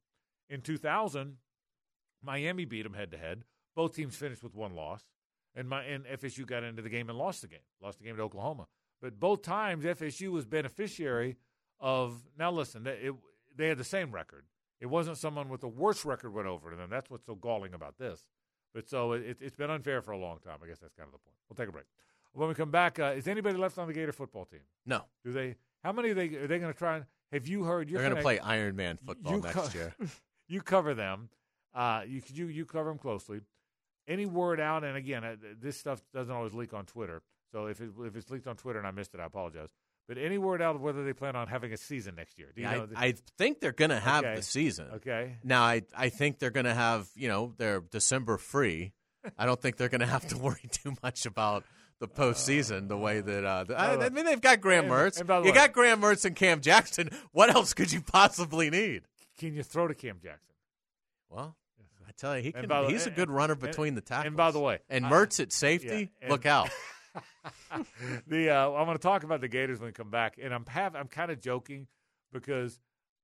In 0.49 0.61
2000, 0.61 1.37
Miami 2.21 2.65
beat 2.65 2.83
them 2.83 2.93
head 2.93 3.11
to 3.11 3.17
head. 3.17 3.43
Both 3.75 3.95
teams 3.95 4.15
finished 4.15 4.43
with 4.43 4.55
one 4.55 4.75
loss, 4.75 5.03
and 5.55 5.67
my 5.67 5.83
and 5.83 6.05
FSU 6.05 6.45
got 6.45 6.63
into 6.63 6.81
the 6.81 6.89
game 6.89 7.09
and 7.09 7.17
lost 7.17 7.41
the 7.41 7.47
game. 7.47 7.59
Lost 7.81 7.97
the 7.99 8.05
game 8.05 8.15
to 8.17 8.21
Oklahoma. 8.21 8.67
But 9.01 9.19
both 9.19 9.41
times 9.41 9.83
FSU 9.83 10.29
was 10.31 10.45
beneficiary 10.45 11.37
of. 11.79 12.23
Now 12.37 12.51
listen, 12.51 12.83
they, 12.83 12.91
it, 12.91 13.13
they 13.55 13.67
had 13.67 13.77
the 13.77 13.83
same 13.83 14.11
record. 14.11 14.45
It 14.79 14.87
wasn't 14.87 15.17
someone 15.17 15.49
with 15.49 15.63
a 15.63 15.67
worse 15.67 16.05
record 16.05 16.33
went 16.33 16.47
over 16.47 16.69
to 16.69 16.75
them. 16.75 16.89
That's 16.89 17.09
what's 17.09 17.25
so 17.25 17.35
galling 17.35 17.73
about 17.73 17.97
this. 17.97 18.27
But 18.73 18.89
so 18.89 19.13
it, 19.13 19.37
it's 19.39 19.55
been 19.55 19.69
unfair 19.69 20.01
for 20.01 20.11
a 20.11 20.17
long 20.17 20.39
time. 20.39 20.57
I 20.63 20.67
guess 20.67 20.79
that's 20.79 20.93
kind 20.93 21.07
of 21.07 21.13
the 21.13 21.19
point. 21.19 21.35
We'll 21.49 21.55
take 21.55 21.69
a 21.69 21.71
break. 21.71 21.85
When 22.33 22.49
we 22.49 22.55
come 22.55 22.71
back, 22.71 22.99
uh, 22.99 23.13
is 23.15 23.27
anybody 23.27 23.57
left 23.57 23.77
on 23.77 23.87
the 23.87 23.93
Gator 23.93 24.11
football 24.11 24.45
team? 24.45 24.61
No, 24.85 25.03
Do 25.23 25.31
they? 25.31 25.55
How 25.83 25.91
many 25.91 26.09
are 26.09 26.13
they? 26.13 26.27
Are 26.35 26.47
they 26.47 26.59
going 26.59 26.71
to 26.73 26.77
try 26.77 26.97
and? 26.97 27.05
Have 27.31 27.47
you 27.47 27.63
heard? 27.63 27.89
You're 27.89 28.01
they're 28.01 28.09
going 28.09 28.17
to 28.17 28.23
play 28.23 28.39
Iron 28.39 28.75
Man 28.75 28.97
football 29.05 29.39
next 29.39 29.53
co- 29.55 29.67
year. 29.73 29.95
you 30.47 30.61
cover 30.61 30.93
them. 30.93 31.29
Uh, 31.73 32.03
you 32.07 32.21
you 32.33 32.47
you 32.47 32.65
cover 32.65 32.89
them 32.89 32.97
closely. 32.99 33.41
Any 34.07 34.25
word 34.25 34.59
out, 34.59 34.83
and 34.83 34.97
again, 34.97 35.23
uh, 35.23 35.35
this 35.61 35.77
stuff 35.77 36.01
doesn't 36.13 36.33
always 36.33 36.53
leak 36.53 36.73
on 36.73 36.85
Twitter. 36.85 37.21
So 37.51 37.67
if 37.67 37.79
it, 37.81 37.89
if 38.01 38.15
it's 38.15 38.29
leaked 38.29 38.47
on 38.47 38.55
Twitter 38.55 38.79
and 38.79 38.87
I 38.87 38.91
missed 38.91 39.13
it, 39.13 39.19
I 39.19 39.25
apologize. 39.25 39.69
But 40.07 40.17
any 40.17 40.37
word 40.37 40.61
out 40.61 40.75
of 40.75 40.81
whether 40.81 41.05
they 41.05 41.13
plan 41.13 41.35
on 41.37 41.47
having 41.47 41.71
a 41.71 41.77
season 41.77 42.15
next 42.15 42.37
year? 42.37 42.49
Do 42.53 42.61
you 42.61 42.67
Yeah, 42.67 42.75
know? 42.77 42.87
I, 42.95 43.05
I 43.07 43.13
think 43.37 43.61
they're 43.61 43.71
going 43.71 43.91
to 43.91 43.99
have 43.99 44.25
Okay. 44.25 44.35
the 44.35 44.41
season. 44.41 44.87
okay. 44.95 45.37
Now, 45.43 45.63
I 45.63 45.83
I 45.95 46.09
think 46.09 46.39
they're 46.39 46.49
going 46.51 46.65
to 46.65 46.73
have 46.73 47.07
you 47.15 47.29
know 47.29 47.53
their 47.57 47.79
December 47.79 48.37
free. 48.37 48.91
I 49.37 49.45
don't 49.45 49.61
think 49.61 49.77
they're 49.77 49.87
going 49.89 50.01
to 50.01 50.07
have 50.07 50.27
to 50.27 50.37
worry 50.37 50.67
too 50.69 50.93
much 51.01 51.25
about 51.25 51.63
the 52.03 52.07
postseason 52.21 52.89
the 52.89 52.97
way 52.97 53.21
that. 53.21 53.45
Uh, 53.45 53.63
the, 53.63 53.79
I, 53.79 54.05
I 54.05 54.09
mean, 54.09 54.25
they've 54.25 54.41
got 54.41 54.59
Graham 54.59 54.85
Mertz. 54.85 55.19
and 55.19 55.29
the 55.29 55.37
you 55.39 55.45
way- 55.45 55.51
got 55.53 55.71
Graham 55.71 56.01
Mertz 56.01 56.25
and 56.25 56.35
Cam 56.35 56.59
Jackson. 56.61 57.09
What 57.31 57.49
else 57.49 57.73
could 57.73 57.91
you 57.91 58.01
possibly 58.01 58.69
need? 58.69 59.03
Can 59.39 59.53
you 59.53 59.63
throw 59.63 59.87
to 59.87 59.95
Cam 59.95 60.17
Jackson? 60.21 60.53
Well, 61.29 61.55
I 62.07 62.11
tell 62.17 62.35
you, 62.37 62.43
he 62.43 62.51
can. 62.51 62.67
the- 62.67 62.87
he's 62.89 63.07
a 63.07 63.09
good 63.11 63.29
runner 63.31 63.53
and- 63.53 63.61
between 63.61 63.95
the 63.95 64.01
tackles. 64.01 64.27
and 64.27 64.35
by 64.37 64.51
the 64.51 64.59
way, 64.59 64.79
and 64.89 65.05
I- 65.05 65.09
Mertz 65.09 65.39
at 65.39 65.51
safety, 65.53 65.87
Yeah, 66.19 66.23
and- 66.23 66.31
look 66.31 66.45
out. 66.45 66.69
the 68.27 68.49
uh, 68.49 68.69
I'm 68.71 68.85
going 68.85 68.97
to 68.97 69.01
talk 69.01 69.23
about 69.23 69.41
the 69.41 69.47
Gators 69.47 69.79
when 69.79 69.87
we 69.87 69.93
come 69.93 70.09
back, 70.09 70.37
and 70.41 70.53
I'm 70.53 70.65
have 70.67 70.95
I'm 70.95 71.07
kind 71.07 71.31
of 71.31 71.39
joking 71.41 71.87
because 72.31 72.79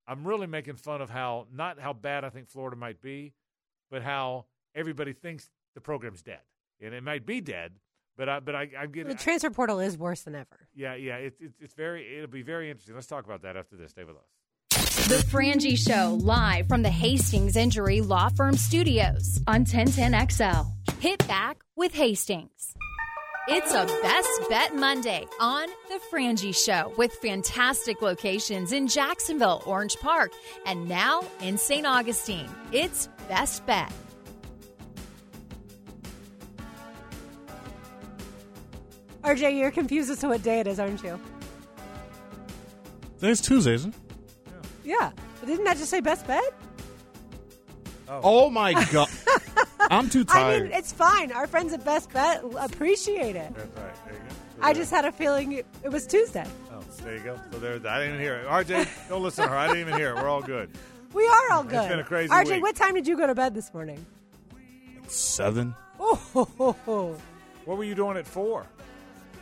I'm 0.08 0.26
really 0.26 0.48
making 0.48 0.76
fun 0.76 1.02
of 1.02 1.10
how 1.10 1.48
not 1.52 1.80
how 1.80 1.94
bad 1.94 2.24
I 2.24 2.30
think 2.30 2.50
Florida 2.50 2.76
might 2.78 3.02
be, 3.02 3.34
but 3.92 4.02
how 4.04 4.46
everybody 4.76 5.14
thinks 5.14 5.50
the 5.76 5.82
program's 5.82 6.22
dead, 6.22 6.42
and 6.82 6.94
it 6.94 7.04
might 7.04 7.26
be 7.26 7.42
dead. 7.42 7.74
But 8.20 8.28
I 8.28 8.40
but 8.42 8.54
I 8.54 8.70
I'm 8.78 8.92
getting 8.92 9.08
The 9.08 9.16
transfer 9.16 9.50
portal 9.50 9.80
is 9.80 9.98
worse 9.98 10.24
than 10.24 10.36
ever. 10.36 10.68
yeah 10.76 10.94
yeah 10.96 11.16
it's 11.16 11.40
it's 11.40 11.56
it's 11.62 11.74
very 11.74 12.18
it'll 12.18 12.28
be 12.28 12.42
very 12.42 12.70
interesting. 12.70 12.94
Let's 12.94 13.08
talk 13.08 13.24
about 13.24 13.44
that 13.44 13.56
after 13.56 13.78
this. 13.78 13.92
Stay 13.92 14.04
with 14.04 14.18
us. 14.18 15.08
The 15.08 15.24
Frangie 15.32 15.78
Show, 15.78 16.16
live 16.22 16.68
from 16.68 16.84
the 16.84 16.90
Hastings 16.90 17.56
Injury 17.56 18.02
Law 18.02 18.28
Firm 18.28 18.58
Studios 18.58 19.42
on 19.48 19.64
1010XL. 19.64 20.68
Hit 21.00 21.26
back 21.30 21.64
with 21.78 21.94
Hastings. 21.94 22.76
It's 23.48 23.74
a 23.74 23.86
Best 24.04 24.50
Bet 24.50 24.76
Monday 24.76 25.26
on 25.40 25.70
The 25.88 26.00
Frangie 26.12 26.54
Show 26.54 26.94
with 26.98 27.14
fantastic 27.14 28.02
locations 28.02 28.74
in 28.74 28.88
Jacksonville, 28.88 29.64
Orange 29.66 29.96
Park, 30.02 30.34
and 30.66 30.88
now 30.90 31.24
in 31.42 31.58
St. 31.58 31.88
Augustine. 31.88 32.50
It's 32.74 33.08
Best 33.30 33.66
Bet. 33.66 33.92
RJ, 39.24 39.58
you're 39.58 39.72
confused 39.72 40.10
as 40.10 40.20
to 40.20 40.30
what 40.30 40.44
day 40.44 40.60
it 40.60 40.68
is, 40.68 40.80
aren't 40.80 41.04
you? 41.04 41.20
Today's 43.20 43.42
Tuesday, 43.42 43.74
isn't 43.74 43.94
it? 43.94 44.00
Yeah. 44.86 45.12
But 45.40 45.48
didn't 45.48 45.66
that 45.66 45.78
just 45.78 45.90
say 45.90 46.00
best 46.00 46.26
bet? 46.26 46.54
Oh, 48.08 48.22
oh 48.24 48.50
my 48.50 48.74
god. 48.92 49.10
I'm 49.92 50.10
too 50.10 50.22
I 50.30 50.34
tired. 50.40 50.64
mean, 50.64 50.72
it's 50.72 50.92
fine. 50.94 51.32
Our 51.32 51.48
friends 51.48 51.74
at 51.74 51.84
Best 51.84 52.12
Bet 52.12 52.44
appreciate 52.60 53.36
it. 53.36 53.54
That's 53.56 53.78
right. 53.78 54.06
There 54.06 54.14
you 54.14 54.20
go. 54.20 54.26
I 54.62 54.74
just 54.74 54.92
had 54.92 55.06
a 55.06 55.12
feeling 55.12 55.54
it, 55.54 55.66
it 55.84 55.90
was 55.90 56.06
Tuesday. 56.06 56.46
Oh, 56.72 56.80
there 57.04 57.16
you 57.18 57.24
go. 57.24 57.40
So 57.52 57.60
there, 57.60 57.74
I 57.76 58.00
didn't 58.00 58.16
even 58.16 58.20
hear 58.20 58.36
it. 58.36 58.48
RJ, 58.48 59.10
don't 59.10 59.24
listen 59.24 59.46
to 59.46 59.50
her. 59.50 59.56
I 59.58 59.68
didn't 59.68 59.82
even 59.82 59.96
hear 59.96 60.10
it. 60.12 60.16
We're 60.16 60.28
all 60.30 60.42
good. 60.42 60.70
We 61.14 61.26
are 61.28 61.52
all 61.54 61.62
It's 61.64 61.72
good. 61.72 61.90
been 61.90 62.00
a 62.00 62.04
crazy 62.04 62.30
RJ, 62.32 62.52
week. 62.56 62.62
what 62.64 62.76
time 62.76 62.94
did 62.94 63.08
you 63.08 63.18
go 63.18 63.26
to 63.26 63.34
bed 63.36 63.56
this 63.56 63.74
morning? 63.74 64.06
Seven. 65.08 65.74
Oh, 66.00 66.16
ho, 66.34 66.48
ho, 66.58 66.76
ho. 66.86 67.18
What 67.66 67.78
were 67.78 67.84
you 67.84 67.96
doing 67.96 68.18
it 68.18 68.28
for? 68.28 68.66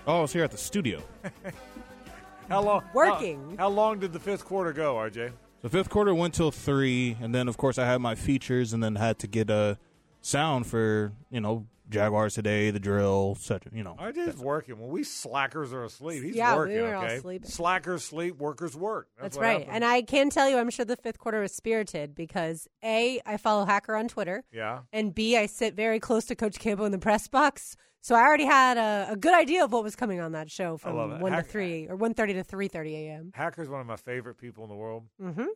Oh, 0.08 0.20
I 0.20 0.22
was 0.22 0.32
here 0.32 0.46
at 0.46 0.52
the 0.52 0.58
studio. 0.58 1.04
How 2.50 2.62
long? 2.62 2.82
Working. 2.94 3.56
How, 3.58 3.66
how 3.66 3.70
long 3.70 4.00
did 4.00 4.14
the 4.14 4.20
fifth 4.20 4.46
quarter 4.46 4.72
go, 4.72 4.96
RJ? 4.96 5.34
The 5.64 5.70
fifth 5.70 5.90
quarter 5.90 6.16
went 6.16 6.34
till 6.34 6.50
three, 6.50 7.18
and 7.20 7.36
then 7.36 7.50
of 7.50 7.58
course 7.58 7.78
I 7.78 7.86
had 7.86 8.00
my 8.00 8.16
features, 8.16 8.72
and 8.72 8.82
then 8.82 8.96
had 8.96 9.20
to 9.20 9.28
get 9.28 9.50
a 9.50 9.78
sound 10.22 10.66
for 10.66 11.12
you 11.30 11.42
know 11.42 11.66
Jaguars 11.90 12.36
today, 12.36 12.72
the 12.72 12.80
drill, 12.80 13.36
such 13.38 13.64
you 13.74 13.84
know. 13.84 13.98
Our 14.00 14.14
day's 14.14 14.38
working. 14.38 14.80
When 14.80 14.90
we 14.90 15.04
slackers 15.04 15.74
are 15.74 15.84
asleep, 15.84 16.24
he's 16.24 16.36
Yeah, 16.36 16.54
we 16.54 16.58
working. 16.60 16.82
were 16.84 16.96
all 16.96 17.04
okay, 17.04 17.20
sleeping. 17.20 17.50
slackers 17.50 18.06
sleep, 18.06 18.38
workers 18.38 18.78
work. 18.78 19.10
That's, 19.22 19.36
what 19.36 19.44
right. 19.44 19.52
happens. 19.60 19.72
And 19.74 19.84
I 19.84 20.04
can 20.04 20.30
tell 20.30 20.50
you, 20.50 20.58
I'm 20.58 20.70
sure 20.70 20.86
the 20.86 20.96
fifth 20.96 21.18
quarter 21.18 21.42
was 21.42 21.52
spirited 21.54 22.16
because 22.16 22.70
A, 22.82 23.20
I 23.26 23.36
follow 23.36 23.66
Hacker 23.66 23.94
on 23.96 24.08
Twitter. 24.08 24.46
Yeah. 24.54 24.80
And 24.94 25.14
B, 25.14 25.36
I 25.36 25.48
sit 25.48 25.76
very 25.76 26.00
close 26.00 26.24
to 26.26 26.36
Coach 26.36 26.60
Campbell 26.60 26.86
in 26.86 26.94
the 26.94 26.98
press 26.98 27.28
box. 27.28 27.76
So 28.08 28.16
I 28.16 28.22
already 28.22 28.46
had 28.46 28.78
a, 28.78 29.08
a 29.12 29.16
good 29.18 29.34
idea 29.34 29.66
of 29.66 29.74
what 29.74 29.84
was 29.84 29.98
coming 29.98 30.22
on 30.22 30.32
that 30.32 30.50
show 30.50 30.78
from 30.78 31.20
1 31.20 31.30
Hack- 31.30 31.44
to 31.48 31.52
3 31.52 31.88
or 31.90 31.98
1.30 31.98 32.16
to 32.16 32.56
3.30 32.56 32.94
a.m. 32.94 33.32
Hacker's 33.36 33.68
one 33.68 33.82
of 33.82 33.86
my 33.86 33.98
favorite 33.98 34.38
people 34.38 34.64
in 34.64 34.70
the 34.70 34.78
world. 34.78 35.04
Mm-hmm. 35.22 35.48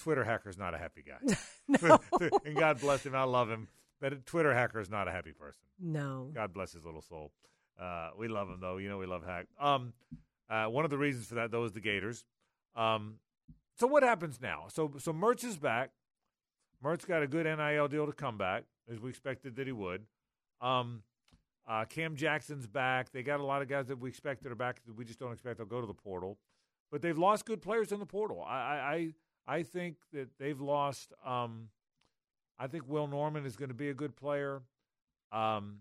Twitter 0.00 0.24
hacker's 0.24 0.58
not 0.58 0.74
a 0.74 0.78
happy 0.78 1.04
guy. 1.06 1.36
No. 1.68 2.00
and 2.44 2.56
God 2.56 2.80
bless 2.80 3.06
him. 3.06 3.14
I 3.14 3.22
love 3.22 3.48
him. 3.48 3.68
But 4.00 4.26
Twitter 4.26 4.52
hacker 4.52 4.80
is 4.80 4.90
not 4.90 5.06
a 5.06 5.12
happy 5.12 5.30
person. 5.30 5.62
No. 5.78 6.32
God 6.34 6.52
bless 6.52 6.72
his 6.72 6.84
little 6.84 7.00
soul. 7.00 7.30
Uh, 7.80 8.10
we 8.18 8.26
love 8.26 8.48
him 8.48 8.58
though. 8.60 8.78
You 8.78 8.88
know 8.88 8.98
we 8.98 9.06
love 9.06 9.24
Hack. 9.24 9.46
Um, 9.60 9.92
uh, 10.50 10.64
one 10.64 10.84
of 10.84 10.90
the 10.90 10.98
reasons 10.98 11.26
for 11.26 11.36
that 11.36 11.52
though 11.52 11.62
is 11.62 11.70
the 11.70 11.80
Gators. 11.80 12.24
Um, 12.74 13.20
so 13.78 13.86
what 13.86 14.02
happens 14.02 14.40
now? 14.42 14.64
So 14.66 14.94
so 14.98 15.12
Mertz 15.12 15.44
is 15.44 15.56
back. 15.56 15.90
Mertz 16.84 17.06
got 17.06 17.22
a 17.22 17.28
good 17.28 17.46
NIL 17.46 17.86
deal 17.86 18.06
to 18.06 18.12
come 18.12 18.36
back 18.36 18.64
as 18.90 18.98
we 18.98 19.10
expected 19.10 19.54
that 19.54 19.66
he 19.68 19.72
would. 19.72 20.06
Um, 20.60 21.02
uh, 21.68 21.84
Cam 21.84 22.16
Jackson's 22.16 22.66
back. 22.66 23.12
They 23.12 23.22
got 23.22 23.40
a 23.40 23.44
lot 23.44 23.60
of 23.60 23.68
guys 23.68 23.86
that 23.88 23.98
we 23.98 24.08
expected 24.08 24.50
are 24.50 24.54
back 24.56 24.80
that 24.86 24.96
we 24.96 25.04
just 25.04 25.18
don't 25.18 25.32
expect 25.32 25.58
they'll 25.58 25.66
go 25.66 25.80
to 25.80 25.86
the 25.86 25.94
portal. 25.94 26.38
But 26.90 27.02
they've 27.02 27.18
lost 27.18 27.44
good 27.44 27.60
players 27.60 27.92
in 27.92 28.00
the 28.00 28.06
portal. 28.06 28.42
I 28.42 28.56
I 28.56 29.12
I, 29.46 29.56
I 29.58 29.62
think 29.62 29.96
that 30.12 30.30
they've 30.38 30.60
lost. 30.60 31.12
Um, 31.24 31.68
I 32.58 32.66
think 32.66 32.88
Will 32.88 33.06
Norman 33.06 33.44
is 33.44 33.56
going 33.56 33.68
to 33.68 33.74
be 33.74 33.90
a 33.90 33.94
good 33.94 34.16
player. 34.16 34.62
Um, 35.30 35.80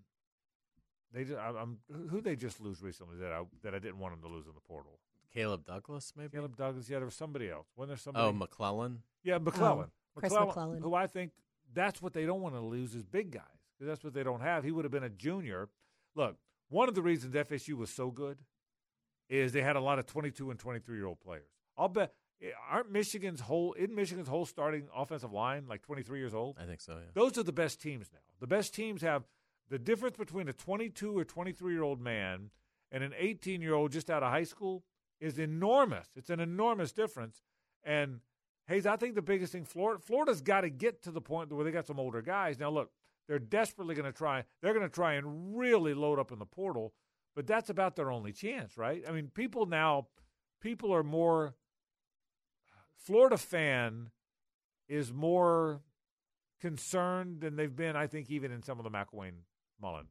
they 1.13 1.23
just, 1.23 1.39
I, 1.39 1.49
I'm 1.49 1.79
who 2.09 2.19
they 2.19 2.35
just 2.35 2.59
lose 2.59 2.81
recently 2.83 3.17
that 3.19 3.31
I 3.31 3.43
that 3.63 3.73
I 3.73 3.79
didn't 3.79 3.99
want 3.99 4.13
them 4.13 4.29
to 4.29 4.35
lose 4.35 4.45
in 4.45 4.53
the 4.53 4.61
portal. 4.61 4.99
Caleb 5.33 5.65
Douglas, 5.65 6.13
maybe. 6.17 6.29
Caleb 6.35 6.57
Douglas. 6.57 6.89
Yeah, 6.89 6.97
there 6.97 7.05
was 7.05 7.15
somebody 7.15 7.49
else. 7.49 7.67
Wasn't 7.77 7.89
there 7.89 7.97
somebody? 7.97 8.25
Oh, 8.25 8.33
McClellan. 8.33 9.01
Yeah, 9.23 9.37
McClellan. 9.37 9.87
Oh, 9.89 10.19
Chris 10.19 10.33
McClellan, 10.33 10.47
McClellan. 10.47 10.81
Who 10.81 10.95
I 10.95 11.07
think 11.07 11.31
that's 11.73 12.01
what 12.01 12.11
they 12.11 12.25
don't 12.25 12.41
want 12.41 12.55
to 12.55 12.61
lose 12.61 12.93
is 12.93 13.03
big 13.03 13.31
guys 13.31 13.56
because 13.77 13.89
that's 13.89 14.03
what 14.03 14.13
they 14.13 14.23
don't 14.23 14.41
have. 14.41 14.63
He 14.63 14.71
would 14.71 14.85
have 14.85 14.91
been 14.91 15.03
a 15.03 15.09
junior. 15.09 15.69
Look, 16.15 16.37
one 16.69 16.89
of 16.89 16.95
the 16.95 17.01
reasons 17.01 17.35
FSU 17.35 17.73
was 17.73 17.89
so 17.89 18.11
good 18.11 18.39
is 19.29 19.51
they 19.51 19.61
had 19.61 19.75
a 19.75 19.81
lot 19.81 19.99
of 19.99 20.05
22 20.05 20.51
and 20.51 20.59
23 20.59 20.97
year 20.97 21.05
old 21.05 21.19
players. 21.19 21.49
I'll 21.77 21.89
bet 21.89 22.13
eh, 22.41 22.47
aren't 22.69 22.91
Michigan's 22.91 23.41
whole 23.41 23.73
in 23.73 23.93
Michigan's 23.93 24.27
whole 24.27 24.45
starting 24.45 24.87
offensive 24.95 25.31
line 25.31 25.65
like 25.67 25.81
23 25.81 26.19
years 26.19 26.33
old? 26.33 26.57
I 26.59 26.65
think 26.65 26.81
so. 26.81 26.93
Yeah. 26.93 27.11
Those 27.13 27.37
are 27.37 27.43
the 27.43 27.51
best 27.51 27.81
teams 27.81 28.09
now. 28.13 28.19
The 28.39 28.47
best 28.47 28.73
teams 28.73 29.01
have 29.01 29.23
the 29.69 29.79
difference 29.79 30.17
between 30.17 30.47
a 30.47 30.53
22 30.53 31.17
or 31.17 31.25
23 31.25 31.73
year 31.73 31.83
old 31.83 32.01
man 32.01 32.49
and 32.91 33.03
an 33.03 33.13
18 33.17 33.61
year 33.61 33.73
old 33.73 33.91
just 33.91 34.09
out 34.09 34.23
of 34.23 34.31
high 34.31 34.43
school 34.43 34.83
is 35.19 35.39
enormous. 35.39 36.07
It's 36.15 36.29
an 36.29 36.39
enormous 36.39 36.91
difference. 36.91 37.41
And 37.83 38.21
Hayes, 38.67 38.85
I 38.85 38.97
think 38.97 39.15
the 39.15 39.21
biggest 39.21 39.51
thing 39.53 39.65
Florida 39.65 40.01
Florida's 40.03 40.41
got 40.41 40.61
to 40.61 40.69
get 40.69 41.03
to 41.03 41.11
the 41.11 41.21
point 41.21 41.51
where 41.51 41.63
they 41.63 41.71
got 41.71 41.87
some 41.87 41.99
older 41.99 42.21
guys. 42.21 42.59
Now 42.59 42.69
look, 42.69 42.91
they're 43.27 43.39
desperately 43.39 43.95
going 43.95 44.05
to 44.05 44.17
try. 44.17 44.43
They're 44.61 44.73
going 44.73 44.87
to 44.87 44.93
try 44.93 45.13
and 45.13 45.57
really 45.57 45.93
load 45.93 46.19
up 46.19 46.31
in 46.31 46.39
the 46.39 46.45
portal, 46.45 46.93
but 47.35 47.47
that's 47.47 47.69
about 47.69 47.95
their 47.95 48.11
only 48.11 48.31
chance, 48.31 48.77
right? 48.77 49.03
I 49.07 49.11
mean, 49.11 49.29
people 49.33 49.65
now, 49.65 50.07
people 50.61 50.93
are 50.93 51.03
more. 51.03 51.55
Florida 52.95 53.37
fan 53.37 54.11
is 54.89 55.13
more 55.13 55.81
concerned 56.59 57.41
than 57.41 57.55
they've 57.55 57.75
been, 57.75 57.95
I 57.95 58.07
think, 58.07 58.29
even 58.29 58.51
in 58.51 58.63
some 58.63 58.79
of 58.79 58.83
the 58.83 58.89
McElwain 58.89 59.43
Mullen 59.81 60.07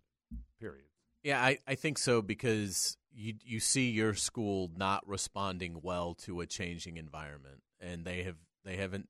periods. 0.60 0.90
Yeah, 1.22 1.42
I, 1.42 1.58
I 1.66 1.74
think 1.74 1.98
so 1.98 2.22
because 2.22 2.96
you 3.12 3.34
you 3.44 3.58
see 3.58 3.90
your 3.90 4.14
school 4.14 4.70
not 4.76 5.06
responding 5.08 5.80
well 5.82 6.14
to 6.22 6.40
a 6.40 6.46
changing 6.46 6.98
environment, 6.98 7.62
and 7.80 8.04
they 8.04 8.22
have 8.22 8.36
they 8.64 8.76
haven't 8.76 9.08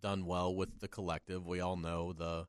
done 0.00 0.24
well 0.24 0.54
with 0.54 0.80
the 0.80 0.88
collective. 0.88 1.46
We 1.46 1.60
all 1.60 1.76
know 1.76 2.14
the 2.14 2.46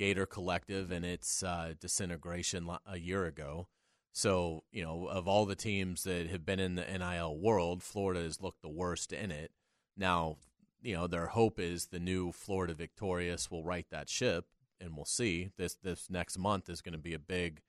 Gator 0.00 0.24
Collective 0.24 0.90
and 0.90 1.04
its 1.04 1.42
uh, 1.42 1.74
disintegration 1.78 2.70
a 2.86 2.98
year 2.98 3.26
ago. 3.26 3.68
So 4.14 4.64
you 4.72 4.82
know, 4.82 5.06
of 5.06 5.28
all 5.28 5.44
the 5.44 5.54
teams 5.54 6.04
that 6.04 6.26
have 6.28 6.46
been 6.46 6.58
in 6.58 6.74
the 6.74 6.86
NIL 6.86 7.38
world, 7.38 7.82
Florida 7.82 8.22
has 8.22 8.40
looked 8.40 8.62
the 8.62 8.70
worst 8.70 9.12
in 9.12 9.30
it. 9.30 9.52
Now, 9.98 10.38
you 10.80 10.94
know, 10.94 11.06
their 11.06 11.26
hope 11.26 11.60
is 11.60 11.88
the 11.88 12.00
new 12.00 12.32
Florida 12.32 12.72
Victorious 12.72 13.50
will 13.50 13.62
right 13.62 13.84
that 13.90 14.08
ship, 14.08 14.46
and 14.80 14.96
we'll 14.96 15.04
see. 15.04 15.50
This 15.58 15.76
this 15.82 16.08
next 16.08 16.38
month 16.38 16.70
is 16.70 16.80
going 16.80 16.94
to 16.94 16.98
be 16.98 17.12
a 17.12 17.18
big, 17.18 17.60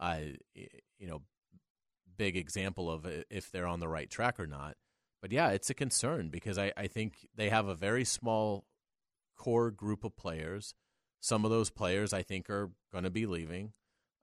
uh, 0.00 0.18
you 0.56 1.06
know, 1.06 1.22
big 2.16 2.36
example 2.36 2.90
of 2.90 3.06
if 3.30 3.52
they're 3.52 3.68
on 3.68 3.78
the 3.78 3.86
right 3.86 4.10
track 4.10 4.40
or 4.40 4.48
not. 4.48 4.74
But 5.22 5.30
yeah, 5.30 5.50
it's 5.50 5.70
a 5.70 5.74
concern 5.74 6.30
because 6.30 6.58
I, 6.58 6.72
I 6.76 6.88
think 6.88 7.28
they 7.32 7.48
have 7.48 7.68
a 7.68 7.76
very 7.76 8.04
small 8.04 8.64
core 9.36 9.70
group 9.70 10.02
of 10.02 10.16
players. 10.16 10.74
Some 11.20 11.44
of 11.44 11.50
those 11.50 11.70
players 11.70 12.12
I 12.12 12.22
think 12.22 12.50
are 12.50 12.70
going 12.92 13.04
to 13.04 13.10
be 13.10 13.26
leaving. 13.26 13.72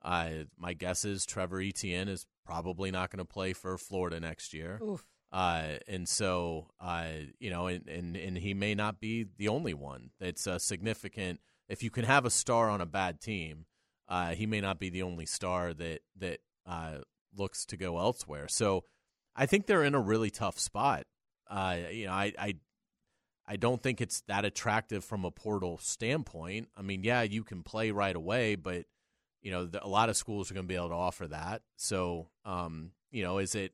Uh, 0.02 0.44
my 0.58 0.74
guess 0.74 1.04
is 1.04 1.24
Trevor 1.24 1.60
Etienne 1.60 2.08
is 2.08 2.26
probably 2.44 2.90
not 2.90 3.10
going 3.10 3.18
to 3.18 3.24
play 3.24 3.52
for 3.52 3.78
Florida 3.78 4.20
next 4.20 4.52
year. 4.52 4.78
Uh, 5.32 5.78
and 5.88 6.08
so, 6.08 6.68
uh, 6.80 7.06
you 7.40 7.50
know, 7.50 7.66
and, 7.66 7.88
and, 7.88 8.16
and 8.16 8.38
he 8.38 8.54
may 8.54 8.74
not 8.74 9.00
be 9.00 9.26
the 9.36 9.48
only 9.48 9.74
one 9.74 10.10
that's 10.20 10.46
uh, 10.46 10.58
significant. 10.58 11.40
If 11.68 11.82
you 11.82 11.90
can 11.90 12.04
have 12.04 12.24
a 12.24 12.30
star 12.30 12.68
on 12.70 12.80
a 12.80 12.86
bad 12.86 13.20
team, 13.20 13.66
uh, 14.08 14.34
he 14.34 14.46
may 14.46 14.60
not 14.60 14.78
be 14.78 14.90
the 14.90 15.02
only 15.02 15.26
star 15.26 15.72
that 15.74 16.02
that 16.18 16.40
uh, 16.66 16.98
looks 17.34 17.64
to 17.66 17.76
go 17.76 17.98
elsewhere. 17.98 18.46
So, 18.48 18.84
I 19.34 19.46
think 19.46 19.66
they're 19.66 19.82
in 19.82 19.94
a 19.94 20.00
really 20.00 20.30
tough 20.30 20.58
spot. 20.58 21.04
Uh, 21.50 21.78
you 21.90 22.06
know, 22.06 22.12
I, 22.12 22.32
I 22.38 22.54
I 23.46 23.56
don't 23.56 23.82
think 23.82 24.00
it's 24.00 24.22
that 24.22 24.44
attractive 24.44 25.04
from 25.04 25.24
a 25.24 25.30
portal 25.30 25.78
standpoint. 25.78 26.68
I 26.76 26.82
mean, 26.82 27.04
yeah, 27.04 27.22
you 27.22 27.44
can 27.44 27.62
play 27.62 27.90
right 27.90 28.16
away, 28.16 28.54
but 28.54 28.86
you 29.42 29.50
know, 29.50 29.66
the, 29.66 29.84
a 29.84 29.88
lot 29.88 30.08
of 30.08 30.16
schools 30.16 30.50
are 30.50 30.54
going 30.54 30.64
to 30.64 30.68
be 30.68 30.76
able 30.76 30.88
to 30.88 30.94
offer 30.94 31.28
that. 31.28 31.62
So, 31.76 32.30
um, 32.46 32.92
you 33.10 33.22
know, 33.22 33.38
is 33.38 33.54
it 33.54 33.72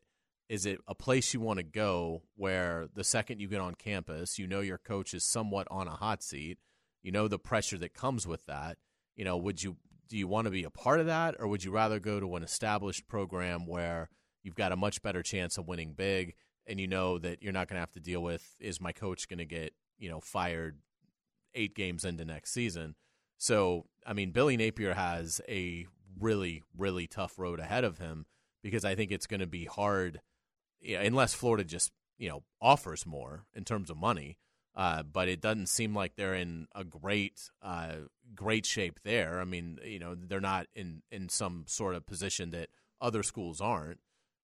is 0.48 0.66
it 0.66 0.80
a 0.88 0.96
place 0.96 1.32
you 1.32 1.40
want 1.40 1.58
to 1.58 1.62
go 1.62 2.22
where 2.34 2.88
the 2.94 3.04
second 3.04 3.40
you 3.40 3.46
get 3.46 3.60
on 3.60 3.76
campus, 3.76 4.36
you 4.36 4.48
know 4.48 4.58
your 4.58 4.78
coach 4.78 5.14
is 5.14 5.24
somewhat 5.24 5.68
on 5.70 5.86
a 5.86 5.92
hot 5.92 6.24
seat, 6.24 6.58
you 7.02 7.12
know 7.12 7.28
the 7.28 7.38
pressure 7.38 7.78
that 7.78 7.94
comes 7.94 8.26
with 8.26 8.46
that. 8.46 8.76
You 9.14 9.24
know, 9.24 9.36
would 9.36 9.62
you 9.62 9.76
do 10.08 10.18
you 10.18 10.26
want 10.26 10.46
to 10.46 10.50
be 10.50 10.64
a 10.64 10.70
part 10.70 10.98
of 10.98 11.06
that, 11.06 11.36
or 11.38 11.46
would 11.46 11.62
you 11.62 11.70
rather 11.70 12.00
go 12.00 12.18
to 12.18 12.34
an 12.34 12.42
established 12.42 13.06
program 13.06 13.64
where 13.64 14.10
you've 14.42 14.56
got 14.56 14.72
a 14.72 14.76
much 14.76 15.02
better 15.02 15.22
chance 15.22 15.56
of 15.56 15.68
winning 15.68 15.92
big, 15.92 16.34
and 16.66 16.80
you 16.80 16.86
know 16.86 17.18
that 17.18 17.42
you're 17.42 17.52
not 17.52 17.68
going 17.68 17.76
to 17.76 17.80
have 17.80 17.92
to 17.92 18.00
deal 18.00 18.22
with 18.22 18.56
is 18.60 18.80
my 18.80 18.92
coach 18.92 19.28
going 19.28 19.38
to 19.38 19.44
get 19.44 19.74
you 19.98 20.08
know 20.10 20.20
fired 20.20 20.78
eight 21.54 21.74
games 21.74 22.04
into 22.04 22.24
next 22.24 22.52
season. 22.52 22.94
So, 23.38 23.86
I 24.06 24.12
mean, 24.12 24.32
Billy 24.32 24.56
Napier 24.56 24.94
has 24.94 25.40
a 25.48 25.86
really, 26.18 26.62
really 26.76 27.06
tough 27.06 27.38
road 27.38 27.58
ahead 27.58 27.84
of 27.84 27.98
him 27.98 28.26
because 28.62 28.84
I 28.84 28.94
think 28.94 29.10
it's 29.10 29.26
going 29.26 29.40
to 29.40 29.46
be 29.46 29.64
hard, 29.64 30.20
you 30.80 30.96
know, 30.96 31.02
unless 31.02 31.34
Florida 31.34 31.64
just 31.64 31.92
you 32.18 32.28
know 32.28 32.42
offers 32.60 33.06
more 33.06 33.46
in 33.54 33.64
terms 33.64 33.90
of 33.90 33.96
money. 33.96 34.36
Uh, 34.76 35.02
but 35.02 35.28
it 35.28 35.40
doesn't 35.40 35.66
seem 35.66 35.94
like 35.94 36.14
they're 36.14 36.34
in 36.34 36.68
a 36.76 36.84
great, 36.84 37.50
uh, 37.60 37.94
great 38.36 38.64
shape 38.64 39.00
there. 39.02 39.40
I 39.40 39.44
mean, 39.44 39.78
you 39.84 39.98
know, 39.98 40.14
they're 40.14 40.40
not 40.40 40.66
in 40.74 41.02
in 41.10 41.28
some 41.28 41.64
sort 41.66 41.94
of 41.94 42.06
position 42.06 42.50
that 42.50 42.68
other 43.00 43.22
schools 43.22 43.60
aren't. 43.60 43.98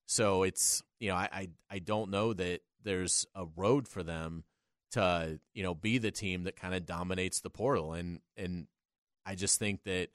So 0.07 0.43
it's 0.43 0.83
you 0.99 1.11
know, 1.11 1.17
I 1.17 1.29
I, 1.33 1.49
I 1.71 1.79
don't 1.79 2.11
know 2.11 2.33
that 2.33 2.61
there's 2.83 3.27
a 3.35 3.47
road 3.57 3.89
for 3.89 4.03
them 4.03 4.45
to 4.93 5.41
you 5.53 5.63
know 5.63 5.75
be 5.75 5.99
the 5.99 6.11
team 6.11 6.45
that 6.45 6.57
kind 6.57 6.75
of 6.75 6.87
dominates 6.87 7.41
the 7.41 7.51
portal 7.51 7.93
and 7.93 8.21
and 8.37 8.69
I 9.27 9.35
just 9.35 9.59
think 9.59 9.83
that 9.85 10.11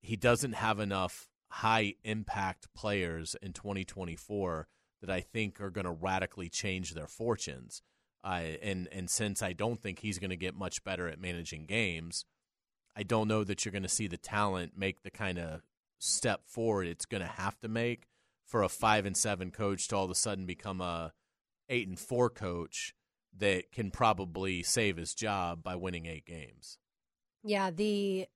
he 0.00 0.16
doesn't 0.16 0.52
have 0.52 0.78
enough 0.78 1.28
high 1.48 1.94
impact 2.04 2.68
players 2.74 3.34
in 3.42 3.52
2024 3.52 4.68
that 5.00 5.10
I 5.10 5.20
think 5.20 5.60
are 5.60 5.70
going 5.70 5.86
to 5.86 5.90
radically 5.90 6.48
change 6.48 6.94
their 6.94 7.08
fortunes. 7.08 7.82
Uh, 8.22 8.56
and 8.62 8.88
and 8.92 9.10
since 9.10 9.42
I 9.42 9.52
don't 9.52 9.80
think 9.80 9.98
he's 9.98 10.18
going 10.18 10.30
to 10.30 10.36
get 10.36 10.54
much 10.54 10.84
better 10.84 11.08
at 11.08 11.20
managing 11.20 11.66
games, 11.66 12.24
I 12.96 13.02
don't 13.02 13.28
know 13.28 13.44
that 13.44 13.64
you're 13.64 13.72
going 13.72 13.82
to 13.82 13.88
see 13.88 14.06
the 14.06 14.16
talent 14.16 14.72
make 14.76 15.02
the 15.02 15.10
kind 15.10 15.38
of 15.38 15.62
step 15.98 16.42
forward 16.44 16.86
it's 16.86 17.06
going 17.06 17.22
to 17.22 17.26
have 17.26 17.58
to 17.60 17.68
make 17.68 18.06
for 18.44 18.62
a 18.62 18.68
five 18.68 19.06
and 19.06 19.16
seven 19.16 19.50
coach 19.50 19.88
to 19.88 19.96
all 19.96 20.04
of 20.04 20.10
a 20.10 20.14
sudden 20.14 20.46
become 20.46 20.80
a 20.80 21.12
eight 21.68 21.88
and 21.88 21.98
four 21.98 22.30
coach 22.30 22.94
that 23.36 23.72
can 23.72 23.90
probably 23.90 24.62
save 24.62 24.96
his 24.96 25.14
job 25.14 25.62
by 25.62 25.74
winning 25.74 26.06
eight 26.06 26.26
games. 26.26 26.78
Yeah, 27.42 27.70
the 27.70 28.26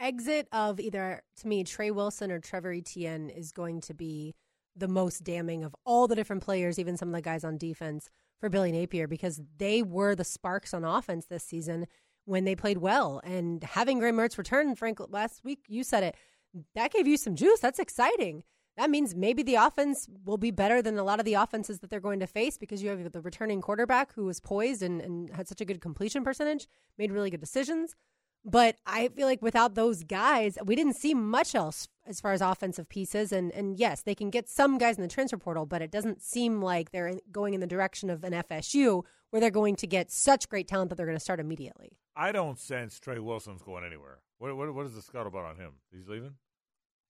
exit 0.00 0.48
of 0.52 0.80
either 0.80 1.22
to 1.40 1.48
me 1.48 1.64
Trey 1.64 1.90
Wilson 1.90 2.30
or 2.30 2.40
Trevor 2.40 2.72
Etienne 2.72 3.30
is 3.30 3.52
going 3.52 3.80
to 3.82 3.94
be 3.94 4.34
the 4.76 4.88
most 4.88 5.22
damning 5.22 5.64
of 5.64 5.74
all 5.84 6.08
the 6.08 6.16
different 6.16 6.42
players, 6.42 6.78
even 6.78 6.96
some 6.96 7.08
of 7.08 7.14
the 7.14 7.22
guys 7.22 7.44
on 7.44 7.58
defense 7.58 8.08
for 8.40 8.48
Billy 8.48 8.72
Napier 8.72 9.06
because 9.06 9.40
they 9.58 9.82
were 9.82 10.14
the 10.14 10.24
sparks 10.24 10.74
on 10.74 10.84
offense 10.84 11.26
this 11.26 11.44
season 11.44 11.86
when 12.24 12.44
they 12.44 12.56
played 12.56 12.78
well. 12.78 13.20
And 13.24 13.62
having 13.62 13.98
Graham 13.98 14.16
Mertz 14.16 14.36
return, 14.36 14.74
Frank, 14.74 14.98
last 15.10 15.44
week 15.44 15.60
you 15.68 15.84
said 15.84 16.02
it. 16.02 16.16
that 16.74 16.92
gave 16.92 17.06
you 17.06 17.16
some 17.16 17.36
juice. 17.36 17.60
That's 17.60 17.78
exciting. 17.78 18.42
That 18.76 18.90
means 18.90 19.14
maybe 19.14 19.42
the 19.42 19.54
offense 19.54 20.08
will 20.24 20.36
be 20.36 20.50
better 20.50 20.82
than 20.82 20.98
a 20.98 21.04
lot 21.04 21.20
of 21.20 21.24
the 21.24 21.34
offenses 21.34 21.78
that 21.78 21.90
they're 21.90 22.00
going 22.00 22.20
to 22.20 22.26
face 22.26 22.58
because 22.58 22.82
you 22.82 22.90
have 22.90 23.12
the 23.12 23.20
returning 23.20 23.60
quarterback 23.60 24.12
who 24.14 24.24
was 24.24 24.40
poised 24.40 24.82
and, 24.82 25.00
and 25.00 25.30
had 25.30 25.46
such 25.46 25.60
a 25.60 25.64
good 25.64 25.80
completion 25.80 26.24
percentage, 26.24 26.66
made 26.98 27.12
really 27.12 27.30
good 27.30 27.40
decisions. 27.40 27.94
But 28.44 28.76
I 28.84 29.08
feel 29.08 29.26
like 29.26 29.40
without 29.40 29.74
those 29.74 30.04
guys, 30.04 30.58
we 30.64 30.76
didn't 30.76 30.96
see 30.96 31.14
much 31.14 31.54
else 31.54 31.88
as 32.04 32.20
far 32.20 32.32
as 32.32 32.42
offensive 32.42 32.88
pieces. 32.88 33.32
And 33.32 33.50
and 33.52 33.78
yes, 33.78 34.02
they 34.02 34.14
can 34.14 34.28
get 34.28 34.48
some 34.48 34.76
guys 34.76 34.96
in 34.96 35.02
the 35.02 35.08
transfer 35.08 35.38
portal, 35.38 35.64
but 35.64 35.80
it 35.80 35.90
doesn't 35.90 36.22
seem 36.22 36.60
like 36.60 36.90
they're 36.90 37.18
going 37.32 37.54
in 37.54 37.60
the 37.60 37.66
direction 37.66 38.10
of 38.10 38.22
an 38.22 38.32
FSU 38.32 39.02
where 39.30 39.40
they're 39.40 39.50
going 39.50 39.76
to 39.76 39.86
get 39.86 40.10
such 40.10 40.48
great 40.48 40.68
talent 40.68 40.90
that 40.90 40.96
they're 40.96 41.06
going 41.06 41.16
to 41.16 41.24
start 41.24 41.40
immediately. 41.40 41.96
I 42.14 42.32
don't 42.32 42.58
sense 42.58 43.00
Trey 43.00 43.18
Wilson's 43.18 43.62
going 43.62 43.84
anywhere. 43.84 44.18
What 44.38 44.54
what, 44.56 44.74
what 44.74 44.86
is 44.86 44.94
the 44.94 45.00
scuttlebutt 45.00 45.48
on 45.48 45.56
him? 45.56 45.72
He's 45.90 46.06
leaving. 46.06 46.34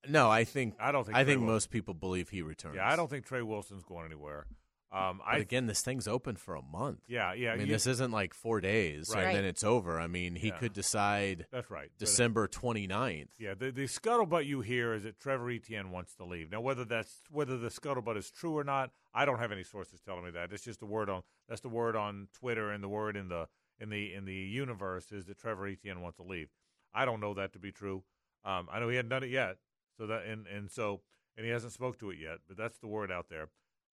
No, 0.09 0.31
I 0.31 0.45
think 0.45 0.75
I 0.79 0.93
don't 0.93 1.05
think. 1.05 1.17
I 1.17 1.23
Trey 1.25 1.33
think 1.35 1.41
Wilson- 1.41 1.55
most 1.55 1.71
people 1.71 1.95
believe 1.95 2.29
he 2.31 2.43
returns. 2.43 2.77
Yeah, 2.77 2.89
I 2.91 2.97
don't 2.97 3.09
think 3.11 3.27
Trey 3.27 3.43
Wilson's 3.43 3.85
going 3.85 4.07
anywhere. 4.07 4.47
Um, 4.93 5.19
But 5.19 5.27
I 5.27 5.39
again, 5.39 5.67
this 5.67 5.83
thing's 5.83 6.07
open 6.07 6.37
for 6.37 6.55
a 6.55 6.63
month. 6.63 7.01
Yeah, 7.09 7.33
yeah. 7.33 7.53
I 7.53 7.57
mean, 7.57 7.67
you- 7.67 7.73
this 7.73 7.89
isn't 7.89 8.13
like 8.13 8.33
four 8.33 8.61
days 8.61 9.11
Right. 9.13 9.25
and 9.25 9.37
then 9.37 9.45
it's 9.45 9.65
over. 9.65 9.99
I 9.99 10.07
mean, 10.07 10.37
he 10.37 10.49
Yeah. 10.49 10.59
could 10.59 10.73
decide 10.73 11.47
That's 11.51 11.69
right. 11.69 11.91
But- 11.93 11.99
December 11.99 12.47
29th. 12.47 13.31
Yeah, 13.37 13.55
the, 13.55 13.73
the 13.73 13.85
scuttlebutt 13.87 14.47
you 14.47 14.61
hear 14.61 14.95
is 14.95 15.03
that 15.03 15.19
Trevor 15.19 15.51
Etienne 15.51 15.91
wants 15.91 16.15
to 16.17 16.25
leave. 16.25 16.49
Now, 16.53 16.61
whether 16.61 16.85
that's 16.85 17.23
whether 17.29 17.59
the 17.59 17.71
scuttlebutt 17.71 18.17
is 18.17 18.31
true 18.31 18.57
or 18.57 18.63
not, 18.63 18.93
I 19.13 19.25
don't 19.25 19.41
have 19.41 19.51
any 19.51 19.65
sources 19.65 20.01
telling 20.01 20.25
me 20.25 20.31
that. 20.31 20.53
It's 20.53 20.63
just 20.63 20.79
the 20.79 20.87
word 20.87 21.09
on 21.11 21.25
that's 21.49 21.61
the 21.63 21.69
word 21.69 21.97
on 21.97 22.29
Twitter 22.33 22.71
and 22.71 22.83
the 22.85 22.89
word 22.89 23.17
in 23.17 23.27
the 23.29 23.49
in 23.81 23.89
the 23.91 24.15
in 24.15 24.27
the 24.27 24.35
universe 24.35 25.11
is 25.11 25.27
that 25.27 25.39
Trevor 25.39 25.67
Etienne 25.67 26.03
wants 26.03 26.19
to 26.19 26.23
leave. 26.23 26.51
I 26.93 27.05
don't 27.05 27.19
know 27.19 27.35
that 27.35 27.53
to 27.55 27.59
be 27.59 27.73
true. 27.73 28.05
Um, 28.45 28.69
I 28.71 28.79
know 28.79 28.89
he 28.89 28.95
hadn't 28.95 29.09
done 29.09 29.25
it 29.25 29.31
yet, 29.31 29.59
so 29.97 30.07
that 30.07 30.25
and 30.25 30.47
and 30.47 30.71
so 30.71 31.01
and 31.37 31.45
he 31.45 31.53
hasn't 31.53 31.73
spoke 31.73 31.99
to 31.99 32.11
it 32.11 32.19
yet, 32.19 32.39
but 32.47 32.57
that's 32.57 32.79
the 32.79 32.87
word 32.87 33.11
out 33.11 33.29
there. 33.29 33.49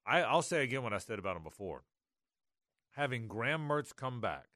I, 0.06 0.22
I'll 0.22 0.42
say 0.42 0.64
again 0.64 0.84
what 0.84 0.94
I 0.94 0.98
said 0.98 1.20
about 1.20 1.38
him 1.38 1.44
before. 1.44 1.84
Having 2.92 3.28
Graham 3.28 3.68
Mertz 3.68 3.96
come 3.96 4.20
back 4.20 4.48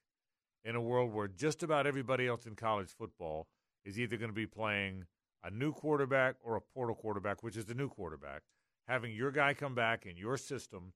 in 0.64 0.76
a 0.76 0.82
world 0.82 1.14
where 1.14 1.28
just 1.28 1.64
about 1.64 1.88
everybody 1.88 2.28
else 2.28 2.46
in 2.46 2.56
college 2.56 2.90
football 2.90 3.48
is 3.84 4.00
either 4.00 4.18
going 4.18 4.32
to 4.32 4.36
be 4.36 4.48
playing 4.48 5.06
a 5.44 5.52
new 5.52 5.72
quarterback 5.72 6.36
or 6.44 6.56
a 6.56 6.62
portal 6.62 6.96
quarterback, 6.96 7.44
which 7.44 7.56
is 7.56 7.66
the 7.66 7.76
new 7.76 7.88
quarterback. 7.88 8.42
Having 8.88 9.14
your 9.16 9.32
guy 9.32 9.54
come 9.54 9.76
back 9.76 10.06
in 10.06 10.18
your 10.18 10.38
system, 10.38 10.94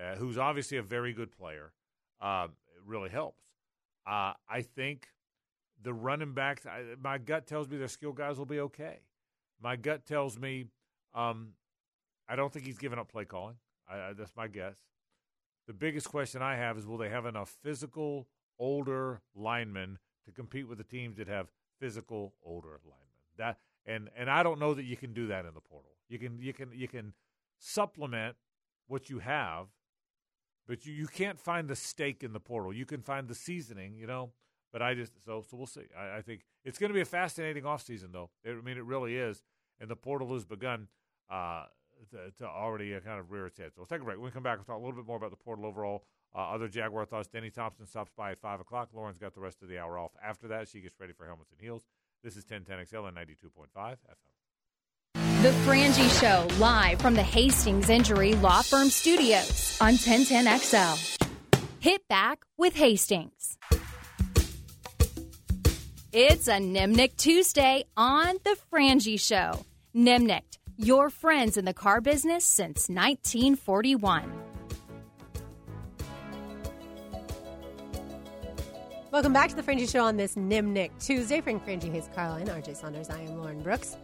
uh, 0.00 0.16
who's 0.16 0.38
obviously 0.38 0.78
a 0.78 0.82
very 0.82 1.12
good 1.12 1.30
player, 1.30 1.72
uh, 2.20 2.48
really 2.84 3.10
helps. 3.10 3.44
Uh, 4.06 4.32
I 4.48 4.62
think 4.62 5.08
the 5.82 5.92
running 5.92 6.32
backs, 6.32 6.66
I, 6.66 6.82
my 7.02 7.18
gut 7.18 7.46
tells 7.46 7.68
me 7.68 7.76
their 7.76 7.88
skill 7.88 8.12
guys 8.12 8.38
will 8.38 8.46
be 8.46 8.60
okay. 8.60 9.00
My 9.60 9.76
gut 9.76 10.06
tells 10.06 10.38
me 10.38 10.66
um, 11.14 11.54
I 12.28 12.36
don't 12.36 12.52
think 12.52 12.64
he's 12.64 12.78
given 12.78 12.98
up 12.98 13.10
play 13.10 13.24
calling. 13.24 13.56
I, 13.88 13.94
I, 13.94 14.12
that's 14.12 14.36
my 14.36 14.46
guess. 14.46 14.76
The 15.66 15.72
biggest 15.72 16.08
question 16.08 16.42
I 16.42 16.56
have 16.56 16.78
is 16.78 16.86
will 16.86 16.98
they 16.98 17.08
have 17.08 17.26
enough 17.26 17.56
physical, 17.62 18.28
older 18.58 19.20
linemen 19.34 19.98
to 20.26 20.32
compete 20.32 20.68
with 20.68 20.78
the 20.78 20.84
teams 20.84 21.16
that 21.18 21.28
have 21.28 21.48
physical, 21.78 22.34
older 22.42 22.80
linemen? 22.84 23.06
That 23.36 23.58
and 23.86 24.08
and 24.16 24.30
I 24.30 24.42
don't 24.42 24.60
know 24.60 24.74
that 24.74 24.84
you 24.84 24.96
can 24.96 25.12
do 25.12 25.26
that 25.28 25.44
in 25.44 25.54
the 25.54 25.60
portal. 25.60 25.92
You 26.08 26.18
can 26.18 26.38
you 26.40 26.52
can 26.52 26.70
you 26.72 26.88
can 26.88 27.12
supplement 27.58 28.36
what 28.86 29.10
you 29.10 29.20
have, 29.20 29.66
but 30.66 30.86
you, 30.86 30.92
you 30.92 31.06
can't 31.06 31.38
find 31.38 31.68
the 31.68 31.76
steak 31.76 32.22
in 32.22 32.32
the 32.32 32.40
portal. 32.40 32.72
You 32.72 32.86
can 32.86 33.02
find 33.02 33.28
the 33.28 33.34
seasoning, 33.34 33.96
you 33.96 34.06
know. 34.06 34.30
But 34.72 34.82
I 34.82 34.94
just 34.94 35.12
so 35.24 35.44
so 35.48 35.56
we'll 35.56 35.66
see. 35.66 35.86
I, 35.98 36.18
I 36.18 36.22
think 36.22 36.42
it's 36.64 36.78
going 36.78 36.90
to 36.90 36.94
be 36.94 37.00
a 37.00 37.06
fascinating 37.06 37.64
offseason, 37.64 38.12
though. 38.12 38.30
It, 38.44 38.50
I 38.50 38.64
mean, 38.64 38.76
it 38.76 38.84
really 38.84 39.16
is, 39.16 39.42
and 39.80 39.90
the 39.90 39.96
portal 39.96 40.32
has 40.34 40.44
begun. 40.44 40.88
Uh, 41.28 41.64
to, 42.10 42.30
to 42.38 42.46
already 42.46 42.94
uh, 42.94 43.00
kind 43.00 43.20
of 43.20 43.30
rear 43.30 43.46
its 43.46 43.58
head. 43.58 43.72
So 43.74 43.80
we'll 43.80 43.86
take 43.86 44.00
a 44.00 44.04
break. 44.04 44.16
When 44.16 44.24
we 44.24 44.30
come 44.30 44.42
back, 44.42 44.58
we'll 44.58 44.64
talk 44.64 44.76
a 44.76 44.84
little 44.84 44.96
bit 44.96 45.06
more 45.06 45.16
about 45.16 45.30
the 45.30 45.36
portal 45.36 45.66
overall. 45.66 46.04
Uh, 46.34 46.50
other 46.50 46.68
Jaguar 46.68 47.04
thoughts. 47.04 47.28
Denny 47.28 47.50
Thompson 47.50 47.86
stops 47.86 48.12
by 48.16 48.32
at 48.32 48.40
5 48.40 48.60
o'clock. 48.60 48.88
Lauren's 48.94 49.18
got 49.18 49.34
the 49.34 49.40
rest 49.40 49.62
of 49.62 49.68
the 49.68 49.78
hour 49.78 49.98
off. 49.98 50.12
After 50.22 50.48
that, 50.48 50.68
she 50.68 50.80
gets 50.80 50.98
ready 51.00 51.12
for 51.12 51.26
Helmets 51.26 51.50
and 51.50 51.60
Heels. 51.60 51.86
This 52.22 52.36
is 52.36 52.44
1010XL 52.44 53.08
and 53.08 53.16
92.5 53.16 53.68
FM. 53.76 53.96
The 55.42 55.50
Frangie 55.66 56.20
Show, 56.20 56.46
live 56.58 57.00
from 57.00 57.14
the 57.14 57.22
Hastings 57.22 57.88
Injury 57.88 58.34
Law 58.34 58.62
Firm 58.62 58.90
Studios 58.90 59.76
on 59.80 59.94
1010XL. 59.94 61.28
Hit 61.80 62.06
back 62.08 62.44
with 62.58 62.74
Hastings. 62.74 63.56
It's 66.12 66.48
a 66.48 66.54
Nimnicht 66.54 67.18
Tuesday 67.18 67.84
on 67.96 68.34
The 68.42 68.56
Frangie 68.72 69.20
Show. 69.20 69.64
Nimnicht, 69.94 70.58
your 70.76 71.08
friends 71.08 71.56
in 71.56 71.64
the 71.64 71.72
car 71.72 72.00
business 72.00 72.44
since 72.44 72.88
1941. 72.88 74.32
Welcome 79.12 79.32
back 79.32 79.50
to 79.50 79.54
the 79.54 79.62
Frangie 79.62 79.88
Show 79.88 80.02
on 80.02 80.16
this 80.16 80.34
Nimnicht 80.34 80.90
Tuesday. 80.98 81.40
Frank 81.40 81.64
Frangie, 81.64 81.92
Hayes 81.92 82.08
Carlyon, 82.12 82.48
RJ 82.48 82.76
Saunders. 82.76 83.08
I 83.08 83.20
am 83.20 83.38
Lauren 83.38 83.62
Brooks. 83.62 83.96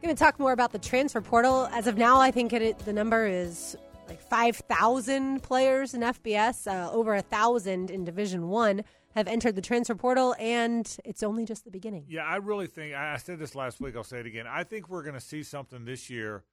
Going 0.00 0.14
to 0.14 0.18
talk 0.18 0.38
more 0.38 0.52
about 0.52 0.70
the 0.70 0.78
transfer 0.78 1.20
portal. 1.20 1.68
As 1.72 1.88
of 1.88 1.98
now, 1.98 2.20
I 2.20 2.30
think 2.30 2.52
it, 2.52 2.78
the 2.78 2.92
number 2.92 3.26
is 3.26 3.76
like 4.06 4.20
5,000 4.20 5.42
players 5.42 5.92
in 5.92 6.02
FBS, 6.02 6.68
uh, 6.68 6.92
over 6.92 7.16
a 7.16 7.22
thousand 7.22 7.90
in 7.90 8.04
Division 8.04 8.46
One 8.46 8.84
have 9.16 9.26
entered 9.28 9.56
the 9.56 9.62
transfer 9.62 9.94
portal, 9.94 10.36
and 10.38 10.96
it's 11.04 11.22
only 11.22 11.46
just 11.46 11.64
the 11.64 11.70
beginning. 11.70 12.04
Yeah, 12.06 12.24
I 12.24 12.36
really 12.36 12.66
think 12.66 12.94
I 12.94 13.14
I 13.14 13.16
said 13.16 13.38
this 13.38 13.54
last 13.54 13.80
week. 13.80 13.96
I'll 13.96 14.04
say 14.04 14.20
it 14.20 14.26
again. 14.26 14.46
I 14.46 14.62
think 14.62 14.88
we're 14.88 15.02
going 15.02 15.14
to 15.14 15.20
see 15.20 15.42
something 15.42 15.86
this 15.86 16.10
year, 16.10 16.44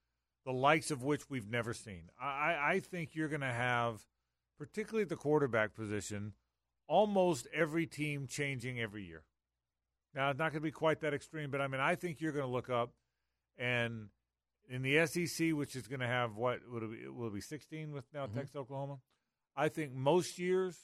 the 0.46 0.54
likes 0.54 0.90
of 0.90 1.04
which 1.04 1.30
we've 1.30 1.50
never 1.50 1.74
seen. 1.74 2.10
I, 2.20 2.26
I- 2.26 2.72
I 2.74 2.80
think 2.80 3.16
you're 3.16 3.28
going 3.28 3.42
to 3.42 3.48
have, 3.48 4.02
particularly 4.58 5.04
at 5.04 5.10
the 5.10 5.18
quarterback 5.18 5.76
position, 5.76 6.34
almost 6.88 7.48
every 7.54 7.86
team 7.86 8.28
changing 8.28 8.80
every 8.80 9.04
year. 9.04 9.24
Now 10.16 10.30
it's 10.30 10.40
not 10.40 10.52
going 10.52 10.62
to 10.62 10.66
be 10.66 10.72
quite 10.72 11.02
that 11.02 11.14
extreme, 11.14 11.52
but 11.52 11.60
I 11.60 11.68
mean, 11.68 11.82
I 11.82 11.96
think 11.96 12.22
you're 12.22 12.32
going 12.32 12.46
to 12.46 12.52
look 12.52 12.70
up 12.70 12.92
and 13.58 14.08
in 14.70 14.82
the 14.82 15.06
SEC, 15.06 15.52
which 15.52 15.76
is 15.76 15.88
going 15.88 16.00
to 16.00 16.08
have 16.08 16.38
what 16.38 16.60
will 16.70 16.84
it 16.84 16.92
be, 16.92 17.08
will 17.10 17.28
it 17.28 17.34
be 17.34 17.42
16 17.42 17.92
with 17.92 18.06
now 18.14 18.26
mm-hmm. 18.26 18.38
Texas 18.38 18.56
Oklahoma. 18.56 19.00
I 19.56 19.68
think 19.68 19.94
most 19.94 20.40
years 20.40 20.78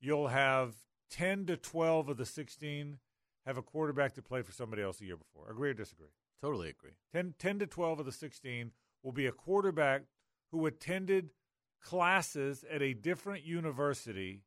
you'll 0.00 0.28
have 0.28 0.74
10 1.10 1.46
to 1.46 1.56
12 1.56 2.08
of 2.08 2.16
the 2.16 2.26
16 2.26 2.98
have 3.46 3.56
a 3.56 3.62
quarterback 3.62 4.14
that 4.14 4.24
played 4.24 4.44
for 4.44 4.52
somebody 4.52 4.82
else 4.82 4.98
the 4.98 5.06
year 5.06 5.16
before. 5.16 5.50
Agree 5.50 5.70
or 5.70 5.74
disagree? 5.74 6.08
Totally 6.42 6.68
agree. 6.68 6.92
10, 7.12 7.34
10 7.38 7.60
to 7.60 7.66
12 7.66 8.00
of 8.00 8.06
the 8.06 8.12
16 8.12 8.72
will 9.02 9.12
be 9.12 9.26
a 9.26 9.32
quarterback 9.32 10.02
who 10.50 10.66
attended 10.66 11.30
classes 11.80 12.64
at 12.70 12.82
a 12.82 12.92
different 12.92 13.44
university, 13.44 14.42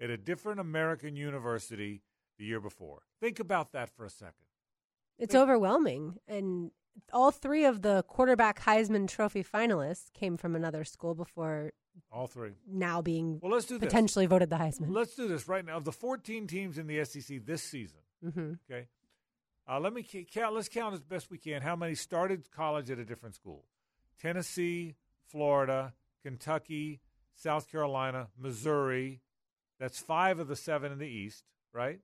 at 0.00 0.10
a 0.10 0.16
different 0.16 0.60
American 0.60 1.16
university 1.16 2.02
the 2.38 2.44
year 2.44 2.60
before. 2.60 3.02
Think 3.20 3.40
about 3.40 3.72
that 3.72 3.90
for 3.90 4.04
a 4.04 4.10
second. 4.10 4.34
It's 5.18 5.34
overwhelming. 5.34 6.18
And 6.28 6.70
all 7.12 7.30
three 7.30 7.64
of 7.64 7.82
the 7.82 8.02
quarterback 8.06 8.60
Heisman 8.62 9.08
Trophy 9.08 9.42
finalists 9.42 10.12
came 10.12 10.36
from 10.36 10.54
another 10.54 10.84
school 10.84 11.14
before 11.14 11.72
All 12.10 12.26
three. 12.26 12.52
now 12.66 13.00
being 13.02 13.38
Well, 13.42 13.52
let's 13.52 13.66
do 13.66 13.78
this. 13.78 13.86
potentially 13.86 14.26
voted 14.26 14.50
the 14.50 14.56
Heisman. 14.56 14.86
Let's 14.90 15.14
do 15.14 15.26
this 15.28 15.48
right 15.48 15.64
now. 15.64 15.76
Of 15.78 15.84
the 15.84 15.92
14 15.92 16.46
teams 16.46 16.76
in 16.78 16.86
the 16.86 17.04
SEC 17.04 17.44
this 17.44 17.62
season, 17.62 18.00
hmm 18.22 18.54
okay, 18.70 18.86
uh, 19.68 19.80
let 19.80 19.92
me 19.92 20.02
count. 20.02 20.54
Let's 20.54 20.68
count 20.68 20.94
as 20.94 21.00
best 21.00 21.30
we 21.30 21.38
can 21.38 21.62
how 21.62 21.76
many 21.76 21.94
started 21.94 22.50
college 22.50 22.90
at 22.90 22.98
a 22.98 23.04
different 23.04 23.34
school: 23.34 23.64
Tennessee, 24.20 24.96
Florida, 25.28 25.94
Kentucky, 26.22 27.00
South 27.34 27.70
Carolina, 27.70 28.28
Missouri. 28.38 29.20
That's 29.80 29.98
five 29.98 30.38
of 30.38 30.48
the 30.48 30.56
seven 30.56 30.92
in 30.92 30.98
the 30.98 31.08
East, 31.08 31.44
right? 31.72 32.00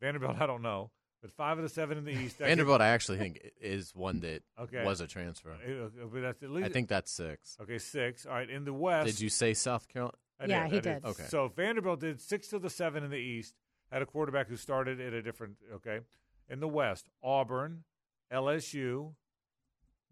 Vanderbilt, 0.00 0.36
I 0.40 0.46
don't 0.46 0.62
know, 0.62 0.90
but 1.20 1.30
five 1.32 1.58
of 1.58 1.62
the 1.62 1.68
seven 1.68 1.98
in 1.98 2.04
the 2.04 2.12
East. 2.12 2.38
That 2.38 2.46
Vanderbilt, 2.46 2.80
I 2.80 2.88
actually 2.88 3.18
think 3.18 3.40
is 3.60 3.94
one 3.94 4.20
that 4.20 4.42
Okay. 4.60 4.84
was 4.84 5.00
a 5.00 5.06
transfer. 5.06 5.50
Uh, 5.50 5.88
but 6.12 6.20
that's 6.22 6.42
at 6.42 6.50
least, 6.50 6.66
I 6.66 6.72
think 6.72 6.88
that's 6.88 7.10
six. 7.10 7.56
Okay, 7.60 7.78
six. 7.78 8.26
All 8.26 8.32
right, 8.32 8.48
in 8.48 8.64
the 8.64 8.72
West. 8.72 9.06
Did 9.06 9.20
you 9.20 9.28
say 9.28 9.54
South 9.54 9.88
Carolina? 9.88 10.16
I 10.40 10.46
Yeah, 10.46 10.68
did, 10.68 10.84
he 10.84 10.90
I 10.90 10.94
did. 10.94 11.04
Okay. 11.04 11.24
So 11.28 11.48
Vanderbilt 11.48 12.00
did 12.00 12.20
six 12.20 12.52
of 12.52 12.62
the 12.62 12.70
seven 12.70 13.02
in 13.04 13.10
the 13.10 13.16
East. 13.16 13.54
Had 13.90 14.02
a 14.02 14.06
quarterback 14.06 14.48
who 14.48 14.56
started 14.56 15.00
at 15.00 15.12
a 15.12 15.22
different. 15.22 15.56
Okay, 15.74 16.00
in 16.48 16.60
the 16.60 16.68
West, 16.68 17.08
Auburn, 17.22 17.84
LSU. 18.32 19.14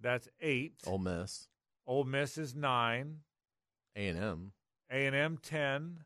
That's 0.01 0.29
eight. 0.41 0.75
Ole 0.87 0.99
Miss, 0.99 1.49
Ole 1.87 2.05
Miss 2.05 2.37
is 2.39 2.55
nine. 2.55 3.19
A 3.95 4.09
and 4.09 4.19
M, 4.19 4.53
A 4.91 5.07
and 5.07 5.15
M 5.17 5.39
ten. 5.41 6.01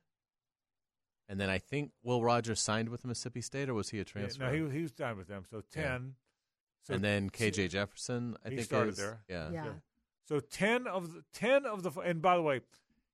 And 1.30 1.38
then 1.38 1.48
I 1.48 1.58
think 1.58 1.92
Will 2.02 2.24
Rogers 2.24 2.58
signed 2.58 2.88
with 2.88 3.04
Mississippi 3.04 3.40
State, 3.40 3.68
or 3.68 3.74
was 3.74 3.90
he 3.90 4.00
a 4.00 4.04
transfer? 4.04 4.46
No, 4.46 4.68
he 4.68 4.76
he 4.76 4.82
was 4.82 4.90
done 4.90 5.16
with 5.16 5.28
them. 5.28 5.44
So 5.48 5.62
ten. 5.70 6.16
So 6.82 6.94
and 6.94 7.04
then 7.04 7.30
KJ 7.30 7.70
Jefferson, 7.70 8.36
I 8.44 8.48
he 8.48 8.56
think 8.56 8.66
started 8.66 8.90
is- 8.90 8.96
there. 8.96 9.20
Yeah. 9.28 9.50
Yeah. 9.52 9.64
So 10.24 10.40
ten 10.40 10.88
of 10.88 11.14
the 11.14 11.22
ten 11.32 11.66
of 11.66 11.84
the 11.84 11.92
and 12.00 12.20
by 12.20 12.34
the 12.34 12.42
way, 12.42 12.62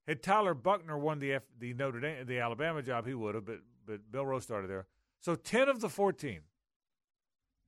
had 0.09 0.23
Tyler 0.23 0.55
Buchner 0.55 0.97
won 0.97 1.19
the 1.19 1.35
F, 1.35 1.43
the 1.59 1.75
Notre 1.75 2.01
Dame 2.01 2.25
the 2.25 2.39
Alabama 2.39 2.83
job, 2.83 3.07
he 3.07 3.13
would 3.13 3.35
have. 3.35 3.45
But 3.45 3.59
but 3.85 4.11
Bill 4.11 4.25
Rose 4.25 4.45
started 4.45 4.71
there. 4.71 4.87
So 5.21 5.35
ten 5.35 5.69
of 5.69 5.81
the 5.81 5.91
fourteen 5.91 6.41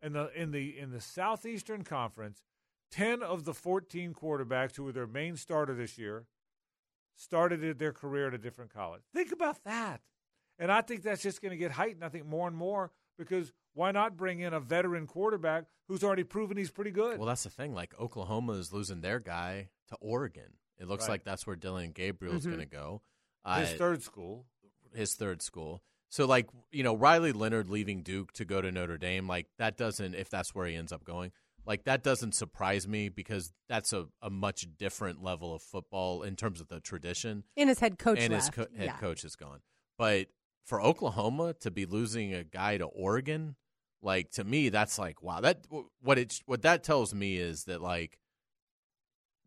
in 0.01 0.15
the 0.15 0.31
in 0.35 0.51
the 0.51 0.79
in 0.79 0.93
the 0.93 1.01
Southeastern 1.03 1.85
Conference, 1.85 2.43
ten 2.91 3.23
of 3.23 3.45
the 3.45 3.53
fourteen 3.53 4.15
quarterbacks 4.15 4.77
who 4.77 4.85
were 4.85 4.93
their 4.93 5.07
main 5.07 5.37
starter 5.37 5.75
this 5.75 5.99
year 5.99 6.25
started 7.15 7.79
their 7.79 7.93
career 7.93 8.29
at 8.29 8.35
a 8.35 8.39
different 8.39 8.73
college. 8.73 9.03
Think 9.13 9.31
about 9.31 9.63
that. 9.65 10.01
And 10.59 10.73
I 10.73 10.81
think 10.83 11.03
that's 11.03 11.23
just 11.23 11.41
going 11.41 11.51
to 11.53 11.57
get 11.57 11.71
heightened. 11.71 12.05
I 12.05 12.09
think 12.09 12.27
more 12.27 12.49
and 12.49 12.57
more 12.57 12.91
because 13.19 13.53
why 13.75 13.93
not 13.93 14.17
bring 14.17 14.41
in 14.41 14.53
a 14.55 14.61
veteran 14.61 15.07
quarterback 15.07 15.65
who's 15.89 16.03
already 16.03 16.25
proven 16.25 16.57
he's 16.57 16.71
pretty 16.71 16.91
good? 16.91 17.19
Well, 17.19 17.29
that's 17.29 17.45
the 17.45 17.51
thing. 17.51 17.75
Like 17.75 17.99
Oklahoma 17.99 18.55
is 18.55 18.73
losing 18.73 19.01
their 19.01 19.21
guy 19.21 19.69
to 19.89 19.97
Oregon. 20.01 20.55
It 20.79 20.87
looks 20.89 21.05
Right. 21.05 21.15
like 21.15 21.25
that's 21.25 21.47
where 21.47 21.57
Dillon 21.57 21.93
Gabriel 21.93 22.35
is 22.37 22.43
Mhm. 22.45 22.51
going 22.51 22.59
to 22.61 22.67
go. 22.67 23.03
His 23.57 23.73
third 23.75 24.03
school. 24.03 24.47
His 24.95 25.15
third 25.15 25.43
school. 25.43 25.83
So, 26.11 26.27
like, 26.27 26.49
you 26.71 26.83
know, 26.83 26.95
Riley 26.97 27.33
Leonard 27.33 27.69
leaving 27.69 28.03
Duke 28.03 28.33
to 28.35 28.45
go 28.45 28.61
to 28.63 28.73
Notre 28.73 28.97
Dame, 28.99 29.27
like, 29.27 29.47
that 29.59 29.77
doesn't, 29.77 30.15
if 30.15 30.31
that's 30.31 30.55
where 30.55 30.67
he 30.67 30.75
ends 30.75 30.91
up 30.93 31.05
going, 31.05 31.33
like, 31.67 31.85
that 31.85 32.03
doesn't 32.03 32.33
surprise 32.35 32.89
me 32.89 33.09
because 33.11 33.53
that's 33.69 33.93
a, 33.93 34.09
a 34.23 34.31
much 34.31 34.67
different 34.79 35.23
level 35.23 35.55
of 35.55 35.61
football 35.63 36.23
in 36.23 36.35
terms 36.37 36.61
of 36.63 36.69
the 36.69 36.81
tradition. 36.81 37.45
And 37.59 37.69
his 37.69 37.79
head 37.81 37.99
coach 37.99 38.19
And 38.21 38.33
his 38.33 38.49
co- 38.49 38.67
head 38.75 38.87
Yeah. 38.87 38.97
coach 38.99 39.23
is 39.25 39.37
gone. 39.37 39.61
But 39.99 40.29
for 40.69 40.83
Oklahoma 40.83 41.55
to 41.61 41.71
be 41.71 41.87
losing 41.87 42.35
a 42.35 42.45
guy 42.45 42.77
to 42.77 42.85
Oregon, 42.85 43.57
like, 44.03 44.31
to 44.33 44.45
me, 44.45 44.69
that's 44.69 44.99
like, 44.99 45.23
wow. 45.23 45.41
That, 45.41 45.65
what 46.03 46.19
it, 46.19 46.41
what 46.45 46.63
that 46.63 46.85
tells 46.85 47.15
me 47.15 47.39
is 47.39 47.65
that, 47.65 47.81
like, 47.81 48.19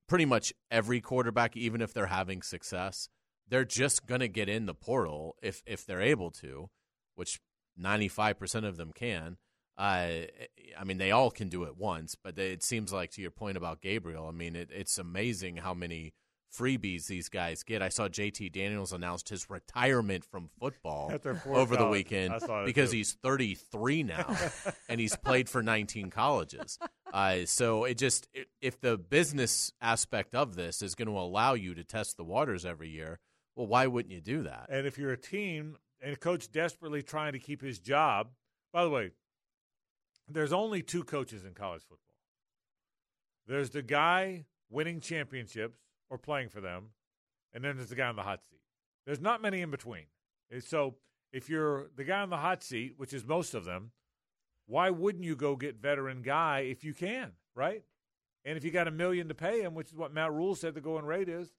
pretty 0.07 0.25
much 0.25 0.51
every 0.71 0.99
quarterback, 0.99 1.55
even 1.55 1.79
if 1.79 1.93
they're 1.93 2.07
having 2.07 2.41
success, 2.41 3.07
they're 3.47 3.65
just 3.65 4.07
to 4.07 4.27
get 4.27 4.49
in 4.49 4.65
the 4.65 4.73
portal 4.73 5.35
if 5.43 5.61
if 5.67 5.85
they're 5.85 6.01
able 6.01 6.31
to, 6.31 6.69
which 7.15 7.39
ninety 7.77 8.07
five 8.07 8.39
percent 8.39 8.65
of 8.65 8.77
them 8.77 8.91
can. 8.93 9.37
Uh, 9.77 10.25
I 10.77 10.83
mean, 10.85 10.97
they 10.97 11.11
all 11.11 11.31
can 11.31 11.49
do 11.49 11.63
it 11.63 11.77
once, 11.77 12.15
but 12.15 12.37
it 12.37 12.63
seems 12.63 12.91
like 12.91 13.11
to 13.11 13.21
your 13.21 13.31
point 13.31 13.57
about 13.57 13.81
Gabriel, 13.81 14.27
I 14.27 14.31
mean, 14.31 14.55
it, 14.55 14.69
it's 14.71 14.97
amazing 14.97 15.57
how 15.57 15.73
many 15.73 16.13
freebies 16.55 17.07
these 17.07 17.29
guys 17.29 17.63
get. 17.63 17.81
I 17.81 17.89
saw 17.89 18.07
JT 18.07 18.51
Daniels 18.51 18.93
announced 18.93 19.29
his 19.29 19.49
retirement 19.49 20.25
from 20.25 20.49
football 20.59 21.11
over 21.47 21.75
the 21.75 21.87
weekend 21.87 22.33
I 22.33 22.39
saw 22.39 22.59
that 22.59 22.65
because 22.65 22.91
too. 22.91 22.97
he's 22.97 23.13
33 23.13 24.03
now 24.03 24.35
and 24.89 24.99
he's 24.99 25.15
played 25.15 25.49
for 25.49 25.63
19 25.63 26.09
colleges. 26.09 26.77
Uh, 27.13 27.45
so 27.45 27.85
it 27.85 27.97
just 27.97 28.27
if 28.61 28.79
the 28.79 28.97
business 28.97 29.71
aspect 29.81 30.35
of 30.35 30.55
this 30.55 30.81
is 30.81 30.95
going 30.95 31.07
to 31.07 31.17
allow 31.17 31.53
you 31.53 31.73
to 31.75 31.83
test 31.83 32.17
the 32.17 32.23
waters 32.23 32.65
every 32.65 32.89
year, 32.89 33.19
well, 33.55 33.67
why 33.67 33.87
wouldn't 33.87 34.13
you 34.13 34.21
do 34.21 34.43
that? 34.43 34.67
And 34.69 34.85
if 34.87 34.97
you're 34.97 35.11
a 35.11 35.17
team 35.17 35.77
and 36.01 36.13
a 36.13 36.17
coach 36.17 36.51
desperately 36.51 37.01
trying 37.01 37.33
to 37.33 37.39
keep 37.39 37.61
his 37.61 37.79
job, 37.79 38.29
by 38.73 38.83
the 38.83 38.89
way, 38.89 39.11
there's 40.27 40.53
only 40.53 40.81
two 40.81 41.03
coaches 41.03 41.43
in 41.45 41.53
college 41.53 41.81
football. 41.81 42.15
There's 43.47 43.69
the 43.71 43.81
guy 43.81 44.45
winning 44.69 45.01
championships 45.01 45.77
or 46.11 46.17
playing 46.17 46.49
for 46.49 46.61
them, 46.61 46.89
and 47.53 47.63
then 47.63 47.77
there's 47.77 47.89
the 47.89 47.95
guy 47.95 48.07
on 48.07 48.17
the 48.17 48.21
hot 48.21 48.41
seat. 48.47 48.59
There's 49.05 49.21
not 49.21 49.41
many 49.41 49.61
in 49.61 49.71
between. 49.71 50.03
And 50.51 50.63
So 50.63 50.95
if 51.31 51.49
you're 51.49 51.87
the 51.95 52.03
guy 52.03 52.19
on 52.21 52.29
the 52.29 52.37
hot 52.37 52.63
seat, 52.63 52.95
which 52.97 53.13
is 53.13 53.25
most 53.25 53.53
of 53.55 53.65
them, 53.65 53.91
why 54.67 54.89
wouldn't 54.89 55.23
you 55.23 55.35
go 55.35 55.55
get 55.55 55.77
veteran 55.77 56.21
guy 56.21 56.59
if 56.59 56.83
you 56.83 56.93
can, 56.93 57.31
right? 57.55 57.83
And 58.43 58.57
if 58.57 58.63
you 58.63 58.71
got 58.71 58.87
a 58.87 58.91
million 58.91 59.29
to 59.29 59.35
pay 59.35 59.61
him, 59.61 59.73
which 59.73 59.89
is 59.89 59.95
what 59.95 60.13
Matt 60.13 60.33
Rhule 60.33 60.55
said 60.55 60.73
the 60.73 60.81
going 60.81 61.05
rate 61.05 61.29
is, 61.29 61.53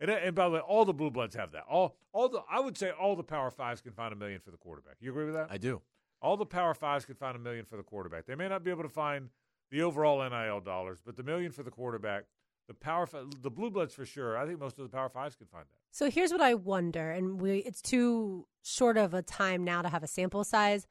and, 0.00 0.10
and 0.10 0.34
by 0.34 0.44
the 0.44 0.54
way, 0.54 0.60
all 0.60 0.84
the 0.84 0.92
blue 0.94 1.10
bloods 1.10 1.34
have 1.34 1.52
that. 1.52 1.64
All 1.68 1.96
all 2.12 2.28
the 2.28 2.42
I 2.48 2.60
would 2.60 2.78
say 2.78 2.90
all 2.90 3.16
the 3.16 3.24
power 3.24 3.50
fives 3.50 3.80
can 3.80 3.92
find 3.92 4.12
a 4.12 4.16
million 4.16 4.40
for 4.40 4.52
the 4.52 4.56
quarterback. 4.56 4.96
You 5.00 5.10
agree 5.10 5.24
with 5.24 5.34
that? 5.34 5.48
I 5.50 5.58
do. 5.58 5.82
All 6.22 6.36
the 6.36 6.46
power 6.46 6.74
fives 6.74 7.04
can 7.04 7.16
find 7.16 7.34
a 7.34 7.40
million 7.40 7.64
for 7.64 7.76
the 7.76 7.82
quarterback. 7.82 8.26
They 8.26 8.36
may 8.36 8.48
not 8.48 8.62
be 8.62 8.70
able 8.70 8.84
to 8.84 8.88
find 8.88 9.30
the 9.70 9.82
overall 9.82 10.18
NIL 10.28 10.60
dollars, 10.60 10.98
but 11.04 11.16
the 11.16 11.22
million 11.22 11.52
for 11.52 11.62
the 11.62 11.70
quarterback, 11.70 12.24
the 12.68 12.74
power 12.74 13.08
the 13.42 13.50
blue 13.50 13.70
bloods 13.70 13.94
for 13.94 14.04
sure. 14.04 14.36
I 14.36 14.46
think 14.46 14.60
most 14.60 14.78
of 14.78 14.84
the 14.84 14.94
power 14.94 15.08
fives 15.08 15.34
can 15.34 15.46
find 15.46 15.64
that. 15.64 15.78
So 15.90 16.10
here's 16.10 16.30
what 16.30 16.42
I 16.42 16.54
wonder, 16.54 17.10
and 17.10 17.40
we 17.40 17.58
it's 17.58 17.82
too 17.82 18.46
short 18.62 18.96
of 18.96 19.14
a 19.14 19.22
time 19.22 19.64
now 19.64 19.82
to 19.82 19.88
have 19.88 20.02
a 20.02 20.06
sample 20.06 20.44
size, 20.44 20.86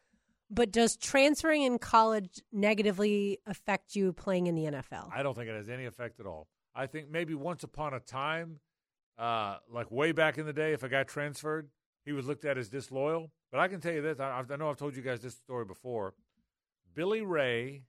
but 0.50 0.72
does 0.72 0.98
transferring 0.98 1.62
in 1.62 1.78
college 1.78 2.42
negatively 2.52 3.40
affect 3.46 3.96
you 3.96 4.12
playing 4.12 4.48
in 4.48 4.56
the 4.56 4.64
NFL? 4.64 5.10
I 5.14 5.24
don't 5.24 5.36
think 5.36 5.48
it 5.48 5.56
has 5.56 5.70
any 5.70 5.86
effect 5.86 6.20
at 6.20 6.26
all. 6.26 6.48
I 6.76 6.88
think 6.88 7.10
maybe 7.10 7.36
once 7.36 7.64
upon 7.64 7.94
a 7.94 8.00
time, 8.00 8.60
uh, 9.18 9.58
like 9.72 9.92
way 9.92 10.12
back 10.12 10.38
in 10.38 10.46
the 10.46 10.54
day, 10.54 10.74
if 10.74 10.84
a 10.84 10.90
guy 10.90 11.04
transferred, 11.04 11.70
he 12.06 12.12
was 12.12 12.26
looked 12.26 12.46
at 12.46 12.58
as 12.58 12.70
disloyal. 12.70 13.32
But 13.52 13.60
I 13.60 13.68
can 13.68 13.80
tell 13.80 13.94
you 13.94 14.02
this: 14.02 14.20
I, 14.20 14.44
I 14.50 14.56
know 14.56 14.70
I've 14.70 14.78
told 14.78 14.96
you 14.96 15.04
guys 15.04 15.22
this 15.22 15.36
story 15.36 15.66
before. 15.66 16.16
Billy 16.96 17.22
Ray, 17.22 17.84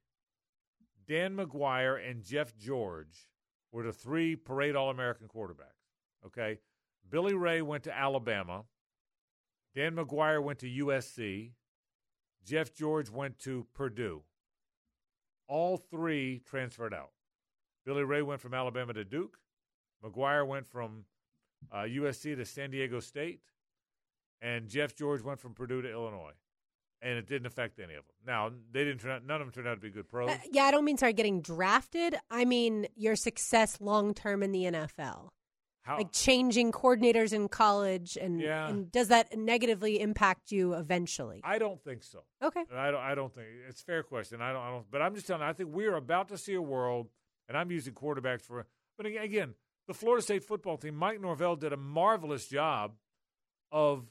Dan 1.06 1.36
McGwire, 1.36 1.98
and 1.98 2.23
Jeff 2.23 2.55
George 2.59 3.28
were 3.72 3.82
the 3.82 3.92
three 3.92 4.36
parade 4.36 4.76
All 4.76 4.90
American 4.90 5.28
quarterbacks. 5.28 5.90
Okay, 6.26 6.58
Billy 7.08 7.34
Ray 7.34 7.62
went 7.62 7.84
to 7.84 7.96
Alabama. 7.96 8.64
Dan 9.74 9.96
McGwire 9.96 10.42
went 10.42 10.58
to 10.60 10.66
USC. 10.66 11.52
Jeff 12.44 12.74
George 12.74 13.10
went 13.10 13.38
to 13.40 13.66
Purdue. 13.74 14.22
All 15.46 15.76
three 15.76 16.40
transferred 16.44 16.94
out. 16.94 17.10
Billy 17.84 18.04
Ray 18.04 18.22
went 18.22 18.40
from 18.40 18.54
Alabama 18.54 18.92
to 18.94 19.04
Duke. 19.04 19.38
McGwire 20.04 20.46
went 20.46 20.66
from 20.66 21.04
uh, 21.72 21.82
USC 21.82 22.36
to 22.36 22.44
San 22.44 22.70
Diego 22.70 23.00
State. 23.00 23.40
And 24.40 24.68
Jeff 24.68 24.94
George 24.94 25.22
went 25.22 25.40
from 25.40 25.54
Purdue 25.54 25.82
to 25.82 25.90
Illinois. 25.90 26.32
And 27.00 27.16
it 27.16 27.26
didn't 27.28 27.46
affect 27.46 27.78
any 27.78 27.94
of 27.94 28.04
them. 28.06 28.14
Now, 28.26 28.50
they 28.72 28.82
didn't 28.84 28.98
turn 29.00 29.12
out, 29.12 29.24
none 29.24 29.40
of 29.40 29.46
them 29.46 29.52
turned 29.52 29.68
out 29.68 29.74
to 29.76 29.80
be 29.80 29.90
good 29.90 30.08
pros. 30.08 30.30
Uh, 30.30 30.38
yeah, 30.50 30.64
I 30.64 30.72
don't 30.72 30.84
mean 30.84 30.96
sorry 30.98 31.12
getting 31.12 31.40
drafted. 31.42 32.16
I 32.30 32.44
mean 32.44 32.88
your 32.96 33.14
success 33.14 33.80
long 33.80 34.14
term 34.14 34.42
in 34.42 34.50
the 34.50 34.64
NFL. 34.64 35.28
How, 35.82 35.96
Like 35.96 36.10
changing 36.12 36.72
coordinators 36.72 37.32
in 37.32 37.48
college, 37.48 38.18
and, 38.20 38.40
Yeah. 38.40 38.68
and 38.68 38.90
does 38.92 39.08
that 39.08 39.38
negatively 39.38 40.00
impact 40.00 40.50
you 40.50 40.74
eventually? 40.74 41.40
I 41.44 41.58
don't 41.58 41.80
think 41.82 42.02
so. 42.02 42.24
Okay. 42.42 42.62
I 42.74 42.90
don't. 42.90 43.00
I 43.00 43.14
don't 43.14 43.32
think 43.32 43.46
it's 43.68 43.80
a 43.80 43.84
fair 43.84 44.02
question. 44.02 44.42
I 44.42 44.52
don't. 44.52 44.60
I 44.62 44.70
don't. 44.70 44.90
But 44.90 45.00
I'm 45.00 45.14
just 45.14 45.26
telling. 45.28 45.42
you, 45.42 45.48
I 45.48 45.52
think 45.54 45.70
we're 45.72 45.94
about 45.94 46.28
to 46.30 46.36
see 46.36 46.54
a 46.54 46.60
world, 46.60 47.08
and 47.48 47.56
I'm 47.56 47.70
using 47.70 47.94
quarterbacks 47.94 48.42
for. 48.42 48.66
But 48.98 49.06
again, 49.06 49.54
the 49.86 49.94
Florida 49.94 50.20
State 50.22 50.44
football 50.44 50.76
team, 50.76 50.94
Mike 50.96 51.20
Norvell 51.22 51.54
did 51.56 51.72
a 51.72 51.76
marvelous 51.78 52.48
job 52.48 52.92
of 53.72 54.04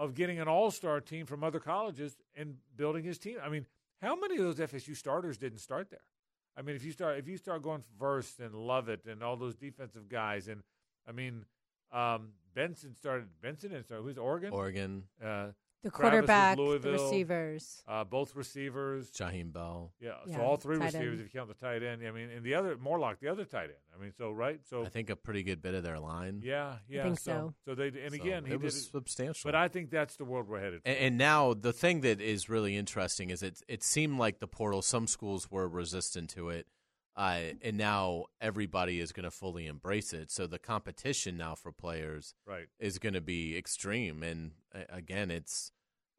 of 0.00 0.14
getting 0.14 0.40
an 0.40 0.48
All 0.48 0.70
Star 0.70 0.98
team 1.00 1.26
from 1.26 1.44
other 1.44 1.60
colleges 1.60 2.16
and 2.34 2.56
building 2.74 3.04
his 3.04 3.18
team. 3.18 3.36
I 3.44 3.50
mean, 3.50 3.66
how 4.00 4.16
many 4.16 4.38
of 4.38 4.44
those 4.44 4.56
FSU 4.56 4.96
starters 4.96 5.36
didn't 5.36 5.58
start 5.58 5.90
there? 5.90 6.00
I 6.56 6.62
mean, 6.62 6.74
if 6.74 6.82
you 6.82 6.90
start 6.90 7.18
if 7.18 7.28
you 7.28 7.36
start 7.36 7.62
going 7.62 7.84
Verse 7.98 8.38
and 8.42 8.54
Lovett 8.54 9.04
and 9.06 9.22
all 9.22 9.36
those 9.36 9.54
defensive 9.54 10.08
guys, 10.08 10.48
and 10.48 10.62
I 11.06 11.12
mean, 11.12 11.44
um, 11.92 12.30
Benson 12.54 12.94
started. 12.94 13.28
Benson 13.42 13.74
and 13.74 13.84
so. 13.84 14.02
Who's 14.02 14.16
Oregon? 14.16 14.52
Oregon. 14.52 15.04
Uh, 15.22 15.48
The 15.82 15.90
quarterback, 15.90 16.56
the 16.58 16.78
receivers. 16.92 17.82
uh, 17.88 18.04
both 18.04 18.36
receivers. 18.36 19.10
Jaheim 19.12 19.52
Bell. 19.52 19.92
Yeah, 20.00 20.12
Yeah, 20.26 20.36
so 20.36 20.42
all 20.42 20.56
three 20.56 20.76
receivers 20.76 20.94
end. 21.12 21.20
if 21.20 21.32
you 21.32 21.38
count 21.40 21.48
the 21.48 21.54
tight 21.54 21.82
end. 21.82 22.06
I 22.06 22.10
mean, 22.10 22.28
and 22.30 22.44
the 22.44 22.54
other 22.54 22.76
Morlock, 22.76 23.18
the 23.20 23.28
other 23.28 23.44
tight 23.46 23.64
end. 23.64 23.72
I 23.96 24.02
mean, 24.02 24.12
so 24.16 24.30
right, 24.30 24.60
so 24.68 24.84
I 24.84 24.88
think 24.90 25.08
a 25.10 25.16
pretty 25.16 25.42
good 25.42 25.62
bit 25.62 25.74
of 25.74 25.82
their 25.82 25.98
line. 25.98 26.42
yeah, 26.44 26.76
yeah. 26.88 27.04
think 27.04 27.18
so, 27.18 27.54
so. 27.64 27.74
they 27.74 27.88
and 27.88 28.10
So 28.14 28.22
again 28.22 28.44
he 28.44 28.50
it 28.52 28.56
did 28.56 28.62
was 28.62 28.76
it- 28.76 28.90
substantial. 28.90 29.48
But 29.48 29.54
I 29.54 29.68
think 29.68 29.90
that's 29.90 30.16
the 30.16 30.24
world 30.24 30.48
we're 30.48 30.60
headed. 30.60 30.82
For. 30.82 30.88
And, 30.88 30.98
and 30.98 31.18
now 31.18 31.54
the 31.54 31.72
thing 31.72 32.02
that 32.02 32.20
is 32.20 32.48
really 32.50 32.76
interesting 32.76 33.30
is 33.30 33.42
it 33.42 33.62
it 33.68 33.82
seemed 33.82 34.18
like 34.18 34.38
the 34.40 34.46
portal. 34.48 34.82
Some 34.82 35.06
schools 35.06 35.50
were 35.50 35.66
resistant 35.68 36.28
to 36.30 36.50
it, 36.50 36.66
uh, 37.16 37.40
and 37.62 37.76
now 37.76 38.24
everybody 38.40 39.00
is 39.00 39.12
going 39.12 39.24
to 39.24 39.30
fully 39.30 39.66
embrace 39.66 40.12
it. 40.12 40.30
So 40.30 40.46
the 40.46 40.58
competition 40.58 41.36
now 41.36 41.54
for 41.54 41.72
players 41.72 42.34
Right. 42.46 42.66
is 42.78 42.98
going 42.98 43.14
to 43.14 43.20
be 43.20 43.56
extreme. 43.56 44.22
And 44.22 44.52
again, 44.88 45.30
it's 45.30 45.72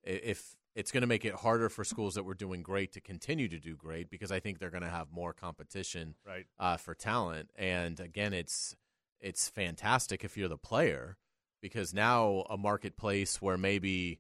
if 0.04 0.56
it's 0.76 0.92
going 0.92 1.02
to 1.02 1.08
make 1.08 1.26
it 1.26 1.34
harder 1.36 1.68
for 1.70 1.84
schools 1.84 2.16
that 2.16 2.24
were 2.24 2.34
doing 2.34 2.64
great 2.64 2.92
to 2.94 3.02
continue 3.02 3.48
to 3.50 3.60
do 3.60 3.76
great 3.76 4.10
because 4.10 4.32
I 4.32 4.40
think 4.40 4.58
they're 4.60 4.70
going 4.70 4.84
to 4.84 4.90
have 4.90 5.12
more 5.12 5.34
competition 5.34 6.16
Right. 6.26 6.46
uh, 6.60 6.78
for 6.78 6.96
talent. 6.96 7.50
And 7.56 8.00
again, 8.00 8.34
it's 8.34 8.76
it's 9.20 9.50
fantastic 9.50 10.24
if 10.24 10.36
you're 10.38 10.48
the 10.50 10.58
player 10.58 11.18
because 11.62 11.94
now 11.94 12.46
a 12.50 12.58
marketplace 12.58 13.40
where 13.42 13.58
maybe 13.58 14.20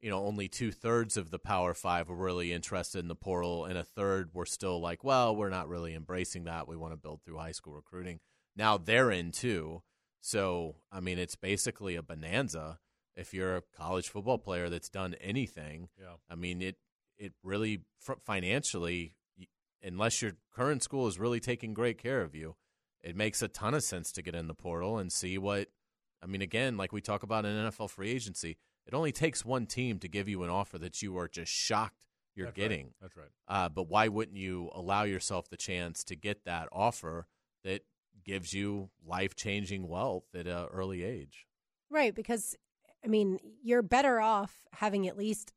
you 0.00 0.10
know 0.10 0.24
only 0.24 0.48
two 0.48 0.72
thirds 0.72 1.16
of 1.16 1.30
the 1.30 1.38
Power 1.38 1.74
Five 1.74 2.08
were 2.08 2.16
really 2.16 2.52
interested 2.52 2.98
in 2.98 3.08
the 3.08 3.14
portal, 3.14 3.64
and 3.64 3.76
a 3.78 3.84
third 3.84 4.30
were 4.34 4.46
still 4.46 4.80
like, 4.80 5.04
well, 5.04 5.34
we're 5.34 5.50
not 5.50 5.68
really 5.68 5.94
embracing 5.94 6.44
that. 6.44 6.68
We 6.68 6.76
want 6.76 6.92
to 6.92 6.96
build 6.96 7.22
through 7.22 7.38
high 7.38 7.52
school 7.52 7.74
recruiting. 7.74 8.20
Now 8.56 8.78
they're 8.78 9.10
in 9.10 9.32
too. 9.32 9.82
So 10.20 10.76
I 10.90 11.00
mean, 11.00 11.18
it's 11.18 11.36
basically 11.36 11.96
a 11.96 12.02
bonanza 12.02 12.78
if 13.16 13.34
you're 13.34 13.56
a 13.56 13.62
college 13.76 14.08
football 14.08 14.38
player 14.38 14.68
that's 14.68 14.88
done 14.88 15.14
anything. 15.20 15.88
Yeah. 15.98 16.14
I 16.28 16.34
mean, 16.34 16.62
it 16.62 16.76
it 17.18 17.32
really 17.42 17.82
financially, 18.24 19.14
unless 19.82 20.22
your 20.22 20.32
current 20.54 20.82
school 20.82 21.06
is 21.06 21.18
really 21.18 21.40
taking 21.40 21.74
great 21.74 21.98
care 21.98 22.22
of 22.22 22.34
you, 22.34 22.56
it 23.02 23.14
makes 23.14 23.42
a 23.42 23.48
ton 23.48 23.74
of 23.74 23.82
sense 23.84 24.10
to 24.12 24.22
get 24.22 24.34
in 24.34 24.46
the 24.46 24.54
portal 24.54 24.98
and 24.98 25.12
see 25.12 25.38
what. 25.38 25.68
I 26.22 26.26
mean, 26.26 26.42
again, 26.42 26.76
like 26.76 26.92
we 26.92 27.00
talk 27.00 27.22
about 27.22 27.46
in 27.46 27.56
NFL 27.56 27.88
free 27.88 28.10
agency, 28.10 28.58
it 28.86 28.94
only 28.94 29.12
takes 29.12 29.44
one 29.44 29.66
team 29.66 29.98
to 30.00 30.08
give 30.08 30.28
you 30.28 30.42
an 30.42 30.50
offer 30.50 30.78
that 30.78 31.02
you 31.02 31.16
are 31.18 31.28
just 31.28 31.52
shocked 31.52 32.06
you're 32.36 32.46
That's 32.46 32.58
right. 32.58 32.62
getting. 32.68 32.90
That's 33.02 33.16
right. 33.16 33.28
Uh, 33.48 33.68
but 33.68 33.88
why 33.88 34.06
wouldn't 34.08 34.36
you 34.36 34.70
allow 34.72 35.02
yourself 35.02 35.48
the 35.50 35.56
chance 35.56 36.04
to 36.04 36.14
get 36.16 36.44
that 36.44 36.68
offer 36.72 37.26
that 37.64 37.82
gives 38.24 38.54
you 38.54 38.90
life 39.04 39.34
changing 39.34 39.88
wealth 39.88 40.24
at 40.34 40.46
an 40.46 40.66
early 40.72 41.02
age? 41.02 41.46
Right, 41.90 42.14
because 42.14 42.54
I 43.04 43.08
mean, 43.08 43.38
you're 43.62 43.82
better 43.82 44.20
off 44.20 44.64
having 44.74 45.08
at 45.08 45.18
least 45.18 45.52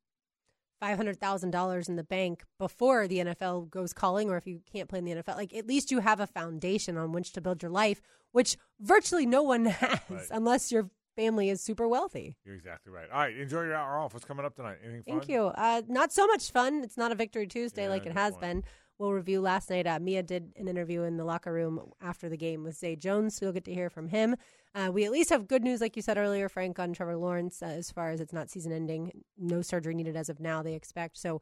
five 0.79 0.97
hundred 0.97 1.19
thousand 1.19 1.51
dollars 1.51 1.87
in 1.87 1.95
the 1.95 2.03
bank 2.03 2.43
before 2.59 3.07
the 3.07 3.19
NFL 3.19 3.69
goes 3.69 3.93
calling, 3.93 4.29
or 4.31 4.37
if 4.37 4.47
you 4.47 4.59
can't 4.71 4.89
play 4.89 4.99
in 4.99 5.05
the 5.05 5.11
NFL, 5.11 5.35
like 5.37 5.53
at 5.53 5.67
least 5.67 5.91
you 5.91 5.99
have 5.99 6.19
a 6.19 6.27
foundation 6.27 6.97
on 6.97 7.11
which 7.11 7.33
to 7.33 7.41
build 7.41 7.61
your 7.61 7.71
life, 7.71 8.01
which 8.31 8.57
virtually 8.81 9.25
no 9.27 9.43
one 9.43 9.65
has 9.65 9.99
Right. 10.09 10.25
unless 10.31 10.71
your 10.71 10.89
family 11.15 11.49
is 11.49 11.61
super 11.61 11.87
wealthy. 11.87 12.37
You're 12.45 12.55
exactly 12.55 12.91
right. 12.91 13.09
All 13.11 13.19
right, 13.19 13.35
enjoy 13.35 13.63
your 13.63 13.75
hour 13.75 13.97
off. 13.97 14.13
What's 14.13 14.25
coming 14.25 14.45
up 14.45 14.55
tonight? 14.55 14.77
Anything 14.83 15.03
fun? 15.03 15.19
Thank 15.19 15.29
you. 15.29 15.43
Uh, 15.45 15.81
not 15.87 16.11
so 16.11 16.27
much 16.27 16.51
fun. 16.51 16.83
It's 16.83 16.97
not 16.97 17.11
a 17.11 17.15
Victory 17.15 17.47
Tuesday 17.47 17.83
Yeah, 17.83 17.89
like 17.89 18.05
it 18.05 18.13
has 18.13 18.33
point. 18.33 18.41
been. 18.41 18.63
We'll 18.99 19.11
review 19.13 19.41
last 19.41 19.69
night. 19.71 19.87
Uh, 19.87 19.99
Mia 19.99 20.21
did 20.23 20.51
an 20.55 20.67
interview 20.67 21.01
in 21.01 21.17
the 21.17 21.25
locker 21.25 21.51
room 21.51 21.91
after 21.99 22.29
the 22.29 22.37
game 22.37 22.63
with 22.63 22.75
Zay 22.77 22.95
Jones, 22.95 23.35
so 23.35 23.45
you'll 23.45 23.53
get 23.53 23.65
to 23.65 23.73
hear 23.73 23.89
from 23.89 24.07
him. 24.07 24.35
Uh, 24.75 24.91
we 24.93 25.03
at 25.03 25.11
least 25.11 25.29
have 25.31 25.47
good 25.47 25.63
news, 25.63 25.81
like 25.81 25.95
you 25.95 26.01
said 26.01 26.17
earlier, 26.17 26.47
Frank, 26.47 26.77
on 26.79 26.93
Trevor 26.93 27.17
Lawrence, 27.17 27.61
uh, 27.63 27.65
as 27.65 27.91
far 27.91 28.11
as 28.11 28.21
it's 28.21 28.33
not 28.33 28.49
season 28.51 28.71
ending. 28.71 29.11
No 29.37 29.61
surgery 29.63 29.95
needed 29.95 30.15
as 30.15 30.29
of 30.29 30.39
now, 30.39 30.61
they 30.61 30.73
expect. 30.75 31.17
So 31.17 31.41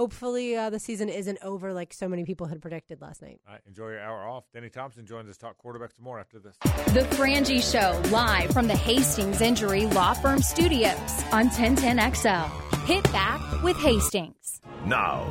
hopefully 0.00 0.56
uh, 0.56 0.70
the 0.70 0.78
season 0.78 1.10
isn't 1.10 1.36
over 1.42 1.74
like 1.74 1.92
so 1.92 2.08
many 2.08 2.24
people 2.24 2.46
had 2.46 2.62
predicted 2.62 3.02
last 3.02 3.20
night. 3.20 3.38
All 3.46 3.52
right, 3.52 3.60
enjoy 3.66 3.90
your 3.90 4.00
hour 4.00 4.26
off. 4.26 4.44
Denny 4.54 4.70
Thompson 4.70 5.04
joins 5.04 5.28
us. 5.28 5.36
Talk 5.36 5.58
quarterback 5.58 5.92
some 5.92 6.04
more 6.06 6.18
after 6.18 6.38
this. 6.38 6.56
The 6.94 7.06
Frangie 7.16 7.60
Show, 7.62 8.00
live 8.10 8.50
from 8.50 8.66
the 8.66 8.74
Hastings 8.76 9.42
Injury 9.42 9.84
Law 9.88 10.14
Firm 10.14 10.40
Studios 10.40 10.96
on 11.32 11.50
1010XL. 11.50 12.48
Hit 12.86 13.04
back 13.12 13.62
with 13.62 13.76
Hastings. 13.76 14.62
Now, 14.86 15.26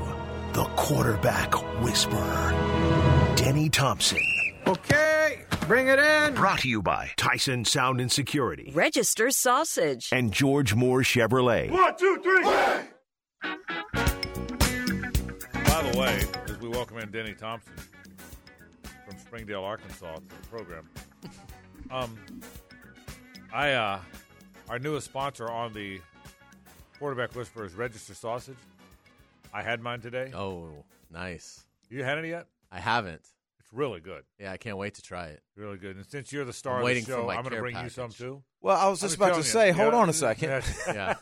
the 0.53 0.65
quarterback 0.75 1.51
whisperer, 1.81 3.33
Denny 3.35 3.69
Thompson. 3.69 4.19
Okay, 4.67 5.45
bring 5.61 5.87
it 5.87 5.97
in. 5.97 6.35
Brought 6.35 6.59
to 6.59 6.69
you 6.69 6.83
by 6.83 7.09
Tyson 7.17 7.65
Sound 7.65 7.99
and 7.99 8.11
Security 8.11 8.71
Register 8.75 9.31
sausage. 9.31 10.09
and 10.11 10.31
George 10.31 10.75
Moore 10.75 11.01
Chevrolet. 11.01 11.71
One, 11.71 11.97
two, 11.97 12.19
three. 12.21 12.43
By 12.43 12.83
the 15.91 15.99
way, 15.99 16.21
as 16.45 16.59
we 16.59 16.67
welcome 16.67 16.97
in 16.99 17.09
Denny 17.09 17.33
Thompson 17.33 17.73
from 18.83 19.17
Springdale, 19.17 19.63
Arkansas, 19.63 20.15
to 20.15 20.21
the 20.21 20.47
program, 20.47 20.87
um, 21.89 22.15
I 23.51 23.71
uh, 23.71 23.99
our 24.67 24.77
newest 24.77 25.05
sponsor 25.05 25.49
on 25.49 25.73
the 25.73 25.99
quarterback 26.99 27.35
whisperer 27.35 27.65
is 27.65 27.73
Register 27.73 28.13
Sausage. 28.13 28.57
I 29.53 29.63
had 29.63 29.81
mine 29.81 30.01
today. 30.01 30.31
Oh, 30.33 30.69
nice. 31.11 31.65
You 31.89 32.03
had 32.03 32.17
any 32.19 32.29
yet? 32.29 32.47
I 32.71 32.79
haven't. 32.79 33.27
It's 33.71 33.77
really 33.77 33.99
good. 33.99 34.23
Yeah, 34.39 34.51
I 34.51 34.57
can't 34.57 34.77
wait 34.77 34.95
to 34.95 35.01
try 35.01 35.27
it. 35.27 35.41
Really 35.55 35.77
good. 35.77 35.95
And 35.95 36.05
since 36.05 36.31
you're 36.33 36.45
the 36.45 36.53
star 36.53 36.77
I'm 36.77 36.81
of 36.81 36.87
the 36.87 37.01
show, 37.01 37.29
I'm 37.29 37.35
going 37.37 37.43
to 37.45 37.49
care 37.51 37.61
bring 37.61 37.77
you 37.77 37.89
some 37.89 38.09
too. 38.09 38.41
Well, 38.61 38.75
I 38.77 38.89
was 38.89 38.99
just 38.99 39.15
about 39.15 39.25
to 39.27 39.31
telling 39.43 39.45
you. 39.45 39.51
say, 39.51 39.71
hold 39.71 39.93
Yeah. 39.93 39.99
on 39.99 40.09
a 40.09 40.13
second. 40.13 40.49
Yeah. 40.87 41.15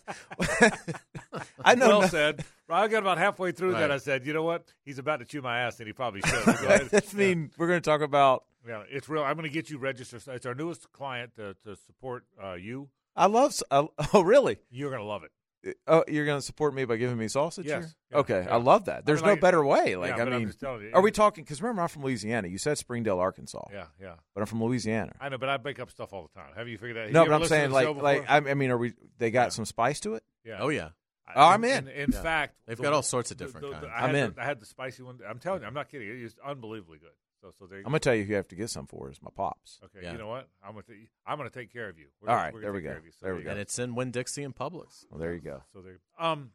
Yeah. 0.49 0.69
I 1.63 1.75
know. 1.75 1.87
well 1.89 2.01
no- 2.01 2.07
said. 2.07 2.45
I 2.69 2.87
got 2.87 2.99
about 2.99 3.17
halfway 3.17 3.51
through 3.51 3.73
that. 3.73 3.91
I 3.91 3.97
said, 3.97 4.25
you 4.25 4.33
know 4.33 4.43
what? 4.43 4.73
He's 4.85 4.97
about 4.99 5.19
to 5.19 5.25
chew 5.25 5.41
my 5.41 5.59
ass, 5.59 5.79
and 5.79 5.87
he 5.87 5.93
probably 5.93 6.21
should. 6.21 6.47
I 6.93 7.01
mean, 7.13 7.51
we're 7.57 7.67
going 7.67 7.81
to 7.81 7.89
talk 7.89 8.01
about. 8.01 8.43
Yeah, 8.67 8.83
it's 8.89 9.07
real. 9.07 9.23
I'm 9.23 9.35
going 9.35 9.47
to 9.47 9.53
get 9.53 9.69
you 9.69 9.77
registered. 9.77 10.23
It's 10.27 10.45
our 10.45 10.53
newest 10.55 10.91
client 10.91 11.35
to, 11.35 11.55
to 11.63 11.75
support 11.75 12.25
uh, 12.43 12.53
you. 12.53 12.89
I 13.15 13.27
love. 13.27 13.51
s- 13.51 13.63
I- 13.71 13.87
oh, 14.13 14.21
really? 14.21 14.57
You're 14.69 14.89
going 14.89 15.01
to 15.01 15.07
love 15.07 15.23
it. 15.23 15.31
Eh, 15.65 15.73
oh, 15.87 16.03
you're 16.07 16.25
going 16.25 16.37
to 16.37 16.45
support 16.45 16.73
me 16.73 16.85
by 16.85 16.97
giving 16.97 17.17
me 17.17 17.27
sausage? 17.27 17.65
Yes. 17.65 17.83
here? 17.83 17.93
Yeah. 18.11 18.17
Okay, 18.19 18.43
Yeah. 18.45 18.53
I 18.53 18.57
love 18.57 18.85
that. 18.85 19.05
There's 19.05 19.21
I 19.21 19.23
mean, 19.23 19.27
no 19.27 19.33
like- 19.33 19.41
better 19.41 19.65
way. 19.65 19.95
Like, 19.95 20.15
Yeah, 20.17 20.23
I 20.23 20.29
mean, 20.37 20.53
you. 20.61 20.91
are 20.93 21.01
we 21.01 21.11
talking? 21.11 21.43
Because 21.43 21.61
remember, 21.61 21.81
I'm 21.81 21.87
from 21.87 22.03
Louisiana. 22.03 22.47
You 22.47 22.57
said 22.57 22.77
Springdale, 22.77 23.19
Arkansas. 23.19 23.65
Yeah, 23.71 23.85
yeah. 23.99 24.13
But 24.35 24.41
I'm 24.41 24.47
from 24.47 24.63
Louisiana. 24.63 25.13
I 25.19 25.29
know, 25.29 25.37
but 25.37 25.49
I 25.49 25.57
make 25.57 25.79
up 25.79 25.89
stuff 25.91 26.13
all 26.13 26.29
the 26.31 26.39
time. 26.39 26.51
Have 26.55 26.67
you 26.67 26.77
figured 26.77 26.97
that? 26.97 27.11
No, 27.11 27.25
but 27.25 27.33
I'm 27.33 27.45
saying 27.45 27.71
like, 27.71 27.89
like? 27.95 28.25
I, 28.29 28.37
I 28.37 28.53
mean, 28.53 28.69
are 28.71 28.77
we? 28.77 28.93
They 29.17 29.31
got 29.31 29.45
Yeah. 29.45 29.49
some 29.49 29.65
spice 29.65 29.99
to 30.01 30.13
it. 30.15 30.23
yeah. 30.45 30.57
Oh 30.59 30.69
yeah. 30.69 30.89
Oh, 31.35 31.41
I'm 31.45 31.63
in. 31.65 31.89
In, 31.89 31.93
in 31.93 32.11
Yeah. 32.13 32.21
fact, 32.21 32.55
They've 32.65 32.77
the- 32.77 32.83
got 32.83 32.93
all 32.93 33.01
sorts 33.01 33.31
of 33.31 33.37
different 33.37 33.65
the- 33.67 33.73
the- 33.73 33.87
kinds. 33.87 33.91
I 33.93 34.07
I'm 34.07 34.15
in. 34.15 34.33
The, 34.33 34.41
I 34.41 34.45
had 34.45 34.61
the 34.61 34.65
spicy 34.65 35.03
one. 35.03 35.19
I'm 35.27 35.39
telling 35.39 35.61
you, 35.61 35.67
I'm 35.67 35.73
not 35.73 35.89
kidding. 35.89 36.07
It's 36.23 36.35
unbelievably 36.45 36.99
good. 36.99 37.09
So, 37.41 37.51
so 37.57 37.65
there. 37.67 37.79
I'm 37.79 37.85
going 37.85 37.93
to 37.95 37.99
tell 37.99 38.15
you 38.15 38.23
who 38.23 38.29
you 38.31 38.35
have 38.35 38.47
to 38.47 38.55
get 38.55 38.69
some 38.69 38.87
for 38.87 39.09
is 39.09 39.21
my 39.21 39.29
pops. 39.35 39.79
Okay, 39.85 39.99
Yeah. 40.03 40.11
you 40.13 40.17
know 40.17 40.27
what? 40.27 40.49
I'm 40.63 40.71
gonna 40.71 40.83
t- 40.83 41.07
I'm 41.25 41.37
gonna 41.37 41.49
take 41.51 41.71
care 41.71 41.87
of 41.87 41.99
you. 41.99 42.07
We're 42.19 42.29
All 42.29 42.35
we're 42.53 42.61
there 42.61 42.69
gonna 42.71 42.73
we 42.73 42.81
go. 42.81 42.89
care 42.89 42.97
of 42.97 43.05
you. 43.05 43.11
So 43.11 43.25
There 43.25 43.33
we 43.35 43.39
you 43.41 43.45
go. 43.45 43.51
And 43.51 43.59
it's 43.59 43.77
in 43.77 43.93
Winn 43.95 44.11
Dixie 44.11 44.43
and 44.43 44.55
Publix. 44.55 45.05
Well, 45.09 45.19
there 45.19 45.33
you 45.35 45.41
go. 45.41 45.61
So 45.71 45.81
there. 45.81 45.99
Um, 46.19 46.51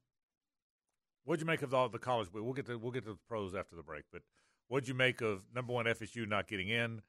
what'd 1.25 1.41
you 1.41 1.47
make 1.47 1.63
of 1.63 1.73
all 1.73 1.89
the 1.89 1.99
college? 2.01 2.29
We'll 2.33 2.53
get 2.53 2.67
to 2.67 2.77
we'll 2.79 2.91
get 2.93 3.05
to 3.05 3.11
the 3.13 3.19
pros 3.29 3.55
after 3.55 3.77
the 3.77 3.83
break. 3.85 4.05
But 4.13 4.23
what'd 4.69 4.89
you 4.89 4.95
make 4.95 5.21
of 5.21 5.45
number 5.55 5.73
one 5.73 5.87
FSU 5.87 6.27
not 6.27 6.49
getting 6.49 6.69
in, 6.69 7.03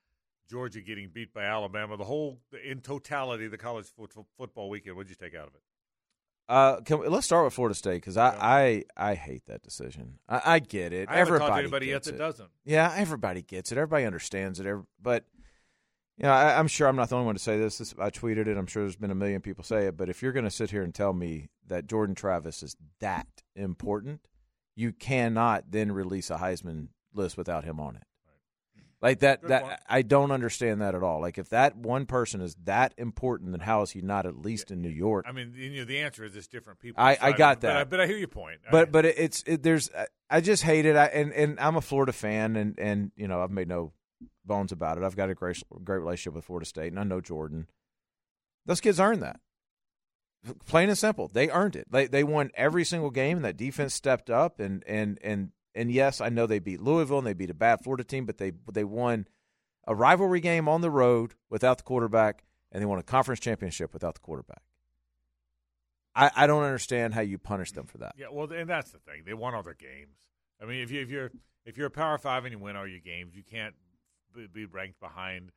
Georgia 0.48 0.82
getting 0.82 1.10
beat 1.10 1.34
by 1.34 1.44
Alabama, 1.44 1.98
the 1.98 2.04
whole 2.04 2.42
in 2.64 2.80
totality 2.82 3.48
the 3.48 3.58
college 3.58 3.88
foot, 3.88 4.12
football 4.38 4.70
weekend? 4.70 4.96
What'd 4.96 5.10
you 5.10 5.16
take 5.16 5.34
out 5.36 5.48
of 5.48 5.56
it? 5.56 5.62
Uh, 6.50 6.82
can 6.82 7.00
we, 7.00 7.08
let's 7.08 7.26
start 7.26 7.46
with 7.46 7.54
Florida 7.54 7.74
State 7.74 7.96
because 7.96 8.18
I, 8.18 8.34
Yeah. 8.34 8.40
I 8.42 9.12
I 9.12 9.16
hate 9.16 9.46
that 9.48 9.64
decision. 9.64 10.20
I, 10.28 10.42
I 10.46 10.60
get 10.60 10.92
it. 10.94 11.10
I 11.10 11.16
everybody 11.18 11.40
talked 11.40 11.56
to 11.56 11.60
anybody 11.60 11.86
yet 11.88 11.94
gets 11.94 12.08
that 12.08 12.16
it. 12.16 12.18
doesn't. 12.18 12.50
Yeah, 12.66 12.94
everybody 12.96 13.42
gets 13.42 13.72
it. 13.72 13.78
Everybody 13.78 14.06
understands 14.06 14.60
it. 14.60 14.66
Every, 14.66 14.84
but 15.02 15.26
you 16.18 16.24
know, 16.24 16.32
I, 16.32 16.60
I'm 16.60 16.68
sure 16.68 16.88
I'm 16.88 16.96
not 16.96 17.10
the 17.10 17.16
only 17.16 17.26
one 17.26 17.36
to 17.36 17.42
say 17.42 17.58
this. 17.58 17.78
this. 17.78 17.96
I 17.98 18.10
tweeted 18.10 18.48
it. 18.48 18.58
I'm 18.58 18.68
sure 18.68 18.84
there's 18.84 18.96
been 18.98 19.10
a 19.10 19.16
million 19.16 19.42
people 19.42 19.64
say 19.64 19.88
it. 19.88 19.98
But 19.98 20.10
if 20.10 20.22
you're 20.22 20.34
going 20.34 20.46
to 20.46 20.52
sit 20.52 20.70
here 20.70 20.84
and 20.84 20.94
tell 20.94 21.14
me 21.14 21.48
that 21.68 21.88
Jordan 21.88 22.14
Travis 22.14 22.62
is 22.62 22.76
that 23.00 23.28
important, 23.56 24.28
you 24.76 24.92
cannot 24.92 25.72
then 25.72 25.92
release 25.92 26.30
a 26.30 26.38
Heisman 26.38 26.90
list 27.14 27.38
without 27.38 27.64
him 27.64 27.80
on 27.80 27.96
it. 27.96 28.04
Like 29.04 29.20
that. 29.20 29.42
Good 29.42 29.50
that 29.52 29.64
point. 29.64 29.80
I 29.88 30.02
don't 30.02 30.32
understand 30.32 30.82
that 30.82 30.96
at 30.96 31.04
all. 31.04 31.20
Like 31.22 31.38
if 31.38 31.50
that 31.50 31.76
one 31.76 32.06
person 32.06 32.40
is 32.42 32.56
that 32.64 32.94
important, 32.98 33.52
then 33.52 33.60
how 33.60 33.82
is 33.82 33.92
he 33.92 34.02
not 34.02 34.26
at 34.26 34.38
least 34.38 34.72
in 34.72 34.82
New 34.82 34.90
York? 34.90 35.26
I 35.28 35.34
mean, 35.34 35.54
you 35.56 35.70
know, 35.82 35.86
the 35.86 36.00
answer 36.00 36.24
is 36.24 36.36
it's 36.38 36.48
different 36.48 36.80
people. 36.80 37.04
I- 37.04 37.18
I 37.22 37.32
got 37.34 37.60
but 37.60 37.70
I, 37.70 37.74
that. 37.80 37.90
but 37.90 38.00
I 38.00 38.08
hear 38.08 38.18
your 38.18 38.30
point. 38.30 38.62
I- 38.68 38.72
but 38.72 38.92
but 38.92 39.06
it- 39.06 39.16
it's 39.20 39.44
it, 39.46 39.62
there's 39.62 39.90
I- 39.94 40.08
I 40.30 40.42
just 40.42 40.64
hate 40.64 40.86
it. 40.86 40.96
I, 40.96 41.06
and 41.08 41.32
and 41.34 41.60
I'm 41.60 41.76
a 41.76 41.82
Florida 41.82 42.14
fan, 42.14 42.56
and 42.56 42.80
and 42.80 43.12
you 43.18 43.28
know 43.28 43.44
I've 43.44 43.52
made 43.52 43.68
no 43.68 43.92
bones 44.46 44.72
about 44.72 44.98
it. 44.98 45.04
I've 45.04 45.16
got 45.18 45.30
a 45.30 45.36
great 45.36 45.62
great 45.84 46.00
relationship 46.00 46.34
with 46.34 46.46
Florida 46.46 46.66
State, 46.66 46.92
and 46.94 47.00
I 47.00 47.04
know 47.04 47.20
Jordan. 47.22 47.68
Those 48.66 48.80
kids 48.82 49.00
earned 49.02 49.22
that. 49.22 49.42
Plain 50.66 50.90
and 50.90 50.98
simple, 50.98 51.28
they 51.30 51.50
earned 51.50 51.76
it. 51.76 51.88
They 51.92 52.08
they 52.08 52.24
won 52.24 52.52
every 52.56 52.84
single 52.86 53.12
game. 53.12 53.38
and 53.38 53.46
That 53.46 53.58
defense 53.58 53.94
stepped 53.94 54.30
up, 54.30 54.60
and 54.62 54.84
and 54.88 55.20
and 55.22 55.52
and 55.76 55.92
yes, 55.92 56.22
I 56.22 56.30
know 56.30 56.46
they 56.46 56.60
beat 56.60 56.82
Louisville 56.82 57.18
and 57.20 57.28
they 57.28 57.34
beat 57.34 57.50
a 57.50 57.56
bad 57.56 57.84
Florida 57.84 58.04
team, 58.04 58.26
but 58.26 58.38
they 58.38 58.52
they 58.72 58.84
won 58.84 59.28
a 59.88 59.96
rivalry 59.96 60.40
game 60.40 60.68
on 60.68 60.82
the 60.82 60.92
road 60.92 61.34
without 61.50 61.78
the 61.78 61.84
quarterback, 61.84 62.44
and 62.72 62.82
they 62.82 62.86
won 62.86 63.00
a 63.00 63.04
conference 63.04 63.40
championship 63.40 63.94
without 63.94 64.16
the 64.16 64.22
quarterback. 64.22 64.62
I, 66.16 66.32
I 66.36 66.48
don't 66.48 66.64
understand 66.64 67.14
how 67.14 67.22
you 67.22 67.38
punish 67.38 67.72
them 67.72 67.88
for 67.88 67.98
that. 68.00 68.14
Yeah, 68.18 68.28
well, 68.32 68.52
and 68.52 68.70
that's 68.70 68.92
the 68.92 69.00
thing. 69.00 69.24
They 69.26 69.34
won 69.34 69.56
all 69.56 69.64
their 69.64 69.74
games. 69.74 70.18
I 70.62 70.66
mean, 70.66 70.82
if 70.82 70.92
you 70.92 71.02
if 71.02 71.10
you're 71.10 71.32
if 71.66 71.78
you're 71.78 71.88
a 71.88 71.92
Power 71.92 72.18
Five 72.18 72.46
and 72.46 72.52
you 72.52 72.60
win 72.60 72.76
all 72.76 72.88
your 72.88 73.00
games, 73.00 73.36
you 73.36 73.44
can't 73.44 73.74
be, 74.36 74.48
be 74.48 74.66
ranked 74.66 75.00
behind 75.00 75.52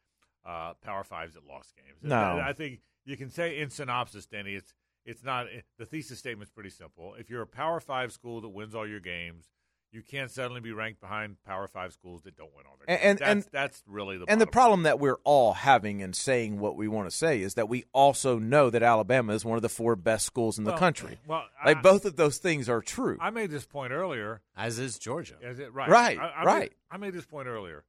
uh, 0.47 0.75
Power 0.83 1.05
Fives 1.05 1.35
that 1.35 1.47
lost 1.47 1.75
games. 1.77 1.99
No. 2.03 2.17
I, 2.17 2.51
I 2.51 2.53
think 2.53 2.81
you 3.05 3.17
can 3.17 3.31
say 3.31 3.59
in 3.59 3.71
synopsis, 3.71 4.27
Denny, 4.27 4.55
it's 4.55 4.73
it's 5.05 5.23
not 5.23 5.47
the 5.79 5.87
thesis 5.87 6.19
statement's 6.19 6.51
pretty 6.51 6.71
simple. 6.71 7.15
If 7.19 7.29
you're 7.31 7.43
a 7.43 7.47
Power 7.47 7.81
Five 7.81 8.13
school 8.13 8.41
that 8.41 8.49
wins 8.49 8.75
all 8.75 8.87
your 8.87 9.01
games, 9.01 9.51
you 9.93 10.03
can't 10.03 10.31
suddenly 10.31 10.61
be 10.61 10.73
ranked 10.73 11.01
behind 11.01 11.37
Power 11.45 11.67
Five 11.69 11.93
schools 11.93 12.23
that 12.23 12.37
don't 12.37 12.55
win 12.55 12.67
all 12.67 12.77
their 12.79 12.95
And- 12.99 13.19
games. 13.19 13.31
and- 13.31 13.43
that's, 13.43 13.51
that's 13.51 13.83
really 13.87 14.19
the 14.19 14.25
And 14.29 14.41
the 14.41 14.47
problem 14.47 14.83
that 14.83 14.99
we're 14.99 15.19
all 15.25 15.55
having 15.55 16.01
in 16.01 16.13
saying 16.13 16.59
what 16.59 16.77
we 16.77 16.87
want 16.89 17.09
to 17.09 17.17
say 17.17 17.41
is 17.41 17.55
that 17.55 17.69
we 17.69 17.85
also 17.93 18.39
know 18.39 18.69
that 18.69 18.83
Alabama 18.83 19.33
is 19.33 19.45
one 19.45 19.57
of 19.57 19.63
the 19.63 19.69
four 19.69 19.97
best 19.97 20.27
schools 20.27 20.59
in 20.59 20.65
the 20.65 20.77
country. 20.77 21.19
well, 21.27 21.45
like 21.65 21.79
I- 21.79 21.81
both 21.81 22.05
of 22.05 22.17
those 22.17 22.39
things 22.39 22.69
are 22.69 22.83
true. 22.83 23.17
I 23.21 23.31
made 23.31 23.51
this 23.51 23.65
point 23.65 23.93
earlier. 23.93 24.43
As 24.57 24.79
is 24.79 24.99
Georgia. 24.99 25.37
Is 25.41 25.59
it 25.59 25.73
right? 25.73 25.89
Right, 25.89 26.19
I, 26.19 26.29
I 26.29 26.45
right. 26.45 26.61
Made, 26.61 26.75
I 26.91 26.97
made 26.99 27.15
this 27.15 27.27
point 27.27 27.49
earlier. 27.49 27.85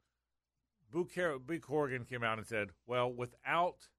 Boo 0.91 1.05
Car- 1.13 1.39
Boo 1.39 1.59
Corrigan 1.59 2.05
came 2.05 2.23
out 2.23 2.37
and 2.37 2.47
said, 2.47 2.69
"Well, 2.85 3.11
without 3.11 3.89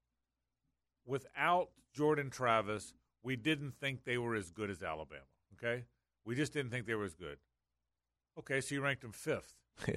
without 1.05 1.69
Jordan 1.93 2.29
Travis, 2.29 2.93
we 3.23 3.35
didn't 3.35 3.73
think 3.79 4.03
they 4.05 4.17
were 4.17 4.35
as 4.35 4.49
good 4.51 4.69
as 4.69 4.81
Alabama. 4.81 5.21
Okay, 5.57 5.85
we 6.25 6.35
just 6.35 6.53
didn't 6.53 6.71
think 6.71 6.85
they 6.85 6.95
were 6.95 7.05
as 7.05 7.13
good. 7.13 7.37
Okay, 8.39 8.61
so 8.61 8.75
you 8.75 8.81
ranked 8.81 9.01
them 9.01 9.11
fifth, 9.11 9.53
Yeah. 9.87 9.95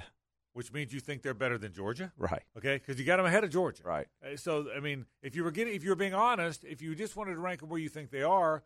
which 0.52 0.72
means 0.72 0.92
you 0.92 1.00
think 1.00 1.22
they're 1.22 1.34
better 1.34 1.58
than 1.58 1.72
Georgia, 1.72 2.12
Right. 2.18 2.42
Okay, 2.58 2.76
because 2.76 2.98
you 2.98 3.04
got 3.06 3.16
them 3.16 3.26
ahead 3.26 3.44
of 3.44 3.50
Georgia, 3.50 3.82
Right. 3.84 4.06
Uh, 4.24 4.36
So, 4.36 4.66
I 4.76 4.80
mean, 4.80 5.06
if 5.22 5.34
you 5.36 5.44
were 5.44 5.50
getting, 5.50 5.74
if 5.74 5.82
you 5.84 5.90
were 5.90 5.96
being 5.96 6.14
honest, 6.14 6.64
if 6.64 6.82
you 6.82 6.94
just 6.94 7.16
wanted 7.16 7.34
to 7.34 7.40
rank 7.40 7.60
them 7.60 7.68
where 7.68 7.80
you 7.80 7.88
think 7.88 8.10
they 8.10 8.22
are, 8.22 8.62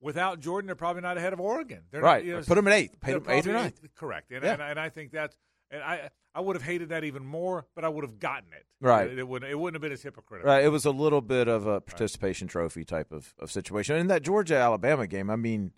without 0.00 0.40
Jordan, 0.40 0.66
they're 0.66 0.74
probably 0.76 1.02
not 1.02 1.16
ahead 1.16 1.32
of 1.32 1.40
Oregon. 1.40 1.82
They're 1.90 2.02
Right. 2.02 2.18
Not, 2.18 2.24
you 2.26 2.36
know, 2.36 2.42
Put 2.42 2.58
'em 2.58 2.66
at 2.68 2.72
eighth. 2.74 3.00
Put 3.00 3.06
they're 3.06 3.16
'em 3.16 3.30
eighth 3.30 3.46
or 3.46 3.52
ninth. 3.52 3.80
Correct. 3.94 4.30
And, 4.30 4.44
Yeah. 4.44 4.52
and, 4.54 4.62
and 4.62 4.78
I 4.80 4.88
think 4.90 5.10
that's, 5.10 5.36
and 5.70 5.82
I, 5.82 6.10
I 6.34 6.40
would 6.40 6.54
have 6.54 6.62
hated 6.62 6.90
that 6.90 7.02
even 7.02 7.24
more, 7.24 7.66
but 7.74 7.82
I 7.84 7.88
would 7.88 8.04
have 8.04 8.18
gotten 8.18 8.52
it. 8.52 8.66
Right. 8.80 9.08
It, 9.10 9.18
it 9.18 9.26
wouldn't, 9.26 9.50
it 9.50 9.54
wouldn't 9.58 9.74
have 9.76 9.80
been 9.82 9.92
as 9.92 10.02
hypocritical. 10.02 10.50
Right. 10.52 10.62
It 10.64 10.68
was 10.68 10.84
a 10.84 10.90
little 10.90 11.22
bit 11.22 11.48
of 11.48 11.66
a 11.66 11.80
participation 11.80 12.46
trophy 12.46 12.84
type 12.84 13.10
of, 13.10 13.34
of 13.38 13.50
situation. 13.50 13.96
In 13.96 14.08
that 14.08 14.22
Georgia 14.22 14.56
Alabama 14.56 15.06
game, 15.06 15.30
I 15.30 15.36
mean, 15.36 15.72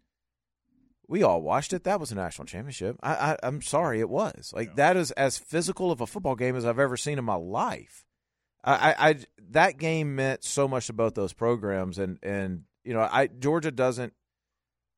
we 1.09 1.23
all 1.23 1.41
watched 1.41 1.73
it. 1.73 1.85
That 1.85 1.99
was 1.99 2.13
a 2.13 2.15
national 2.15 2.47
championship. 2.47 2.97
I, 3.03 3.15
I 3.15 3.37
I'm 3.43 3.63
sorry, 3.63 4.01
it 4.01 4.11
was 4.11 4.53
like 4.55 4.77
that 4.77 4.97
is 4.97 5.11
as 5.13 5.39
physical 5.39 5.91
of 5.91 6.01
a 6.01 6.07
football 6.07 6.37
game 6.37 6.55
as 6.55 6.65
I've 6.65 6.79
ever 6.79 6.97
seen 6.97 7.19
in 7.19 7.25
my 7.25 7.35
life. 7.35 8.05
I, 8.63 8.73
I, 8.73 9.09
I 9.09 9.17
that 9.51 9.79
game 9.79 10.15
meant 10.15 10.45
so 10.45 10.69
much 10.69 10.87
to 10.89 10.93
both 10.93 11.15
those 11.15 11.33
programs, 11.33 11.99
and 11.99 12.19
and 12.23 12.65
you 12.85 12.93
know, 12.93 13.01
I 13.01 13.27
Georgia 13.29 13.71
doesn't. 13.71 14.13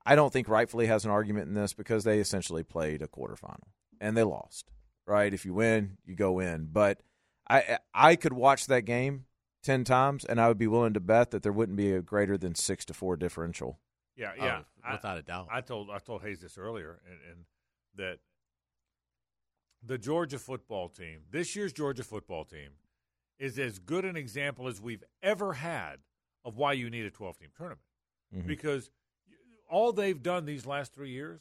I 0.05 0.17
don't 0.17 0.33
think 0.33 0.49
rightfully 0.49 0.87
has 0.87 1.05
an 1.05 1.11
argument 1.11 1.49
in 1.49 1.55
this 1.55 1.75
because 1.75 2.05
they 2.05 2.19
essentially 2.19 2.65
played 2.65 3.03
a 3.03 3.07
quarterfinal 3.07 3.69
and 4.01 4.17
they 4.17 4.25
lost. 4.25 4.71
Right? 5.07 5.33
If 5.33 5.45
you 5.45 5.55
win, 5.55 5.99
you 6.05 6.17
go 6.17 6.41
in. 6.41 6.69
But 6.73 7.01
I 7.49 7.79
I 7.95 8.17
could 8.17 8.33
watch 8.33 8.67
that 8.67 8.83
game 8.83 9.27
ten 9.63 9.85
times, 9.85 10.25
and 10.25 10.41
I 10.41 10.49
would 10.49 10.59
be 10.59 10.67
willing 10.67 10.95
to 10.95 11.01
bet 11.01 11.31
that 11.31 11.43
there 11.43 11.53
wouldn't 11.53 11.79
be 11.79 11.93
a 11.93 12.03
greater 12.03 12.37
than 12.37 12.55
six 12.55 12.85
to 12.87 12.95
four 12.95 13.17
differential. 13.17 13.79
Yeah, 14.17 14.33
yeah, 14.37 14.63
oh, 14.87 14.93
without 14.93 15.17
I, 15.17 15.21
a 15.21 15.23
doubt. 15.23 15.49
I 15.51 15.61
told 15.61 15.91
I 15.91 15.99
told 15.99 16.23
Hayes 16.23 16.41
this 16.41 16.59
earlier, 16.59 17.01
and, 17.07 17.19
and 17.31 17.45
that 17.97 18.19
the 19.83 19.99
Georgia 19.99 20.39
football 20.39 20.89
team, 20.89 21.21
this 21.31 21.57
year's 21.57 21.73
Georgia 21.73 22.05
football 22.05 22.45
team, 22.45 22.71
is 23.39 23.59
as 23.59 23.79
good 23.79 24.05
an 24.05 24.17
example 24.17 24.69
as 24.69 24.81
we've 24.81 25.05
ever 25.23 25.55
had 25.55 26.01
of 26.45 26.57
why 26.57 26.73
you 26.75 26.91
need 26.91 27.07
a 27.07 27.11
12 27.11 27.39
team 27.39 27.49
tournament. 27.57 27.81
Mm-hmm. 28.35 28.47
Because 28.47 28.91
all 29.71 29.93
they've 29.93 30.23
done 30.23 30.45
these 30.45 30.67
last 30.67 30.93
three 30.93 31.11
years, 31.11 31.41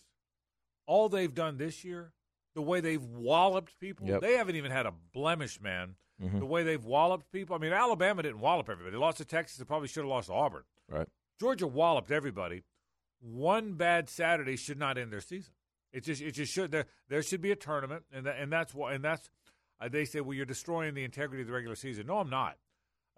all 0.86 1.10
they've 1.10 1.34
done 1.34 1.58
this 1.58 1.84
year, 1.84 2.14
the 2.56 2.62
way 2.62 2.80
they've 2.80 3.04
walloped 3.04 3.78
people, 3.80 4.08
Yep. 4.08 4.22
they 4.22 4.36
haven't 4.38 4.56
even 4.56 4.72
had 4.72 4.86
a 4.86 4.94
blemish, 5.14 5.60
man. 5.62 5.96
Mhm. 6.22 6.40
The 6.40 6.46
way 6.46 6.64
they've 6.64 6.84
walloped 6.84 7.32
people. 7.32 7.56
I 7.56 7.60
mean, 7.60 7.72
Alabama 7.72 8.22
didn't 8.24 8.40
wallop 8.41 8.70
everybody. 8.70 8.91
They 8.91 8.98
lost 8.98 9.18
to 9.20 9.26
Texas. 9.26 9.58
They 9.58 9.64
probably 9.66 9.88
should 9.88 10.02
have 10.04 10.10
lost 10.10 10.28
to 10.28 10.34
Auburn. 10.34 10.64
Right. 10.90 11.08
Georgia 11.40 11.68
walloped 11.68 12.11
everybody. 12.11 12.64
One 13.22 13.74
bad 13.74 14.10
Saturday 14.10 14.56
should 14.56 14.80
not 14.80 14.98
end 14.98 15.11
their 15.11 15.22
season. 15.22 15.53
It 15.91 16.03
just 16.03 16.22
it 16.22 16.34
just 16.34 16.53
should 16.53 16.72
there 16.72 16.86
there 17.10 17.24
should 17.24 17.41
be 17.41 17.52
a 17.52 17.56
tournament 17.56 18.03
and 18.14 18.26
that, 18.26 18.38
and 18.40 18.52
that's 18.52 18.74
why 18.74 18.94
and 18.94 19.03
that's 19.03 19.30
uh, 19.82 19.90
they 19.90 20.06
say 20.06 20.22
well 20.22 20.34
you're 20.34 20.45
destroying 20.45 20.94
the 20.94 21.03
integrity 21.03 21.41
of 21.41 21.48
the 21.48 21.53
regular 21.53 21.76
season. 21.76 22.07
No, 22.07 22.20
I'm 22.20 22.30
not. 22.30 22.57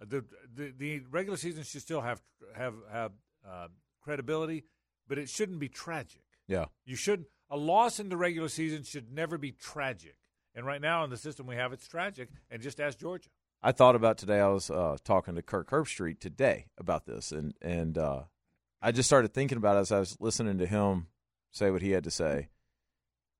Uh, 0.01 0.05
the 0.07 0.25
the 0.55 0.73
the 0.77 1.01
regular 1.11 1.37
season 1.37 1.63
should 1.63 1.81
still 1.81 2.01
have 2.01 2.21
have 2.55 2.75
have 2.91 3.11
uh, 3.47 3.67
credibility, 4.01 4.63
but 5.07 5.17
it 5.17 5.29
shouldn't 5.29 5.59
be 5.59 5.69
tragic. 5.69 6.23
Yeah. 6.47 6.65
You 6.85 6.95
should 6.95 7.25
a 7.49 7.57
loss 7.57 7.99
in 7.99 8.09
the 8.09 8.17
regular 8.17 8.49
season 8.49 8.83
should 8.83 9.11
never 9.11 9.37
be 9.37 9.51
tragic. 9.51 10.15
And 10.55 10.65
right 10.65 10.81
now 10.81 11.03
in 11.03 11.09
the 11.09 11.17
system 11.17 11.47
we 11.47 11.55
have, 11.55 11.73
it's 11.73 11.87
tragic. 11.87 12.29
And 12.49 12.61
just 12.61 12.79
ask 12.79 12.97
Georgia. 12.97 13.29
I 13.63 13.71
thought 13.71 13.95
about 13.95 14.17
today. 14.17 14.39
I 14.39 14.47
was 14.47 14.69
uh, 14.69 14.97
talking 15.03 15.35
to 15.35 15.41
Kirk 15.41 15.69
Herbstreit 15.69 16.19
today 16.19 16.67
about 16.77 17.05
this, 17.05 17.31
and 17.31 17.53
and 17.61 17.97
uh, 17.97 18.23
I 18.81 18.91
just 18.91 19.07
started 19.07 19.33
thinking 19.33 19.57
about 19.57 19.77
it 19.77 19.81
as 19.81 19.91
I 19.91 19.99
was 19.99 20.17
listening 20.19 20.57
to 20.57 20.65
him 20.65 21.07
say 21.51 21.69
what 21.69 21.81
he 21.81 21.91
had 21.91 22.05
to 22.05 22.11
say. 22.11 22.49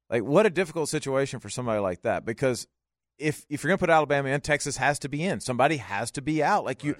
Like, 0.09 0.23
what 0.23 0.45
a 0.45 0.49
difficult 0.49 0.89
situation 0.89 1.39
for 1.39 1.49
somebody 1.49 1.79
like 1.79 2.01
that. 2.01 2.25
Because 2.25 2.67
if 3.17 3.45
if 3.49 3.63
you're 3.63 3.69
going 3.69 3.77
to 3.77 3.81
put 3.81 3.89
Alabama 3.89 4.29
in, 4.29 4.41
Texas 4.41 4.77
has 4.77 4.99
to 4.99 5.09
be 5.09 5.23
in. 5.23 5.39
Somebody 5.39 5.77
has 5.77 6.11
to 6.11 6.21
be 6.21 6.43
out. 6.43 6.65
Like 6.65 6.83
you, 6.83 6.95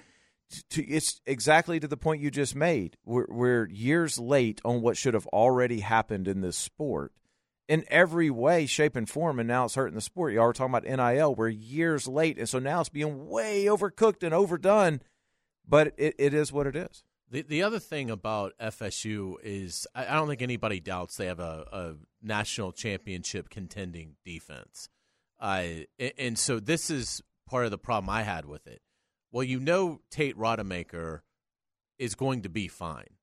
to, 0.70 0.84
it's 0.84 1.20
exactly 1.26 1.78
to 1.78 1.88
the 1.88 1.96
point 1.96 2.22
you 2.22 2.30
just 2.30 2.56
made. 2.56 2.96
We're, 3.04 3.26
we're 3.28 3.68
years 3.68 4.18
late 4.18 4.60
on 4.64 4.80
what 4.82 4.96
should 4.96 5.14
have 5.14 5.26
already 5.28 5.80
happened 5.80 6.26
in 6.26 6.40
this 6.40 6.56
sport 6.56 7.12
in 7.68 7.84
every 7.88 8.30
way, 8.30 8.66
shape, 8.66 8.96
and 8.96 9.08
form, 9.08 9.38
and 9.38 9.48
now 9.48 9.64
it's 9.64 9.74
hurting 9.74 9.94
the 9.94 10.00
sport. 10.00 10.32
Y'all 10.32 10.46
were 10.46 10.52
talking 10.52 10.74
about 10.74 11.14
NIL. 11.14 11.34
We're 11.34 11.48
years 11.48 12.06
late, 12.06 12.38
and 12.38 12.48
so 12.48 12.58
now 12.58 12.80
it's 12.80 12.88
being 12.88 13.28
way 13.28 13.66
overcooked 13.66 14.22
and 14.22 14.34
overdone. 14.34 15.00
But 15.66 15.94
it, 15.96 16.14
it 16.18 16.34
is 16.34 16.52
what 16.52 16.66
it 16.66 16.76
is. 16.76 17.04
The 17.30 17.42
the 17.42 17.62
other 17.62 17.78
thing 17.78 18.10
about 18.10 18.52
FSU 18.60 19.36
is 19.42 19.86
I, 19.94 20.06
I 20.06 20.14
don't 20.14 20.28
think 20.28 20.42
anybody 20.42 20.80
doubts 20.80 21.16
they 21.16 21.26
have 21.26 21.40
a, 21.40 21.66
a 21.72 21.94
national 22.20 22.72
championship 22.72 23.48
contending 23.48 24.16
defense. 24.24 24.88
Uh, 25.40 25.64
and, 25.98 26.12
and 26.18 26.38
so 26.38 26.60
this 26.60 26.90
is 26.90 27.22
part 27.48 27.64
of 27.64 27.70
the 27.70 27.78
problem 27.78 28.10
I 28.10 28.22
had 28.22 28.44
with 28.44 28.66
it. 28.66 28.82
Well, 29.30 29.44
you 29.44 29.60
know 29.60 30.00
Tate 30.10 30.36
Rodemaker 30.36 31.20
is 31.98 32.14
going 32.14 32.42
to 32.42 32.48
be 32.48 32.68
fine. 32.68 33.16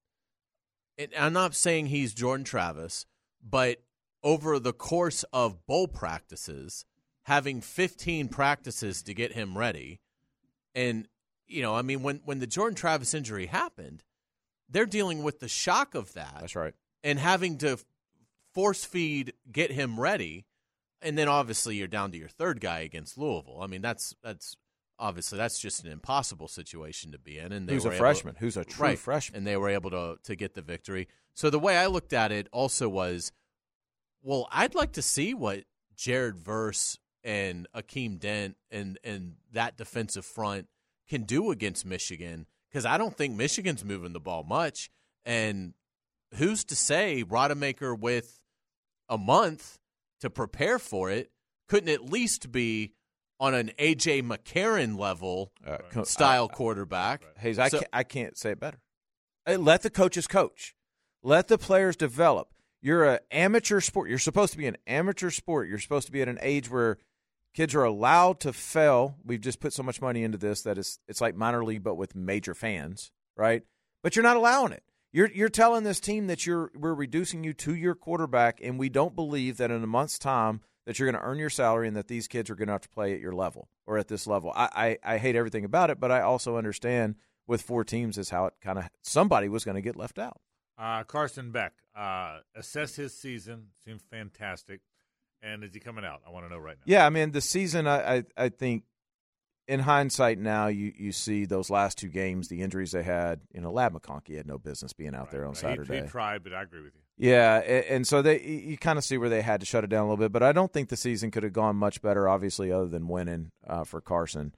And 0.98 1.10
I'm 1.18 1.34
not 1.34 1.56
saying 1.56 1.88
he's 1.88 2.14
Jordan 2.14 2.44
Travis, 2.44 3.06
but 3.48 3.78
over 4.24 4.60
the 4.60 4.74
course 4.74 5.24
of 5.32 5.66
bowl 5.66 5.88
practices, 5.88 6.86
having 7.24 7.62
15 7.62 8.28
practices 8.28 9.02
to 9.04 9.14
get 9.14 9.34
him 9.34 9.58
ready, 9.58 10.00
and 10.76 11.08
you 11.48 11.62
know, 11.62 11.76
I 11.76 11.82
mean, 11.82 12.04
when 12.04 12.22
when 12.26 12.40
the 12.40 12.48
Jordan 12.48 12.76
Travis 12.76 13.14
injury 13.14 13.48
happened, 13.48 14.04
they're 14.70 14.86
dealing 14.86 15.24
with 15.24 15.40
the 15.40 15.48
shock 15.48 15.96
of 15.96 16.14
that. 16.14 16.38
That's 16.40 16.56
right. 16.56 16.74
And 17.04 17.18
having 17.18 17.58
to 17.60 17.80
force 18.54 18.86
feed, 18.86 19.34
get 19.52 19.72
him 19.72 20.00
ready, 20.00 20.46
and 21.02 21.18
then 21.18 21.28
obviously 21.28 21.76
you're 21.76 21.88
down 21.88 22.12
to 22.12 22.18
your 22.18 22.28
third 22.28 22.60
guy 22.62 22.80
against 22.80 23.18
Louisville. 23.18 23.60
I 23.62 23.68
mean, 23.68 23.82
that's 23.82 24.16
that's 24.24 24.56
obviously 25.00 25.38
that's 25.38 25.60
just 25.60 25.84
an 25.84 25.91
impossible 25.91 26.48
situation 26.48 27.12
to 27.14 27.20
be 27.20 27.40
in. 27.40 27.52
And 27.52 27.68
they 27.68 27.74
Who's 27.74 27.86
a 27.86 27.91
freshman? 27.91 28.36
Who's 28.40 28.58
a 28.58 28.66
true 28.66 28.88
right, 28.88 29.00
freshman? 29.00 29.40
And 29.40 29.48
they 29.48 29.58
were 29.58 29.70
able 29.70 29.90
to 29.91 30.18
to 30.24 30.36
get 30.36 30.54
the 30.54 30.62
victory. 30.62 31.08
So 31.34 31.50
the 31.50 31.60
way 31.60 31.78
I 31.78 31.88
looked 31.88 32.14
at 32.14 32.32
it 32.32 32.48
also 32.52 32.90
was, 32.90 33.32
well, 34.22 34.48
I'd 34.52 34.76
like 34.76 34.94
to 34.94 35.02
see 35.02 35.34
what 35.34 35.64
Jared 35.96 36.38
Verse 36.38 36.98
and 37.24 37.68
Akeem 37.76 38.20
Dent 38.20 38.56
and 38.72 38.98
and 39.04 39.36
that 39.52 39.78
defensive 39.78 40.26
front 40.26 40.68
can 41.10 41.24
do 41.24 41.52
against 41.52 41.86
Michigan 41.86 42.46
because 42.70 42.86
I 42.86 42.98
don't 42.98 43.16
think 43.18 43.36
Michigan's 43.36 43.84
moving 43.84 44.14
the 44.14 44.20
ball 44.20 44.44
much. 44.44 44.90
And 45.26 45.74
who's 46.36 46.64
to 46.66 46.76
say 46.76 47.24
Rodemaker 47.28 47.98
with 48.00 48.40
a 49.10 49.18
month 49.18 49.80
to 50.22 50.30
prepare 50.30 50.80
for 50.80 51.10
it 51.10 51.32
couldn't 51.68 51.90
at 51.90 52.06
least 52.12 52.52
be 52.52 52.94
on 53.40 53.54
an 53.54 53.72
AJ 53.80 54.24
McCarron 54.24 54.98
level 55.00 55.52
uh, 55.66 55.78
co- 55.91 56.04
style 56.04 56.48
I- 56.52 56.56
quarterback? 56.56 57.24
Hayes, 57.40 57.58
I, 57.60 57.70
So- 57.70 57.80
can't, 57.80 57.90
I 57.94 58.04
can't 58.04 58.38
say 58.38 58.52
it 58.52 58.60
better. 58.60 58.80
Let 59.48 59.82
the 59.82 59.90
coaches 59.90 60.28
coach. 60.28 60.76
Let 61.24 61.48
the 61.48 61.58
players 61.58 61.96
develop. 61.96 62.50
You're 62.81 63.03
an 63.06 63.19
amateur 63.31 63.81
sport. 63.81 64.10
You're 64.10 64.19
supposed 64.19 64.53
to 64.53 64.57
be 64.57 64.68
an 64.68 64.77
amateur 64.88 65.30
sport. 65.30 65.68
You're 65.68 65.80
supposed 65.80 66.06
to 66.07 66.11
be 66.11 66.22
at 66.22 66.30
an 66.30 66.39
age 66.41 66.69
where 66.69 66.97
kids 67.53 67.76
are 67.76 67.84
allowed 67.84 68.39
to 68.41 68.53
fail. 68.53 69.18
We've 69.23 69.41
just 69.41 69.60
put 69.60 69.73
so 69.73 69.84
much 69.84 70.01
money 70.01 70.23
into 70.23 70.38
this 70.38 70.61
that 70.64 70.77
it's 70.77 70.99
it's 71.07 71.22
like 71.22 71.35
minor 71.35 71.64
league 71.64 71.84
but 71.84 71.95
with 71.95 72.15
major 72.15 72.53
fans, 72.53 73.11
right? 73.35 73.64
But 74.01 74.15
you're 74.15 74.23
not 74.23 74.38
allowing 74.38 74.72
it. 74.72 74.84
You're 75.11 75.31
you're 75.31 75.49
telling 75.49 75.84
this 75.84 75.99
team 75.99 76.27
that 76.27 76.45
you're 76.45 76.72
we're 76.76 76.93
reducing 76.93 77.43
you 77.43 77.53
to 77.53 77.76
your 77.76 77.95
quarterback, 77.95 78.60
and 78.64 78.80
we 78.80 78.89
don't 78.89 79.15
believe 79.15 79.57
that 79.57 79.72
in 79.72 79.84
a 79.84 79.88
month's 79.88 80.19
time 80.19 80.61
that 80.85 80.97
you're 80.97 81.11
going 81.11 81.22
to 81.22 81.27
earn 81.27 81.38
your 81.38 81.49
salary 81.49 81.88
and 81.88 81.95
that 81.95 82.07
these 82.07 82.27
kids 82.27 82.49
are 82.49 82.56
going 82.56 82.68
to 82.68 82.73
have 82.73 82.81
to 82.81 82.89
play 82.89 83.14
at 83.14 83.19
your 83.19 83.34
level 83.34 83.69
or 83.85 83.99
at 83.99 84.07
this 84.07 84.26
level. 84.26 84.51
I, 84.56 84.97
I, 85.03 85.14
I 85.14 85.18
hate 85.19 85.35
everything 85.35 85.64
about 85.64 85.91
it, 85.91 85.99
but 85.99 86.11
I 86.11 86.22
also 86.22 86.57
understand 86.57 87.14
with 87.45 87.61
four 87.61 87.84
teams 87.84 88.18
is 88.18 88.31
how 88.31 88.45
it 88.45 88.56
kind 88.60 88.80
of 88.80 88.85
somebody 89.03 89.49
was 89.49 89.64
going 89.64 89.76
to 89.76 89.81
get 89.81 89.95
left 89.95 90.18
out. 90.18 90.39
Uh, 90.80 91.03
Carson 91.03 91.51
Beck, 91.51 91.73
uh, 91.95 92.39
assess 92.56 92.95
his 92.95 93.14
season. 93.14 93.68
Seems 93.84 94.01
fantastic. 94.10 94.80
And 95.41 95.64
is 95.64 95.73
he 95.73 95.80
coming 95.80 96.06
out? 96.06 96.22
I 96.26 96.31
want 96.31 96.45
to 96.45 96.49
know 96.49 96.57
right 96.60 96.76
now. 96.77 96.84
Yeah, 96.85 97.06
I 97.06 97.10
mean 97.10 97.31
the 97.31 97.41
season. 97.41 97.88
I 97.88 98.18
I, 98.18 98.23
I 98.38 98.49
think 98.49 98.84
in 99.68 99.81
hindsight 99.81 100.39
now 100.39 100.68
you 100.68 100.91
you 100.97 101.11
see 101.11 101.45
those 101.45 101.69
last 101.69 101.97
two 101.97 102.07
games, 102.10 102.47
the 102.49 102.61
injuries 102.61 102.91
they 102.91 103.03
had. 103.03 103.41
You 103.53 103.61
know, 103.61 103.72
Ladd 103.72 103.93
McConkey 103.93 104.35
had 104.38 104.47
no 104.47 104.57
business 104.57 104.93
being 104.93 105.15
out 105.15 105.31
there 105.31 105.45
on 105.45 105.53
He- 105.53 105.60
Saturday. 105.60 106.01
He, 106.01 106.07
tried, 106.07 106.43
but 106.43 106.53
I 106.53 106.64
agree 106.64 106.81
with 106.81 106.93
you. 106.95 107.01
Yeah, 107.30 107.60
a- 107.60 107.91
and 107.91 108.06
so 108.07 108.22
they 108.22 108.41
you 108.41 108.77
kind 108.77 108.97
of 108.97 109.03
see 109.06 109.18
where 109.18 109.30
they 109.30 109.41
had 109.41 109.60
to 109.61 109.65
shut 109.65 109.84
it 109.84 109.89
down 109.89 110.01
a 110.01 110.10
little 110.10 110.18
bit, 110.18 110.31
but 110.31 110.43
I 110.43 110.51
don't 110.51 110.72
think 110.73 110.89
the 110.89 110.97
season 110.97 111.31
could 111.31 111.43
have 111.43 111.53
gone 111.53 111.76
much 111.77 112.01
better. 112.01 112.27
Obviously, 112.27 112.72
other 112.72 112.88
than 112.88 113.07
winning 113.07 113.51
uh, 113.68 113.84
for 113.85 114.01
Carson. 114.01 114.53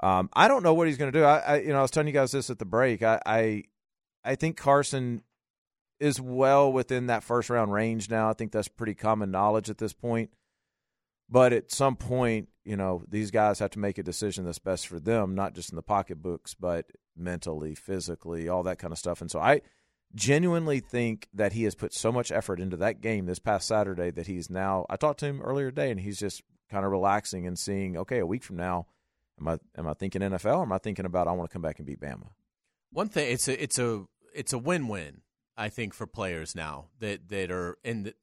Um, 0.00 0.28
I 0.34 0.46
don't 0.46 0.62
know 0.62 0.74
what 0.74 0.86
he's 0.88 0.96
going 0.96 1.10
to 1.12 1.18
do. 1.18 1.24
I, 1.24 1.38
I, 1.38 1.56
you 1.60 1.68
know, 1.68 1.78
I 1.78 1.82
was 1.82 1.90
telling 1.90 2.06
you 2.06 2.12
guys 2.12 2.30
this 2.32 2.50
at 2.50 2.58
the 2.60 2.64
break. 2.64 3.02
I, 3.02 3.20
I, 3.26 3.64
I 4.24 4.34
think 4.36 4.56
Carson 4.56 5.22
is 6.00 6.20
well 6.20 6.72
within 6.72 7.06
that 7.06 7.24
first 7.24 7.50
round 7.50 7.72
range 7.72 8.10
now. 8.10 8.30
I 8.30 8.32
think 8.32 8.52
that's 8.52 8.68
pretty 8.68 8.94
common 8.94 9.30
knowledge 9.30 9.70
at 9.70 9.78
this 9.78 9.92
point. 9.92 10.30
But 11.30 11.52
at 11.52 11.70
some 11.70 11.96
point, 11.96 12.48
you 12.64 12.76
know, 12.76 13.02
these 13.08 13.30
guys 13.30 13.58
have 13.58 13.70
to 13.70 13.78
make 13.78 13.98
a 13.98 14.02
decision 14.02 14.44
that's 14.44 14.58
best 14.58 14.86
for 14.86 14.98
them, 14.98 15.34
not 15.34 15.54
just 15.54 15.70
in 15.70 15.76
the 15.76 15.82
pocketbooks, 15.82 16.54
but 16.54 16.86
mentally, 17.16 17.74
physically, 17.74 18.48
all 18.48 18.62
that 18.62 18.78
kind 18.78 18.92
of 18.92 18.98
stuff. 18.98 19.20
And 19.20 19.30
so 19.30 19.38
I 19.38 19.60
genuinely 20.14 20.80
think 20.80 21.28
that 21.34 21.52
he 21.52 21.64
has 21.64 21.74
put 21.74 21.92
so 21.92 22.10
much 22.10 22.32
effort 22.32 22.60
into 22.60 22.78
that 22.78 23.02
game 23.02 23.26
this 23.26 23.38
past 23.38 23.68
Saturday 23.68 24.10
that 24.10 24.26
he's 24.26 24.48
now. 24.48 24.86
I 24.88 24.96
talked 24.96 25.20
to 25.20 25.26
him 25.26 25.42
earlier 25.42 25.70
today, 25.70 25.90
and 25.90 26.00
he's 26.00 26.18
just 26.18 26.42
kind 26.70 26.84
of 26.84 26.92
relaxing 26.92 27.46
and 27.46 27.58
seeing, 27.58 27.96
okay, 27.96 28.18
a 28.18 28.26
week 28.26 28.42
from 28.42 28.56
now, 28.56 28.86
am 29.40 29.48
I 29.48 29.58
am 29.76 29.86
I 29.86 29.94
thinking 29.94 30.22
NFL 30.22 30.58
or 30.58 30.62
am 30.62 30.72
I 30.72 30.78
thinking 30.78 31.04
about 31.04 31.28
I 31.28 31.32
want 31.32 31.50
to 31.50 31.52
come 31.52 31.62
back 31.62 31.78
and 31.78 31.86
beat 31.86 32.00
Bama? 32.00 32.28
One 32.90 33.08
thing 33.08 33.30
it's 33.30 33.48
a 33.48 33.62
it's 33.62 33.78
a 33.78 34.04
it's 34.34 34.52
a 34.52 34.58
win 34.58 34.88
win 34.88 35.22
I 35.58 35.68
think 35.68 35.92
for 35.92 36.06
players 36.06 36.54
now 36.54 36.86
that 37.00 37.28
that 37.28 37.50
are 37.50 37.76
in 37.82 38.04
the, 38.04 38.14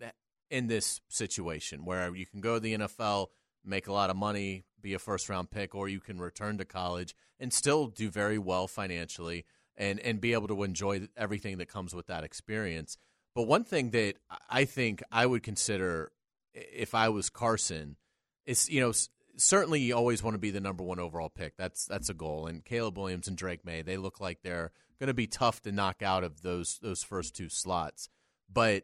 in 0.50 0.68
this 0.68 1.02
situation 1.10 1.86
where 1.86 2.16
you 2.16 2.26
can 2.26 2.40
go 2.40 2.56
to 2.56 2.60
the 2.60 2.78
NFL, 2.78 3.28
make 3.64 3.88
a 3.88 3.94
lot 3.94 4.10
of 4.10 4.16
money, 4.16 4.64
be 4.82 4.94
a 4.94 5.00
first 5.00 5.28
round 5.30 5.52
pick, 5.52 5.76
or 5.76 5.90
you 5.90 6.00
can 6.00 6.20
return 6.20 6.58
to 6.58 6.66
college 6.66 7.16
and 7.40 7.52
still 7.52 7.88
do 7.88 8.10
very 8.10 8.38
well 8.38 8.68
financially 8.68 9.46
and 9.76 10.00
and 10.00 10.22
be 10.22 10.34
able 10.34 10.48
to 10.48 10.64
enjoy 10.64 11.08
everything 11.18 11.58
that 11.58 11.68
comes 11.68 11.94
with 11.94 12.08
that 12.08 12.24
experience. 12.24 12.98
But 13.36 13.44
one 13.44 13.66
thing 13.66 13.90
that 13.92 14.16
I 14.50 14.64
think 14.64 15.04
I 15.12 15.26
would 15.26 15.44
consider 15.44 16.12
if 16.54 16.96
I 16.96 17.10
was 17.10 17.30
Carson 17.30 17.98
is, 18.46 18.70
you 18.70 18.80
know, 18.80 18.94
certainly 19.38 19.82
you 19.82 19.96
always 19.96 20.24
want 20.24 20.36
to 20.36 20.40
be 20.40 20.52
the 20.52 20.62
number 20.62 20.84
one 20.84 21.00
overall 21.00 21.30
pick. 21.30 21.58
That's 21.58 21.86
that's 21.86 22.10
a 22.10 22.14
goal. 22.14 22.48
And 22.48 22.64
Caleb 22.64 22.98
Williams 22.98 23.28
and 23.28 23.38
Drake 23.38 23.66
Maye, 23.66 23.82
they 23.82 23.98
look 23.98 24.20
like 24.20 24.40
they're 24.42 24.72
going 25.00 25.08
to 25.08 25.14
be 25.14 25.28
tough 25.28 25.62
to 25.64 25.72
knock 25.72 26.02
out 26.02 26.24
of 26.24 26.42
those 26.42 26.80
those 26.82 27.04
first 27.04 27.36
two 27.36 27.50
slots. 27.50 28.10
But 28.52 28.84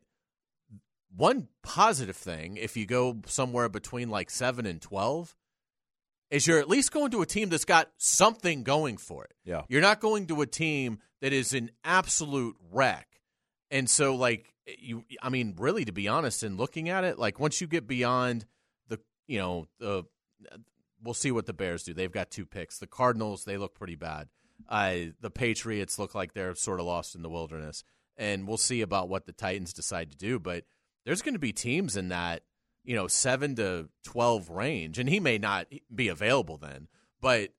one 1.16 1.48
positive 1.64 2.16
thing, 2.16 2.58
if 2.58 2.78
you 2.78 2.86
go 2.86 3.18
somewhere 3.26 3.70
between 3.70 4.10
like 4.10 4.30
seven 4.30 4.66
and 4.66 4.82
twelve, 4.82 5.36
is 6.30 6.48
you're 6.48 6.60
at 6.60 6.70
least 6.70 6.92
going 6.92 7.12
to 7.12 7.22
a 7.22 7.26
team 7.26 7.50
that's 7.50 7.66
got 7.66 7.90
something 7.98 8.64
going 8.64 8.98
for 8.98 9.26
it. 9.26 9.34
Yeah. 9.44 9.64
You're 9.68 9.82
not 9.82 10.00
going 10.00 10.28
to 10.28 10.42
a 10.42 10.48
team 10.48 11.00
that 11.22 11.34
is 11.34 11.54
an 11.54 11.72
absolute 11.84 12.56
wreck. 12.72 13.08
And 13.70 13.90
so 13.90 14.16
like 14.16 14.54
you 14.80 15.04
I 15.22 15.30
mean, 15.30 15.56
really 15.58 15.86
to 15.86 15.92
be 15.92 16.08
honest, 16.08 16.44
in 16.44 16.58
looking 16.58 16.90
at 16.90 17.04
it, 17.04 17.20
like 17.20 17.40
once 17.40 17.62
you 17.62 17.68
get 17.68 17.88
beyond 17.88 18.46
the 18.88 19.00
you 19.28 19.40
know, 19.40 19.68
the 19.80 20.04
we'll 21.04 21.14
see 21.14 21.32
what 21.32 21.46
the 21.46 21.54
Bears 21.54 21.84
do. 21.84 21.94
They've 21.94 22.12
got 22.12 22.32
two 22.32 22.46
picks. 22.46 22.80
The 22.80 22.88
Cardinals, 22.88 23.46
they 23.46 23.58
look 23.58 23.76
pretty 23.76 23.96
bad. 23.96 24.30
Uh, 24.70 24.96
the 25.20 25.32
Patriots 25.32 25.98
look 25.98 26.14
like 26.14 26.34
they're 26.34 26.56
sort 26.56 26.80
of 26.80 26.86
lost 26.86 27.16
in 27.16 27.22
the 27.22 27.30
wilderness. 27.30 27.84
And 28.18 28.48
we'll 28.48 28.58
see 28.58 28.82
about 28.82 29.10
what 29.10 29.26
the 29.26 29.32
Titans 29.32 29.74
decide 29.74 30.12
to 30.12 30.18
do. 30.18 30.38
But 30.38 30.66
there's 31.06 31.22
going 31.22 31.34
to 31.34 31.40
be 31.40 31.54
teams 31.54 31.98
in 31.98 32.10
that, 32.10 32.44
you 32.84 32.96
know, 32.96 33.08
7 33.08 33.56
to 33.56 33.90
12 34.04 34.50
range. 34.50 35.00
And 35.00 35.10
he 35.10 35.20
may 35.20 35.38
not 35.38 35.68
be 35.94 36.08
available 36.08 36.58
then. 36.58 36.88
But 37.20 37.50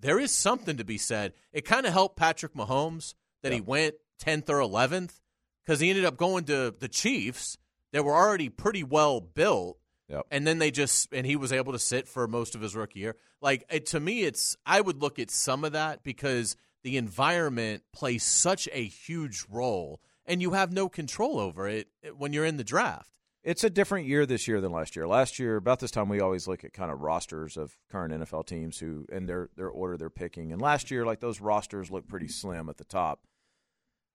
there 0.00 0.18
is 0.18 0.32
something 0.32 0.76
to 0.76 0.84
be 0.84 0.98
said. 0.98 1.32
It 1.52 1.64
kind 1.64 1.86
of 1.86 1.92
helped 1.92 2.16
Patrick 2.16 2.54
Mahomes 2.54 3.14
that 3.42 3.52
he 3.52 3.60
went 3.60 3.94
10th 4.22 4.48
or 4.48 4.58
11th 4.58 5.20
because 5.64 5.80
he 5.80 5.90
ended 5.90 6.04
up 6.04 6.16
going 6.16 6.44
to 6.44 6.74
the 6.78 6.88
Chiefs 6.88 7.58
that 7.92 8.04
were 8.04 8.14
already 8.14 8.48
pretty 8.48 8.82
well 8.82 9.20
built 9.20 9.77
Yep. 10.08 10.26
and 10.30 10.46
then 10.46 10.58
they 10.58 10.70
just 10.70 11.12
and 11.12 11.26
he 11.26 11.36
was 11.36 11.52
able 11.52 11.72
to 11.72 11.78
sit 11.78 12.08
for 12.08 12.26
most 12.26 12.54
of 12.54 12.62
his 12.62 12.74
rookie 12.74 13.00
year. 13.00 13.16
Like 13.42 13.64
it, 13.70 13.86
to 13.86 14.00
me, 14.00 14.22
it's 14.22 14.56
I 14.64 14.80
would 14.80 15.02
look 15.02 15.18
at 15.18 15.30
some 15.30 15.64
of 15.64 15.72
that 15.72 16.02
because 16.02 16.56
the 16.82 16.96
environment 16.96 17.82
plays 17.92 18.22
such 18.22 18.68
a 18.72 18.84
huge 18.84 19.44
role, 19.50 20.00
and 20.24 20.40
you 20.40 20.52
have 20.52 20.72
no 20.72 20.88
control 20.88 21.38
over 21.38 21.68
it 21.68 21.88
when 22.16 22.32
you're 22.32 22.46
in 22.46 22.56
the 22.56 22.64
draft. 22.64 23.10
It's 23.44 23.64
a 23.64 23.70
different 23.70 24.06
year 24.06 24.26
this 24.26 24.48
year 24.48 24.60
than 24.60 24.72
last 24.72 24.96
year. 24.96 25.06
Last 25.06 25.38
year, 25.38 25.56
about 25.56 25.78
this 25.78 25.90
time, 25.90 26.08
we 26.08 26.20
always 26.20 26.48
look 26.48 26.64
at 26.64 26.72
kind 26.72 26.90
of 26.90 27.00
rosters 27.00 27.56
of 27.56 27.76
current 27.90 28.12
NFL 28.12 28.46
teams 28.46 28.78
who 28.78 29.06
and 29.12 29.28
their 29.28 29.50
their 29.56 29.68
order 29.68 29.96
they're 29.96 30.10
picking. 30.10 30.52
And 30.52 30.60
last 30.60 30.90
year, 30.90 31.04
like 31.04 31.20
those 31.20 31.40
rosters 31.40 31.90
look 31.90 32.08
pretty 32.08 32.28
slim 32.28 32.68
at 32.70 32.78
the 32.78 32.84
top. 32.84 33.20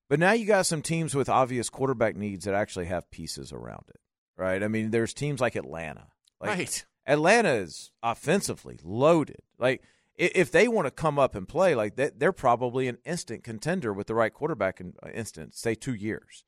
But 0.09 0.19
now 0.19 0.33
you 0.33 0.45
got 0.45 0.65
some 0.65 0.81
teams 0.81 1.15
with 1.15 1.29
obvious 1.29 1.69
quarterback 1.69 2.15
needs 2.15 2.45
that 2.45 2.53
actually 2.53 2.85
have 2.85 3.09
pieces 3.09 3.53
around 3.53 3.85
it 3.89 3.99
right? 4.37 4.61
I 4.63 4.67
mean, 4.67 4.91
there's 4.91 5.13
teams 5.13 5.41
like 5.41 5.55
Atlanta. 5.55 6.07
Like, 6.39 6.57
right. 6.57 6.85
Atlanta 7.05 7.53
is 7.53 7.91
offensively 8.01 8.79
loaded. 8.83 9.41
Like, 9.59 9.81
if 10.15 10.51
they 10.51 10.67
want 10.67 10.85
to 10.85 10.91
come 10.91 11.17
up 11.17 11.35
and 11.35 11.47
play, 11.47 11.75
like 11.75 11.95
they're 11.95 12.31
probably 12.31 12.87
an 12.87 12.99
instant 13.05 13.43
contender 13.43 13.91
with 13.91 14.07
the 14.07 14.15
right 14.15 14.33
quarterback 14.33 14.79
in 14.79 14.93
uh, 15.03 15.09
instant, 15.09 15.55
say 15.55 15.73
two 15.75 15.93
years. 15.95 16.43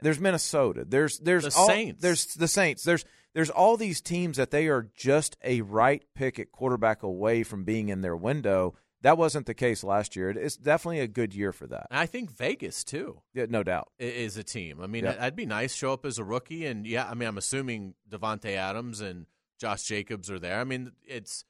There's 0.00 0.18
Minnesota. 0.18 0.84
There's 0.84 1.18
there's 1.20 1.44
The 1.44 1.54
all, 1.56 1.66
Saints. 1.68 2.02
There's 2.02 2.26
the 2.34 2.48
Saints. 2.48 2.82
There's 2.82 3.04
there's 3.32 3.50
all 3.50 3.76
these 3.76 4.00
teams 4.00 4.36
that 4.36 4.50
they 4.50 4.66
are 4.68 4.90
just 4.96 5.36
a 5.44 5.60
right 5.60 6.02
pick 6.14 6.38
at 6.38 6.50
quarterback 6.50 7.02
away 7.02 7.42
from 7.42 7.64
being 7.64 7.88
in 7.88 8.00
their 8.00 8.16
window. 8.16 8.74
That 9.04 9.16
wasn't 9.18 9.46
the 9.46 9.54
case 9.54 9.84
last 9.84 10.16
year. 10.16 10.30
It's 10.30 10.56
definitely 10.56 11.00
a 11.00 11.06
good 11.06 11.34
year 11.34 11.52
for 11.52 11.66
that. 11.68 11.86
I 11.90 12.06
think 12.06 12.30
Vegas 12.30 12.82
too. 12.84 13.20
Yeah, 13.34 13.46
no 13.48 13.62
doubt. 13.62 13.88
Is 13.98 14.36
a 14.36 14.42
team. 14.42 14.80
I 14.82 14.86
mean, 14.86 15.04
Yeah. 15.04 15.12
that'd 15.12 15.36
be 15.36 15.46
nice. 15.46 15.74
Show 15.74 15.92
up 15.92 16.04
as 16.06 16.18
a 16.18 16.24
rookie, 16.24 16.64
and 16.66 16.86
yeah, 16.86 17.06
I 17.08 17.14
mean, 17.14 17.28
I'm 17.28 17.38
assuming 17.38 17.94
Davante 18.10 18.56
Adams 18.56 19.00
and 19.00 19.26
Josh 19.60 19.82
Jacobs 19.84 20.30
are 20.30 20.38
there. 20.40 20.58
I 20.58 20.64
mean, 20.64 20.92
it's. 21.06 21.44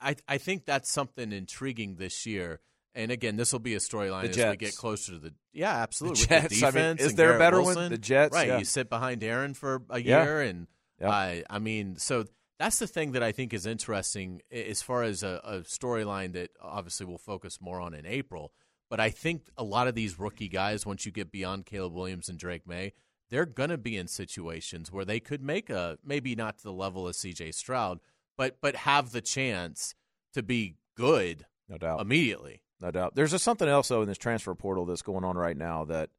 I 0.00 0.16
I 0.26 0.38
think 0.38 0.64
that's 0.64 0.90
something 0.90 1.32
intriguing 1.32 1.96
this 1.96 2.24
year. 2.24 2.60
And 2.94 3.10
again, 3.10 3.36
this 3.36 3.52
will 3.52 3.58
be 3.60 3.74
a 3.74 3.78
storyline 3.78 4.28
as 4.28 4.36
we 4.36 4.56
get 4.56 4.76
closer 4.76 5.12
to 5.12 5.18
the 5.18 5.34
yeah, 5.52 5.74
absolutely. 5.82 6.22
The 6.24 6.28
Jets, 6.28 6.60
the 6.60 6.66
I 6.66 6.70
mean, 6.70 6.74
defense 6.74 7.00
is 7.02 7.14
there 7.14 7.28
a 7.34 7.38
Garrett 7.38 7.40
better 7.40 7.62
one? 7.62 7.90
The 7.90 7.98
Jets, 7.98 8.34
right? 8.34 8.48
yeah. 8.48 8.58
You 8.58 8.64
sit 8.64 8.88
behind 8.90 9.24
Aaron 9.24 9.54
for 9.54 9.82
a 9.90 9.98
Yeah. 10.00 10.22
year, 10.24 10.40
and 10.42 10.66
Yeah. 11.00 11.10
I 11.10 11.44
I 11.50 11.58
mean, 11.58 11.96
so 11.96 12.26
that's 12.62 12.78
the 12.78 12.86
thing 12.86 13.12
that 13.12 13.22
I 13.24 13.32
think 13.32 13.52
is 13.52 13.66
interesting 13.66 14.40
as 14.52 14.82
far 14.82 15.02
as 15.02 15.22
a, 15.24 15.40
a 15.42 15.52
storyline 15.62 16.32
that 16.34 16.50
obviously 16.60 17.06
we'll 17.06 17.18
focus 17.18 17.58
more 17.60 17.80
on 17.80 17.92
in 17.92 18.06
April. 18.06 18.52
But 18.88 19.00
I 19.00 19.10
think 19.10 19.48
a 19.56 19.64
lot 19.64 19.88
of 19.88 19.94
these 19.94 20.18
rookie 20.18 20.48
guys, 20.48 20.86
once 20.86 21.04
you 21.04 21.10
get 21.12 21.32
beyond 21.32 21.66
Caleb 21.66 21.94
Williams 21.94 22.28
and 22.28 22.38
Drake 22.38 22.66
Maye, 22.66 22.92
they're 23.30 23.46
going 23.46 23.70
to 23.70 23.78
be 23.78 23.96
in 23.96 24.06
situations 24.06 24.92
where 24.92 25.04
they 25.04 25.18
could 25.18 25.42
make 25.42 25.70
a 25.70 25.98
maybe 26.04 26.36
not 26.36 26.58
to 26.58 26.64
the 26.64 26.72
level 26.72 27.08
of 27.08 27.16
C.J. 27.16 27.52
Stroud, 27.52 27.98
but 28.36 28.58
but 28.60 28.76
have 28.76 29.10
the 29.10 29.22
chance 29.22 29.94
to 30.34 30.42
be 30.42 30.76
good 30.96 31.46
No 31.68 31.78
doubt. 31.78 32.00
immediately. 32.00 32.62
No 32.80 32.90
doubt. 32.90 33.14
There's 33.16 33.30
just 33.32 33.44
something 33.44 33.68
else 33.68 33.88
though 33.88 34.02
in 34.02 34.08
this 34.08 34.18
transfer 34.18 34.54
portal 34.54 34.84
that's 34.86 35.02
going 35.02 35.24
on 35.24 35.36
right 35.36 35.56
now 35.56 35.84
that 35.86 36.10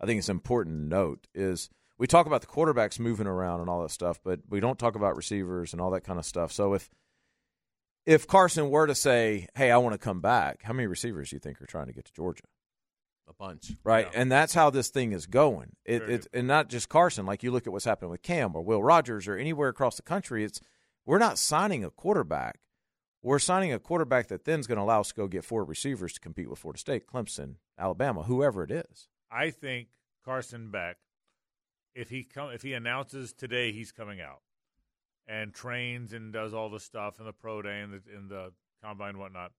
I 0.00 0.06
think 0.06 0.18
is 0.18 0.28
important 0.28 0.76
to 0.76 0.96
note 0.96 1.28
is 1.34 1.68
we 2.02 2.08
talk 2.08 2.26
about 2.26 2.40
the 2.40 2.48
quarterbacks 2.48 2.98
moving 2.98 3.28
around 3.28 3.60
and 3.60 3.70
all 3.70 3.80
that 3.82 3.92
stuff, 3.92 4.18
but 4.24 4.40
we 4.48 4.58
don't 4.58 4.76
talk 4.76 4.96
about 4.96 5.16
receivers 5.16 5.72
and 5.72 5.80
all 5.80 5.92
that 5.92 6.00
kind 6.00 6.18
of 6.18 6.26
stuff. 6.26 6.50
So 6.50 6.74
if 6.74 6.90
if 8.06 8.26
Carson 8.26 8.70
were 8.70 8.88
to 8.88 8.94
say, 8.96 9.46
"Hey, 9.54 9.70
I 9.70 9.76
want 9.76 9.92
to 9.92 9.98
come 9.98 10.20
back," 10.20 10.64
how 10.64 10.72
many 10.72 10.88
receivers 10.88 11.30
do 11.30 11.36
you 11.36 11.40
think 11.40 11.62
are 11.62 11.66
trying 11.66 11.86
to 11.86 11.92
get 11.92 12.06
to 12.06 12.12
Georgia? 12.12 12.42
A 13.28 13.32
bunch, 13.32 13.76
Right, 13.84 14.08
and 14.12 14.32
that's 14.32 14.52
how 14.52 14.68
this 14.68 14.88
thing 14.88 15.12
is 15.12 15.26
going. 15.26 15.76
It, 15.84 16.02
it 16.10 16.26
and 16.32 16.48
not 16.48 16.68
just 16.68 16.88
Carson. 16.88 17.24
Like 17.24 17.44
you 17.44 17.52
look 17.52 17.68
at 17.68 17.72
what's 17.72 17.84
happening 17.84 18.10
with 18.10 18.22
Cam 18.22 18.56
or 18.56 18.62
Will 18.62 18.82
Rogers 18.82 19.28
or 19.28 19.36
anywhere 19.36 19.68
across 19.68 19.94
the 19.94 20.02
country. 20.02 20.42
It's 20.42 20.60
we're 21.06 21.18
not 21.20 21.38
signing 21.38 21.84
a 21.84 21.90
quarterback. 21.90 22.58
We're 23.22 23.38
signing 23.38 23.72
a 23.72 23.78
quarterback 23.78 24.26
that 24.26 24.44
then 24.44 24.58
is 24.58 24.66
going 24.66 24.78
to 24.78 24.82
allow 24.82 25.02
us 25.02 25.10
to 25.10 25.14
go 25.14 25.28
get 25.28 25.44
four 25.44 25.62
receivers 25.62 26.14
to 26.14 26.20
compete 26.20 26.50
with 26.50 26.58
Florida 26.58 26.80
State, 26.80 27.06
Clemson, 27.06 27.58
Alabama, 27.78 28.24
whoever 28.24 28.64
it 28.64 28.72
is. 28.72 29.06
I 29.30 29.50
think 29.50 29.86
Carson 30.24 30.72
Beck, 30.72 30.96
if 31.94 32.10
he 32.10 32.24
come, 32.24 32.50
if 32.50 32.62
he 32.62 32.72
announces 32.72 33.32
today 33.32 33.72
he's 33.72 33.92
coming 33.92 34.20
out 34.20 34.42
and 35.26 35.52
trains 35.52 36.12
and 36.12 36.32
does 36.32 36.52
all 36.52 36.68
the 36.68 36.80
stuff 36.80 37.18
in 37.18 37.26
the 37.26 37.32
pro 37.32 37.62
day 37.62 37.80
and 37.80 37.92
the, 37.92 38.02
in 38.14 38.28
the 38.28 38.52
combine 38.82 39.10
and 39.10 39.18
whatnot, 39.18 39.52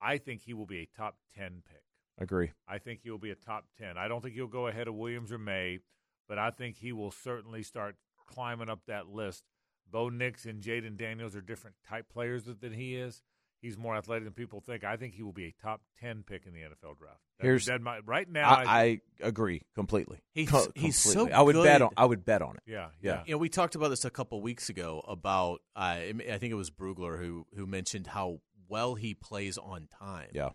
I 0.00 0.18
think 0.18 0.42
he 0.42 0.54
will 0.54 0.66
be 0.66 0.80
a 0.80 0.88
top 0.96 1.16
ten 1.34 1.62
pick. 1.66 1.82
Agree. 2.18 2.52
I 2.68 2.78
think 2.78 3.00
he'll 3.02 3.18
be 3.18 3.30
a 3.30 3.36
top 3.36 3.66
ten. 3.78 3.98
I 3.98 4.08
don't 4.08 4.22
think 4.22 4.34
he'll 4.34 4.46
go 4.46 4.66
ahead 4.68 4.88
of 4.88 4.94
Williams 4.94 5.32
or 5.32 5.38
Maye, 5.38 5.80
but 6.28 6.38
I 6.38 6.50
think 6.50 6.76
he 6.76 6.92
will 6.92 7.10
certainly 7.10 7.62
start 7.62 7.96
climbing 8.26 8.68
up 8.68 8.80
that 8.86 9.08
list. 9.08 9.44
Bo 9.90 10.08
Nix 10.08 10.46
and 10.46 10.62
Jayden 10.62 10.96
Daniels 10.96 11.36
are 11.36 11.40
different 11.40 11.76
type 11.86 12.08
players 12.08 12.44
than 12.44 12.72
he 12.72 12.96
is. 12.96 13.22
He's 13.64 13.78
more 13.78 13.96
athletic 13.96 14.24
than 14.24 14.32
people 14.34 14.60
think. 14.60 14.84
I 14.84 14.96
think 14.96 15.14
he 15.14 15.22
will 15.22 15.32
be 15.32 15.46
a 15.46 15.54
top 15.62 15.80
ten 16.00 16.22
pick 16.22 16.46
in 16.46 16.52
the 16.52 16.60
NFL 16.60 16.98
draft. 16.98 17.20
That- 17.38 17.46
Here's 17.46 17.66
that 17.66 17.80
might- 17.80 18.06
right 18.06 18.28
now. 18.30 18.48
I, 18.50 18.64
I 18.82 19.00
agree 19.22 19.62
completely. 19.74 20.18
He's- 20.34 20.50
Co- 20.50 20.66
he's 20.74 20.98
so. 20.98 21.28
I 21.30 21.40
would 21.42 21.54
bet 21.56 21.82
on. 21.82 21.90
I 21.96 22.04
would 22.04 22.24
bet 22.24 22.42
on 22.42 22.56
it. 22.56 22.62
Yeah, 22.66 22.88
yeah. 23.00 23.22
You 23.26 23.32
know, 23.32 23.38
we 23.38 23.48
talked 23.48 23.74
about 23.74 23.88
this 23.88 24.04
a 24.04 24.10
couple 24.10 24.40
weeks 24.42 24.68
ago 24.68 25.02
about 25.08 25.60
uh, 25.74 25.80
I 25.80 26.12
think 26.38 26.44
it 26.52 26.54
was 26.54 26.70
Brugler 26.70 27.18
who 27.18 27.46
who 27.56 27.66
mentioned 27.66 28.06
how 28.08 28.40
well 28.68 28.94
he 28.94 29.14
plays 29.14 29.56
on 29.58 29.88
time. 29.98 30.28
Yeah. 30.32 30.50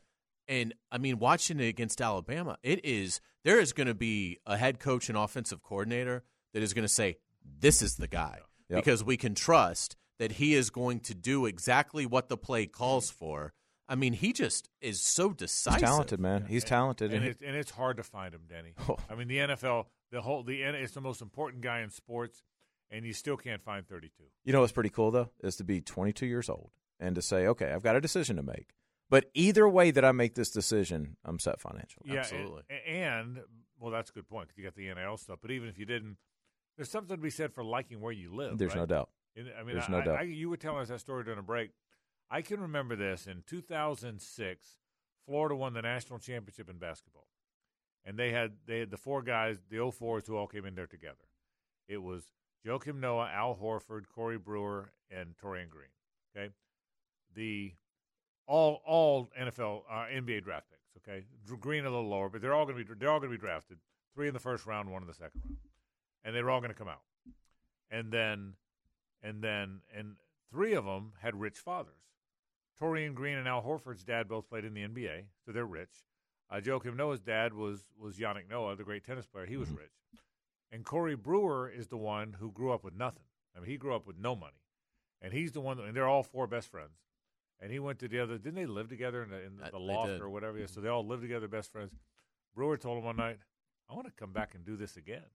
And 0.48 0.74
I 0.92 0.98
mean, 0.98 1.20
watching 1.20 1.60
it 1.60 1.68
against 1.68 2.02
Alabama, 2.02 2.58
it 2.64 2.84
is 2.86 3.22
there 3.44 3.60
is 3.60 3.74
going 3.74 3.88
to 3.88 3.94
be 3.94 4.40
a 4.46 4.58
head 4.58 4.80
coach 4.80 5.10
and 5.10 5.18
offensive 5.18 5.62
coordinator 5.64 6.24
that 6.54 6.64
is 6.64 6.74
going 6.74 6.84
to 6.86 6.94
say, 6.94 7.18
"This 7.60 7.82
is 7.82 7.96
the 7.98 8.08
guy," 8.08 8.40
Yep. 8.70 8.84
because 8.84 9.04
we 9.04 9.16
can 9.18 9.36
trust 9.36 9.96
that 10.20 10.34
he 10.34 10.54
is 10.54 10.70
going 10.70 11.00
to 11.02 11.16
do 11.16 11.46
exactly 11.46 12.06
what 12.06 12.30
the 12.30 12.38
play 12.38 12.66
calls 12.66 13.10
for. 13.10 13.54
I 13.88 13.96
mean, 13.96 14.14
he 14.14 14.34
just 14.34 14.70
is 14.82 15.02
so 15.02 15.32
decisive. 15.32 15.74
He's 15.74 15.82
decisive. 15.82 15.88
talented, 15.88 16.20
man. 16.20 16.46
He's 16.48 16.64
talented. 16.64 17.12
and 17.12 17.22
and 17.24 17.32
it's, 17.32 17.42
and 17.42 17.56
it's 17.56 17.72
hard 17.72 17.98
to 17.98 18.04
find 18.04 18.34
him, 18.36 18.42
Denny. 18.48 18.74
Oh. 18.88 18.98
I 19.10 19.16
mean, 19.16 19.28
the 19.28 19.38
NFL, 19.38 19.86
the 20.12 20.22
whole 20.22 20.44
the 20.44 20.64
N- 20.64 20.76
it's 20.76 20.94
the 20.94 21.02
most 21.02 21.22
important 21.22 21.64
guy 21.64 21.80
in 21.80 21.90
sports, 21.90 22.44
and 22.92 23.04
you 23.06 23.14
still 23.14 23.38
can't 23.38 23.64
find 23.64 23.88
thirty-two. 23.88 24.26
You 24.44 24.54
know 24.54 24.62
what's 24.62 24.74
pretty 24.74 24.92
cool 24.92 25.10
though 25.10 25.32
is 25.44 25.56
to 25.56 25.64
be 25.64 25.82
22 25.82 26.28
years 26.28 26.50
old 26.50 26.70
and 27.00 27.16
to 27.16 27.22
say, 27.22 27.48
okay, 27.48 27.72
I've 27.72 27.82
got 27.84 27.96
a 27.96 28.02
decision 28.02 28.36
to 28.36 28.44
make. 28.44 28.70
But 29.10 29.32
either 29.34 29.68
way 29.68 29.90
that 29.90 30.06
I 30.06 30.12
make 30.12 30.36
this 30.36 30.52
decision, 30.52 31.18
I'm 31.26 31.40
set 31.40 31.60
financially. 31.60 32.12
Yeah, 32.14 32.26
and- 32.32 32.62
And, 32.86 33.40
well, 33.80 33.92
that's 33.92 34.12
a 34.12 34.14
good 34.14 34.28
point 34.28 34.50
because 34.50 34.58
you 34.60 34.64
got 34.66 34.76
the 34.76 34.94
NIL 34.94 35.18
stuff. 35.18 35.40
But 35.42 35.50
even 35.50 35.68
if 35.68 35.80
you 35.80 35.86
didn't, 35.86 36.18
there's 36.76 36.92
something 36.92 37.16
to 37.16 37.22
be 37.22 37.32
said 37.32 37.54
for 37.54 37.64
liking 37.64 38.02
where 38.02 38.12
you 38.12 38.36
live. 38.36 38.58
There's 38.60 38.76
right? 38.76 38.82
no 38.82 38.86
doubt. 38.86 39.10
I 39.38 39.64
mean, 39.64 39.76
There's 39.76 39.88
I, 39.88 39.92
no 39.92 39.98
I- 40.00 40.06
doubt. 40.06 40.20
I- 40.20 40.24
you 40.24 40.50
were 40.50 40.58
telling 40.58 40.82
us 40.82 40.90
that 40.90 41.00
story 41.00 41.24
during 41.24 41.40
a 41.40 41.44
break. 41.44 41.72
I 42.32 42.42
can 42.42 42.60
remember 42.60 42.96
this 42.96 43.26
in 43.28 43.44
2006. 43.48 44.78
Florida 45.26 45.56
won 45.56 45.74
the 45.74 45.82
national 45.82 46.20
championship 46.20 46.70
in 46.70 46.78
basketball, 46.78 47.28
and 48.06 48.18
they 48.18 48.32
had 48.32 48.54
they 48.66 48.80
had 48.80 48.92
the 48.92 48.98
four 48.98 49.22
guys, 49.22 49.60
the 49.70 49.78
04s, 49.78 50.28
who 50.28 50.36
all 50.36 50.48
came 50.48 50.66
in 50.66 50.76
there 50.76 50.88
together. 50.88 51.28
It 51.88 51.98
was 52.04 52.32
Joakim 52.66 53.00
Noah, 53.00 53.30
Al 53.34 53.56
Horford, 53.56 54.04
Corey 54.14 54.38
Brewer, 54.38 54.92
and 55.10 55.36
Taurean 55.38 55.70
Green. 55.70 55.90
Okay, 56.36 56.54
the 57.34 57.74
all 58.48 58.82
all 58.86 59.32
NFL 59.40 59.84
uh, 59.90 60.06
NBA 60.12 60.44
draft 60.44 60.68
picks. 60.70 61.08
Okay, 61.08 61.26
Green 61.60 61.86
a 61.86 61.90
little 61.90 62.10
lower, 62.10 62.30
but 62.30 62.42
they're 62.42 62.54
all 62.54 62.66
going 62.66 62.78
to 62.78 62.84
be 62.86 62.94
they're 63.00 63.10
all 63.12 63.20
going 63.20 63.32
to 63.32 63.38
be 63.38 63.42
drafted. 63.42 63.78
Three 64.16 64.28
in 64.28 64.34
the 64.34 64.40
first 64.40 64.66
round, 64.66 64.90
one 64.92 65.02
in 65.04 65.08
the 65.08 65.14
second 65.14 65.42
round. 65.46 65.58
and 66.24 66.36
they 66.36 66.42
were 66.44 66.50
all 66.50 66.60
going 66.60 66.72
to 66.72 66.78
come 66.78 66.88
out. 66.88 67.02
And 67.92 68.12
then, 68.12 68.54
and 69.22 69.42
then, 69.44 69.82
and 69.96 70.16
three 70.52 70.74
of 70.74 70.86
them 70.86 71.14
had 71.22 71.40
rich 71.40 71.58
fathers. 71.58 71.94
Taurean 72.80 73.14
Green 73.14 73.38
and 73.38 73.48
Al 73.48 73.62
Horford's 73.62 74.04
dad 74.04 74.28
both 74.28 74.48
played 74.50 74.64
in 74.66 74.74
the 74.74 74.82
NBA, 74.88 75.24
so 75.46 75.52
they're 75.52 75.66
rich. 75.66 76.06
Uh, 76.50 76.56
Joakim 76.56 76.96
Noah's 76.96 77.20
dad 77.20 77.54
was 77.54 77.82
was 78.00 78.18
Yannick 78.18 78.50
Noah, 78.50 78.76
the 78.76 78.84
great 78.84 79.04
tennis 79.04 79.26
player. 79.28 79.46
He 79.46 79.58
was 79.58 79.70
rich. 79.70 79.92
And 80.72 80.86
Corey 80.86 81.16
Brewer 81.16 81.70
is 81.70 81.88
the 81.88 81.98
one 81.98 82.38
who 82.40 82.52
grew 82.52 82.72
up 82.72 82.84
with 82.84 82.96
nothing. 82.96 83.24
I 83.56 83.60
mean, 83.60 83.70
he 83.70 83.78
grew 83.78 83.96
up 83.96 84.06
with 84.08 84.18
no 84.18 84.36
money, 84.36 84.62
and 85.22 85.34
he's 85.34 85.52
the 85.52 85.62
one. 85.62 85.78
That, 85.78 85.84
and 85.84 85.96
they're 85.96 86.08
all 86.08 86.24
four 86.24 86.48
best 86.48 86.70
friends. 86.70 86.98
And 87.60 87.72
he 87.72 87.80
went 87.80 88.00
to 88.00 88.08
the 88.08 88.20
other. 88.20 88.38
Didn't 88.38 88.56
they 88.56 88.66
live 88.66 88.88
together 88.88 89.22
in 89.22 89.30
the, 89.30 89.44
in 89.44 89.58
the, 89.58 89.66
Uh, 89.66 89.70
the 89.72 89.80
loft 89.80 90.10
or 90.22 90.30
whatever? 90.30 90.66
So 90.68 90.80
they 90.80 90.88
all 90.88 91.06
lived 91.06 91.22
together, 91.24 91.48
best 91.48 91.72
friends. 91.72 91.92
Brewer 92.56 92.78
told 92.78 92.98
him 93.00 93.04
one 93.04 93.18
night, 93.18 93.40
"I 93.90 93.94
want 93.94 94.08
to 94.08 94.14
come 94.14 94.32
back 94.32 94.56
and 94.56 94.64
do 94.64 94.78
this 94.78 94.96
again." 94.96 95.26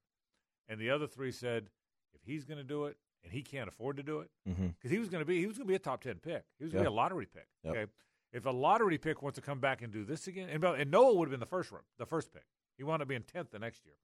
And 0.69 0.81
the 0.81 0.89
other 0.91 1.07
three 1.07 1.33
said, 1.33 1.69
"If 2.15 2.23
he's 2.25 2.45
going 2.47 2.59
to 2.59 2.65
do 2.65 2.87
it, 2.87 2.97
and 3.25 3.33
he 3.33 3.43
can't 3.43 3.69
afford 3.69 3.97
to 3.97 4.03
do 4.03 4.21
it, 4.21 4.31
because 4.45 4.59
Mhm. 4.61 4.75
he 4.91 4.99
was 4.99 5.09
going 5.09 5.21
to 5.23 5.27
be 5.27 5.41
he 5.41 5.47
was 5.47 5.57
going 5.59 5.67
to 5.67 5.71
be 5.73 5.75
a 5.75 5.79
top 5.81 6.03
ten 6.03 6.17
pick. 6.21 6.45
He 6.59 6.65
was 6.65 6.73
going 6.73 6.85
to 6.85 6.91
be 6.91 6.95
a 6.95 6.97
lottery 6.97 7.27
pick. 7.27 7.49
Yep. 7.65 7.75
Okay, 7.77 7.93
if 8.33 8.47
a 8.47 8.51
lottery 8.51 8.99
pick 8.99 9.23
wants 9.23 9.37
to 9.37 9.43
come 9.43 9.59
back 9.61 9.83
and 9.83 9.93
do 9.93 10.05
this 10.05 10.27
again, 10.29 10.49
and, 10.49 10.63
and 10.63 10.91
Noah 10.91 11.15
would 11.15 11.27
have 11.29 11.31
been 11.33 11.41
the 11.41 11.47
first 11.47 11.73
round, 11.73 11.85
the 11.99 12.07
first 12.07 12.33
pick. 12.33 12.45
He 12.77 12.85
wound 12.85 13.03
up 13.03 13.09
being 13.09 13.23
tenth 13.23 13.51
the 13.51 13.59
next 13.59 13.85
year. 13.85 13.95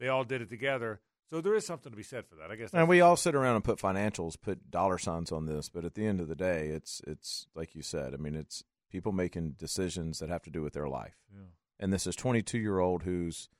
They 0.00 0.08
all 0.08 0.24
did 0.24 0.42
it 0.42 0.48
together. 0.48 1.00
So 1.30 1.42
there 1.42 1.54
is 1.54 1.66
something 1.66 1.90
to 1.92 1.96
be 1.96 2.02
said 2.02 2.26
for 2.26 2.36
that. 2.36 2.50
I 2.50 2.56
guess. 2.56 2.72
And 2.72 2.88
we 2.88 3.00
all 3.02 3.16
sit 3.16 3.34
around 3.34 3.56
and 3.56 3.64
put 3.64 3.78
financials, 3.78 4.40
put 4.40 4.70
dollar 4.70 4.96
signs 4.98 5.30
on 5.30 5.44
this, 5.46 5.68
but 5.68 5.84
at 5.84 5.94
the 5.94 6.06
end 6.06 6.20
of 6.20 6.28
the 6.28 6.34
day, 6.34 6.68
it's 6.68 7.02
it's 7.06 7.46
like 7.54 7.74
you 7.74 7.82
said. 7.82 8.14
I 8.14 8.16
mean, 8.16 8.34
it's 8.34 8.64
people 8.90 9.12
making 9.12 9.50
decisions 9.58 10.18
that 10.20 10.30
have 10.30 10.42
to 10.44 10.50
do 10.50 10.62
with 10.62 10.72
their 10.72 10.88
life. 10.88 11.18
Yeah. 11.30 11.40
And 11.78 11.92
this 11.92 12.06
is 12.06 12.16
22 12.16 12.58
year 12.58 12.78
old 12.78 13.02
who's 13.02 13.50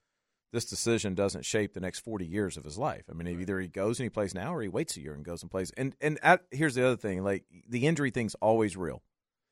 this 0.53 0.65
decision 0.65 1.15
doesn't 1.15 1.45
shape 1.45 1.75
the 1.75 1.81
next 1.81 2.01
40 2.01 2.27
years 2.27 2.57
of 2.57 2.65
his 2.65 2.79
life. 2.79 3.05
I 3.11 3.15
mean, 3.15 3.41
either 3.41 3.61
he 3.61 3.69
goes 3.69 3.99
and 3.99 4.05
he 4.05 4.11
plays 4.11 4.35
now, 4.35 4.55
or 4.55 4.63
he 4.63 4.69
waits 4.69 4.97
a 4.97 5.01
year 5.01 5.15
and 5.15 5.25
goes 5.25 5.43
and 5.43 5.51
plays. 5.51 5.71
And 5.77 5.95
and 6.01 6.19
at, 6.23 6.43
here's 6.51 6.75
the 6.75 6.87
other 6.87 6.97
thing: 6.97 7.23
like 7.23 7.45
the 7.69 7.87
injury 7.87 8.11
thing's 8.11 8.35
always 8.37 8.77
real. 8.77 9.03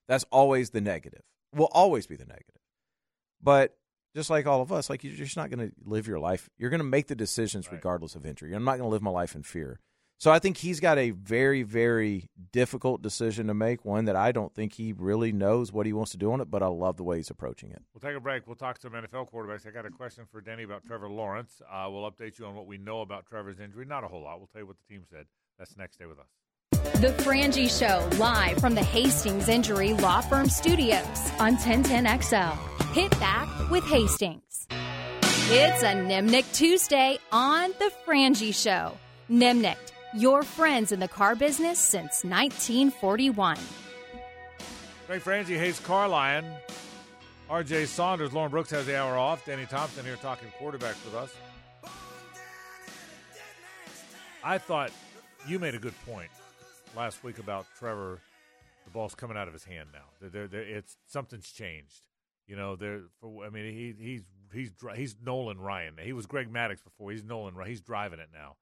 That's 0.09 0.24
always 0.31 0.70
the 0.70 0.81
negative. 0.81 1.23
Will 1.55 1.68
always 1.73 2.06
be 2.06 2.16
the 2.16 2.24
negative. 2.24 2.60
But 3.43 3.77
just 4.14 4.31
like 4.31 4.47
all 4.47 4.62
of 4.62 4.73
us, 4.73 4.89
like 4.89 5.05
you're 5.05 5.14
just 5.14 5.36
not 5.36 5.51
going 5.51 5.68
to 5.68 5.74
live 5.85 6.06
your 6.06 6.18
life. 6.18 6.48
You're 6.56 6.70
going 6.70 6.81
to 6.81 6.85
make 6.85 7.09
the 7.09 7.14
decisions 7.14 7.70
regardless 7.70 8.14
of 8.14 8.24
injury. 8.24 8.55
I'm 8.55 8.64
not 8.64 8.78
going 8.78 8.89
to 8.89 8.93
live 8.93 9.02
my 9.02 9.10
life 9.10 9.35
in 9.35 9.43
fear. 9.43 9.81
So 10.19 10.31
I 10.31 10.39
think 10.39 10.57
he's 10.57 10.81
got 10.81 10.97
a 10.99 11.11
very, 11.11 11.63
very 11.63 12.31
difficult 12.53 13.03
decision 13.03 13.49
to 13.49 13.55
make. 13.55 13.85
One 13.85 14.07
that 14.07 14.17
I 14.17 14.33
don't 14.33 14.55
think 14.55 14.73
he 14.73 14.95
really 14.95 15.31
knows 15.31 15.73
what 15.73 15.85
he 15.85 15.93
wants 15.93 16.13
to 16.13 16.17
do 16.17 16.33
on 16.33 16.41
it, 16.41 16.51
but 16.51 16.63
I 16.63 16.69
love 16.69 16.97
the 16.97 17.05
way 17.05 17.19
he's 17.19 17.29
approaching 17.29 17.71
it. 17.71 17.83
We'll 17.93 18.01
take 18.01 18.17
a 18.17 18.21
break. 18.21 18.47
We'll 18.47 18.57
talk 18.57 18.77
to 18.77 18.83
some 18.83 18.93
NFL 18.93 19.31
quarterbacks. 19.31 19.67
I 19.67 19.71
got 19.71 19.85
a 19.85 19.91
question 19.91 20.25
for 20.33 20.41
Denny 20.41 20.63
about 20.63 20.85
Trevor 20.87 21.11
Lawrence. 21.11 21.61
Uh, 21.71 21.89
we'll 21.91 22.11
update 22.11 22.39
you 22.39 22.47
on 22.47 22.55
what 22.55 22.67
we 22.67 22.79
know 22.79 23.03
about 23.03 23.27
Trevor's 23.27 23.61
injury. 23.61 23.85
Not 23.85 24.05
a 24.05 24.09
whole 24.09 24.23
lot. 24.23 24.39
We'll 24.39 24.49
tell 24.49 24.63
you 24.63 24.67
what 24.67 24.77
the 24.79 24.95
team 24.95 25.05
said. 25.11 25.27
That's 25.59 25.77
next 25.77 25.99
day 25.99 26.07
with 26.07 26.19
us. 26.19 26.27
The 27.01 27.09
Frangie 27.23 27.69
Show, 27.69 28.09
live 28.17 28.59
from 28.59 28.75
the 28.75 28.83
Hastings 28.83 29.49
Injury 29.49 29.93
Law 29.95 30.23
Firm 30.23 30.49
Studios 30.49 31.05
on 31.39 31.57
1010XL. 31.57 32.57
Hit 32.93 33.11
back 33.21 33.49
with 33.71 33.85
Hastings. 33.85 34.67
It's 35.49 35.83
a 35.83 35.93
Nimnicht 35.95 36.55
Tuesday 36.55 37.19
on 37.31 37.71
The 37.79 37.91
Frangie 38.07 38.55
Show. 38.55 38.97
Nimnicht, 39.31 39.93
your 40.17 40.43
friends 40.43 40.93
in 40.93 41.01
the 41.01 41.09
car 41.09 41.35
business 41.37 41.79
since 41.79 42.25
1941. 42.25 43.57
Frank 45.07 45.23
Frangie, 45.23 45.59
Hayes 45.59 45.79
Carlyon, 45.81 46.45
R.J. 47.49 47.87
Saunders, 47.87 48.33
Lauren 48.33 48.51
Brooks 48.51 48.71
has 48.71 48.87
the 48.87 48.99
hour 48.99 49.17
off. 49.17 49.45
Danny 49.47 49.67
Thompson 49.67 50.05
here 50.05 50.17
talking 50.17 50.49
quarterbacks 50.61 51.05
with 51.05 51.15
us. 51.15 51.35
I 54.43 54.59
thought 54.59 54.91
you 55.47 55.59
made 55.59 55.75
a 55.75 55.79
good 55.79 55.95
point 56.05 56.31
last 56.97 57.23
week 57.23 57.39
about 57.39 57.67
Trevor. 57.79 58.21
The 58.85 58.91
ball's 58.91 59.15
coming 59.15 59.37
out 59.37 59.49
of 59.49 59.55
his 59.55 59.65
hand 59.65 59.89
now. 59.93 60.29
There, 60.29 60.49
there, 60.49 60.63
it's 60.63 60.97
something's 61.07 61.51
changed. 61.51 62.07
You 62.47 62.57
know, 62.57 62.77
there. 62.77 63.03
I 63.25 63.49
mean, 63.51 63.73
he 63.73 63.95
he's 63.99 64.23
he's 64.53 64.71
he's 64.95 65.17
Nolan 65.25 65.59
Ryan. 65.59 65.95
He 66.01 66.13
was 66.13 66.27
Greg 66.27 66.53
Maddux 66.53 66.83
before. 66.85 67.11
He's 67.11 67.25
Nolan. 67.25 67.55
Ryan. 67.55 67.71
He's 67.71 67.81
driving 67.81 68.21
it 68.21 68.29
now. 68.33 68.55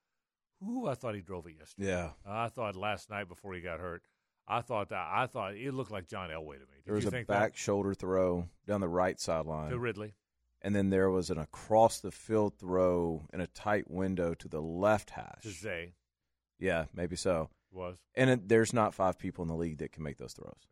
Ooh, 0.62 0.86
I 0.86 0.94
thought 0.94 1.14
he 1.14 1.20
drove 1.20 1.46
it 1.46 1.56
yesterday. 1.58 1.88
Yeah. 1.88 2.10
I 2.26 2.48
thought 2.48 2.76
last 2.76 3.10
night 3.10 3.28
before 3.28 3.54
he 3.54 3.60
got 3.60 3.80
hurt. 3.80 4.02
I 4.46 4.60
thought 4.60 4.90
that 4.90 5.08
I 5.10 5.26
thought 5.26 5.54
it 5.54 5.72
looked 5.72 5.90
like 5.90 6.06
John 6.06 6.28
Elway 6.28 6.54
to 6.54 6.60
me. 6.60 6.76
Did 6.76 6.84
There 6.86 6.94
was 6.94 7.04
you 7.04 7.08
a 7.08 7.24
back 7.24 7.52
that? 7.52 7.56
shoulder 7.56 7.94
throw 7.94 8.48
down 8.66 8.80
the 8.82 8.88
right 8.88 9.18
sideline 9.18 9.70
to 9.70 9.78
Ridley? 9.78 10.14
and 10.60 10.74
then 10.74 10.90
there 10.90 11.10
was 11.10 11.30
an 11.30 11.38
across 11.38 12.00
the 12.00 12.10
field 12.10 12.58
throw 12.58 13.26
in 13.32 13.40
a 13.40 13.46
tight 13.46 13.90
window 13.90 14.34
to 14.34 14.48
the 14.48 14.60
left 14.60 15.10
hash. 15.10 15.42
To 15.42 15.50
Zay 15.50 15.94
Yeah, 16.58 16.84
maybe 16.94 17.16
so. 17.16 17.48
was. 17.72 17.96
And 18.14 18.28
it, 18.30 18.48
there's 18.48 18.72
not 18.74 18.94
five 18.94 19.18
people 19.18 19.42
in 19.42 19.48
the 19.48 19.56
league 19.56 19.78
that 19.78 19.92
can 19.92 20.02
make 20.02 20.18
those 20.18 20.34
throws. 20.34 20.66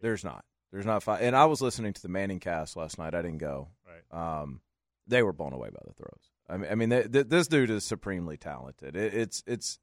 There's 0.00 0.24
not. 0.24 0.44
There's 0.72 0.86
not 0.86 1.02
five. 1.02 1.20
And 1.22 1.34
I 1.36 1.44
was 1.46 1.60
listening 1.60 1.92
to 1.94 2.02
the 2.02 2.08
Manning 2.08 2.40
cast 2.40 2.76
last 2.76 2.98
night. 2.98 3.14
I 3.14 3.20
didn't 3.22 3.38
go. 3.38 3.68
Right. 3.86 4.40
Um, 4.40 4.60
they 5.06 5.22
were 5.22 5.32
blown 5.32 5.52
away 5.52 5.70
by 5.70 5.80
the 5.86 5.92
throws. 5.94 6.30
I 6.48 6.56
mean, 6.56 6.70
I 6.70 6.74
mean, 6.74 6.90
th- 6.90 7.12
th- 7.12 7.28
this 7.28 7.48
dude 7.48 7.70
is 7.70 7.84
supremely 7.84 8.36
talented. 8.36 8.96
It, 8.96 9.14
it's 9.14 9.42
it's. 9.46 9.78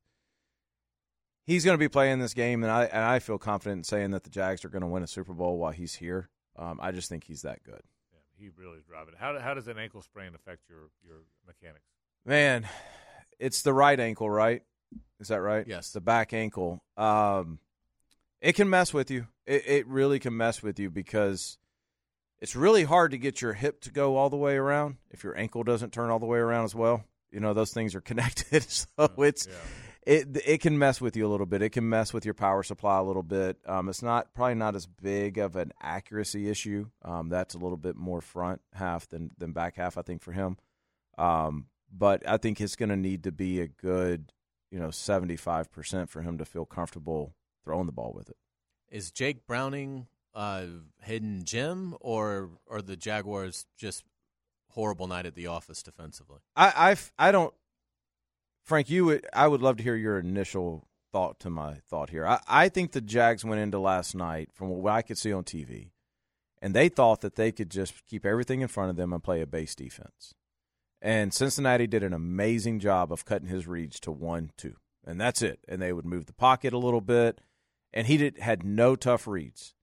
He's 1.45 1.63
going 1.63 1.75
to 1.75 1.79
be 1.79 1.89
playing 1.89 2.19
this 2.19 2.33
game, 2.33 2.63
and 2.63 2.71
I 2.71 2.85
and 2.85 3.03
I 3.03 3.19
feel 3.19 3.37
confident 3.37 3.79
in 3.79 3.83
saying 3.83 4.11
that 4.11 4.23
the 4.23 4.31
Jags 4.31 4.65
are 4.65 4.69
going 4.69 4.81
to 4.81 4.87
win 4.87 5.03
a 5.03 5.07
Super 5.07 5.33
Bowl 5.33 5.57
while 5.57 5.71
he's 5.71 5.93
here. 5.93 6.29
Um, 6.57 6.79
I 6.81 6.91
just 6.91 7.09
think 7.09 7.23
he's 7.23 7.43
that 7.43 7.63
good. 7.63 7.81
He 8.37 8.49
really 8.57 8.79
is 8.79 8.83
driving 8.85 9.13
it. 9.13 9.19
How 9.19 9.37
how 9.39 9.53
does 9.53 9.67
an 9.67 9.77
ankle 9.77 10.01
sprain 10.01 10.33
affect 10.33 10.61
your 10.69 10.89
your 11.05 11.23
mechanics? 11.45 11.85
Man, 12.25 12.67
it's 13.39 13.61
the 13.61 13.73
right 13.73 13.99
ankle, 13.99 14.29
right? 14.29 14.63
Is 15.19 15.29
that 15.29 15.41
right? 15.41 15.65
Yes. 15.67 15.91
The 15.91 16.01
back 16.01 16.33
ankle. 16.33 16.83
Um, 16.97 17.59
it 18.41 18.53
can 18.53 18.69
mess 18.69 18.93
with 18.93 19.11
you. 19.11 19.27
It, 19.45 19.63
it 19.67 19.87
really 19.87 20.19
can 20.19 20.35
mess 20.35 20.61
with 20.61 20.79
you 20.79 20.89
because 20.89 21.57
it's 22.41 22.55
really 22.55 22.83
hard 22.83 23.11
to 23.11 23.17
get 23.17 23.41
your 23.41 23.53
hip 23.53 23.81
to 23.81 23.91
go 23.91 24.17
all 24.17 24.29
the 24.29 24.37
way 24.37 24.55
around 24.55 24.97
if 25.11 25.23
your 25.23 25.37
ankle 25.37 25.63
doesn't 25.63 25.93
turn 25.93 26.09
all 26.09 26.19
the 26.19 26.25
way 26.25 26.39
around 26.39 26.65
as 26.65 26.75
well. 26.75 27.03
You 27.31 27.39
know, 27.39 27.53
those 27.53 27.73
things 27.73 27.95
are 27.95 28.01
connected. 28.01 28.65
So 28.69 29.09
it's 29.17 29.47
it 30.05 30.37
it 30.45 30.61
can 30.61 30.77
mess 30.77 31.01
with 31.01 31.15
you 31.15 31.25
a 31.25 31.29
little 31.29 31.45
bit. 31.45 31.61
It 31.61 31.71
can 31.71 31.89
mess 31.89 32.13
with 32.13 32.25
your 32.25 32.33
power 32.33 32.61
supply 32.63 32.99
a 32.99 33.03
little 33.03 33.23
bit. 33.23 33.57
Um, 33.65 33.89
it's 33.89 34.03
not 34.03 34.33
probably 34.33 34.55
not 34.55 34.75
as 34.75 34.85
big 34.85 35.37
of 35.37 35.55
an 35.55 35.71
accuracy 35.81 36.49
issue. 36.49 36.87
Um, 37.03 37.29
that's 37.29 37.55
a 37.55 37.57
little 37.57 37.77
bit 37.77 37.95
more 37.95 38.21
front 38.21 38.61
half 38.73 39.07
than 39.09 39.31
than 39.37 39.51
back 39.51 39.77
half, 39.77 39.97
I 39.97 40.03
think, 40.03 40.21
for 40.21 40.31
him. 40.31 40.57
Um, 41.17 41.67
but 41.91 42.27
I 42.27 42.37
think 42.37 42.61
it's 42.61 42.75
going 42.75 42.89
to 42.89 42.95
need 42.95 43.23
to 43.23 43.31
be 43.31 43.61
a 43.61 43.67
good, 43.67 44.31
you 44.69 44.79
know, 44.79 44.91
seventy 44.91 45.37
five 45.37 45.71
percent 45.71 46.09
for 46.09 46.21
him 46.21 46.37
to 46.37 46.45
feel 46.45 46.65
comfortable 46.65 47.33
throwing 47.63 47.87
the 47.87 47.91
ball 47.91 48.13
with 48.15 48.29
it. 48.29 48.37
Is 48.91 49.11
Jake 49.11 49.47
Browning 49.47 50.05
uh, 50.35 50.65
hidden 51.01 51.43
gem, 51.45 51.95
or 52.01 52.49
or 52.67 52.81
the 52.81 52.95
Jaguars 52.97 53.65
just 53.77 54.03
horrible 54.69 55.07
night 55.07 55.25
at 55.25 55.35
the 55.35 55.47
office 55.47 55.81
defensively? 55.81 56.39
I 56.55 56.73
I've, 56.75 57.11
I 57.17 57.31
don't, 57.31 57.53
Frank. 58.63 58.89
You 58.89 59.05
would 59.05 59.25
I 59.33 59.47
would 59.47 59.61
love 59.61 59.77
to 59.77 59.83
hear 59.83 59.95
your 59.95 60.19
initial 60.19 60.87
thought 61.11 61.39
to 61.39 61.49
my 61.49 61.75
thought 61.89 62.09
here. 62.09 62.27
I, 62.27 62.41
I 62.47 62.69
think 62.69 62.91
the 62.91 63.01
Jags 63.01 63.45
went 63.45 63.61
into 63.61 63.79
last 63.79 64.13
night 64.13 64.49
from 64.53 64.69
what 64.69 64.91
I 64.91 65.01
could 65.01 65.17
see 65.17 65.31
on 65.31 65.45
TV, 65.45 65.91
and 66.61 66.73
they 66.73 66.89
thought 66.89 67.21
that 67.21 67.35
they 67.35 67.51
could 67.51 67.71
just 67.71 68.05
keep 68.05 68.25
everything 68.25 68.61
in 68.61 68.67
front 68.67 68.89
of 68.89 68.97
them 68.97 69.13
and 69.13 69.23
play 69.23 69.41
a 69.41 69.47
base 69.47 69.75
defense. 69.75 70.33
And 71.01 71.33
Cincinnati 71.33 71.87
did 71.87 72.03
an 72.03 72.13
amazing 72.13 72.79
job 72.79 73.13
of 73.13 73.25
cutting 73.25 73.47
his 73.47 73.67
reads 73.67 73.99
to 74.01 74.11
one, 74.11 74.51
two, 74.57 74.75
and 75.05 75.21
that's 75.21 75.41
it. 75.41 75.59
And 75.67 75.81
they 75.81 75.93
would 75.93 76.05
move 76.05 76.25
the 76.25 76.33
pocket 76.33 76.73
a 76.73 76.77
little 76.77 76.99
bit, 76.99 77.39
and 77.93 78.07
he 78.07 78.17
did 78.17 78.39
had 78.39 78.65
no 78.65 78.95
tough 78.95 79.27
reads. 79.27 79.75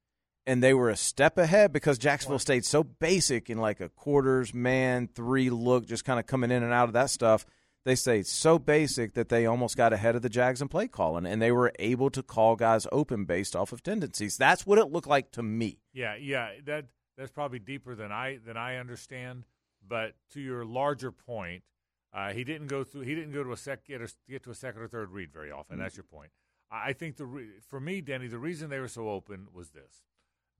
And 0.47 0.63
they 0.63 0.75
were 0.75 0.91
a 0.91 0.97
step 0.97 1.39
ahead 1.39 1.73
because 1.73 1.99
Jacksonville 1.99 2.41
stayed 2.41 2.65
so 2.65 2.83
basic 2.83 3.49
in 3.49 3.59
like 3.59 3.81
a 3.81 3.89
quarters 3.89 4.53
man 4.53 5.09
three 5.15 5.51
look, 5.51 5.87
just 5.87 6.05
kind 6.05 6.19
of 6.19 6.27
coming 6.27 6.51
in 6.51 6.63
and 6.63 6.73
out 6.73 6.89
of 6.89 6.95
that 6.95 7.11
stuff. 7.11 7.47
They 7.85 7.95
stayed 7.97 8.27
so 8.27 8.59
basic 8.59 9.15
that 9.15 9.29
they 9.29 9.47
almost 9.47 9.77
got 9.77 9.93
ahead 9.93 10.15
of 10.15 10.23
the 10.23 10.29
Jags 10.29 10.63
in 10.63 10.69
play 10.69 10.87
calling, 10.87 11.27
and 11.27 11.43
they 11.43 11.51
were 11.51 11.73
able 11.79 12.11
to 12.11 12.23
call 12.23 12.55
guys 12.55 12.87
open 12.93 13.25
based 13.25 13.57
off 13.57 13.73
of 13.73 13.83
tendencies. 13.83 14.37
That's 14.37 14.65
what 14.65 14.79
it 14.79 14.93
looked 14.93 15.09
like 15.09 15.33
to 15.33 15.43
me. 15.43 15.79
Yeah, 15.93 16.15
yeah, 16.15 16.51
that 16.65 16.87
that's 17.17 17.33
probably 17.33 17.59
deeper 17.59 17.95
than 17.95 18.13
I 18.13 18.39
than 18.45 18.57
I 18.57 18.77
understand. 18.77 19.45
But 19.87 20.15
to 20.33 20.41
your 20.41 20.65
larger 20.65 21.11
point, 21.11 21.65
uh, 22.13 22.33
he 22.33 22.45
didn't 22.45 22.69
go 22.69 22.85
through. 22.85 23.03
He 23.03 23.17
didn't 23.17 23.33
go 23.33 23.43
to 23.43 23.53
a 23.53 23.57
sec 23.57 23.85
get, 23.85 24.01
a, 24.01 24.09
get 24.29 24.45
to 24.45 24.51
a 24.51 24.55
second 24.55 24.83
or 24.83 24.89
third 24.89 25.11
read 25.11 25.33
very 25.33 25.51
often. 25.51 25.79
That's 25.79 25.97
your 25.97 26.05
point. 26.05 26.31
I 26.71 26.91
I 26.91 26.93
think 26.93 27.17
the 27.17 27.27
re, 27.27 27.49
for 27.67 27.81
me, 27.81 28.01
Denny, 28.01 28.29
the 28.29 28.39
reason 28.39 28.71
they 28.71 28.81
were 28.81 28.87
so 28.89 29.09
open 29.09 29.49
was 29.53 29.71
this: 29.71 30.05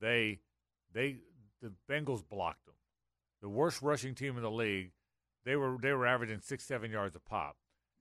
they 0.03 0.41
they 0.93 1.17
the 1.63 1.73
Bengals 1.89 2.23
blocked 2.29 2.67
them. 2.67 2.75
The 3.41 3.49
worst 3.49 3.81
rushing 3.81 4.15
team 4.15 4.37
in 4.37 4.43
the 4.43 4.51
league. 4.51 4.91
They 5.47 5.57
were 5.57 5.79
they 5.81 5.93
were 5.93 6.07
averaging 6.07 6.41
six 6.41 6.65
seven 6.65 6.91
yards 6.91 7.17
a 7.17 7.21
pop, 7.21 7.57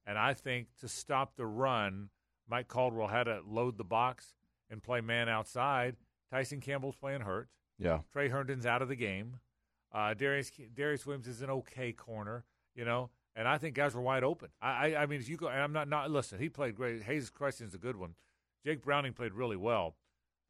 and 0.06 0.18
I 0.18 0.34
think 0.34 0.68
to 0.82 0.90
stop 0.90 1.38
the 1.38 1.46
run, 1.46 2.10
Mike 2.50 2.68
Caldwell 2.68 3.08
had 3.08 3.24
to 3.24 3.40
load 3.48 3.78
the 3.78 3.86
box 3.86 4.34
and 4.70 4.84
play 4.84 5.00
man 5.00 5.30
outside. 5.30 5.96
Tyson 6.30 6.60
Campbell's 6.60 6.96
playing 6.96 7.22
hurt. 7.22 7.48
Yeah. 7.78 8.00
Tre 8.12 8.30
Herndon's 8.30 8.66
out 8.66 8.82
of 8.82 8.90
the 8.90 8.96
game. 8.96 9.38
Uh, 9.94 10.14
Darius 10.14 10.52
Darius 10.76 11.06
Williams 11.06 11.28
is 11.28 11.42
an 11.42 11.50
okay 11.50 11.92
corner. 11.94 12.44
You 12.76 12.86
know, 12.86 13.10
and 13.36 13.48
I 13.48 13.58
think 13.58 13.76
guys 13.76 13.96
were 13.96 14.02
wide 14.02 14.24
open. 14.24 14.50
I, 14.62 14.70
I, 14.94 15.04
I 15.04 15.06
mean, 15.06 15.20
if 15.20 15.28
you 15.28 15.38
go, 15.38 15.48
and 15.48 15.62
I'm 15.62 15.74
not 15.74 15.90
not 15.90 16.10
listen. 16.12 16.40
He 16.40 16.50
played 16.50 16.76
great. 16.76 17.04
Hayes 17.04 17.30
Creston's 17.30 17.74
a 17.74 17.78
good 17.78 17.96
one. 17.98 18.16
Jake 18.66 18.84
Browning 18.84 19.14
played 19.14 19.34
really 19.34 19.58
well, 19.58 19.96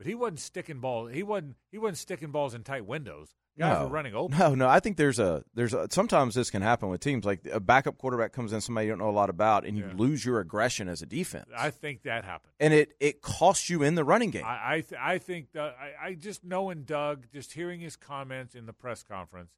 but 0.01 0.07
he 0.07 0.15
wasn't 0.15 0.39
sticking 0.39 0.79
balls. 0.79 1.11
He 1.13 1.21
wasn't 1.21 1.55
he 1.71 1.77
wasn't 1.77 1.99
sticking 1.99 2.31
balls 2.31 2.55
in 2.55 2.63
tight 2.63 2.85
windows. 2.87 3.29
Guys 3.59 3.77
no. 3.77 3.83
were 3.83 3.91
running 3.91 4.15
open. 4.15 4.37
No, 4.39 4.55
no. 4.55 4.67
I 4.67 4.79
think 4.79 4.97
there's 4.97 5.19
a 5.19 5.43
there's 5.53 5.73
a, 5.73 5.87
sometimes 5.91 6.33
this 6.33 6.49
can 6.49 6.61
happen 6.63 6.89
with 6.89 7.01
teams 7.01 7.23
like 7.25 7.45
a 7.51 7.59
backup 7.59 7.97
quarterback 7.97 8.31
comes 8.31 8.53
in 8.53 8.61
somebody 8.61 8.87
you 8.87 8.91
don't 8.93 8.99
know 8.99 9.09
a 9.09 9.11
lot 9.11 9.29
about 9.29 9.65
and 9.65 9.77
you 9.77 9.85
Yeah. 9.85 9.93
lose 9.95 10.25
your 10.25 10.39
aggression 10.39 10.87
as 10.87 11.01
a 11.01 11.05
defense. 11.05 11.49
I 11.55 11.69
think 11.69 12.03
that 12.03 12.23
happened. 12.25 12.53
and 12.59 12.73
it 12.73 12.93
it 12.99 13.21
costs 13.21 13.69
you 13.69 13.83
in 13.83 13.95
the 13.95 14.03
running 14.03 14.31
game. 14.31 14.45
I 14.45 14.75
I, 14.77 14.81
th- 14.81 14.99
I 15.01 15.17
think 15.19 15.51
that 15.51 15.75
I, 15.79 16.07
I 16.07 16.13
just 16.15 16.43
knowing 16.43 16.83
Doug, 16.83 17.27
just 17.31 17.53
hearing 17.53 17.79
his 17.79 17.95
comments 17.95 18.55
in 18.55 18.65
the 18.65 18.73
press 18.73 19.03
conference 19.03 19.51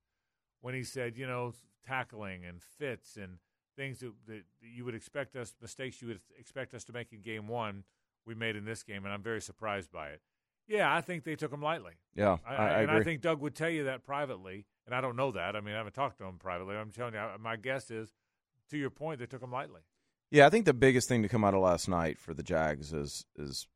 when 0.62 0.74
he 0.74 0.84
said, 0.84 1.16
you 1.18 1.26
know, 1.28 1.54
tackling 1.88 2.44
and 2.46 2.62
fits 2.62 3.16
and 3.16 3.38
things 3.76 4.00
that, 4.00 4.14
that 4.28 4.44
you 4.62 4.86
would 4.86 4.96
expect 4.96 5.36
us 5.36 5.54
mistakes 5.62 6.02
you 6.02 6.08
would 6.08 6.20
expect 6.38 6.74
us 6.74 6.84
to 6.86 6.94
make 6.94 7.12
in 7.14 7.22
game 7.22 7.48
one, 7.48 7.84
we 8.26 8.36
made 8.36 8.56
in 8.56 8.66
this 8.66 8.84
game, 8.84 9.04
and 9.06 9.14
I'm 9.14 9.22
very 9.24 9.42
surprised 9.42 9.92
by 9.92 10.10
it. 10.10 10.22
Yeah, 10.68 10.94
I 10.94 11.02
think 11.02 11.24
they 11.24 11.36
took 11.36 11.52
him 11.52 11.62
lightly. 11.62 11.94
Yeah, 12.16 12.38
I, 12.48 12.56
I- 12.56 12.68
I 12.68 12.82
and 12.84 12.92
I 12.92 13.04
think 13.04 13.22
Doug 13.22 13.42
would 13.42 13.56
tell 13.56 13.70
you 13.70 13.86
that 13.86 14.04
privately, 14.06 14.66
and 14.86 14.96
I 14.96 15.02
don't 15.02 15.16
know 15.16 15.32
that. 15.32 15.56
I 15.56 15.62
mean, 15.62 15.74
I 15.74 15.78
haven't 15.78 15.94
talked 15.96 16.18
to 16.20 16.26
him 16.26 16.38
privately. 16.40 16.76
I'm 16.76 16.92
telling 16.92 17.14
you, 17.14 17.22
my 17.40 17.56
guess 17.58 17.92
is, 17.92 18.10
to 18.70 18.78
your 18.78 18.90
point, 18.90 19.20
they 19.20 19.26
took 19.26 19.42
him 19.44 19.52
lightly. 19.52 19.82
Yeah, 20.32 20.46
I 20.48 20.50
think 20.50 20.66
the 20.66 20.74
biggest 20.74 21.08
thing 21.10 21.22
to 21.24 21.30
come 21.30 21.44
out 21.44 21.54
of 21.54 21.62
last 21.62 21.88
night 21.88 22.18
for 22.18 22.34
the 22.34 22.44
Jags 22.44 22.94
is 22.94 23.26
is 23.36 23.68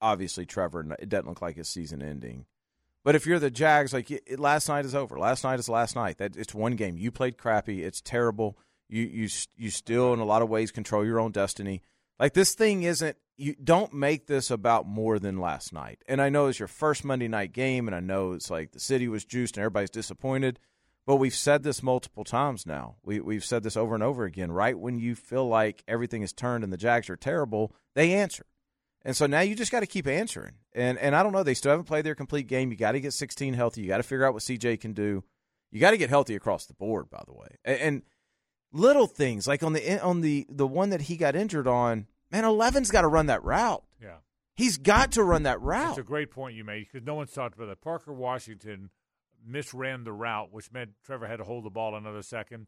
obviously 0.00 0.46
Trevor. 0.46 0.86
It 0.98 1.08
doesn't 1.08 1.28
look 1.28 1.42
like 1.42 1.56
his 1.56 1.68
season 1.68 2.02
ending, 2.02 2.46
but 3.04 3.14
if 3.14 3.26
you're 3.26 3.38
the 3.38 3.50
Jags, 3.50 3.92
like 3.92 4.10
it, 4.10 4.38
last 4.38 4.68
night 4.68 4.84
is 4.84 4.94
over. 4.94 5.18
Last 5.18 5.44
night 5.44 5.58
is 5.58 5.68
last 5.68 5.96
night. 5.96 6.18
That 6.18 6.36
it's 6.36 6.54
one 6.54 6.76
game. 6.76 6.96
You 6.96 7.10
played 7.10 7.38
crappy. 7.38 7.82
It's 7.82 8.00
terrible. 8.00 8.56
You 8.88 9.02
you 9.02 9.28
you 9.56 9.70
still 9.70 10.12
in 10.12 10.20
a 10.20 10.24
lot 10.24 10.42
of 10.42 10.48
ways 10.48 10.70
control 10.70 11.04
your 11.04 11.18
own 11.20 11.32
destiny. 11.32 11.82
Like 12.18 12.34
this 12.34 12.54
thing 12.54 12.82
isn't. 12.82 13.16
You 13.36 13.54
don't 13.54 13.94
make 13.94 14.26
this 14.26 14.50
about 14.50 14.86
more 14.86 15.18
than 15.18 15.38
last 15.38 15.72
night. 15.72 16.02
And 16.06 16.20
I 16.20 16.28
know 16.28 16.46
it's 16.46 16.58
your 16.58 16.68
first 16.68 17.04
Monday 17.04 17.28
night 17.28 17.52
game, 17.52 17.88
and 17.88 17.94
I 17.94 18.00
know 18.00 18.32
it's 18.32 18.50
like 18.50 18.72
the 18.72 18.80
city 18.80 19.08
was 19.08 19.24
juiced 19.24 19.56
and 19.56 19.62
everybody's 19.62 19.90
disappointed. 19.90 20.58
But 21.04 21.16
we've 21.16 21.34
said 21.34 21.62
this 21.62 21.82
multiple 21.82 22.22
times 22.22 22.64
now. 22.64 22.96
We, 23.02 23.20
we've 23.20 23.44
said 23.44 23.64
this 23.64 23.76
over 23.76 23.94
and 23.94 24.04
over 24.04 24.24
again. 24.24 24.52
Right 24.52 24.78
when 24.78 24.98
you 24.98 25.14
feel 25.16 25.48
like 25.48 25.82
everything 25.88 26.22
is 26.22 26.32
turned 26.32 26.62
and 26.62 26.72
the 26.72 26.76
Jags 26.76 27.10
are 27.10 27.16
terrible, 27.16 27.74
they 27.94 28.12
answer. 28.12 28.46
And 29.04 29.16
so 29.16 29.26
now 29.26 29.40
you 29.40 29.56
just 29.56 29.72
got 29.72 29.80
to 29.80 29.86
keep 29.86 30.06
answering. 30.06 30.52
And 30.72 30.96
and 30.98 31.16
I 31.16 31.24
don't 31.24 31.32
know, 31.32 31.42
they 31.42 31.54
still 31.54 31.72
haven't 31.72 31.86
played 31.86 32.04
their 32.04 32.14
complete 32.14 32.46
game. 32.46 32.70
You 32.70 32.76
got 32.76 32.92
to 32.92 33.00
get 33.00 33.12
16 33.12 33.54
healthy. 33.54 33.80
You 33.80 33.88
got 33.88 33.96
to 33.96 34.04
figure 34.04 34.24
out 34.24 34.32
what 34.32 34.42
CJ 34.42 34.80
can 34.80 34.92
do. 34.92 35.24
You 35.72 35.80
got 35.80 35.90
to 35.90 35.96
get 35.96 36.10
healthy 36.10 36.36
across 36.36 36.66
the 36.66 36.74
board, 36.74 37.10
by 37.10 37.22
the 37.26 37.32
way. 37.32 37.48
And, 37.64 37.80
and 37.80 38.02
little 38.72 39.06
things 39.06 39.46
like 39.46 39.62
on 39.62 39.72
the 39.72 40.00
on 40.00 40.20
the 40.20 40.46
the 40.48 40.66
one 40.66 40.90
that 40.90 41.02
he 41.02 41.16
got 41.16 41.34
injured 41.34 41.66
on, 41.66 42.06
man, 42.32 42.44
11's 42.44 42.90
got 42.90 43.02
to 43.02 43.08
run 43.08 43.26
that 43.26 43.44
route. 43.44 43.84
Yeah. 44.02 44.16
He's 44.54 44.76
got 44.78 45.12
to 45.12 45.22
run 45.22 45.44
that 45.44 45.60
route. 45.60 45.86
That's 45.88 45.98
a 45.98 46.02
great 46.02 46.30
point 46.30 46.56
you 46.56 46.64
made 46.64 46.86
because 46.90 47.06
no 47.06 47.14
one's 47.14 47.32
talked 47.32 47.54
about 47.54 47.68
that. 47.68 47.80
Parker 47.80 48.12
Washington 48.12 48.90
misran 49.48 50.04
the 50.04 50.12
route, 50.12 50.52
which 50.52 50.70
meant 50.72 50.90
Trevor 51.04 51.26
had 51.26 51.36
to 51.36 51.44
hold 51.44 51.64
the 51.64 51.70
ball 51.70 51.96
another 51.96 52.22
second. 52.22 52.66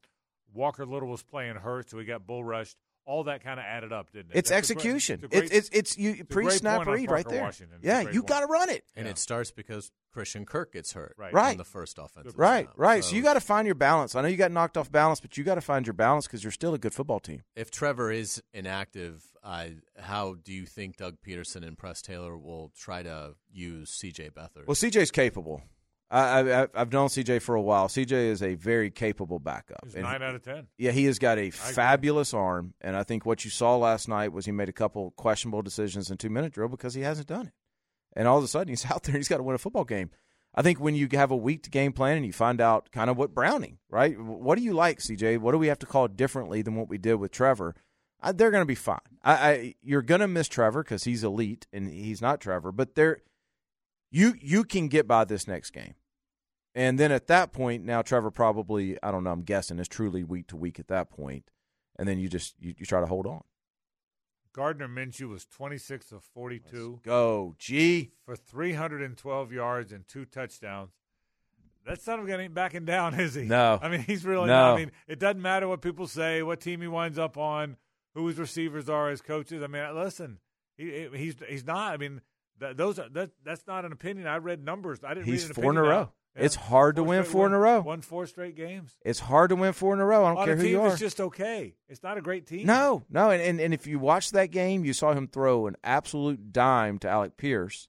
Walker 0.52 0.86
Little 0.86 1.08
was 1.08 1.22
playing 1.22 1.56
hurt, 1.56 1.90
so 1.90 1.98
he 1.98 2.04
got 2.04 2.26
bull 2.26 2.44
rushed. 2.44 2.76
All 3.06 3.24
that 3.24 3.44
kind 3.44 3.60
of 3.60 3.66
added 3.66 3.92
up, 3.92 4.10
didn't 4.12 4.30
it? 4.30 4.38
It's 4.38 4.48
That's 4.48 4.70
a 4.70 4.74
great- 4.74 4.78
execution. 4.86 5.20
it's 5.24 5.30
great- 5.30 5.44
it's, 5.52 5.52
it's 5.52 5.68
it's 5.68 5.98
you 5.98 6.10
it's 6.20 6.22
pre 6.34 6.44
great 6.44 6.56
snap 6.58 6.86
read 6.86 7.10
right 7.10 7.28
there. 7.28 7.42
Washington. 7.42 7.80
Yeah, 7.82 8.00
you 8.00 8.22
got 8.22 8.40
to 8.40 8.46
run 8.46 8.70
it. 8.70 8.82
And 8.96 9.06
it 9.06 9.18
starts 9.18 9.50
because 9.50 9.92
Christian 10.10 10.46
Kirk 10.46 10.72
gets 10.72 10.94
hurt 10.94 11.14
Right. 11.18 11.30
Right. 11.32 11.50
on 11.50 11.56
the 11.58 11.64
first 11.64 11.98
offensive 11.98 12.38
Right, 12.38 12.64
snap. 12.64 12.74
right. 12.78 13.04
So, 13.04 13.14
you 13.14 13.22
got 13.22 13.34
to 13.34 13.40
find 13.40 13.66
your 13.66 13.74
balance. 13.74 14.14
I 14.14 14.22
know 14.22 14.28
you 14.28 14.38
got 14.38 14.52
knocked 14.52 14.78
off 14.78 14.90
balance, 14.90 15.20
but 15.20 15.36
you 15.36 15.44
got 15.44 15.56
to 15.56 15.60
find 15.60 15.86
your 15.86 15.92
balance 15.92 16.26
because 16.26 16.42
you're 16.42 16.50
still 16.50 16.72
a 16.72 16.78
good 16.78 16.94
football 16.94 17.20
team. 17.20 17.42
if 17.54 17.70
Trevor 17.70 18.10
is 18.10 18.42
inactive, 18.54 19.22
uh, 19.44 19.66
how 19.98 20.36
do 20.42 20.52
you 20.52 20.64
think 20.64 20.96
Doug 20.96 21.18
Pederson 21.24 21.66
and 21.66 21.76
Press 21.76 22.00
Taylor 22.00 22.36
will 22.36 22.72
try 22.76 23.02
to 23.02 23.34
use 23.52 23.90
C.J. 23.90 24.30
Beathard? 24.30 24.66
Well, 24.66 24.74
CJ's 24.74 25.10
capable. 25.10 25.62
I, 26.10 26.62
I, 26.62 26.68
I've 26.74 26.92
known 26.92 27.08
CJ 27.08 27.42
for 27.42 27.54
a 27.54 27.60
while. 27.60 27.88
CJ 27.88 28.12
is 28.12 28.42
a 28.42 28.54
very 28.54 28.90
capable 28.90 29.38
backup. 29.38 29.80
He's 29.84 29.94
And 29.94 30.04
nine 30.04 30.22
out 30.22 30.34
of 30.34 30.44
ten. 30.44 30.68
Yeah, 30.78 30.92
he 30.92 31.04
has 31.06 31.18
got 31.18 31.38
a 31.38 31.50
fabulous 31.50 32.32
arm, 32.32 32.74
and 32.80 32.96
I 32.96 33.02
think 33.02 33.26
what 33.26 33.44
you 33.44 33.50
saw 33.50 33.76
last 33.76 34.08
night 34.08 34.32
was 34.32 34.46
he 34.46 34.52
made 34.52 34.68
a 34.68 34.72
couple 34.72 35.10
questionable 35.12 35.62
decisions 35.62 36.10
in 36.10 36.16
two 36.16 36.30
minute 36.30 36.52
drill 36.52 36.68
because 36.68 36.94
he 36.94 37.02
hasn't 37.02 37.26
done 37.26 37.46
it, 37.46 37.52
and 38.14 38.28
all 38.28 38.38
of 38.38 38.44
a 38.44 38.48
sudden 38.48 38.68
he's 38.68 38.84
out 38.90 39.02
there 39.02 39.14
and 39.14 39.20
he's 39.20 39.28
got 39.28 39.38
to 39.38 39.42
win 39.42 39.54
a 39.54 39.58
football 39.58 39.84
game. 39.84 40.10
I 40.54 40.62
think 40.62 40.78
when 40.78 40.94
you 40.94 41.08
have 41.12 41.32
a 41.32 41.36
week 41.36 41.64
to 41.64 41.70
game 41.70 41.92
plan 41.92 42.16
and 42.16 42.24
you 42.24 42.32
find 42.32 42.60
out 42.60 42.92
kind 42.92 43.10
of 43.10 43.16
what 43.16 43.34
Browning, 43.34 43.78
right? 43.90 44.16
What 44.18 44.56
do 44.56 44.62
you 44.62 44.72
like, 44.72 45.00
CJ? 45.00 45.38
What 45.38 45.50
do 45.50 45.58
we 45.58 45.66
have 45.66 45.80
to 45.80 45.86
call 45.86 46.06
differently 46.06 46.62
than 46.62 46.76
what 46.76 46.88
we 46.88 46.96
did 46.96 47.16
with 47.16 47.32
Trevor? 47.32 47.74
I, 48.24 48.32
they're 48.32 48.50
going 48.50 48.62
to 48.62 48.66
be 48.66 48.74
fine. 48.74 48.98
I, 49.22 49.32
I 49.32 49.74
you're 49.82 50.02
going 50.02 50.20
to 50.20 50.28
miss 50.28 50.48
Trevor 50.48 50.82
because 50.82 51.04
he's 51.04 51.22
elite 51.24 51.66
and 51.72 51.88
he's 51.88 52.20
not 52.22 52.40
Trevor, 52.40 52.72
but 52.72 52.94
they're 52.94 53.18
you 54.10 54.34
you 54.40 54.64
can 54.64 54.88
get 54.88 55.06
by 55.06 55.24
this 55.24 55.46
next 55.46 55.70
game. 55.70 55.94
And 56.74 56.98
then 56.98 57.12
at 57.12 57.28
that 57.28 57.52
point, 57.52 57.84
now 57.84 58.02
Trevor 58.02 58.32
probably, 58.32 59.00
I 59.02 59.12
don't 59.12 59.22
know, 59.22 59.30
I'm 59.30 59.42
guessing 59.42 59.78
is 59.78 59.86
truly 59.86 60.24
week 60.24 60.48
to 60.48 60.56
week 60.56 60.80
at 60.80 60.88
that 60.88 61.08
point. 61.08 61.50
And 61.96 62.08
then 62.08 62.18
you 62.18 62.28
just 62.28 62.54
you, 62.60 62.74
you 62.76 62.86
try 62.86 63.00
to 63.00 63.06
hold 63.06 63.26
on. 63.26 63.42
Gardner 64.52 64.88
Minshew 64.88 65.28
was 65.28 65.44
26 65.46 66.12
of 66.12 66.22
42 66.22 67.00
Go, 67.02 67.56
G. 67.58 68.12
for 68.24 68.36
312 68.36 69.52
yards 69.52 69.92
and 69.92 70.06
two 70.06 70.24
touchdowns. 70.24 70.90
That's 71.84 72.06
not 72.06 72.20
of 72.20 72.26
getting 72.26 72.52
backing 72.52 72.84
down, 72.84 73.14
is 73.20 73.34
he? 73.34 73.42
No. 73.42 73.78
I 73.82 73.88
mean, 73.88 74.00
he's 74.00 74.24
really 74.24 74.46
No. 74.46 74.54
not. 74.54 74.74
I 74.74 74.76
mean, 74.76 74.92
it 75.08 75.18
doesn't 75.18 75.42
matter 75.42 75.66
what 75.68 75.82
people 75.82 76.06
say, 76.06 76.42
what 76.42 76.60
team 76.60 76.80
he 76.80 76.86
winds 76.86 77.18
up 77.18 77.36
on, 77.36 77.76
who 78.14 78.26
his 78.26 78.38
receivers 78.38 78.88
are, 78.88 79.10
his 79.10 79.20
coaches. 79.20 79.62
I 79.62 79.66
mean, 79.66 79.94
listen, 79.94 80.38
he, 80.76 81.08
he's 81.14 81.36
he's 81.48 81.64
not. 81.66 81.92
I 81.92 81.96
mean, 81.96 82.20
that, 82.58 82.76
those 82.76 82.98
are 82.98 83.08
that 83.10 83.30
that's 83.44 83.66
not 83.66 83.84
an 83.84 83.92
opinion. 83.92 84.26
I 84.26 84.36
read 84.36 84.64
numbers. 84.64 85.00
I 85.04 85.14
didn't. 85.14 85.26
He's 85.26 85.48
read 85.48 85.56
an 85.56 85.62
four 85.62 85.70
in 85.72 85.76
a 85.76 85.82
row. 85.82 85.98
out. 86.00 86.12
It's 86.36 86.56
hard 86.56 86.96
to 86.96 87.04
win 87.04 87.22
four 87.22 87.46
in 87.46 87.52
a 87.52 87.58
row. 87.58 87.80
Won 87.82 88.00
four 88.00 88.26
straight 88.26 88.56
games. 88.56 88.96
It's 89.04 89.20
hard 89.20 89.50
to 89.50 89.56
win 89.56 89.72
four 89.72 89.94
in 89.94 90.00
a 90.00 90.04
row. 90.04 90.24
I 90.24 90.28
don't 90.28 90.36
lot 90.36 90.46
care 90.46 90.56
who 90.56 90.66
you 90.66 90.80
are. 90.80 90.92
is 90.92 90.98
just 90.98 91.20
okay. 91.20 91.76
It's 91.88 92.02
not 92.02 92.18
a 92.18 92.20
great 92.20 92.46
team. 92.48 92.66
No, 92.66 93.04
no, 93.08 93.30
and, 93.30 93.40
and 93.40 93.60
and 93.60 93.72
if 93.72 93.86
you 93.86 94.00
watch 94.00 94.32
that 94.32 94.50
game, 94.50 94.84
you 94.84 94.92
saw 94.92 95.12
him 95.12 95.28
throw 95.28 95.68
an 95.68 95.76
absolute 95.84 96.52
dime 96.52 96.98
to 97.00 97.08
Alec 97.08 97.36
Pierce, 97.36 97.86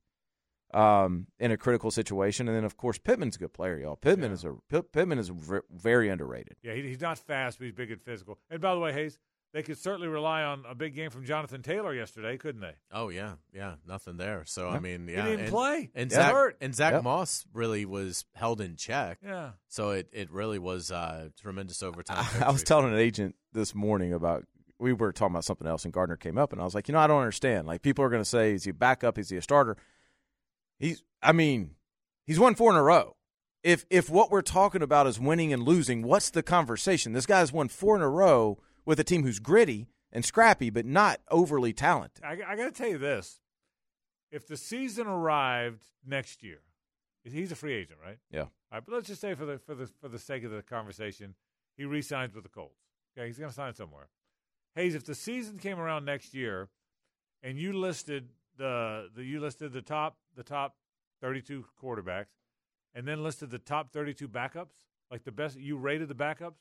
um, 0.75 1.25
in 1.39 1.51
a 1.51 1.57
critical 1.57 1.89
situation, 1.89 2.47
and 2.47 2.55
then 2.55 2.65
of 2.65 2.77
course 2.77 2.99
Pittman's 2.99 3.35
a 3.35 3.39
good 3.39 3.53
player, 3.53 3.79
y'all. 3.79 3.95
Pittman 3.95 4.31
is 4.31 4.45
a 4.45 4.53
Pitt- 4.69 4.91
Pittman 4.91 5.17
is 5.17 5.29
ver- 5.29 5.63
very 5.71 6.09
underrated. 6.09 6.57
Yeah, 6.61 6.73
he, 6.73 6.83
he's 6.83 7.01
not 7.01 7.17
fast, 7.17 7.57
but 7.57 7.65
he's 7.65 7.73
big 7.73 7.89
and 7.91 8.01
physical. 8.01 8.37
And 8.51 8.61
by 8.61 8.73
the 8.75 8.79
way, 8.79 8.93
Hayes, 8.93 9.17
they 9.55 9.63
could 9.63 9.77
certainly 9.77 10.09
rely 10.09 10.43
on 10.43 10.65
a 10.69 10.75
big 10.75 10.93
game 10.95 11.09
from 11.09 11.23
Jonathan 11.23 11.61
Taylor 11.61 11.93
yesterday, 11.95 12.35
couldn't 12.37 12.59
they? 12.59 12.73
Oh 12.91 13.07
yeah, 13.07 13.35
yeah, 13.53 13.75
nothing 13.87 14.17
there. 14.17 14.43
So 14.45 14.67
Yeah. 14.69 14.75
I 14.75 14.79
mean, 14.79 15.07
He 15.07 15.13
yeah, 15.13 15.23
didn't 15.23 15.39
and, 15.45 15.49
play. 15.49 15.89
and 15.95 16.11
Yeah. 16.11 16.17
Zach 16.17 16.33
Hurt. 16.33 16.57
and 16.59 16.75
Zach 16.75 16.91
Yep. 16.93 17.03
Moss 17.03 17.45
really 17.53 17.85
was 17.85 18.25
held 18.33 18.59
in 18.59 18.75
check. 18.75 19.19
Yeah. 19.23 19.51
So 19.69 19.91
it, 19.91 20.09
it 20.11 20.29
really 20.29 20.59
was 20.59 20.91
uh, 20.91 21.29
tremendous 21.41 21.81
overtime. 21.81 22.25
I 22.45 22.51
was 22.51 22.63
telling 22.63 22.91
an 22.91 22.99
agent 22.99 23.35
this 23.53 23.73
morning 23.73 24.11
about 24.11 24.43
we 24.77 24.91
were 24.91 25.13
talking 25.13 25.33
about 25.33 25.45
something 25.45 25.67
else, 25.67 25.85
and 25.85 25.93
Gardner 25.93 26.17
came 26.17 26.37
up, 26.37 26.51
and 26.51 26.59
I 26.59 26.65
was 26.65 26.75
like, 26.75 26.89
you 26.89 26.91
know, 26.93 26.99
I 26.99 27.07
don't 27.07 27.21
understand. 27.21 27.65
Like 27.65 27.81
people 27.81 28.03
are 28.03 28.09
going 28.09 28.21
to 28.21 28.29
say, 28.29 28.51
is 28.55 28.65
he 28.65 28.71
a 28.71 28.73
backup? 28.73 29.17
Is 29.17 29.29
he 29.29 29.37
a 29.37 29.41
starter? 29.41 29.77
He's, 30.79 31.01
I 31.23 31.31
mean, 31.31 31.75
he's 32.25 32.41
won 32.41 32.55
four 32.55 32.71
in 32.71 32.75
a 32.75 32.83
row. 32.83 33.15
If 33.63 33.85
if 33.89 34.09
what 34.09 34.29
we're 34.31 34.41
talking 34.41 34.81
about 34.81 35.07
is 35.07 35.17
winning 35.17 35.53
and 35.53 35.63
losing, 35.63 36.03
what's 36.03 36.29
the 36.29 36.43
conversation? 36.43 37.13
This 37.13 37.25
guy's 37.25 37.53
won 37.53 37.69
four 37.69 37.95
in 37.95 38.01
a 38.01 38.09
row 38.09 38.59
with 38.85 38.99
a 38.99 39.03
team 39.03 39.23
who's 39.23 39.39
gritty 39.39 39.87
and 40.11 40.23
scrappy, 40.23 40.69
but 40.69 40.85
not 40.85 41.19
overly 41.29 41.73
talented. 41.73 42.23
I, 42.23 42.37
I 42.47 42.55
got 42.55 42.65
to 42.65 42.71
tell 42.71 42.87
you 42.87 42.97
this: 42.97 43.41
if 44.31 44.47
the 44.47 44.57
season 44.57 45.07
arrived 45.07 45.83
next 46.05 46.43
year, 46.43 46.59
he's 47.23 47.51
a 47.51 47.55
free 47.55 47.73
agent, 47.73 47.99
right? 48.03 48.17
Yeah. 48.31 48.41
All 48.41 48.49
right, 48.73 48.83
but 48.85 48.93
let's 48.95 49.07
just 49.07 49.21
say 49.21 49.33
for 49.35 49.45
the 49.45 49.57
for 49.57 49.75
the 49.75 49.87
for 49.99 50.07
the 50.07 50.19
sake 50.19 50.43
of 50.43 50.51
the 50.51 50.61
conversation, 50.61 51.35
he 51.75 51.85
re-signs 51.85 52.33
with 52.33 52.43
the 52.43 52.49
Colts. 52.49 52.81
Okay, 53.17 53.27
he's 53.27 53.37
going 53.37 53.49
to 53.49 53.55
sign 53.55 53.73
somewhere. 53.73 54.09
Hayes, 54.75 54.95
if 54.95 55.05
the 55.05 55.15
season 55.15 55.57
came 55.57 55.79
around 55.79 56.03
next 56.03 56.33
year, 56.33 56.67
and 57.41 57.57
you 57.57 57.73
listed 57.73 58.29
the 58.57 59.09
the 59.15 59.23
you 59.23 59.39
listed 59.39 59.71
the 59.73 59.81
top 59.81 60.17
the 60.35 60.43
top 60.43 60.75
thirty 61.21 61.41
two 61.41 61.65
quarterbacks, 61.81 62.33
and 62.93 63.07
then 63.07 63.23
listed 63.23 63.51
the 63.51 63.59
top 63.59 63.91
thirty 63.91 64.13
two 64.13 64.27
backups, 64.27 64.75
like 65.09 65.23
the 65.23 65.31
best 65.31 65.57
you 65.57 65.77
rated 65.77 66.09
the 66.09 66.15
backups, 66.15 66.59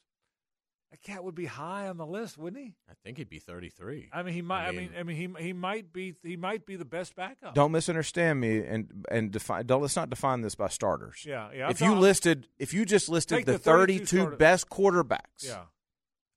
that 0.94 1.02
cat 1.02 1.24
would 1.24 1.34
be 1.34 1.46
high 1.46 1.88
on 1.88 1.96
the 1.96 2.06
list, 2.06 2.38
wouldn't 2.38 2.62
he? 2.62 2.72
I 2.88 2.92
think 3.02 3.18
he'd 3.18 3.28
be 3.28 3.40
33. 3.40 4.10
I 4.12 4.22
mean, 4.22 4.32
he 4.34 4.42
might. 4.42 4.64
I 4.64 4.68
I 4.68 4.70
mean, 4.70 4.78
mean- 4.90 4.90
I 4.98 5.02
mean, 5.02 5.16
he 5.36 5.44
he 5.46 5.52
might 5.52 5.92
be 5.92 6.14
he 6.22 6.36
might 6.36 6.64
be 6.66 6.76
the 6.76 6.84
best 6.84 7.16
backup. 7.16 7.54
Don't 7.54 7.72
misunderstand 7.72 8.40
me, 8.40 8.58
and 8.58 9.04
and 9.10 9.30
define. 9.32 9.66
Don't 9.66 9.82
let's 9.82 9.96
not 9.96 10.08
define 10.08 10.40
this 10.42 10.54
by 10.54 10.68
starters. 10.68 11.24
Yeah, 11.26 11.50
yeah. 11.52 11.64
I'm 11.66 11.70
If 11.72 11.80
you 11.80 11.88
talking- 11.88 12.00
listed, 12.00 12.48
if 12.58 12.72
you 12.72 12.84
just 12.84 13.08
listed 13.08 13.44
the, 13.44 13.52
the 13.52 13.58
32 13.58 14.04
32 14.06 14.36
best 14.36 14.68
quarterbacks, 14.68 15.18
yeah, 15.44 15.64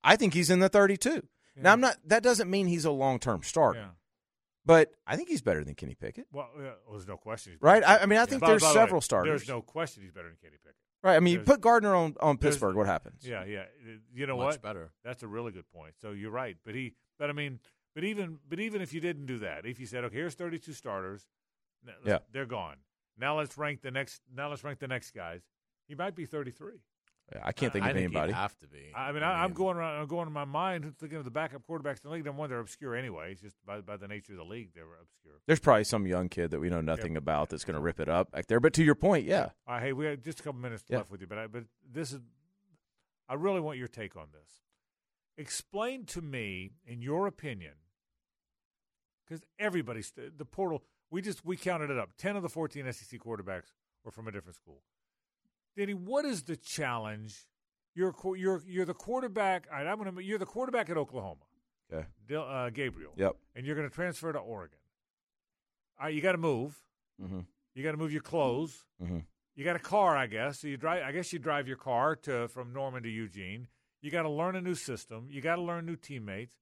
I 0.04 0.16
think 0.16 0.34
he's 0.34 0.50
in 0.50 0.60
the 0.60 0.70
32. 0.70 1.10
Yeah. 1.56 1.64
Now 1.64 1.74
I'm 1.74 1.82
not. 1.82 1.98
That 2.06 2.24
doesn't 2.24 2.50
mean 2.50 2.68
he's 2.68 2.86
a 2.86 2.92
long 2.92 3.20
term 3.20 3.44
starter, 3.44 3.80
yeah. 3.80 3.88
but 4.66 4.92
I 5.06 5.16
think 5.16 5.30
he's 5.30 5.42
better 5.42 5.64
than 5.64 5.76
Kenny 5.76 5.96
Pickett. 5.96 6.26
Well, 6.32 6.50
yeah, 6.58 6.64
well, 6.86 6.94
there's 6.98 7.08
no 7.08 7.18
question. 7.18 7.54
He's 7.54 7.62
Right? 7.62 7.84
I- 7.84 8.00
I 8.00 8.06
mean, 8.08 8.18
I 8.20 8.26
think 8.26 8.42
Pickett. 8.42 8.48
there's 8.48 8.62
By- 8.64 8.68
by 8.70 8.74
the 8.74 8.80
way, 8.80 8.86
several 8.86 9.02
starters. 9.02 9.42
There's 9.42 9.50
no 9.50 9.62
question 9.62 10.02
he's 10.04 10.12
better 10.12 10.28
than 10.30 10.38
Kenny 10.42 10.58
Pickett. 10.58 10.76
Right. 11.04 11.16
I 11.16 11.20
mean, 11.20 11.34
you 11.36 11.40
put 11.42 11.62
Gardner 11.62 11.94
on, 11.96 12.16
on 12.20 12.38
Pittsburgh, 12.38 12.76
what 12.76 12.88
happens? 12.88 13.22
Yeah, 13.26 13.46
yeah. 13.46 13.64
You 14.14 14.26
know 14.28 14.38
Much 14.38 14.46
what? 14.46 14.62
better. 14.62 14.92
That's 15.04 15.24
a 15.24 15.28
really 15.28 15.52
good 15.52 15.70
point. 15.72 15.94
So 16.02 16.12
you're 16.12 16.32
right. 16.32 16.58
But 16.66 16.76
he, 16.76 16.94
but 17.20 17.30
I 17.30 17.34
mean, 17.34 17.60
but 17.96 18.04
even, 18.04 18.40
but 18.50 18.60
even 18.60 18.82
if 18.82 18.94
you 18.94 19.00
didn't 19.00 19.26
do 19.28 19.40
that, 19.40 19.66
if 19.66 19.80
you 19.80 19.86
said, 19.86 20.04
okay, 20.06 20.16
here's 20.16 20.34
32 20.36 20.74
starters, 20.74 21.28
Yeah. 22.06 22.20
they're 22.32 22.46
gone. 22.46 22.78
Now 23.18 23.38
let's 23.38 23.58
rank 23.58 23.82
the 23.82 23.92
next. 23.92 24.22
Now 24.36 24.50
let's 24.50 24.64
rank 24.64 24.80
the 24.80 24.88
next 24.88 25.12
guys. 25.12 25.42
He 25.88 25.96
might 25.96 26.16
be 26.16 26.26
33. 26.26 26.74
Yeah, 27.34 27.42
I 27.44 27.52
can't 27.52 27.74
think 27.74 27.84
I 27.84 27.90
of 27.90 27.96
think 27.96 28.06
anybody. 28.06 28.32
he'd 28.32 28.38
have 28.38 28.58
to 28.60 28.68
be. 28.68 28.92
I 28.96 29.12
mean, 29.12 29.22
I, 29.22 29.44
I'm 29.44 29.52
going 29.52 29.76
around. 29.76 30.00
I'm 30.00 30.08
going 30.08 30.28
in 30.28 30.34
my 30.34 30.46
mind 30.46 30.94
thinking 30.98 31.18
of 31.18 31.26
the 31.26 31.32
backup 31.32 31.62
quarterbacks 31.68 31.98
in 32.04 32.04
the 32.06 32.10
league. 32.12 32.24
Number 32.24 32.40
one, 32.40 32.50
they're 32.50 32.60
obscure 32.60 32.96
anyway. 32.96 33.34
It's 33.34 33.42
just 33.42 33.58
by 33.66 33.82
by 33.82 33.98
the 33.98 34.08
nature 34.08 34.32
of 34.32 34.38
the 34.38 34.46
league, 34.46 34.70
they 34.74 34.82
were 34.82 34.96
obscure. 35.02 35.34
There's 35.46 35.60
probably 35.60 35.84
some 35.84 36.08
young 36.08 36.30
kid 36.30 36.52
that 36.52 36.60
we 36.62 36.70
know 36.70 36.80
nothing 36.80 37.18
about 37.18 37.50
that's 37.50 37.66
going 37.66 37.76
to 37.76 37.82
rip 37.82 38.00
it 38.00 38.08
up 38.08 38.32
back 38.32 38.48
there. 38.48 38.62
But 38.62 38.72
to 38.76 38.84
your 38.84 38.96
point, 38.96 39.26
yeah. 39.26 39.50
All 39.68 39.76
right, 39.76 39.84
hey, 39.84 39.94
we 39.94 40.06
have 40.06 40.22
just 40.22 40.40
a 40.40 40.44
couple 40.44 40.62
minutes 40.62 40.84
Yeah. 40.88 40.98
left 41.00 41.12
with 41.12 41.20
you, 41.20 41.28
but 41.28 41.38
I, 41.38 41.48
but 41.48 41.66
this 41.92 42.14
is, 42.14 42.22
I 43.28 43.34
really 43.34 43.60
want 43.60 43.78
your 43.78 43.90
take 43.90 44.16
on 44.16 44.28
this. 44.32 44.62
Explain 45.38 46.06
to 46.06 46.22
me, 46.22 46.72
in 46.86 47.02
your 47.02 47.28
opinion, 47.28 47.74
because 49.28 49.44
everybody's 49.60 50.12
the 50.16 50.46
portal. 50.46 50.82
We 51.12 51.22
just 51.22 51.46
we 51.46 51.58
counted 51.58 51.90
it 51.90 51.98
up. 51.98 52.12
Ten 52.18 52.38
of 52.38 52.42
the 52.44 52.50
fourteen 52.50 52.92
SEC 52.92 53.20
quarterbacks 53.20 53.74
were 54.06 54.12
from 54.12 54.28
a 54.30 54.32
different 54.32 54.56
school. 54.56 54.82
Danny, 55.78 55.94
what 55.94 56.26
is 56.26 56.44
the 56.44 56.58
challenge? 56.58 57.48
You're 57.94 58.14
you're 58.36 58.64
you're 58.68 58.86
the 58.86 58.94
quarterback. 58.94 59.68
All 59.72 59.78
right, 59.78 59.88
I'm 59.88 59.98
gonna 59.98 60.22
you're 60.22 60.40
the 60.40 60.46
quarterback 60.46 60.90
at 60.90 60.98
Oklahoma, 60.98 61.42
Okay. 61.92 62.06
Dil- 62.28 62.42
uh, 62.42 62.70
Gabriel. 62.72 63.14
Yep. 63.16 63.36
And 63.56 63.66
you're 63.66 63.76
going 63.76 63.88
to 63.88 63.94
transfer 63.94 64.32
to 64.34 64.40
Oregon. 64.40 64.78
All 66.00 66.06
right, 66.08 66.14
you 66.14 66.22
got 66.22 66.34
to 66.34 66.38
move. 66.38 66.76
Mm-hmm. 67.22 67.40
You 67.76 67.84
got 67.84 67.92
to 67.92 67.98
move 67.98 68.12
your 68.12 68.22
clothes. 68.22 68.86
Mm-hmm. 69.02 69.20
You 69.56 69.64
got 69.64 69.76
a 69.76 69.80
car, 69.80 70.16
I 70.18 70.28
guess. 70.28 70.60
So 70.60 70.68
you 70.68 70.78
drive. 70.78 71.04
I 71.04 71.12
guess 71.12 71.32
you 71.32 71.40
drive 71.40 71.68
your 71.68 71.78
car 71.78 72.16
to 72.18 72.48
from 72.50 72.74
Norman 72.74 73.04
to 73.04 73.10
Eugene. 73.10 73.68
You 74.02 74.12
got 74.12 74.24
to 74.24 74.30
learn 74.30 74.56
a 74.56 74.62
new 74.62 74.76
system. 74.76 75.28
You 75.32 75.42
got 75.42 75.56
to 75.56 75.62
learn 75.62 75.86
new 75.86 75.96
teammates. 75.96 76.56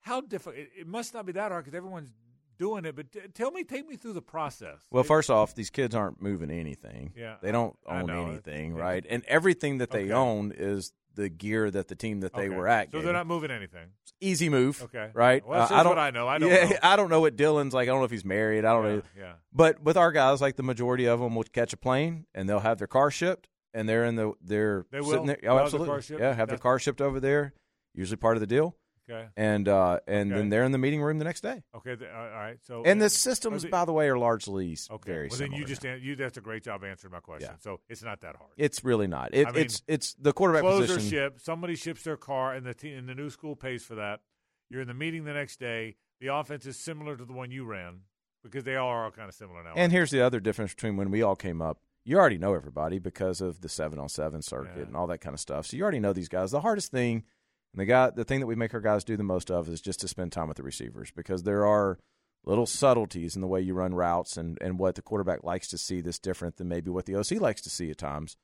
How 0.00 0.20
difficult? 0.20 0.56
It, 0.56 0.70
it 0.80 0.86
must 0.86 1.14
not 1.14 1.24
be 1.26 1.32
that 1.32 1.50
hard 1.52 1.64
because 1.64 1.76
everyone's 1.76 2.12
doing 2.58 2.84
it. 2.84 2.94
But 2.96 3.12
t- 3.12 3.20
tell 3.34 3.50
me, 3.50 3.64
take 3.64 3.88
me 3.88 3.96
through 3.96 4.14
the 4.14 4.22
process. 4.22 4.78
Well, 4.90 5.02
It- 5.04 5.06
first 5.06 5.30
off, 5.30 5.54
these 5.54 5.70
kids 5.70 5.94
aren't 5.94 6.20
moving 6.20 6.50
anything. 6.50 7.12
Yeah, 7.16 7.36
They 7.42 7.52
don't 7.52 7.76
own 7.86 8.10
anything, 8.10 8.74
right? 8.74 9.04
And 9.08 9.24
everything 9.26 9.78
that 9.78 9.90
they 9.90 10.04
Okay. 10.04 10.12
own 10.12 10.52
is 10.56 10.92
the 11.14 11.28
gear 11.30 11.70
that 11.70 11.88
the 11.88 11.94
team 11.94 12.20
that 12.20 12.34
they 12.34 12.48
Okay. 12.48 12.56
were 12.56 12.68
at. 12.68 12.88
So 12.90 12.98
gave 12.98 13.04
they're 13.04 13.12
not 13.14 13.26
moving 13.26 13.50
anything. 13.50 13.88
easy 14.20 14.48
move. 14.50 14.82
Okay. 14.82 15.10
Right. 15.14 15.46
Well, 15.46 15.58
that's 15.60 15.70
Uh, 15.70 15.74
just 15.74 15.80
I 15.80 15.82
don't. 15.82 15.90
what 15.96 15.98
I 15.98 16.10
know. 16.10 16.26
I 16.28 16.38
don't 16.38 16.50
yeah, 16.50 16.64
know. 16.68 16.76
I 16.82 16.96
don't 16.96 17.08
know 17.10 17.20
what 17.20 17.36
Dillon's 17.36 17.72
like. 17.74 17.88
I 17.88 17.92
don't 17.92 18.00
know 18.00 18.04
if 18.06 18.10
he's 18.10 18.24
married. 18.24 18.64
I 18.64 18.72
don't 18.72 18.84
Yeah, 18.84 18.96
know. 18.96 19.02
yeah. 19.16 19.32
But 19.52 19.82
with 19.82 19.96
our 19.96 20.10
guys, 20.12 20.40
like 20.40 20.56
the 20.56 20.62
majority 20.62 21.06
of 21.06 21.20
them 21.20 21.34
will 21.34 21.44
catch 21.44 21.72
a 21.72 21.76
plane 21.76 22.26
and 22.34 22.48
they'll 22.48 22.60
have 22.60 22.78
their 22.78 22.86
car 22.86 23.10
shipped, 23.10 23.48
and 23.74 23.86
they're 23.88 24.04
in 24.06 24.16
the 24.16 24.32
they're 24.42 24.84
They 24.90 24.98
sitting 25.00 25.12
will? 25.20 25.24
there. 25.26 25.38
They'll 25.42 25.52
Oh, 25.52 25.58
absolutely. 25.58 26.18
Yeah, 26.18 26.32
have 26.34 26.48
their 26.48 26.56
car 26.58 26.78
shipped 26.78 27.00
over 27.02 27.18
there. 27.20 27.52
Usually 27.94 28.16
part 28.16 28.36
of 28.36 28.40
the 28.40 28.46
deal. 28.46 28.74
Okay. 29.08 29.28
And 29.36 29.68
uh, 29.68 30.00
and 30.08 30.32
Okay. 30.32 30.38
then 30.40 30.48
they're 30.48 30.64
in 30.64 30.72
the 30.72 30.78
meeting 30.78 31.00
room 31.00 31.18
the 31.18 31.24
next 31.24 31.42
day. 31.42 31.62
Okay. 31.76 31.94
th- 31.96 32.10
all 32.10 32.26
right. 32.30 32.58
So 32.62 32.82
And 32.84 33.00
uh, 33.00 33.04
the 33.04 33.10
systems, 33.10 33.62
are 33.64 33.66
they- 33.68 33.70
by 33.70 33.84
the 33.84 33.92
way, 33.92 34.08
are 34.08 34.18
largely 34.18 34.76
Okay. 34.90 35.12
very 35.12 35.28
well, 35.28 35.38
then 35.38 35.52
you 35.52 35.64
just 35.64 35.84
an- 35.84 36.00
you. 36.02 36.16
That's 36.16 36.36
a 36.36 36.40
great 36.40 36.62
job 36.64 36.82
answering 36.84 37.12
my 37.12 37.20
question. 37.20 37.50
Yeah. 37.52 37.58
So 37.60 37.80
it's 37.88 38.02
not 38.02 38.20
that 38.22 38.36
hard. 38.36 38.50
It's 38.56 38.84
really 38.84 39.06
not. 39.06 39.32
It, 39.34 39.46
I 39.46 39.52
mean, 39.52 39.62
it's 39.64 39.82
it's 39.86 40.14
the 40.14 40.32
quarterback 40.32 40.62
position. 40.64 41.08
shipped. 41.08 41.40
Somebody 41.40 41.76
ships 41.76 42.02
their 42.02 42.16
car, 42.16 42.54
and 42.54 42.66
the 42.66 42.74
team, 42.74 42.98
and 42.98 43.08
the 43.08 43.14
new 43.14 43.30
school 43.30 43.54
pays 43.56 43.84
for 43.84 43.94
that. 43.94 44.20
You're 44.68 44.80
in 44.82 44.88
the 44.88 44.94
meeting 44.94 45.24
the 45.24 45.34
next 45.34 45.60
day. 45.60 45.96
The 46.20 46.28
offense 46.34 46.66
is 46.66 46.76
similar 46.78 47.16
to 47.16 47.24
the 47.24 47.32
one 47.32 47.50
you 47.50 47.64
ran 47.64 48.00
because 48.42 48.64
they 48.64 48.74
all 48.76 48.88
are 48.88 49.04
all 49.04 49.10
kind 49.12 49.28
of 49.28 49.34
similar 49.34 49.62
now. 49.62 49.74
And 49.76 49.92
here's 49.92 50.10
the 50.10 50.22
other 50.22 50.40
difference 50.40 50.74
between 50.74 50.96
when 50.96 51.10
we 51.10 51.22
all 51.22 51.36
came 51.36 51.60
up. 51.62 51.78
You 52.04 52.18
already 52.18 52.38
know 52.38 52.54
everybody 52.54 52.98
because 53.00 53.40
of 53.40 53.60
the 53.60 53.68
seven 53.68 53.98
on 53.98 54.08
seven 54.08 54.40
circuit 54.40 54.72
Yeah. 54.76 54.82
and 54.84 54.96
all 54.96 55.08
that 55.08 55.18
kind 55.20 55.34
of 55.34 55.40
stuff. 55.40 55.66
So 55.66 55.76
you 55.76 55.82
already 55.82 55.98
know 56.00 56.12
these 56.12 56.28
guys. 56.28 56.52
The 56.52 56.60
hardest 56.60 56.90
thing, 56.92 57.24
and 57.72 57.80
the 57.80 57.84
guy, 57.86 58.10
the 58.10 58.24
thing 58.24 58.40
that 58.40 58.46
we 58.46 58.54
make 58.54 58.72
our 58.74 58.80
guys 58.80 59.04
do 59.04 59.16
the 59.16 59.22
most 59.22 59.50
of 59.50 59.68
is 59.68 59.80
just 59.80 60.00
to 60.00 60.08
spend 60.08 60.32
time 60.32 60.48
with 60.48 60.56
the 60.56 60.62
receivers 60.62 61.10
because 61.10 61.42
there 61.42 61.66
are 61.66 61.98
little 62.44 62.66
subtleties 62.66 63.34
in 63.34 63.42
the 63.42 63.48
way 63.48 63.60
you 63.60 63.74
run 63.74 63.94
routes 63.94 64.36
and 64.36 64.56
and 64.60 64.78
what 64.78 64.94
the 64.94 65.02
quarterback 65.02 65.42
likes 65.44 65.68
to 65.68 65.78
see 65.78 66.00
that's 66.00 66.18
different 66.18 66.56
than 66.56 66.68
maybe 66.68 66.90
what 66.90 67.04
the 67.06 67.16
OC 67.16 67.32
likes 67.40 67.60
to 67.62 67.70
see 67.70 67.90
at 67.90 67.98
times. 67.98 68.36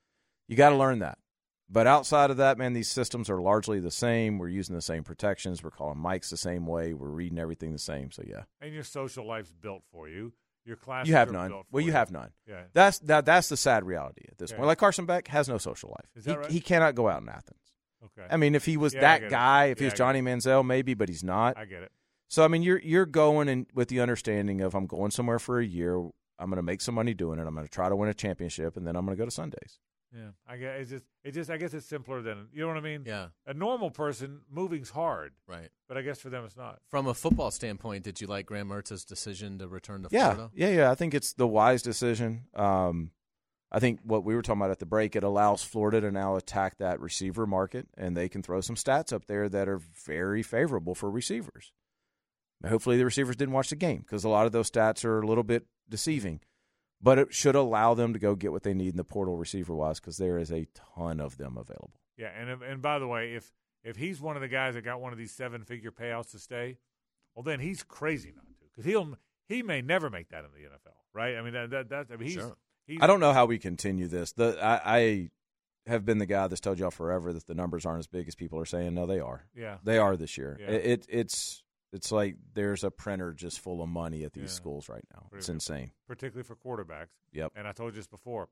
You 0.48 0.56
got 0.56 0.70
to 0.70 0.76
learn 0.76 0.98
that. 0.98 1.18
But 1.70 1.86
outside 1.86 2.30
of 2.30 2.36
that, 2.36 2.58
man, 2.58 2.74
these 2.74 2.90
systems 2.90 3.30
are 3.30 3.40
largely 3.40 3.80
the 3.80 3.90
same. 3.90 4.36
We're 4.38 4.48
using 4.48 4.74
the 4.74 4.82
same 4.82 5.04
protections. 5.04 5.62
We're 5.62 5.70
calling 5.70 5.96
mics 5.98 6.28
the 6.28 6.36
same 6.36 6.66
way. 6.66 6.92
We're 6.92 7.08
reading 7.08 7.38
everything 7.38 7.72
the 7.72 7.78
same. 7.78 8.10
So 8.10 8.22
yeah. 8.26 8.42
and 8.60 8.74
your 8.74 8.82
social 8.84 9.26
life's 9.26 9.52
built 9.52 9.82
for 9.90 10.08
you. 10.08 10.32
Your 10.66 10.76
class 10.76 11.06
You 11.06 11.14
have 11.14 11.32
none. 11.32 11.48
built 11.48 11.66
Well, 11.70 11.80
for 11.82 11.86
you 11.86 11.92
have 11.92 12.10
none. 12.10 12.30
Yeah. 12.46 12.64
That's 12.74 12.98
that. 13.00 13.24
That's 13.24 13.48
the 13.48 13.56
sad 13.56 13.84
reality 13.84 14.26
at 14.28 14.36
this 14.38 14.50
Okay. 14.50 14.58
point. 14.58 14.66
Like 14.66 14.78
Carson 14.78 15.06
Beck 15.06 15.28
has 15.28 15.48
no 15.48 15.56
social 15.58 15.88
life. 15.90 16.10
Is 16.14 16.24
he, 16.24 16.32
that 16.32 16.38
right? 16.40 16.50
he 16.50 16.60
cannot 16.60 16.94
go 16.94 17.08
out 17.08 17.22
in 17.22 17.28
Athens. 17.28 17.58
Okay. 18.04 18.26
I 18.30 18.36
mean, 18.36 18.54
if 18.54 18.64
he 18.64 18.76
was 18.76 18.94
Yeah, 18.94 18.98
I 18.98 19.02
get 19.02 19.20
that 19.20 19.26
it. 19.26 19.30
guy, 19.30 19.64
if 19.66 19.78
he 19.78 19.84
Yeah, 19.84 19.90
was 19.92 19.98
Johnny 19.98 20.20
Manziel, 20.22 20.64
maybe, 20.66 20.94
but 20.94 21.08
he's 21.08 21.22
not. 21.24 21.56
I 21.56 21.64
get 21.64 21.82
it. 21.82 21.92
So 22.28 22.44
I 22.44 22.48
mean, 22.48 22.62
you're 22.62 22.80
you're 22.80 23.06
going 23.06 23.48
in 23.48 23.66
with 23.74 23.88
the 23.88 24.00
understanding 24.00 24.60
of 24.60 24.74
I'm 24.74 24.86
going 24.86 25.10
somewhere 25.10 25.38
for 25.38 25.60
a 25.60 25.64
year. 25.64 25.96
I'm 26.38 26.48
going 26.48 26.56
to 26.56 26.62
make 26.62 26.80
some 26.80 26.94
money 26.94 27.14
doing 27.14 27.38
it. 27.38 27.46
I'm 27.46 27.54
going 27.54 27.66
to 27.66 27.70
try 27.72 27.88
to 27.88 27.94
win 27.94 28.08
a 28.08 28.14
championship, 28.14 28.76
and 28.76 28.84
then 28.86 28.96
I'm 28.96 29.04
going 29.04 29.16
to 29.16 29.20
go 29.20 29.26
to 29.26 29.30
Sundays. 29.30 29.78
Yeah, 30.14 30.30
I 30.46 30.56
guess 30.56 30.74
it's 30.80 30.90
just 30.90 31.04
it 31.24 31.30
just 31.32 31.50
I 31.50 31.56
guess 31.56 31.72
it's 31.72 31.86
simpler 31.86 32.20
than 32.20 32.48
you 32.52 32.60
know 32.62 32.68
what 32.68 32.76
I 32.76 32.80
mean. 32.80 33.04
Yeah. 33.06 33.28
a 33.46 33.54
normal 33.54 33.90
person 33.90 34.40
moving's 34.50 34.90
hard, 34.90 35.32
Right. 35.46 35.68
but 35.88 35.96
I 35.96 36.02
guess 36.02 36.20
for 36.20 36.28
them 36.28 36.44
it's 36.44 36.56
not. 36.56 36.80
From 36.90 37.06
a 37.06 37.14
football 37.14 37.50
standpoint, 37.50 38.04
did 38.04 38.20
you 38.20 38.26
like 38.26 38.44
Graham 38.46 38.66
Mertz's 38.68 39.04
decision 39.06 39.58
to 39.60 39.68
return 39.68 40.02
to 40.02 40.08
Yeah, 40.10 40.34
Florida? 40.34 40.50
yeah, 40.54 40.68
yeah. 40.68 40.90
I 40.90 40.94
think 40.96 41.14
it's 41.14 41.32
the 41.32 41.46
wise 41.46 41.80
decision. 41.82 42.42
Um, 42.54 43.12
I 43.74 43.80
think 43.80 44.00
what 44.04 44.22
we 44.22 44.34
were 44.34 44.42
talking 44.42 44.60
about 44.60 44.70
at 44.70 44.80
the 44.80 44.86
break, 44.86 45.16
it 45.16 45.24
allows 45.24 45.64
Florida 45.64 46.02
to 46.02 46.10
now 46.10 46.36
attack 46.36 46.76
that 46.76 47.00
receiver 47.00 47.46
market, 47.46 47.88
and 47.96 48.14
they 48.14 48.28
can 48.28 48.42
throw 48.42 48.60
some 48.60 48.76
stats 48.76 49.14
up 49.14 49.26
there 49.26 49.48
that 49.48 49.66
are 49.66 49.78
very 49.78 50.42
favorable 50.42 50.94
for 50.94 51.10
receivers. 51.10 51.72
Hopefully, 52.68 52.98
the 52.98 53.06
receivers 53.06 53.34
didn't 53.34 53.54
watch 53.54 53.70
the 53.70 53.76
game 53.76 54.00
because 54.00 54.24
a 54.24 54.28
lot 54.28 54.44
of 54.44 54.52
those 54.52 54.70
stats 54.70 55.06
are 55.06 55.20
a 55.20 55.26
little 55.26 55.42
bit 55.42 55.64
deceiving. 55.88 56.40
But 57.00 57.18
it 57.18 57.34
should 57.34 57.56
allow 57.56 57.94
them 57.94 58.12
to 58.12 58.18
go 58.20 58.36
get 58.36 58.52
what 58.52 58.62
they 58.62 58.74
need 58.74 58.90
in 58.90 58.96
the 58.96 59.04
portal 59.04 59.36
receiver 59.36 59.74
wise 59.74 59.98
because 59.98 60.18
there 60.18 60.38
is 60.38 60.52
a 60.52 60.68
ton 60.94 61.18
of 61.18 61.36
them 61.36 61.56
available. 61.56 61.98
Yeah, 62.16 62.28
and 62.28 62.62
and 62.62 62.80
by 62.80 63.00
the 63.00 63.08
way, 63.08 63.34
if 63.34 63.50
if 63.82 63.96
he's 63.96 64.20
one 64.20 64.36
of 64.36 64.42
the 64.42 64.48
guys 64.48 64.74
that 64.74 64.84
got 64.84 65.00
one 65.00 65.12
of 65.12 65.18
these 65.18 65.32
seven 65.32 65.64
figure 65.64 65.90
payouts 65.90 66.30
to 66.30 66.38
stay, 66.38 66.78
well 67.34 67.42
then 67.42 67.58
he's 67.58 67.82
crazy 67.82 68.32
not 68.36 68.46
to 68.60 68.66
because 68.70 68.84
he'll 68.84 69.18
he 69.48 69.62
may 69.64 69.82
never 69.82 70.10
make 70.10 70.28
that 70.28 70.44
in 70.44 70.50
the 70.52 70.68
NFL, 70.68 70.94
right? 71.12 71.36
I 71.36 71.42
mean 71.42 71.54
that 71.54 71.70
that, 71.70 71.88
that 71.88 72.06
I 72.12 72.16
mean 72.16 72.28
he's, 72.28 72.34
Sure. 72.34 72.56
He's 72.86 72.98
I 73.00 73.06
don't 73.06 73.20
know 73.20 73.32
how 73.32 73.46
we 73.46 73.59
continue 73.59 74.09
this. 74.09 74.32
The 74.32 74.59
I, 74.62 74.80
I 74.98 75.30
have 75.86 76.04
been 76.04 76.18
the 76.18 76.26
guy 76.26 76.46
that's 76.46 76.60
told 76.60 76.78
y'all 76.78 76.90
forever 76.90 77.32
that 77.32 77.46
the 77.46 77.54
numbers 77.54 77.84
aren't 77.86 77.98
as 78.00 78.06
big 78.06 78.28
as 78.28 78.34
people 78.34 78.59
are 78.60 78.64
saying. 78.64 78.94
No, 78.94 79.06
they 79.06 79.18
are. 79.20 79.44
Yeah. 79.54 79.78
they 79.82 79.98
are 79.98 80.16
this 80.16 80.38
year. 80.38 80.56
Yeah. 80.60 80.66
It, 80.68 80.84
it 80.86 81.06
it's 81.09 81.62
it's 81.92 82.10
like 82.12 82.36
there's 82.54 82.84
a 82.84 82.90
printer 82.90 83.32
just 83.32 83.60
full 83.60 83.82
of 83.82 83.88
money 83.88 84.24
at 84.24 84.32
these 84.32 84.44
Yeah. 84.44 84.48
schools 84.48 84.88
right 84.88 85.04
now. 85.14 85.26
It's 85.34 85.48
insane. 85.48 85.90
particularly 86.06 86.44
for 86.44 86.56
quarterbacks. 86.56 87.10
Yep. 87.32 87.52
And 87.56 87.66
I 87.68 87.72
told 87.72 87.92
you 87.94 88.00
this 88.00 88.06
before, 88.06 88.48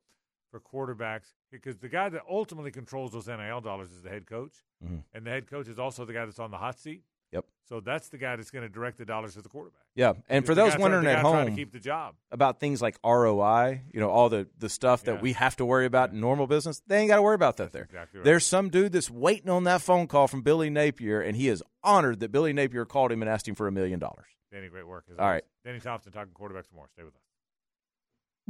for 0.50 0.60
quarterbacks, 0.60 1.32
because 1.50 1.78
the 1.78 1.88
guy 1.88 2.08
that 2.10 2.22
ultimately 2.28 2.70
controls 2.72 3.12
those 3.12 3.28
NIL 3.28 3.60
dollars 3.60 3.92
is 3.92 4.02
the 4.02 4.10
head 4.10 4.26
coach, 4.26 4.64
Mhm. 4.84 5.04
and 5.14 5.24
the 5.24 5.30
head 5.30 5.46
coach 5.48 5.68
is 5.68 5.78
also 5.78 6.04
the 6.04 6.12
guy 6.12 6.24
that's 6.26 6.38
on 6.40 6.50
the 6.50 6.58
hot 6.58 6.78
seat. 6.78 7.02
Yep. 7.32 7.44
So 7.68 7.78
that's 7.80 8.08
the 8.08 8.18
guy 8.18 8.34
that's 8.36 8.50
going 8.50 8.62
to 8.64 8.68
direct 8.68 8.98
the 8.98 9.04
dollars 9.04 9.34
to 9.34 9.42
the 9.42 9.48
quarterback. 9.48 9.82
Yeah, 9.94 10.14
and 10.28 10.44
for 10.44 10.54
those 10.56 10.76
wondering 10.76 11.06
at 11.06 11.20
trying 11.20 11.44
to 11.44 11.50
home 11.50 11.56
keep 11.56 11.72
the 11.72 11.78
job. 11.78 12.14
about 12.32 12.58
things 12.58 12.82
like 12.82 12.98
ROI, 13.04 13.82
you 13.92 14.00
know, 14.00 14.10
all 14.10 14.28
the 14.28 14.48
the 14.58 14.68
stuff 14.68 15.04
that 15.04 15.16
Yeah. 15.16 15.20
we 15.20 15.32
have 15.34 15.54
to 15.56 15.64
worry 15.64 15.86
about 15.86 16.10
in 16.10 16.20
normal 16.20 16.46
business, 16.48 16.82
they 16.88 16.98
ain't 16.98 17.08
got 17.08 17.16
to 17.16 17.22
worry 17.22 17.34
about 17.36 17.58
that 17.58 17.72
there. 17.72 17.84
exactly 17.84 18.18
right. 18.18 18.24
There's 18.24 18.44
some 18.46 18.70
dude 18.70 18.92
that's 18.92 19.10
waiting 19.10 19.48
on 19.50 19.64
that 19.64 19.82
phone 19.82 20.06
call 20.08 20.26
from 20.26 20.42
Billy 20.42 20.70
Napier, 20.70 21.20
and 21.20 21.36
he 21.36 21.48
is 21.48 21.62
honored 21.84 22.18
that 22.20 22.32
Billy 22.32 22.52
Napier 22.52 22.84
called 22.84 23.12
him 23.12 23.22
and 23.22 23.30
asked 23.30 23.46
him 23.46 23.54
for 23.54 23.68
a 23.68 23.72
million 23.72 24.00
dollars. 24.00 24.26
Danny, 24.52 24.68
great 24.68 24.86
work. 24.88 25.04
All 25.16 25.28
right. 25.28 25.44
Danny 25.64 25.78
Thompson 25.78 26.10
talking 26.10 26.32
quarterbacks 26.34 26.72
more. 26.74 26.88
Stay 26.92 27.04
with 27.04 27.14
us. 27.14 27.20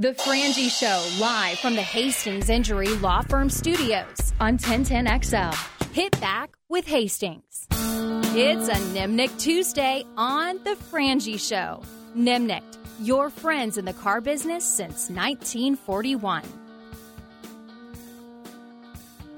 The 0.00 0.14
Frangie 0.14 0.70
Show, 0.70 1.20
live 1.20 1.58
from 1.58 1.74
the 1.74 1.82
Hastings 1.82 2.48
Injury 2.48 2.88
Law 2.88 3.20
Firm 3.20 3.50
Studios 3.50 4.32
on 4.40 4.56
1010XL. 4.56 5.54
Hit 5.92 6.18
back 6.22 6.56
with 6.70 6.86
Hastings. 6.86 7.66
It's 7.70 8.68
a 8.68 8.80
Nimnicht 8.94 9.38
Tuesday 9.38 10.06
on 10.16 10.56
The 10.64 10.70
Frangie 10.90 11.38
Show. 11.38 11.82
Nimnicht, 12.16 12.78
your 13.00 13.28
friends 13.28 13.76
in 13.76 13.84
the 13.84 13.92
car 13.92 14.22
business 14.22 14.64
since 14.64 15.10
1941. 15.10 16.44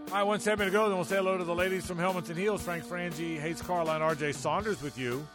All 0.06 0.12
right, 0.12 0.22
one 0.22 0.38
segment 0.38 0.68
to 0.68 0.72
go, 0.72 0.86
then 0.86 0.94
we'll 0.94 1.04
say 1.04 1.16
hello 1.16 1.36
to 1.38 1.42
the 1.42 1.52
ladies 1.52 1.84
from 1.84 1.98
Helmets 1.98 2.28
and 2.28 2.38
Heels. 2.38 2.62
Frank 2.62 2.84
Frangie, 2.84 3.36
Hayes 3.36 3.60
Carlyon, 3.60 4.00
RJ 4.00 4.36
Saunders 4.36 4.80
with 4.80 4.96
you. 4.96 5.26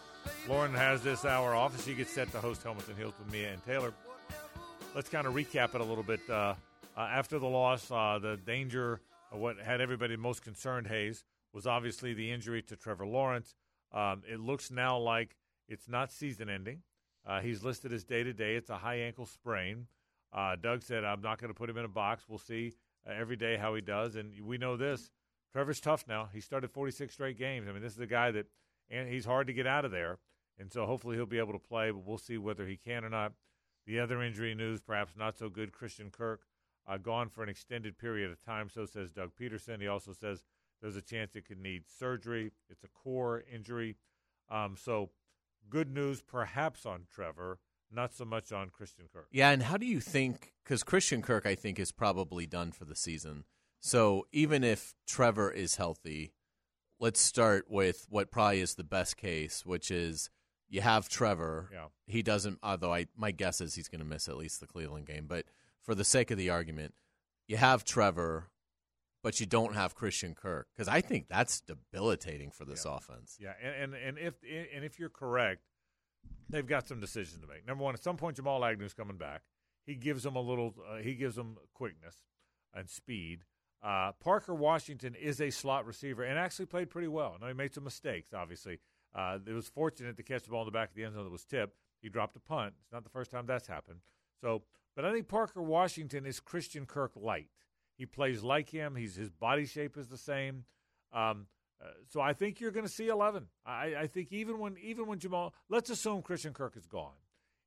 Lauren 0.47 0.73
has 0.73 1.01
this 1.01 1.25
hour 1.25 1.53
off 1.53 1.77
as 1.77 1.83
she 1.83 1.95
gets 1.95 2.13
set 2.13 2.31
to 2.31 2.39
host 2.39 2.63
Helmets 2.63 2.87
and 2.87 2.97
Heels 2.97 3.13
with 3.19 3.29
Mia 3.29 3.51
and 3.51 3.65
Taylor. 3.65 3.91
Let's 4.97 5.09
kind 5.09 5.27
of 5.27 5.35
recap 5.35 5.75
it 5.75 5.81
a 5.81 5.83
little 5.83 6.03
bit. 6.03 6.27
Uh, 6.27 6.55
uh, 6.97 7.01
after 7.01 7.37
the 7.37 7.45
loss, 7.45 7.91
uh, 7.91 8.17
the 8.19 8.35
danger, 8.35 8.99
uh, 9.31 9.37
what 9.37 9.59
had 9.59 9.79
everybody 9.79 10.17
most 10.17 10.41
concerned, 10.41 10.87
Hayes, 10.87 11.23
was 11.53 11.67
obviously 11.67 12.15
the 12.15 12.31
injury 12.31 12.63
to 12.63 12.75
Trevor 12.75 13.05
Lawrence. 13.05 13.53
Um, 13.91 14.23
it 14.27 14.39
looks 14.39 14.71
now 14.71 14.97
like 14.97 15.37
it's 15.69 15.87
not 15.87 16.11
season 16.11 16.49
ending. 16.49 16.81
Uh, 17.27 17.41
he's 17.41 17.63
listed 17.63 17.93
as 17.93 18.03
day 18.05 18.23
to 18.23 18.33
day. 18.33 18.55
It's 18.55 18.71
a 18.71 18.77
high 18.77 18.95
ankle 18.95 19.27
sprain. 19.27 19.85
Uh, 20.33 20.55
Doug 20.55 20.81
said, 20.81 21.03
I'm 21.03 21.21
not 21.21 21.37
going 21.37 21.53
to 21.53 21.57
put 21.57 21.69
him 21.69 21.77
in 21.77 21.85
a 21.85 21.89
box. 21.89 22.23
We'll 22.27 22.39
see 22.39 22.73
every 23.05 23.35
day 23.35 23.55
how 23.55 23.75
he 23.75 23.81
does. 23.81 24.15
And 24.15 24.33
we 24.43 24.57
know 24.57 24.77
this 24.77 25.11
Trevor's 25.53 25.79
tough 25.79 26.05
now. 26.07 26.27
He 26.33 26.41
started 26.41 26.71
46 26.71 27.13
straight 27.13 27.37
games. 27.37 27.67
I 27.69 27.71
mean, 27.71 27.83
this 27.83 27.93
is 27.93 27.99
a 27.99 28.07
guy 28.07 28.31
that, 28.31 28.47
and 28.89 29.07
he's 29.07 29.25
hard 29.25 29.45
to 29.45 29.53
get 29.53 29.67
out 29.67 29.85
of 29.85 29.91
there. 29.91 30.17
And 30.57 30.73
so 30.73 30.87
hopefully 30.87 31.17
he'll 31.17 31.27
be 31.27 31.37
able 31.37 31.53
to 31.53 31.59
play, 31.59 31.91
but 31.91 32.03
we'll 32.03 32.17
see 32.17 32.39
whether 32.39 32.65
he 32.65 32.77
can 32.77 33.05
or 33.05 33.11
not. 33.11 33.33
The 33.87 33.99
other 33.99 34.21
injury 34.21 34.53
news, 34.53 34.81
perhaps 34.81 35.13
not 35.17 35.37
so 35.37 35.49
good. 35.49 35.71
Christian 35.71 36.11
Kirk 36.11 36.41
uh, 36.85 36.97
gone 36.97 37.29
for 37.29 37.41
an 37.41 37.49
extended 37.49 37.97
period 37.97 38.29
of 38.29 38.43
time, 38.43 38.69
so 38.69 38.85
says 38.85 39.11
Doug 39.11 39.31
Pederson. 39.39 39.79
He 39.79 39.87
also 39.87 40.11
says 40.11 40.43
there's 40.81 40.97
a 40.97 41.01
chance 41.01 41.35
it 41.35 41.47
could 41.47 41.59
need 41.59 41.83
surgery. 41.87 42.51
It's 42.69 42.83
a 42.83 42.89
core 42.89 43.43
injury. 43.51 43.95
Um, 44.51 44.75
so 44.77 45.11
good 45.69 45.89
news 45.89 46.21
perhaps 46.21 46.85
on 46.85 47.03
Trevor, 47.09 47.59
not 47.89 48.13
so 48.13 48.25
much 48.25 48.51
on 48.51 48.69
Christian 48.69 49.05
Kirk. 49.11 49.27
Yeah, 49.31 49.51
and 49.51 49.63
how 49.63 49.77
do 49.77 49.85
you 49.85 50.01
think? 50.01 50.53
Because 50.63 50.83
Christian 50.83 51.21
Kirk, 51.21 51.45
I 51.45 51.55
think, 51.55 51.79
is 51.79 51.93
probably 51.93 52.45
done 52.45 52.73
for 52.73 52.83
the 52.83 52.95
season. 52.95 53.45
So 53.79 54.27
even 54.33 54.65
if 54.65 54.95
Trevor 55.07 55.49
is 55.49 55.75
healthy, 55.75 56.33
let's 56.99 57.21
start 57.21 57.65
with 57.69 58.05
what 58.09 58.31
probably 58.31 58.59
is 58.59 58.75
the 58.75 58.83
best 58.83 59.15
case, 59.15 59.65
which 59.65 59.89
is 59.91 60.29
you 60.69 60.81
have 60.81 61.09
Trevor. 61.09 61.69
Yeah. 61.71 61.85
He 62.05 62.21
doesn't. 62.21 62.59
Although 62.61 62.93
I, 62.93 63.07
my 63.15 63.31
guess 63.31 63.61
is 63.61 63.75
he's 63.75 63.87
going 63.87 63.99
to 63.99 64.05
miss 64.05 64.27
at 64.27 64.37
least 64.37 64.59
the 64.59 64.67
Cleveland 64.67 65.07
game. 65.07 65.25
But 65.27 65.45
for 65.81 65.95
the 65.95 66.03
sake 66.03 66.31
of 66.31 66.37
the 66.37 66.49
argument, 66.49 66.93
you 67.47 67.57
have 67.57 67.83
Trevor, 67.83 68.49
but 69.23 69.39
you 69.39 69.45
don't 69.45 69.75
have 69.75 69.95
Christian 69.95 70.35
Kirk 70.35 70.67
because 70.73 70.87
I 70.87 71.01
think 71.01 71.27
that's 71.27 71.61
debilitating 71.61 72.51
for 72.51 72.65
this 72.65 72.85
yeah. 72.85 72.95
offense. 72.95 73.37
Yeah, 73.39 73.53
and, 73.63 73.93
and 73.93 74.03
and 74.03 74.17
if 74.17 74.35
and 74.43 74.83
if 74.83 74.99
you're 74.99 75.09
correct, 75.09 75.61
they've 76.49 76.67
got 76.67 76.87
some 76.87 76.99
decisions 76.99 77.41
to 77.41 77.47
make. 77.47 77.65
Number 77.65 77.83
one, 77.83 77.93
at 77.93 78.03
some 78.03 78.17
point, 78.17 78.35
Jamal 78.35 78.63
Agnew's 78.63 78.93
coming 78.93 79.17
back. 79.17 79.41
He 79.85 79.95
gives 79.95 80.23
them 80.23 80.35
a 80.35 80.41
little. 80.41 80.75
Uh, 80.89 80.97
he 80.97 81.15
gives 81.15 81.35
them 81.35 81.57
quickness 81.73 82.15
and 82.73 82.89
speed. 82.89 83.45
Uh, 83.81 84.11
Parker 84.19 84.55
Washington 84.55 85.15
is 85.15 85.39
a 85.39 85.51
slot 85.51 85.85
receiver 85.85 86.23
and 86.23 86.37
actually 86.37 86.65
played 86.65 86.89
pretty 86.89 87.07
well. 87.07 87.37
Now 87.39 87.47
he 87.47 87.53
made 87.53 87.73
some 87.73 87.83
mistakes, 87.83 88.33
obviously. 88.33 88.79
Uh, 89.17 89.39
it 89.45 89.53
was 89.53 89.67
fortunate 89.67 90.15
to 90.15 90.23
catch 90.23 90.43
the 90.43 90.51
ball 90.51 90.61
in 90.61 90.67
the 90.67 90.71
back 90.71 90.89
of 90.89 90.95
the 90.95 91.03
end 91.03 91.15
zone 91.15 91.23
that 91.23 91.31
was 91.31 91.43
tipped. 91.43 91.75
He 92.01 92.09
dropped 92.09 92.35
a 92.35 92.39
punt. 92.39 92.75
It's 92.83 92.93
not 92.93 93.03
the 93.03 93.09
first 93.09 93.31
time 93.31 93.45
that's 93.47 93.67
happened. 93.67 93.99
So, 94.39 94.61
but 94.95 95.05
I 95.05 95.11
think 95.11 95.27
Parker 95.27 95.61
Washington 95.61 96.25
is 96.25 96.39
Christian 96.39 96.85
Kirk 96.85 97.13
light. 97.15 97.49
He 97.97 98.05
plays 98.05 98.43
like 98.43 98.69
him. 98.69 98.95
He's 98.95 99.15
his 99.15 99.31
body 99.31 99.65
shape 99.65 99.97
is 99.97 100.07
the 100.07 100.17
same. 100.17 100.65
Um, 101.11 101.47
uh, 101.81 101.87
so 102.09 102.21
I 102.21 102.33
think 102.33 102.59
you're 102.59 102.71
going 102.71 102.85
to 102.85 102.91
see 102.91 103.07
11. 103.07 103.47
I, 103.65 103.95
I 104.01 104.07
think 104.07 104.31
even 104.31 104.59
when 104.59 104.77
even 104.77 105.07
when 105.07 105.17
Jamal, 105.17 105.53
let's 105.67 105.89
assume 105.89 106.21
Christian 106.21 106.53
Kirk 106.53 106.77
is 106.77 106.85
gone. 106.85 107.17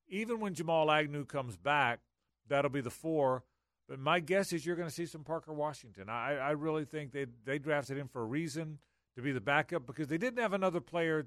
Even 0.08 0.38
when 0.38 0.54
Jamal 0.54 0.90
Agnew 0.90 1.24
comes 1.24 1.56
back, 1.56 2.00
that'll 2.48 2.70
be 2.70 2.80
the 2.80 2.90
four. 2.90 3.42
But 3.88 3.98
my 3.98 4.20
guess 4.20 4.52
is 4.52 4.64
you're 4.64 4.76
going 4.76 4.88
to 4.88 4.94
see 4.94 5.06
some 5.06 5.24
Parker 5.24 5.52
Washington. 5.52 6.08
I, 6.08 6.36
I 6.36 6.50
really 6.52 6.84
think 6.84 7.10
they 7.10 7.26
they 7.44 7.58
drafted 7.58 7.98
him 7.98 8.06
for 8.06 8.22
a 8.22 8.26
reason 8.26 8.78
to 9.16 9.22
be 9.22 9.32
the 9.32 9.40
backup 9.40 9.86
because 9.86 10.06
they 10.06 10.18
didn't 10.18 10.38
have 10.38 10.52
another 10.52 10.80
player 10.80 11.26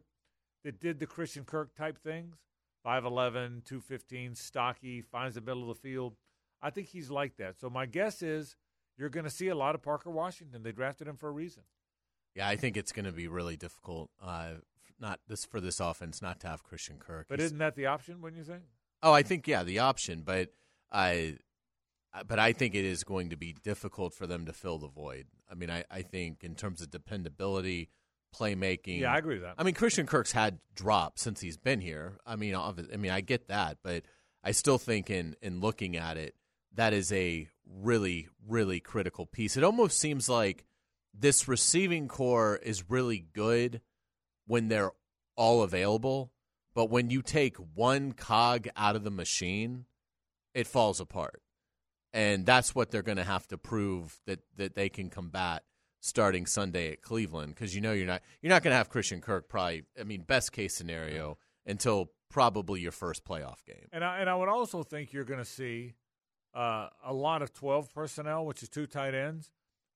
that 0.63 0.79
did 0.79 0.99
the 0.99 1.05
Christian 1.05 1.43
Kirk 1.43 1.75
type 1.75 1.97
things 1.97 2.35
5'11, 2.85 3.63
215, 3.63 4.35
stocky, 4.35 5.01
finds 5.01 5.35
the 5.35 5.41
middle 5.41 5.69
of 5.69 5.69
the 5.69 5.81
field. 5.89 6.15
I 6.61 6.69
think 6.69 6.87
he's 6.87 7.09
like 7.09 7.37
that. 7.37 7.59
So 7.59 7.69
my 7.69 7.85
guess 7.85 8.21
is 8.21 8.55
you're 8.97 9.09
going 9.09 9.23
to 9.23 9.29
see 9.29 9.47
a 9.47 9.55
lot 9.55 9.75
of 9.75 9.81
Parker 9.81 10.09
Washington. 10.09 10.63
They 10.63 10.71
drafted 10.71 11.07
him 11.07 11.15
for 11.15 11.29
a 11.29 11.31
reason. 11.31 11.63
Yeah, 12.35 12.47
I 12.47 12.55
think 12.55 12.77
it's 12.77 12.91
going 12.91 13.05
to 13.05 13.11
be 13.11 13.27
really 13.27 13.55
difficult. 13.55 14.09
Uh, 14.21 14.55
not 14.99 15.19
this 15.27 15.45
for 15.45 15.59
this 15.59 15.79
offense 15.79 16.21
not 16.21 16.39
to 16.41 16.47
have 16.47 16.63
Christian 16.63 16.97
Kirk. 16.99 17.27
But 17.29 17.39
He's, 17.39 17.47
isn't 17.47 17.57
that 17.59 17.75
the 17.75 17.85
option? 17.85 18.21
Wouldn't 18.21 18.39
you 18.39 18.51
think? 18.51 18.63
Oh, 19.01 19.13
I 19.13 19.21
think 19.23 19.47
yeah, 19.47 19.63
the 19.63 19.79
option, 19.79 20.23
but 20.25 20.49
I, 20.91 21.37
but 22.27 22.39
I 22.39 22.53
think 22.53 22.75
it 22.75 22.85
is 22.85 23.03
going 23.03 23.29
to 23.29 23.35
be 23.35 23.55
difficult 23.63 24.13
for 24.13 24.27
them 24.27 24.45
to 24.45 24.53
fill 24.53 24.77
the 24.77 24.87
void. 24.87 25.27
I 25.51 25.55
mean, 25.55 25.69
I, 25.69 25.83
I 25.91 26.01
think 26.01 26.43
in 26.43 26.55
terms 26.55 26.81
of 26.81 26.89
dependability, 26.89 27.89
playmaking. 28.33 28.99
Yeah, 28.99 29.13
I 29.13 29.17
agree 29.17 29.35
with 29.35 29.43
that. 29.43 29.55
I 29.57 29.63
mean, 29.63 29.73
Christian 29.73 30.05
Kirk's 30.05 30.31
had 30.31 30.59
drops 30.75 31.21
since 31.21 31.39
he's 31.41 31.57
been 31.57 31.81
here. 31.81 32.17
I 32.25 32.35
mean, 32.35 32.55
I 32.55 32.97
mean, 32.97 33.11
I 33.11 33.21
get 33.21 33.47
that, 33.47 33.77
but 33.83 34.03
I 34.43 34.51
still 34.51 34.77
think 34.77 35.09
in 35.09 35.35
in 35.41 35.61
looking 35.61 35.95
at 35.95 36.17
it, 36.17 36.35
that 36.75 36.93
is 36.93 37.11
a 37.11 37.47
really 37.65 38.27
really 38.47 38.79
critical 38.79 39.25
piece. 39.25 39.55
It 39.57 39.63
almost 39.63 39.99
seems 39.99 40.27
like 40.27 40.65
this 41.13 41.47
receiving 41.47 42.07
corps 42.07 42.57
is 42.57 42.89
really 42.89 43.25
good 43.33 43.81
when 44.47 44.67
they're 44.67 44.91
all 45.35 45.61
available, 45.63 46.31
but 46.73 46.89
when 46.89 47.09
you 47.09 47.21
take 47.21 47.55
one 47.57 48.13
cog 48.13 48.67
out 48.75 48.95
of 48.95 49.03
the 49.03 49.11
machine, 49.11 49.85
it 50.53 50.67
falls 50.67 50.99
apart. 50.99 51.41
And 52.11 52.45
that's 52.45 52.75
what 52.75 52.91
they're 52.91 53.01
going 53.01 53.17
to 53.17 53.23
have 53.23 53.47
to 53.47 53.57
prove 53.57 54.19
that 54.25 54.39
that 54.57 54.75
they 54.75 54.89
can 54.89 55.09
combat 55.09 55.63
starting 56.03 56.45
Sunday 56.45 56.91
at 56.91 57.01
Cleveland 57.01 57.55
because 57.55 57.73
you 57.73 57.79
know 57.79 57.93
you're 57.93 58.05
not 58.05 58.21
you're 58.41 58.49
not 58.49 58.61
going 58.61 58.73
to 58.73 58.77
have 58.77 58.89
Christian 58.89 59.21
Kirk 59.21 59.47
probably 59.47 59.83
I 59.99 60.03
mean 60.03 60.21
best 60.21 60.51
case 60.51 60.75
scenario 60.75 61.37
until 61.65 62.11
probably 62.29 62.81
your 62.81 62.91
first 62.91 63.23
playoff 63.23 63.63
game. 63.65 63.87
And 63.93 64.03
I, 64.03 64.19
and 64.19 64.29
I 64.29 64.35
would 64.35 64.49
also 64.49 64.83
think 64.83 65.13
you're 65.13 65.23
going 65.23 65.39
to 65.39 65.45
see 65.45 65.93
uh, 66.53 66.89
a 67.05 67.13
lot 67.13 67.41
of 67.41 67.53
12 67.53 67.93
personnel, 67.93 68.45
which 68.45 68.61
is 68.61 68.69
two 68.69 68.85
tight 68.85 69.13
ends, 69.13 69.49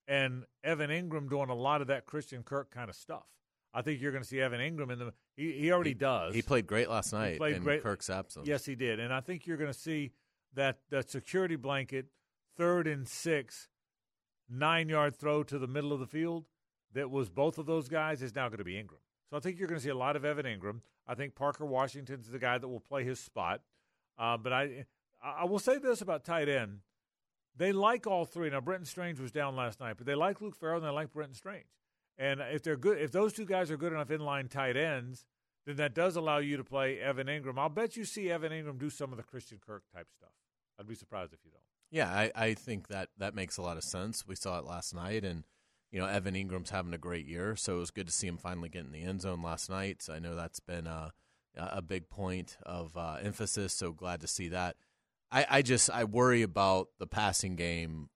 and 0.08 0.46
Evan 0.64 0.90
Engram 0.90 1.30
doing 1.30 1.50
a 1.50 1.56
lot 1.56 1.82
of 1.82 1.88
that 1.88 2.06
Christian 2.06 2.42
Kirk 2.42 2.72
kind 2.72 2.90
of 2.90 2.96
stuff. 2.96 3.26
I 3.74 3.82
think 3.82 4.00
you're 4.02 4.14
going 4.14 4.24
to 4.24 4.30
see 4.30 4.40
Evan 4.40 4.62
Engram 4.62 4.92
in 4.94 5.00
the. 5.00 5.14
He, 5.36 5.52
he 5.52 5.72
already 5.74 5.90
he, 5.90 5.96
does. 5.96 6.34
He 6.34 6.42
played 6.42 6.68
great 6.68 6.90
last 6.90 7.12
night. 7.12 7.34
He 7.34 7.38
played 7.38 7.58
in 7.58 7.64
great. 7.64 7.84
Kirk's 7.84 8.10
absence. 8.10 8.48
Yes, 8.48 8.66
he 8.66 8.76
did, 8.76 9.02
and 9.02 9.14
I 9.14 9.20
think 9.20 9.46
you're 9.46 9.58
going 9.58 9.74
to 9.74 9.78
see 9.78 10.12
that 10.54 10.78
that 10.90 11.10
security 11.10 11.58
blanket, 11.58 12.06
third 12.56 12.88
and 12.88 13.06
six, 13.08 13.68
nine 14.50 14.90
yard 14.90 15.16
throw 15.16 15.44
to 15.44 15.58
the 15.60 15.68
middle 15.68 15.94
of 15.94 16.00
the 16.00 16.08
field 16.08 16.46
that 16.94 17.10
was 17.12 17.30
both 17.30 17.58
of 17.58 17.66
those 17.66 17.90
guys 17.90 18.22
is 18.22 18.36
now 18.36 18.48
going 18.48 18.60
to 18.60 18.64
be 18.64 18.74
Engram. 18.74 19.02
So 19.30 19.38
I 19.38 19.40
think 19.40 19.60
you're 19.60 19.68
going 19.68 19.80
to 19.80 19.84
see 19.84 19.90
a 19.90 19.96
lot 19.98 20.16
of 20.16 20.24
Evan 20.24 20.46
Engram. 20.46 20.82
I 21.06 21.16
think 21.16 21.36
Parker 21.36 21.66
Washington's 21.66 22.30
the 22.30 22.40
guy 22.40 22.58
that 22.58 22.68
will 22.68 22.80
play 22.80 23.04
his 23.04 23.20
spot. 23.20 23.62
Uh, 24.18 24.38
but 24.38 24.54
I 24.54 24.86
I 25.24 25.46
will 25.46 25.60
say 25.60 25.78
this 25.78 26.02
about 26.02 26.24
tight 26.24 26.50
end. 26.50 26.80
They 27.56 27.72
like 27.72 28.08
all 28.08 28.26
three. 28.26 28.50
Now 28.50 28.62
Brenton 28.62 28.86
Strange 28.86 29.20
was 29.20 29.32
down 29.32 29.56
last 29.56 29.80
night, 29.80 29.96
but 29.98 30.06
they 30.06 30.16
like 30.16 30.42
Luke 30.42 30.56
Farrell 30.56 30.78
and 30.78 30.86
they 30.86 30.90
like 30.90 31.14
Brenton 31.14 31.36
Strange. 31.36 31.66
And 32.18 32.40
if 32.40 32.64
they're 32.64 32.78
good, 32.78 33.00
if 33.00 33.12
those 33.12 33.34
two 33.34 33.46
guys 33.46 33.70
are 33.70 33.78
good 33.78 33.94
enough 33.94 34.10
inline 34.10 34.50
tight 34.50 34.76
ends, 34.76 35.26
then 35.66 35.76
that 35.76 35.94
does 35.94 36.16
allow 36.16 36.38
you 36.38 36.58
to 36.58 36.64
play 36.64 37.00
Evan 37.00 37.28
Engram. 37.28 37.60
I'll 37.60 37.70
bet 37.70 37.96
you 37.96 38.06
see 38.06 38.32
Evan 38.32 38.52
Engram 38.52 38.80
do 38.80 38.90
some 38.90 39.12
of 39.12 39.18
the 39.18 39.24
Christian 39.24 39.60
Kirk 39.66 39.84
type 39.94 40.08
stuff. 40.16 40.32
I'd 40.80 40.88
be 40.88 40.96
surprised 40.96 41.34
if 41.34 41.40
you 41.44 41.52
don't. 41.52 41.67
Yeah, 41.90 42.10
I, 42.10 42.32
I 42.36 42.54
think 42.54 42.88
that 42.90 43.10
that 43.18 43.36
makes 43.36 43.58
a 43.58 43.62
lot 43.62 43.78
of 43.78 43.84
sense. 43.84 44.28
We 44.28 44.36
saw 44.36 44.60
it 44.60 44.66
last 44.66 44.94
night, 44.94 45.24
and 45.24 45.46
you 45.92 46.00
know 46.00 46.08
Evan 46.08 46.36
Engram's 46.36 46.70
having 46.70 46.94
a 46.94 46.98
great 46.98 47.26
year, 47.26 47.56
so 47.56 47.78
it 47.78 47.80
was 47.80 47.92
good 47.92 48.08
to 48.08 48.14
see 48.14 48.28
him 48.28 48.38
finally 48.38 48.70
get 48.70 48.86
in 48.86 48.92
the 48.92 49.04
end 49.04 49.22
zone 49.22 49.42
last 49.42 49.70
night. 49.70 50.02
So 50.02 50.14
I 50.14 50.20
know 50.20 50.36
that's 50.36 50.60
been 50.60 50.88
a, 50.88 51.14
a 51.56 51.82
big 51.82 52.10
point 52.10 52.58
of 52.64 52.96
uh, 52.98 53.18
emphasis. 53.22 53.74
So 53.74 53.92
glad 53.92 54.22
to 54.22 54.28
see 54.28 54.50
that. 54.50 54.76
I, 55.32 55.46
I 55.50 55.62
just 55.62 55.90
I 55.90 56.04
worry 56.04 56.42
about 56.42 56.90
the 57.00 57.08
passing 57.08 57.56
game 57.56 58.10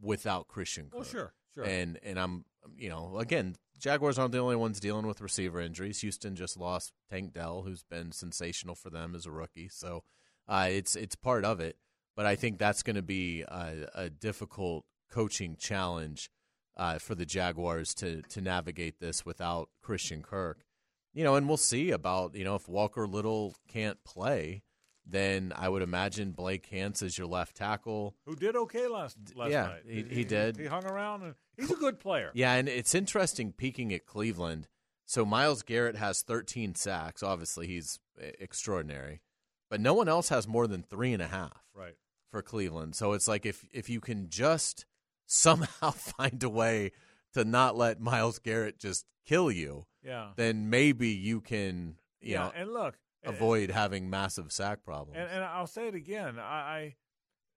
without 0.00 0.48
Christian 0.48 0.84
Kirk. 0.84 0.94
Well, 0.94 1.04
sure, 1.04 1.34
sure. 1.54 1.64
And 1.64 1.98
and 2.02 2.18
I'm 2.18 2.44
you 2.76 2.90
know 2.90 3.18
again 3.18 3.56
Jaguars 3.78 4.18
aren't 4.18 4.32
the 4.32 4.38
only 4.38 4.56
ones 4.56 4.78
dealing 4.78 5.06
with 5.06 5.22
receiver 5.22 5.60
injuries. 5.60 6.00
Houston 6.02 6.36
just 6.36 6.58
lost 6.58 6.92
Tank 7.10 7.32
Dell, 7.32 7.62
who's 7.62 7.82
been 7.82 8.12
sensational 8.12 8.74
for 8.74 8.90
them 8.90 9.14
as 9.14 9.24
a 9.24 9.30
rookie. 9.30 9.68
So 9.68 10.04
uh, 10.46 10.68
it's 10.70 10.94
it's 10.96 11.16
part 11.16 11.44
of 11.44 11.60
it. 11.60 11.76
But 12.20 12.26
I 12.26 12.36
think 12.36 12.58
that's 12.58 12.82
going 12.82 12.96
to 12.96 13.02
be 13.02 13.44
a, 13.48 13.86
a, 13.94 14.10
difficult 14.10 14.84
coaching 15.10 15.56
challenge 15.58 16.30
uh, 16.76 16.98
for 16.98 17.14
the 17.14 17.24
Jaguars 17.24 17.94
to 17.94 18.20
to 18.20 18.42
navigate 18.42 19.00
this 19.00 19.24
without 19.24 19.70
Christian 19.80 20.20
Kirk. 20.22 20.66
You 21.14 21.24
know, 21.24 21.36
and 21.36 21.48
we'll 21.48 21.56
see 21.56 21.92
about 21.92 22.34
you 22.34 22.44
know 22.44 22.56
if 22.56 22.68
Walker 22.68 23.06
Little 23.06 23.54
can't 23.68 24.04
play, 24.04 24.64
then 25.06 25.54
I 25.56 25.70
would 25.70 25.80
imagine 25.80 26.32
Blake 26.32 26.66
Hance 26.66 27.00
is 27.00 27.16
your 27.16 27.26
left 27.26 27.56
tackle, 27.56 28.14
who 28.26 28.36
did 28.36 28.54
okay 28.54 28.86
last 28.86 29.16
last 29.34 29.50
yeah, 29.50 29.68
night. 29.68 29.82
He, 29.88 30.02
he 30.02 30.24
did. 30.24 30.58
He 30.58 30.66
hung 30.66 30.84
around, 30.84 31.22
and 31.22 31.34
he's 31.56 31.70
a 31.70 31.76
good 31.76 32.00
player. 32.00 32.32
Yeah, 32.34 32.52
and 32.52 32.68
it's 32.68 32.94
interesting 32.94 33.54
peeking 33.54 33.94
at 33.94 34.04
Cleveland. 34.04 34.68
So 35.06 35.24
Myles 35.24 35.62
Garrett 35.62 35.96
has 35.96 36.20
13 36.20 36.74
sacks. 36.74 37.22
Obviously, 37.22 37.66
he's 37.66 37.98
extraordinary, 38.18 39.22
but 39.70 39.80
no 39.80 39.94
one 39.94 40.06
else 40.06 40.28
has 40.28 40.46
more 40.46 40.66
than 40.66 40.82
three 40.82 41.14
and 41.14 41.22
a 41.22 41.28
half. 41.28 41.64
Right 41.74 41.96
for 42.30 42.42
Cleveland. 42.42 42.94
So 42.94 43.12
it's 43.12 43.28
like 43.28 43.44
if 43.44 43.66
if 43.72 43.88
you 43.88 44.00
can 44.00 44.28
just 44.28 44.86
somehow 45.26 45.90
find 45.90 46.42
a 46.42 46.48
way 46.48 46.92
to 47.34 47.44
not 47.44 47.76
let 47.76 48.00
Myles 48.00 48.38
Garrett 48.38 48.78
just 48.78 49.06
kill 49.26 49.50
you, 49.50 49.86
yeah, 50.02 50.30
then 50.36 50.70
maybe 50.70 51.08
you 51.08 51.40
can 51.40 51.96
you 52.20 52.32
yeah, 52.32 52.44
know 52.44 52.52
and 52.54 52.72
look 52.72 52.98
eh, 53.24 53.28
eh, 53.28 53.32
avoid 53.32 53.70
and, 53.70 53.72
having 53.72 54.10
massive 54.10 54.52
sack 54.52 54.84
problems. 54.84 55.18
And, 55.18 55.28
and 55.30 55.44
I'll 55.44 55.66
say 55.66 55.88
it 55.88 55.94
again. 55.94 56.38
I, 56.38 56.42
I 56.42 56.94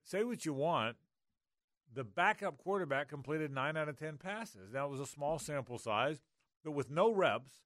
say 0.02 0.24
what 0.24 0.44
you 0.44 0.52
want. 0.52 0.96
The 1.92 2.04
backup 2.04 2.58
quarterback 2.58 3.08
completed 3.08 3.52
nine 3.52 3.76
out 3.76 3.88
of 3.88 3.96
ten 3.96 4.16
passes. 4.16 4.72
That 4.72 4.90
was 4.90 4.98
a 4.98 5.06
small 5.06 5.38
sample 5.38 5.78
size, 5.78 6.18
but 6.64 6.72
with 6.72 6.90
no 6.90 7.12
reps, 7.12 7.60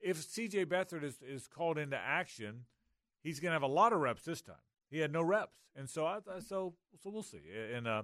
if 0.00 0.22
C.J. 0.22 0.66
Beathard 0.66 1.02
is, 1.02 1.20
is 1.22 1.48
called 1.48 1.78
into 1.78 1.96
action, 1.96 2.66
he's 3.22 3.40
going 3.40 3.50
to 3.50 3.54
have 3.54 3.62
a 3.62 3.66
lot 3.66 3.92
of 3.92 4.00
reps 4.00 4.22
this 4.22 4.42
time. 4.42 4.56
He 4.92 4.98
had 5.00 5.12
no 5.12 5.22
reps, 5.22 5.56
and 5.74 5.88
so 5.90 6.06
I, 6.06 6.18
so 6.46 6.74
so 7.02 7.10
we'll 7.10 7.22
see. 7.22 7.40
And 7.74 7.88
uh, 7.88 8.02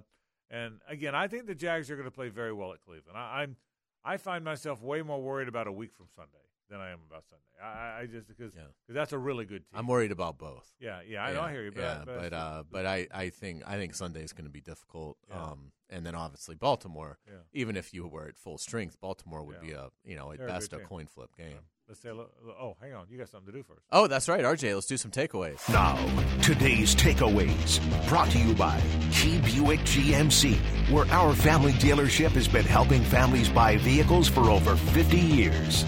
And 0.49 0.81
again, 0.87 1.13
I 1.15 1.27
think 1.27 1.45
the 1.45 1.55
Jags 1.55 1.89
are 1.91 1.95
going 1.95 2.05
to 2.07 2.11
play 2.11 2.29
very 2.29 2.51
well 2.51 2.73
at 2.73 2.81
Cleveland. 2.81 3.15
I, 3.17 3.41
I'm 3.43 3.55
I 4.03 4.17
find 4.17 4.43
myself 4.43 4.81
way 4.81 5.01
more 5.03 5.21
worried 5.21 5.47
about 5.47 5.67
a 5.67 5.71
week 5.71 5.93
from 5.93 6.07
Sunday 6.15 6.31
than 6.69 6.79
I 6.79 6.89
am 6.91 6.99
about 7.09 7.25
Sunday. 7.29 7.43
I, 7.63 8.01
I 8.01 8.05
just 8.07 8.27
because 8.27 8.53
Yeah. 8.55 8.61
cause 8.87 8.95
that's 8.95 9.13
a 9.13 9.17
really 9.17 9.45
good 9.45 9.65
team. 9.69 9.79
I'm 9.79 9.87
worried 9.87 10.11
about 10.11 10.37
both. 10.37 10.71
Yeah, 10.79 11.01
yeah, 11.07 11.23
I 11.23 11.33
know, 11.33 11.41
I 11.41 11.51
hear 11.51 11.63
you, 11.65 11.71
but- 11.71 11.81
yeah, 11.81 12.01
but- 12.05 12.19
but 12.21 12.33
uh, 12.33 12.63
but 12.71 12.85
I, 12.85 13.07
I 13.13 13.29
think 13.29 13.63
I 13.67 13.75
think 13.77 13.93
Sunday's 13.95 14.33
going 14.33 14.45
to 14.45 14.51
be 14.51 14.61
difficult. 14.61 15.17
Yeah. 15.29 15.43
Um, 15.43 15.71
and 15.91 16.05
then 16.05 16.15
obviously 16.15 16.55
Baltimore. 16.55 17.17
Yeah. 17.27 17.33
Even 17.53 17.75
if 17.75 17.93
you 17.93 18.07
were 18.07 18.27
at 18.27 18.37
full 18.37 18.57
strength, 18.57 18.99
Baltimore 18.99 19.43
would 19.43 19.59
be 19.61 19.71
a 19.71 19.89
you 20.03 20.15
know 20.15 20.31
at 20.31 20.37
They're 20.39 20.47
best 20.47 20.71
good 20.71 20.81
a 20.81 20.83
coin 20.85 21.05
flip 21.07 21.29
game. 21.37 21.59
Let's 21.89 22.01
say, 22.01 22.09
oh, 22.09 22.77
hang 22.79 22.93
on, 22.93 23.07
you 23.09 23.17
got 23.17 23.29
something 23.29 23.51
to 23.51 23.57
do 23.57 23.63
first. 23.63 23.81
Oh, 23.91 24.05
that's 24.05 24.29
right, 24.29 24.43
RJ. 24.43 24.75
Let's 24.75 24.85
do 24.85 24.95
some 24.95 25.09
takeaways. 25.09 25.67
Now, 25.69 25.95
today's 26.43 26.95
takeaways 26.95 27.79
brought 28.07 28.29
to 28.29 28.37
you 28.37 28.53
by 28.53 28.79
Key 29.11 29.39
Buick 29.39 29.79
GMC, 29.79 30.91
where 30.91 31.07
our 31.07 31.33
family 31.33 31.71
dealership 31.73 32.29
has 32.33 32.47
been 32.47 32.63
helping 32.63 33.01
families 33.01 33.49
buy 33.49 33.77
vehicles 33.77 34.29
for 34.29 34.51
over 34.51 34.75
50 34.75 35.17
years. 35.17 35.83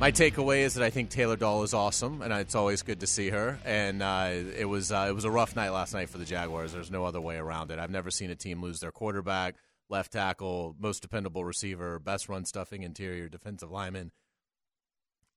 My 0.00 0.10
takeaway 0.10 0.62
is 0.62 0.74
that 0.74 0.82
I 0.82 0.90
think 0.90 1.10
Taylor 1.10 1.36
Doll 1.36 1.62
is 1.62 1.72
awesome, 1.72 2.20
and 2.20 2.32
it's 2.32 2.56
always 2.56 2.82
good 2.82 2.98
to 2.98 3.06
see 3.06 3.30
her. 3.30 3.60
And 3.64 4.02
uh, 4.02 4.30
it 4.58 4.64
was 4.64 4.90
uh, 4.90 5.06
it 5.08 5.12
was 5.12 5.24
a 5.24 5.30
rough 5.30 5.54
night 5.54 5.70
last 5.70 5.94
night 5.94 6.10
for 6.10 6.18
the 6.18 6.24
Jaguars. 6.24 6.72
There's 6.72 6.90
no 6.90 7.04
other 7.04 7.20
way 7.20 7.36
around 7.36 7.70
it. 7.70 7.78
I've 7.78 7.90
never 7.92 8.10
seen 8.10 8.30
a 8.30 8.34
team 8.34 8.60
lose 8.60 8.80
their 8.80 8.90
quarterback, 8.90 9.54
left 9.88 10.14
tackle, 10.14 10.74
most 10.80 11.00
dependable 11.00 11.44
receiver, 11.44 12.00
best 12.00 12.28
run 12.28 12.44
stuffing 12.44 12.82
interior 12.82 13.28
defensive 13.28 13.70
lineman, 13.70 14.10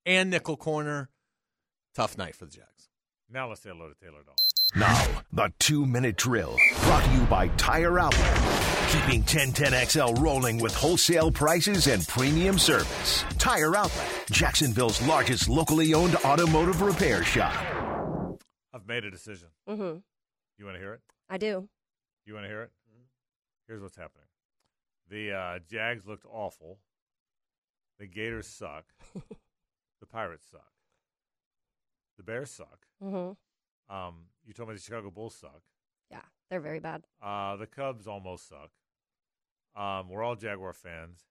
and 0.08 0.30
nickel 0.32 0.58
corner. 0.58 1.10
Tough 1.94 2.18
night 2.18 2.36
for 2.36 2.46
the 2.46 2.52
Jags. 2.52 2.90
Now 3.30 3.50
let's 3.50 3.62
say 3.62 3.70
hello 3.70 3.90
to 3.90 3.96
Taylor 3.96 4.24
Dahl. 4.26 4.36
Now, 4.76 5.06
the 5.34 5.52
two 5.60 5.86
minute 5.86 6.16
drill 6.16 6.56
brought 6.84 7.04
to 7.04 7.12
you 7.12 7.22
by 7.26 7.50
Tire 7.50 8.00
Outlet. 8.00 8.34
Keeping 8.90 9.24
1010XL 9.24 10.20
rolling 10.20 10.60
with 10.60 10.74
wholesale 10.74 11.30
prices 11.30 11.88
and 11.88 12.08
premium 12.08 12.58
service. 12.58 13.24
Tire 13.38 13.76
Outlet, 13.76 14.24
Jacksonville's 14.32 15.02
largest 15.02 15.50
locally 15.50 15.94
owned 15.94 16.16
automotive 16.18 16.82
repair 16.82 17.24
shop. 17.24 17.54
I've 18.74 18.88
made 18.88 19.04
a 19.04 19.12
decision. 19.12 19.50
Mm-hmm. 19.68 19.98
You 20.58 20.66
want 20.66 20.76
to 20.76 20.80
hear 20.80 20.94
it? 20.94 21.02
I 21.30 21.38
do. 21.38 21.68
You 22.26 22.34
want 22.34 22.46
to 22.46 22.50
hear 22.50 22.62
it? 22.64 22.72
Here's 23.68 23.82
what's 23.82 23.98
happening. 23.98 24.28
The 25.10 25.34
uh, 25.34 25.60
Jags 25.70 26.06
looked 26.06 26.26
awful. 26.32 26.78
The 28.00 28.08
Gators 28.08 28.48
suck. 28.48 28.86
the 30.00 30.06
Pirates 30.06 30.48
suck. 30.52 30.72
The 32.18 32.24
Bears 32.24 32.52
suck. 32.52 32.88
Mm-hmm. 33.04 33.96
Um, 33.96 34.16
you 34.46 34.54
told 34.54 34.70
me 34.70 34.76
the 34.76 34.82
Chicago 34.82 35.12
Bulls 35.12 35.36
suck. 35.36 35.62
Yeah, 36.12 36.22
they're 36.50 36.60
very 36.60 36.80
bad. 36.80 37.04
Uh, 37.22 37.56
the 37.56 37.68
Cubs 37.68 38.08
almost 38.08 38.50
suck. 38.50 38.72
Um, 39.76 40.10
we're 40.10 40.24
all 40.24 40.36
Jaguar 40.36 40.74
fans. 40.74 41.26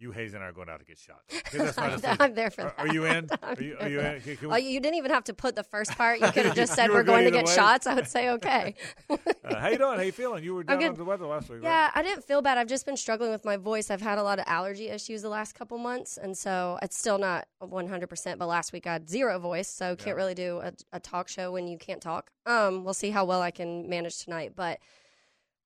You, 0.00 0.10
Hayes, 0.10 0.34
and 0.34 0.42
I 0.42 0.48
are 0.48 0.52
going 0.52 0.68
out 0.68 0.80
to 0.80 0.84
get 0.84 0.98
shots. 0.98 1.40
That's 1.52 1.76
my 1.76 2.16
I'm, 2.18 2.34
there 2.34 2.50
for 2.50 2.62
Are- 2.62 2.74
that. 2.76 2.78
Are 2.78 2.92
you 2.92 3.04
in? 3.04 3.28
Are 3.42 3.54
you, 3.62 3.76
are 3.80 3.88
you 3.88 4.00
in? 4.00 4.20
Can- 4.20 4.36
can 4.36 4.46
Oh, 4.50 4.54
we- 4.54 4.60
you 4.62 4.80
didn't 4.80 4.96
even 4.96 5.12
have 5.12 5.24
to 5.24 5.34
put 5.34 5.54
the 5.54 5.62
first 5.62 5.92
part. 5.96 6.20
You 6.20 6.26
could 6.32 6.46
have 6.46 6.56
just 6.56 6.74
said 6.74 6.90
were 6.90 7.04
going 7.04 7.24
to 7.24 7.30
get 7.30 7.46
way. 7.46 7.54
shots. 7.54 7.86
I 7.86 7.94
would 7.94 8.08
say 8.08 8.30
okay. 8.30 8.74
uh, 9.10 9.16
how 9.56 9.68
you 9.68 9.78
doing? 9.78 9.96
How 9.96 10.02
you 10.02 10.12
feeling? 10.12 10.42
You 10.42 10.56
were 10.56 10.64
down 10.64 10.82
under 10.82 10.96
the 10.96 11.04
weather 11.04 11.26
last 11.26 11.48
week, 11.48 11.62
right? 11.62 11.68
Yeah, 11.68 11.90
I 11.94 12.02
didn't 12.02 12.24
feel 12.24 12.42
bad. 12.42 12.58
I've 12.58 12.66
just 12.66 12.86
been 12.86 12.96
struggling 12.96 13.30
with 13.30 13.44
my 13.44 13.56
voice. 13.56 13.88
I've 13.90 14.02
had 14.02 14.18
a 14.18 14.22
lot 14.24 14.38
of 14.40 14.44
allergy 14.48 14.88
issues 14.88 15.22
the 15.22 15.28
last 15.28 15.54
couple 15.54 15.78
months, 15.78 16.16
and 16.18 16.36
so 16.36 16.78
it's 16.82 16.98
still 16.98 17.18
not 17.18 17.46
100%. 17.62 18.38
But 18.38 18.46
last 18.46 18.72
week 18.72 18.86
I 18.88 18.94
had 18.94 19.08
zero 19.08 19.38
voice, 19.38 19.68
so 19.68 19.94
can't 19.94 20.16
really 20.16 20.34
do 20.34 20.60
a, 20.62 20.72
a 20.92 21.00
talk 21.00 21.28
show 21.28 21.52
when 21.52 21.68
you 21.68 21.78
can't 21.78 22.00
talk. 22.02 22.30
Um, 22.46 22.84
we'll 22.84 22.94
see 22.94 23.10
how 23.10 23.24
well 23.24 23.40
I 23.40 23.52
can 23.52 23.88
manage 23.88 24.24
tonight, 24.24 24.52
but 24.56 24.80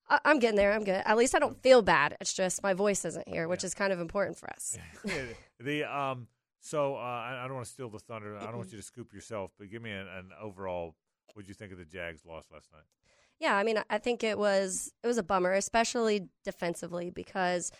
I, 0.09 0.19
I'm 0.25 0.39
getting 0.39 0.57
there. 0.57 0.73
I'm 0.73 0.83
good. 0.83 1.01
At 1.05 1.17
least 1.17 1.35
I 1.35 1.39
don't 1.39 1.61
feel 1.61 1.81
bad. 1.81 2.17
It's 2.19 2.33
just 2.33 2.63
my 2.63 2.73
voice 2.73 3.05
isn't 3.05 3.27
here, 3.27 3.47
which 3.47 3.63
is 3.63 3.73
kind 3.73 3.93
of 3.93 3.99
important 3.99 4.37
for 4.37 4.49
us. 4.49 4.77
the 5.59 5.83
um. 5.83 6.27
So 6.61 6.95
uh, 6.95 6.99
I, 6.99 7.41
I 7.43 7.47
don't 7.47 7.55
want 7.55 7.67
to 7.67 7.71
steal 7.71 7.89
the 7.89 7.99
thunder. 7.99 8.37
I 8.37 8.43
don't 8.45 8.57
want 8.57 8.71
you 8.71 8.77
to 8.77 8.83
scoop 8.83 9.13
yourself, 9.13 9.51
but 9.57 9.71
give 9.71 9.81
me 9.81 9.91
an, 9.91 10.07
an 10.07 10.31
overall. 10.41 10.95
What 11.27 11.37
would 11.37 11.47
you 11.47 11.53
think 11.53 11.71
of 11.71 11.77
the 11.77 11.85
Jags' 11.85 12.25
loss 12.25 12.45
last 12.51 12.67
night? 12.73 12.83
Yeah, 13.39 13.55
I 13.55 13.63
mean, 13.63 13.81
I 13.89 13.97
think 13.97 14.23
it 14.23 14.37
was 14.37 14.91
it 15.03 15.07
was 15.07 15.17
a 15.17 15.23
bummer, 15.23 15.53
especially 15.53 16.27
defensively, 16.43 17.09
because 17.09 17.71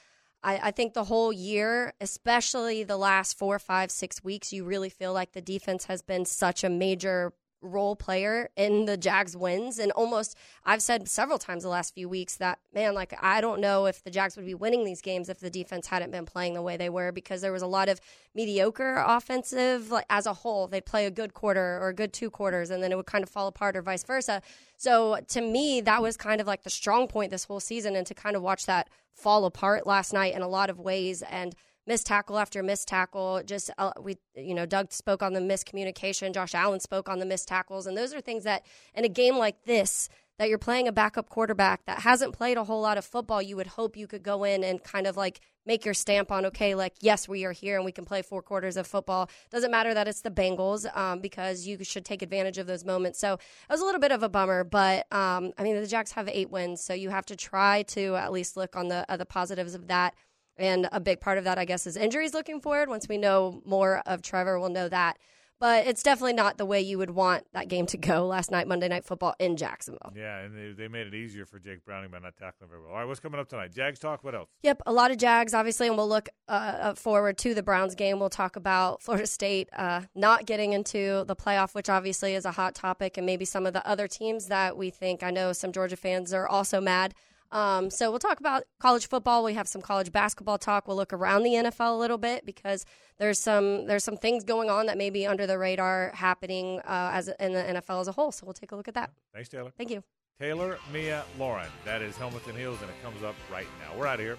I, 0.41 0.59
I 0.63 0.71
think 0.71 0.93
the 0.93 1.03
whole 1.03 1.33
year, 1.33 1.93
especially 1.99 2.83
the 2.83 2.97
last 2.97 3.37
four, 3.37 3.59
five, 3.59 3.91
six 3.91 4.23
weeks, 4.23 4.53
you 4.53 4.63
really 4.63 4.89
feel 4.89 5.11
like 5.11 5.33
the 5.33 5.41
defense 5.41 5.85
has 5.85 6.01
been 6.01 6.25
such 6.25 6.63
a 6.63 6.69
major 6.69 7.33
role 7.61 7.95
player 7.95 8.49
in 8.55 8.85
the 8.85 8.97
Jags 8.97 9.35
wins. 9.35 9.79
And 9.79 9.91
almost, 9.93 10.37
I've 10.65 10.81
said 10.81 11.07
several 11.07 11.37
times 11.37 11.63
the 11.63 11.69
last 11.69 11.93
few 11.93 12.07
weeks 12.07 12.37
that, 12.37 12.59
man, 12.73 12.93
like, 12.93 13.13
I 13.21 13.41
don't 13.41 13.59
know 13.59 13.85
if 13.85 14.03
the 14.03 14.11
Jags 14.11 14.35
would 14.35 14.45
be 14.45 14.53
winning 14.53 14.85
these 14.85 15.01
games 15.01 15.29
if 15.29 15.39
the 15.39 15.49
defense 15.49 15.87
hadn't 15.87 16.11
been 16.11 16.25
playing 16.25 16.53
the 16.53 16.61
way 16.61 16.77
they 16.77 16.89
were 16.89 17.11
because 17.11 17.41
there 17.41 17.51
was 17.51 17.61
a 17.61 17.67
lot 17.67 17.89
of 17.89 17.99
mediocre 18.33 19.03
offensive, 19.05 19.91
like, 19.91 20.05
as 20.09 20.25
a 20.25 20.33
whole. 20.33 20.67
They'd 20.67 20.85
play 20.85 21.05
a 21.05 21.11
good 21.11 21.33
quarter 21.33 21.79
or 21.81 21.89
a 21.89 21.93
good 21.93 22.13
two 22.13 22.29
quarters 22.29 22.69
and 22.69 22.81
then 22.81 22.91
it 22.91 22.95
would 22.95 23.05
kind 23.05 23.23
of 23.23 23.29
fall 23.29 23.47
apart 23.47 23.75
or 23.75 23.81
vice 23.81 24.03
versa. 24.03 24.41
So 24.77 25.19
to 25.29 25.41
me, 25.41 25.81
that 25.81 26.01
was 26.01 26.17
kind 26.17 26.39
of 26.39 26.47
like 26.47 26.63
the 26.63 26.69
strong 26.69 27.07
point 27.07 27.31
this 27.31 27.43
whole 27.45 27.59
season. 27.59 27.95
And 27.95 28.07
to 28.07 28.13
kind 28.13 28.35
of 28.35 28.41
watch 28.41 28.65
that 28.65 28.89
fall 29.13 29.45
apart 29.45 29.85
last 29.85 30.13
night 30.13 30.33
in 30.33 30.41
a 30.41 30.47
lot 30.47 30.69
of 30.69 30.79
ways 30.79 31.21
and 31.21 31.55
missed 31.89 32.05
tackle 32.07 32.37
after 32.37 32.63
missed 32.63 32.87
tackle. 32.87 33.41
Just 33.43 33.71
uh, 33.77 33.91
we, 33.99 34.15
you 34.35 34.53
know, 34.53 34.65
Doug 34.65 34.93
spoke 34.93 35.21
on 35.21 35.33
the 35.33 35.41
miscommunication. 35.41 36.33
Josh 36.33 36.55
Allen 36.55 36.79
spoke 36.79 37.09
on 37.09 37.19
the 37.19 37.25
missed 37.25 37.49
tackles, 37.49 37.87
and 37.87 37.97
those 37.97 38.13
are 38.13 38.21
things 38.21 38.45
that 38.45 38.63
in 38.93 39.03
a 39.03 39.09
game 39.09 39.37
like 39.37 39.65
this, 39.65 40.07
that 40.37 40.47
you're 40.47 40.57
playing 40.57 40.87
a 40.87 40.91
backup 40.91 41.27
quarterback 41.29 41.85
that 41.85 41.99
hasn't 41.99 42.33
played 42.33 42.57
a 42.57 42.63
whole 42.63 42.79
lot 42.79 42.97
of 42.97 43.03
football, 43.03 43.41
you 43.41 43.57
would 43.57 43.67
hope 43.67 43.97
you 43.97 44.07
could 44.07 44.23
go 44.23 44.45
in 44.45 44.63
and 44.63 44.81
kind 44.81 45.05
of 45.05 45.17
like 45.17 45.41
make 45.65 45.83
your 45.83 45.93
stamp 45.93 46.31
on, 46.31 46.45
okay, 46.45 46.75
like 46.75 46.93
yes, 47.01 47.27
we 47.27 47.43
are 47.43 47.51
here 47.51 47.75
and 47.75 47.83
we 47.83 47.91
can 47.91 48.05
play 48.05 48.21
four 48.21 48.41
quarters 48.41 48.77
of 48.77 48.87
football. 48.87 49.29
Doesn't 49.49 49.69
matter 49.69 49.93
that 49.93 50.07
it's 50.07 50.21
the 50.21 50.31
Bengals 50.31 50.85
um, 50.95 51.19
because 51.19 51.67
you 51.67 51.83
should 51.83 52.05
take 52.05 52.21
advantage 52.21 52.57
of 52.57 52.67
those 52.67 52.85
moments. 52.85 53.19
So 53.19 53.33
it 53.33 53.69
was 53.69 53.81
a 53.81 53.85
little 53.85 53.99
bit 53.99 54.13
of 54.13 54.23
a 54.23 54.29
bummer, 54.29 54.63
but 54.63 55.11
um, 55.11 55.51
I 55.57 55.63
mean 55.63 55.75
the 55.75 55.87
Jacks 55.87 56.13
have 56.13 56.29
eight 56.29 56.49
wins, 56.49 56.81
so 56.81 56.93
you 56.93 57.09
have 57.09 57.25
to 57.25 57.35
try 57.35 57.83
to 57.83 58.15
at 58.15 58.31
least 58.31 58.55
look 58.55 58.75
on 58.77 58.87
the 58.87 59.05
uh, 59.09 59.17
the 59.17 59.25
positives 59.25 59.75
of 59.75 59.87
that. 59.87 60.13
And 60.59 60.89
a 60.91 60.99
big 60.99 61.21
part 61.21 61.37
of 61.37 61.45
that, 61.45 61.57
I 61.57 61.65
guess, 61.65 61.87
is 61.87 61.95
injuries 61.95 62.33
looking 62.33 62.59
forward. 62.61 62.89
Once 62.89 63.07
we 63.07 63.17
know 63.17 63.61
more 63.65 64.03
of 64.05 64.21
Trevor, 64.21 64.59
we'll 64.59 64.69
know 64.69 64.89
that. 64.89 65.17
But 65.59 65.87
it's 65.87 66.03
definitely 66.03 66.33
not 66.33 66.57
the 66.57 66.65
way 66.65 66.79
you 66.79 66.97
would 66.99 67.09
want 67.09 67.45
that 67.51 67.67
game 67.67 67.85
to 67.87 67.97
go 67.97 68.25
last 68.25 68.49
night, 68.49 68.65
Monday 68.65 68.87
Night 68.87 69.03
Football 69.03 69.35
in 69.39 69.57
Jacksonville. 69.57 70.13
Yeah, 70.15 70.39
and 70.39 70.55
they, 70.55 70.83
they 70.83 70.87
made 70.87 71.07
it 71.07 71.13
easier 71.13 71.45
for 71.45 71.59
Jake 71.59 71.83
Browning 71.83 72.11
by 72.11 72.19
not 72.19 72.37
tackling 72.37 72.69
very 72.69 72.81
well. 72.81 72.91
All 72.91 72.97
right, 72.99 73.05
what's 73.05 73.19
coming 73.19 73.41
up 73.41 73.49
tonight? 73.49 73.73
Jags 73.73 73.99
talk. 73.99 74.23
What 74.23 74.35
else? 74.35 74.47
Yep, 74.63 74.83
a 74.85 74.93
lot 74.93 75.11
of 75.11 75.17
Jags, 75.17 75.53
obviously, 75.53 75.87
and 75.87 75.97
we'll 75.97 76.07
look 76.07 76.29
uh, 76.47 76.51
uh, 76.51 76.93
forward 76.93 77.37
to 77.39 77.53
the 77.53 77.61
Browns 77.61 77.93
game. 77.93 78.19
We'll 78.19 78.29
talk 78.29 78.55
about 78.55 79.01
Florida 79.03 79.27
State 79.27 79.67
uh, 79.75 80.03
not 80.15 80.45
getting 80.45 80.71
into 80.71 81.25
the 81.27 81.35
playoff, 81.35 81.75
which 81.75 81.89
obviously 81.89 82.35
is 82.35 82.45
a 82.45 82.51
hot 82.51 82.73
topic, 82.73 83.17
and 83.17 83.25
maybe 83.25 83.43
some 83.43 83.65
of 83.65 83.73
the 83.73 83.85
other 83.85 84.07
teams 84.07 84.47
that 84.47 84.77
we 84.77 84.89
think. 84.89 85.23
I 85.23 85.29
know 85.29 85.51
some 85.51 85.73
Georgia 85.73 85.97
fans 85.97 86.33
are 86.33 86.47
also 86.47 86.79
mad. 86.79 87.13
Um, 87.51 87.89
so 87.89 88.09
we'll 88.09 88.19
talk 88.19 88.39
about 88.39 88.63
college 88.79 89.07
football. 89.07 89.43
We 89.43 89.53
have 89.55 89.67
some 89.67 89.81
college 89.81 90.11
basketball 90.11 90.57
talk. 90.57 90.87
We'll 90.87 90.97
look 90.97 91.13
around 91.13 91.43
the 91.43 91.51
NFL 91.53 91.95
a 91.95 91.97
little 91.97 92.17
bit 92.17 92.45
because 92.45 92.85
there's 93.17 93.39
some 93.39 93.85
there's 93.87 94.03
some 94.03 94.17
things 94.17 94.43
going 94.43 94.69
on 94.69 94.85
that 94.85 94.97
may 94.97 95.09
be 95.09 95.25
under 95.25 95.47
the 95.47 95.57
radar 95.57 96.11
happening 96.13 96.79
uh, 96.81 97.11
as 97.13 97.29
in 97.39 97.53
the 97.53 97.61
NFL 97.61 98.01
as 98.01 98.07
a 98.07 98.11
whole. 98.11 98.31
So 98.31 98.45
we'll 98.45 98.53
take 98.53 98.71
a 98.71 98.75
look 98.75 98.87
at 98.87 98.93
that. 98.93 99.11
Thanks, 99.33 99.49
Taylor. 99.49 99.71
Thank 99.77 99.89
you. 99.89 100.03
Taylor, 100.39 100.77
Mia, 100.93 101.23
Lauren. 101.37 101.67
That 101.83 102.01
is 102.01 102.15
Helmets 102.15 102.47
and 102.47 102.57
Heels, 102.57 102.79
and 102.81 102.89
it 102.89 102.95
comes 103.03 103.23
up 103.23 103.35
right 103.51 103.67
now. 103.81 103.99
We're 103.99 104.07
out 104.07 104.19
of 104.19 104.25
here. 104.25 104.37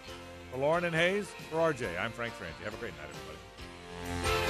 For 0.50 0.58
Lauren 0.58 0.84
and 0.84 0.94
Hayes, 0.94 1.28
for 1.50 1.56
RJ, 1.56 2.00
I'm 2.00 2.10
Frank 2.10 2.32
Frangie. 2.34 2.64
Have 2.64 2.74
a 2.74 2.78
great 2.78 2.94
night, 2.96 3.10
everybody. 3.10 4.49